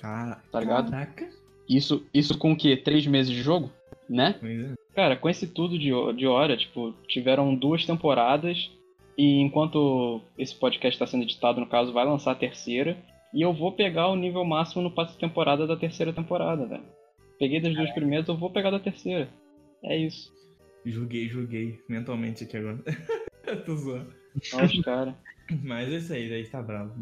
Cara, 0.00 0.42
tá 0.50 0.60
ligado? 0.60 0.90
Caraca. 0.90 1.28
Isso, 1.68 2.04
isso 2.12 2.36
com 2.36 2.52
o 2.52 2.56
quê? 2.56 2.76
Três 2.76 3.06
meses 3.06 3.32
de 3.32 3.40
jogo? 3.40 3.70
Né? 4.08 4.36
Pois 4.38 4.64
é. 4.64 4.74
Cara, 4.94 5.16
com 5.16 5.28
esse 5.28 5.46
tudo 5.46 5.78
de, 5.78 5.90
de 6.14 6.26
hora, 6.26 6.56
tipo, 6.56 6.92
tiveram 7.08 7.54
duas 7.54 7.86
temporadas 7.86 8.70
e 9.16 9.40
enquanto 9.40 10.20
esse 10.38 10.54
podcast 10.54 10.94
está 10.94 11.06
sendo 11.06 11.22
editado, 11.24 11.60
no 11.60 11.66
caso, 11.66 11.92
vai 11.92 12.04
lançar 12.04 12.32
a 12.32 12.36
terceira 12.36 12.96
e 13.34 13.42
eu 13.42 13.52
vou 13.52 13.72
pegar 13.72 14.08
o 14.08 14.16
nível 14.16 14.44
máximo 14.44 14.82
no 14.82 14.90
passe 14.90 15.14
de 15.14 15.18
temporada 15.20 15.66
da 15.66 15.76
terceira 15.76 16.12
temporada, 16.12 16.66
velho. 16.66 16.84
Peguei 17.38 17.60
das 17.60 17.74
duas 17.74 17.90
primeiras, 17.92 18.28
eu 18.28 18.36
vou 18.36 18.50
pegar 18.50 18.70
da 18.70 18.78
terceira. 18.78 19.28
É 19.84 19.96
isso. 19.96 20.32
Julguei, 20.84 21.28
julguei 21.28 21.80
mentalmente 21.88 22.44
aqui 22.44 22.56
agora. 22.56 22.78
Tô 23.66 23.76
zoando. 23.76 24.12
Nossa, 24.52 24.82
cara. 24.82 25.18
Mas 25.62 25.92
é 25.92 25.96
isso 25.96 26.12
aí, 26.12 26.28
daí 26.28 26.46
tá 26.46 26.62
bravo. 26.62 26.94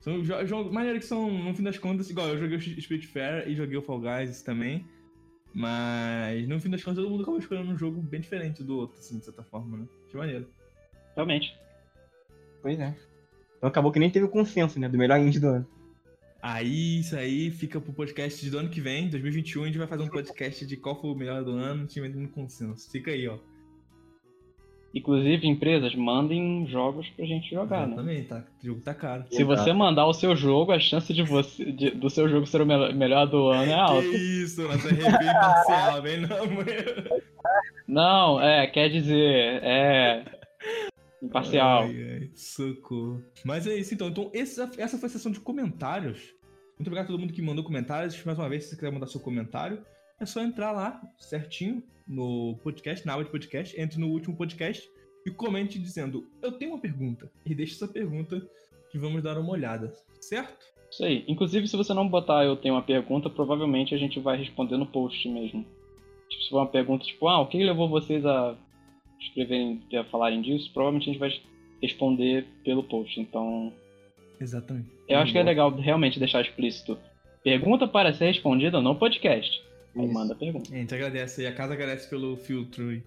São 0.00 0.20
jo- 0.22 0.46
jogos 0.46 0.72
maneiro 0.72 0.98
que 0.98 1.04
são, 1.04 1.30
no 1.30 1.54
fim 1.54 1.62
das 1.62 1.78
contas, 1.78 2.10
igual 2.10 2.28
eu 2.28 2.38
joguei 2.38 2.56
o 2.56 2.60
Spirit 2.60 3.06
Fair 3.06 3.48
e 3.48 3.54
joguei 3.54 3.76
o 3.76 3.82
Fall 3.82 4.00
Guys 4.00 4.42
também. 4.42 4.84
Mas 5.54 6.48
no 6.48 6.58
fim 6.60 6.70
das 6.70 6.82
contas 6.82 7.02
todo 7.02 7.10
mundo 7.10 7.22
acaba 7.22 7.38
escolhendo 7.38 7.70
um 7.70 7.78
jogo 7.78 8.00
bem 8.00 8.20
diferente 8.20 8.62
do 8.62 8.78
outro, 8.78 8.98
assim, 8.98 9.18
de 9.18 9.24
certa 9.24 9.42
forma, 9.44 9.78
né? 9.78 9.86
Que 10.10 10.16
maneiro. 10.16 10.48
Realmente. 11.14 11.54
Pois 12.62 12.78
é. 12.78 12.94
Então 13.58 13.68
acabou 13.68 13.92
que 13.92 13.98
nem 13.98 14.10
teve 14.10 14.24
o 14.26 14.28
consenso, 14.30 14.78
né? 14.78 14.88
Do 14.88 14.98
melhor 14.98 15.18
indie 15.20 15.38
do 15.40 15.48
ano. 15.48 15.66
Aí, 16.40 16.98
isso 16.98 17.14
aí 17.16 17.50
fica 17.52 17.80
pro 17.80 17.92
podcast 17.92 18.50
do 18.50 18.58
ano 18.58 18.68
que 18.68 18.80
vem, 18.80 19.08
2021, 19.08 19.62
a 19.62 19.66
gente 19.66 19.78
vai 19.78 19.86
fazer 19.86 20.02
um 20.02 20.08
podcast 20.08 20.66
de 20.66 20.76
qual 20.76 21.00
foi 21.00 21.10
o 21.10 21.14
melhor 21.14 21.44
do 21.44 21.52
ano, 21.52 21.86
vai 21.96 22.08
no 22.08 22.28
consenso. 22.28 22.90
Fica 22.90 23.12
aí, 23.12 23.28
ó. 23.28 23.38
Inclusive, 24.94 25.46
empresas, 25.46 25.94
mandem 25.94 26.66
jogos 26.66 27.08
pra 27.10 27.24
gente 27.24 27.48
jogar, 27.54 27.86
né? 27.86 27.94
Exatamente, 27.94 28.28
tá, 28.28 28.44
o 28.62 28.66
jogo 28.66 28.80
tá 28.80 28.92
caro. 28.92 29.24
Se 29.30 29.42
você 29.44 29.72
mandar 29.72 30.06
o 30.06 30.12
seu 30.12 30.36
jogo, 30.36 30.72
a 30.72 30.78
chance 30.80 31.14
de 31.14 31.22
você, 31.22 31.64
de- 31.72 31.92
do 31.92 32.10
seu 32.10 32.28
jogo 32.28 32.44
ser 32.46 32.60
o 32.60 32.66
mel- 32.66 32.92
melhor 32.94 33.26
do 33.26 33.46
ano 33.48 33.70
é 33.70 33.74
alta. 33.74 34.02
Que 34.02 34.16
isso, 34.16 34.62
nossa 34.62 34.88
RP 34.88 35.00
imparcial, 35.00 36.02
vem 36.02 36.20
não, 36.20 36.46
mano. 36.46 37.20
Não, 37.88 38.40
é, 38.40 38.66
quer 38.66 38.88
dizer, 38.90 39.60
é. 39.62 40.24
Imparcial. 41.22 41.82
Ai, 41.82 42.02
ai, 42.02 42.30
socorro. 42.34 43.22
Mas 43.44 43.66
é 43.66 43.76
isso, 43.76 43.94
então. 43.94 44.08
Então, 44.08 44.30
essa, 44.34 44.70
essa 44.76 44.98
foi 44.98 45.06
a 45.06 45.10
sessão 45.10 45.30
de 45.30 45.40
comentários. 45.40 46.34
Muito 46.76 46.88
obrigado 46.88 47.04
a 47.04 47.06
todo 47.06 47.20
mundo 47.20 47.32
que 47.32 47.40
mandou 47.40 47.64
comentários. 47.64 48.22
Mais 48.24 48.38
uma 48.38 48.48
vez, 48.48 48.64
se 48.64 48.70
você 48.70 48.76
quiser 48.76 48.90
mandar 48.90 49.06
seu 49.06 49.20
comentário, 49.20 49.84
é 50.18 50.26
só 50.26 50.42
entrar 50.42 50.72
lá 50.72 51.00
certinho 51.18 51.82
no 52.06 52.58
podcast, 52.62 53.06
na 53.06 53.14
aba 53.14 53.24
de 53.24 53.30
podcast, 53.30 53.80
entre 53.80 54.00
no 54.00 54.08
último 54.08 54.36
podcast 54.36 54.90
e 55.24 55.30
comente 55.30 55.78
dizendo: 55.78 56.26
Eu 56.42 56.52
tenho 56.52 56.72
uma 56.72 56.80
pergunta. 56.80 57.30
E 57.46 57.54
deixe 57.54 57.74
essa 57.74 57.86
pergunta 57.86 58.44
que 58.90 58.98
vamos 58.98 59.22
dar 59.22 59.38
uma 59.38 59.52
olhada, 59.52 59.92
certo? 60.20 60.66
Isso 60.90 61.04
aí. 61.04 61.24
Inclusive, 61.28 61.68
se 61.68 61.76
você 61.76 61.94
não 61.94 62.08
botar 62.08 62.44
eu 62.44 62.56
tenho 62.56 62.74
uma 62.74 62.82
pergunta, 62.82 63.30
provavelmente 63.30 63.94
a 63.94 63.98
gente 63.98 64.20
vai 64.20 64.36
responder 64.36 64.76
no 64.76 64.86
post 64.86 65.28
mesmo. 65.28 65.64
Tipo, 66.28 66.42
se 66.42 66.50
for 66.50 66.58
uma 66.58 66.66
pergunta 66.66 67.04
tipo, 67.04 67.28
ah, 67.28 67.40
o 67.40 67.46
que 67.46 67.62
levou 67.62 67.88
vocês 67.88 68.26
a 68.26 68.56
escreverem, 69.22 69.80
falarem 70.10 70.40
disso, 70.42 70.70
provavelmente 70.72 71.08
a 71.08 71.12
gente 71.12 71.20
vai 71.20 71.32
responder 71.80 72.46
pelo 72.64 72.82
post. 72.82 73.20
Então, 73.20 73.72
Exatamente. 74.40 74.88
eu 75.08 75.18
acho 75.18 75.32
que 75.32 75.38
é 75.38 75.42
legal 75.42 75.74
realmente 75.74 76.18
deixar 76.18 76.40
explícito. 76.40 76.98
Pergunta 77.42 77.88
para 77.88 78.12
ser 78.12 78.26
respondida 78.26 78.80
no 78.80 78.94
podcast. 78.94 79.60
Aí 79.96 80.04
Isso. 80.04 80.14
manda 80.14 80.32
a 80.32 80.36
pergunta. 80.36 80.72
A 80.72 80.76
gente 80.76 80.94
agradece 80.94 81.42
aí, 81.42 81.46
a 81.46 81.54
casa 81.54 81.74
agradece 81.74 82.08
pelo 82.08 82.36
filtro 82.36 83.02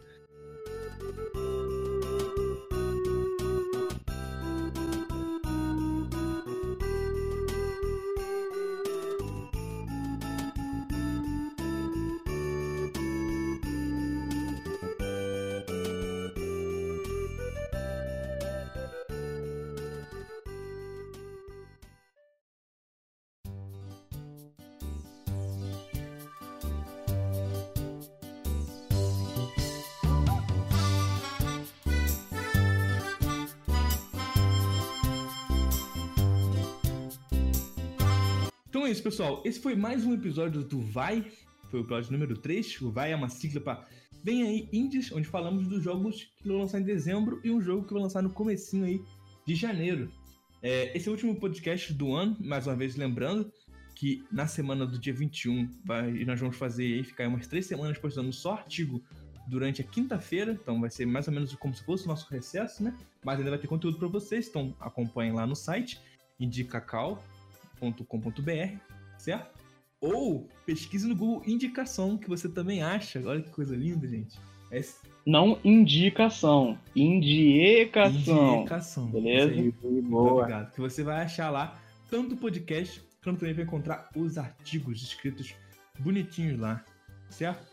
pessoal. 39.06 39.40
Esse 39.46 39.60
foi 39.60 39.76
mais 39.76 40.04
um 40.04 40.16
episódio 40.16 40.64
do 40.64 40.82
Vai. 40.82 41.32
Foi 41.70 41.80
o 41.80 41.84
episódio 41.84 42.12
número 42.12 42.36
3. 42.36 42.82
O 42.82 42.90
Vai 42.90 43.12
é 43.12 43.16
uma 43.16 43.30
sigla 43.30 43.62
para 43.62 43.86
Vem 44.24 44.42
aí 44.42 44.68
Indies, 44.74 45.12
onde 45.12 45.28
falamos 45.28 45.68
dos 45.68 45.84
jogos 45.84 46.24
que 46.42 46.48
vão 46.48 46.58
lançar 46.58 46.80
em 46.80 46.84
dezembro 46.84 47.40
e 47.44 47.52
um 47.52 47.62
jogo 47.62 47.86
que 47.86 47.94
vai 47.94 48.02
lançar 48.02 48.24
no 48.24 48.32
comecinho 48.32 48.84
aí 48.84 49.00
de 49.46 49.54
janeiro. 49.54 50.12
É, 50.60 50.92
esse 50.98 51.08
é 51.08 51.12
o 51.12 51.14
último 51.14 51.36
podcast 51.36 51.94
do 51.94 52.16
ano, 52.16 52.36
mais 52.40 52.66
uma 52.66 52.76
vez 52.76 52.96
lembrando 52.96 53.54
que 53.94 54.24
na 54.32 54.48
semana 54.48 54.88
do 54.88 54.98
dia 54.98 55.14
21 55.14 55.70
vai, 55.86 56.12
nós 56.26 56.40
vamos 56.40 56.58
fazer 56.58 56.86
aí, 56.86 57.04
ficar 57.04 57.28
umas 57.28 57.46
três 57.46 57.68
semanas 57.68 58.00
postando 58.00 58.34
só 58.34 58.54
artigo 58.54 59.04
durante 59.48 59.82
a 59.82 59.86
quinta-feira, 59.86 60.54
então 60.54 60.82
vai 60.82 60.90
ser 60.90 61.06
mais 61.06 61.28
ou 61.28 61.34
menos 61.36 61.54
como 61.54 61.76
se 61.76 61.84
fosse 61.84 62.06
o 62.06 62.08
nosso 62.08 62.28
recesso, 62.32 62.84
né? 62.84 62.98
Mas 63.24 63.38
ainda 63.38 63.52
vai 63.52 63.60
ter 63.60 63.68
conteúdo 63.68 64.00
para 64.00 64.08
vocês, 64.08 64.48
então 64.48 64.76
acompanhem 64.80 65.32
lá 65.32 65.46
no 65.46 65.56
site 65.56 66.00
indicacal.com.br, 66.40 68.95
certo? 69.26 69.56
Ou 70.00 70.48
pesquise 70.66 71.08
no 71.08 71.16
Google 71.16 71.42
indicação, 71.48 72.18
que 72.18 72.30
você 72.30 72.48
também 72.48 72.84
acha. 72.84 73.22
Olha 73.26 73.42
que 73.42 73.50
coisa 73.50 73.76
linda, 73.76 74.08
gente. 74.08 74.38
É 74.72 74.82
Não 75.26 75.60
indicação, 75.64 76.78
indicação. 76.96 78.60
indicação. 78.60 79.08
Beleza? 79.08 79.52
Aí. 79.52 79.72
Boa. 80.02 80.44
ligado? 80.46 80.72
Que 80.74 80.82
você 80.82 81.02
vai 81.04 81.24
achar 81.24 81.50
lá 81.50 81.80
tanto 82.10 82.36
o 82.36 82.38
podcast, 82.38 83.02
quanto 83.24 83.40
também 83.40 83.56
vai 83.56 83.64
encontrar 83.64 84.10
os 84.16 84.38
artigos 84.38 85.02
escritos 85.02 85.56
bonitinhos 86.00 86.60
lá, 86.60 86.84
certo? 87.30 87.66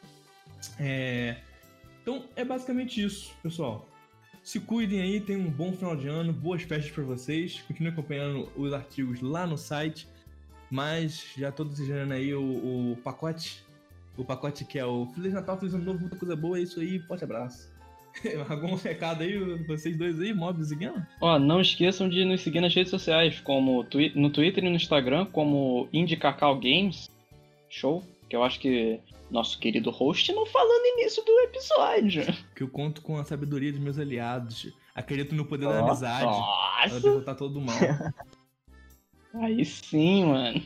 É, 0.78 1.36
Então 2.00 2.24
é 2.34 2.44
basicamente 2.44 3.02
isso, 3.02 3.34
pessoal. 3.42 3.86
Se 4.42 4.58
cuidem 4.58 5.00
aí, 5.00 5.20
tenham 5.20 5.42
um 5.42 5.50
bom 5.50 5.72
final 5.72 5.94
de 5.94 6.08
ano, 6.08 6.32
boas 6.32 6.62
festas 6.62 6.90
pra 6.90 7.04
vocês. 7.04 7.60
Continuem 7.68 7.92
acompanhando 7.92 8.50
os 8.56 8.72
artigos 8.72 9.20
lá 9.20 9.46
no 9.46 9.58
site. 9.58 10.08
Mas 10.72 11.26
já 11.36 11.52
tô 11.52 11.64
desejando 11.64 12.14
aí 12.14 12.34
o, 12.34 12.40
o 12.92 12.96
pacote. 13.04 13.62
O 14.16 14.24
pacote 14.24 14.64
que 14.64 14.78
é 14.78 14.86
o 14.86 15.04
Feliz 15.14 15.34
Natal, 15.34 15.58
Feliz 15.58 15.74
Ano 15.74 15.84
Novo, 15.84 16.00
muita 16.00 16.16
coisa 16.16 16.34
boa. 16.34 16.58
É 16.58 16.62
isso 16.62 16.80
aí, 16.80 16.98
forte 17.00 17.24
abraço. 17.24 17.70
Algum 18.48 18.74
recado 18.76 19.22
aí, 19.22 19.38
vocês 19.66 19.98
dois 19.98 20.18
aí, 20.18 20.32
Mobs 20.32 20.70
e 20.70 20.76
Guiana? 20.76 21.06
Ó, 21.20 21.38
não 21.38 21.60
esqueçam 21.60 22.08
de 22.08 22.24
nos 22.24 22.40
seguir 22.40 22.60
nas 22.62 22.74
redes 22.74 22.90
sociais, 22.90 23.38
como 23.40 23.84
twi- 23.84 24.12
no 24.14 24.30
Twitter 24.30 24.64
e 24.64 24.68
no 24.70 24.76
Instagram, 24.76 25.26
como 25.26 25.88
Indicacau 25.92 26.58
Games. 26.58 27.10
Show? 27.68 28.02
Que 28.30 28.34
eu 28.36 28.42
acho 28.42 28.58
que 28.58 28.98
nosso 29.30 29.58
querido 29.58 29.90
host 29.90 30.32
não 30.32 30.46
falou 30.46 30.78
no 30.78 30.86
início 31.00 31.22
do 31.22 31.32
episódio. 31.40 32.22
Que 32.56 32.62
eu 32.62 32.68
conto 32.68 33.02
com 33.02 33.18
a 33.18 33.24
sabedoria 33.24 33.70
dos 33.72 33.80
meus 33.80 33.98
aliados. 33.98 34.72
Acredito 34.94 35.34
no 35.34 35.44
poder 35.44 35.66
da 35.68 35.80
Nossa. 35.80 36.06
amizade. 36.06 36.22
Pra 36.24 36.88
Nossa! 36.88 37.00
derrotar 37.00 37.34
todo 37.36 37.58
o 37.58 37.62
mal. 37.62 37.76
Aí 39.34 39.64
sim, 39.64 40.26
mano. 40.26 40.62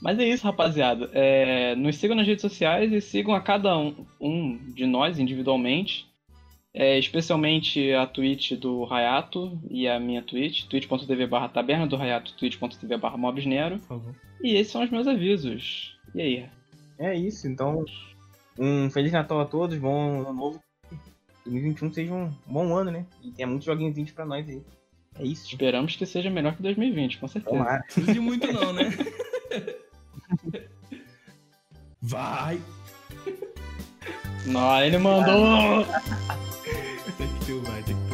Mas 0.00 0.18
é 0.18 0.28
isso, 0.28 0.44
rapaziada. 0.44 1.10
É, 1.12 1.74
nos 1.76 1.96
sigam 1.96 2.16
nas 2.16 2.26
redes 2.26 2.42
sociais 2.42 2.92
e 2.92 3.00
sigam 3.00 3.34
a 3.34 3.40
cada 3.40 3.76
um, 3.76 4.06
um 4.20 4.58
de 4.72 4.86
nós 4.86 5.18
individualmente. 5.18 6.06
É, 6.74 6.98
especialmente 6.98 7.92
a 7.92 8.04
Twitch 8.04 8.52
do 8.52 8.84
Hayato 8.92 9.58
e 9.70 9.86
a 9.86 10.00
minha 10.00 10.20
Twitch, 10.20 10.64
twitch.tv 10.64 11.26
barra 11.26 11.48
taberna 11.48 11.86
do 11.86 11.96
Hayato, 11.96 12.34
twitch.tv 12.36 12.96
barra 12.96 13.16
mobsnero. 13.16 13.80
E 14.42 14.56
esses 14.56 14.72
são 14.72 14.82
os 14.82 14.90
meus 14.90 15.06
avisos. 15.06 15.96
E 16.14 16.20
aí? 16.20 16.46
É 16.98 17.14
isso, 17.14 17.46
então. 17.46 17.84
Um 18.58 18.90
Feliz 18.90 19.12
Natal 19.12 19.40
a 19.40 19.46
todos, 19.46 19.78
bom 19.78 20.20
ano 20.20 20.32
novo. 20.32 20.60
2021 21.46 21.92
seja 21.92 22.12
um 22.12 22.30
bom 22.46 22.74
ano, 22.76 22.90
né? 22.90 23.06
E 23.22 23.30
tenha 23.30 23.46
muitos 23.46 23.64
joguinhos 23.64 24.10
pra 24.10 24.24
nós 24.24 24.48
aí. 24.48 24.62
É 25.18 25.24
isso. 25.24 25.46
Esperamos 25.46 25.96
que 25.96 26.06
seja 26.06 26.30
melhor 26.30 26.56
que 26.56 26.62
2020, 26.62 27.18
com 27.18 27.28
certeza. 27.28 27.56
Tomara. 27.56 27.78
Não 27.78 27.82
precisa 27.82 28.12
de 28.12 28.20
muito 28.20 28.52
não, 28.52 28.72
né? 28.72 28.90
Vai! 32.00 32.60
Não, 34.46 34.84
ele 34.84 34.98
mandou! 34.98 35.86
Tem 37.16 37.28
que 37.28 37.46
ter 37.46 37.52
o 37.52 37.62
vai, 37.62 37.82
tem 37.82 37.96
que 37.96 38.08
ter 38.08 38.13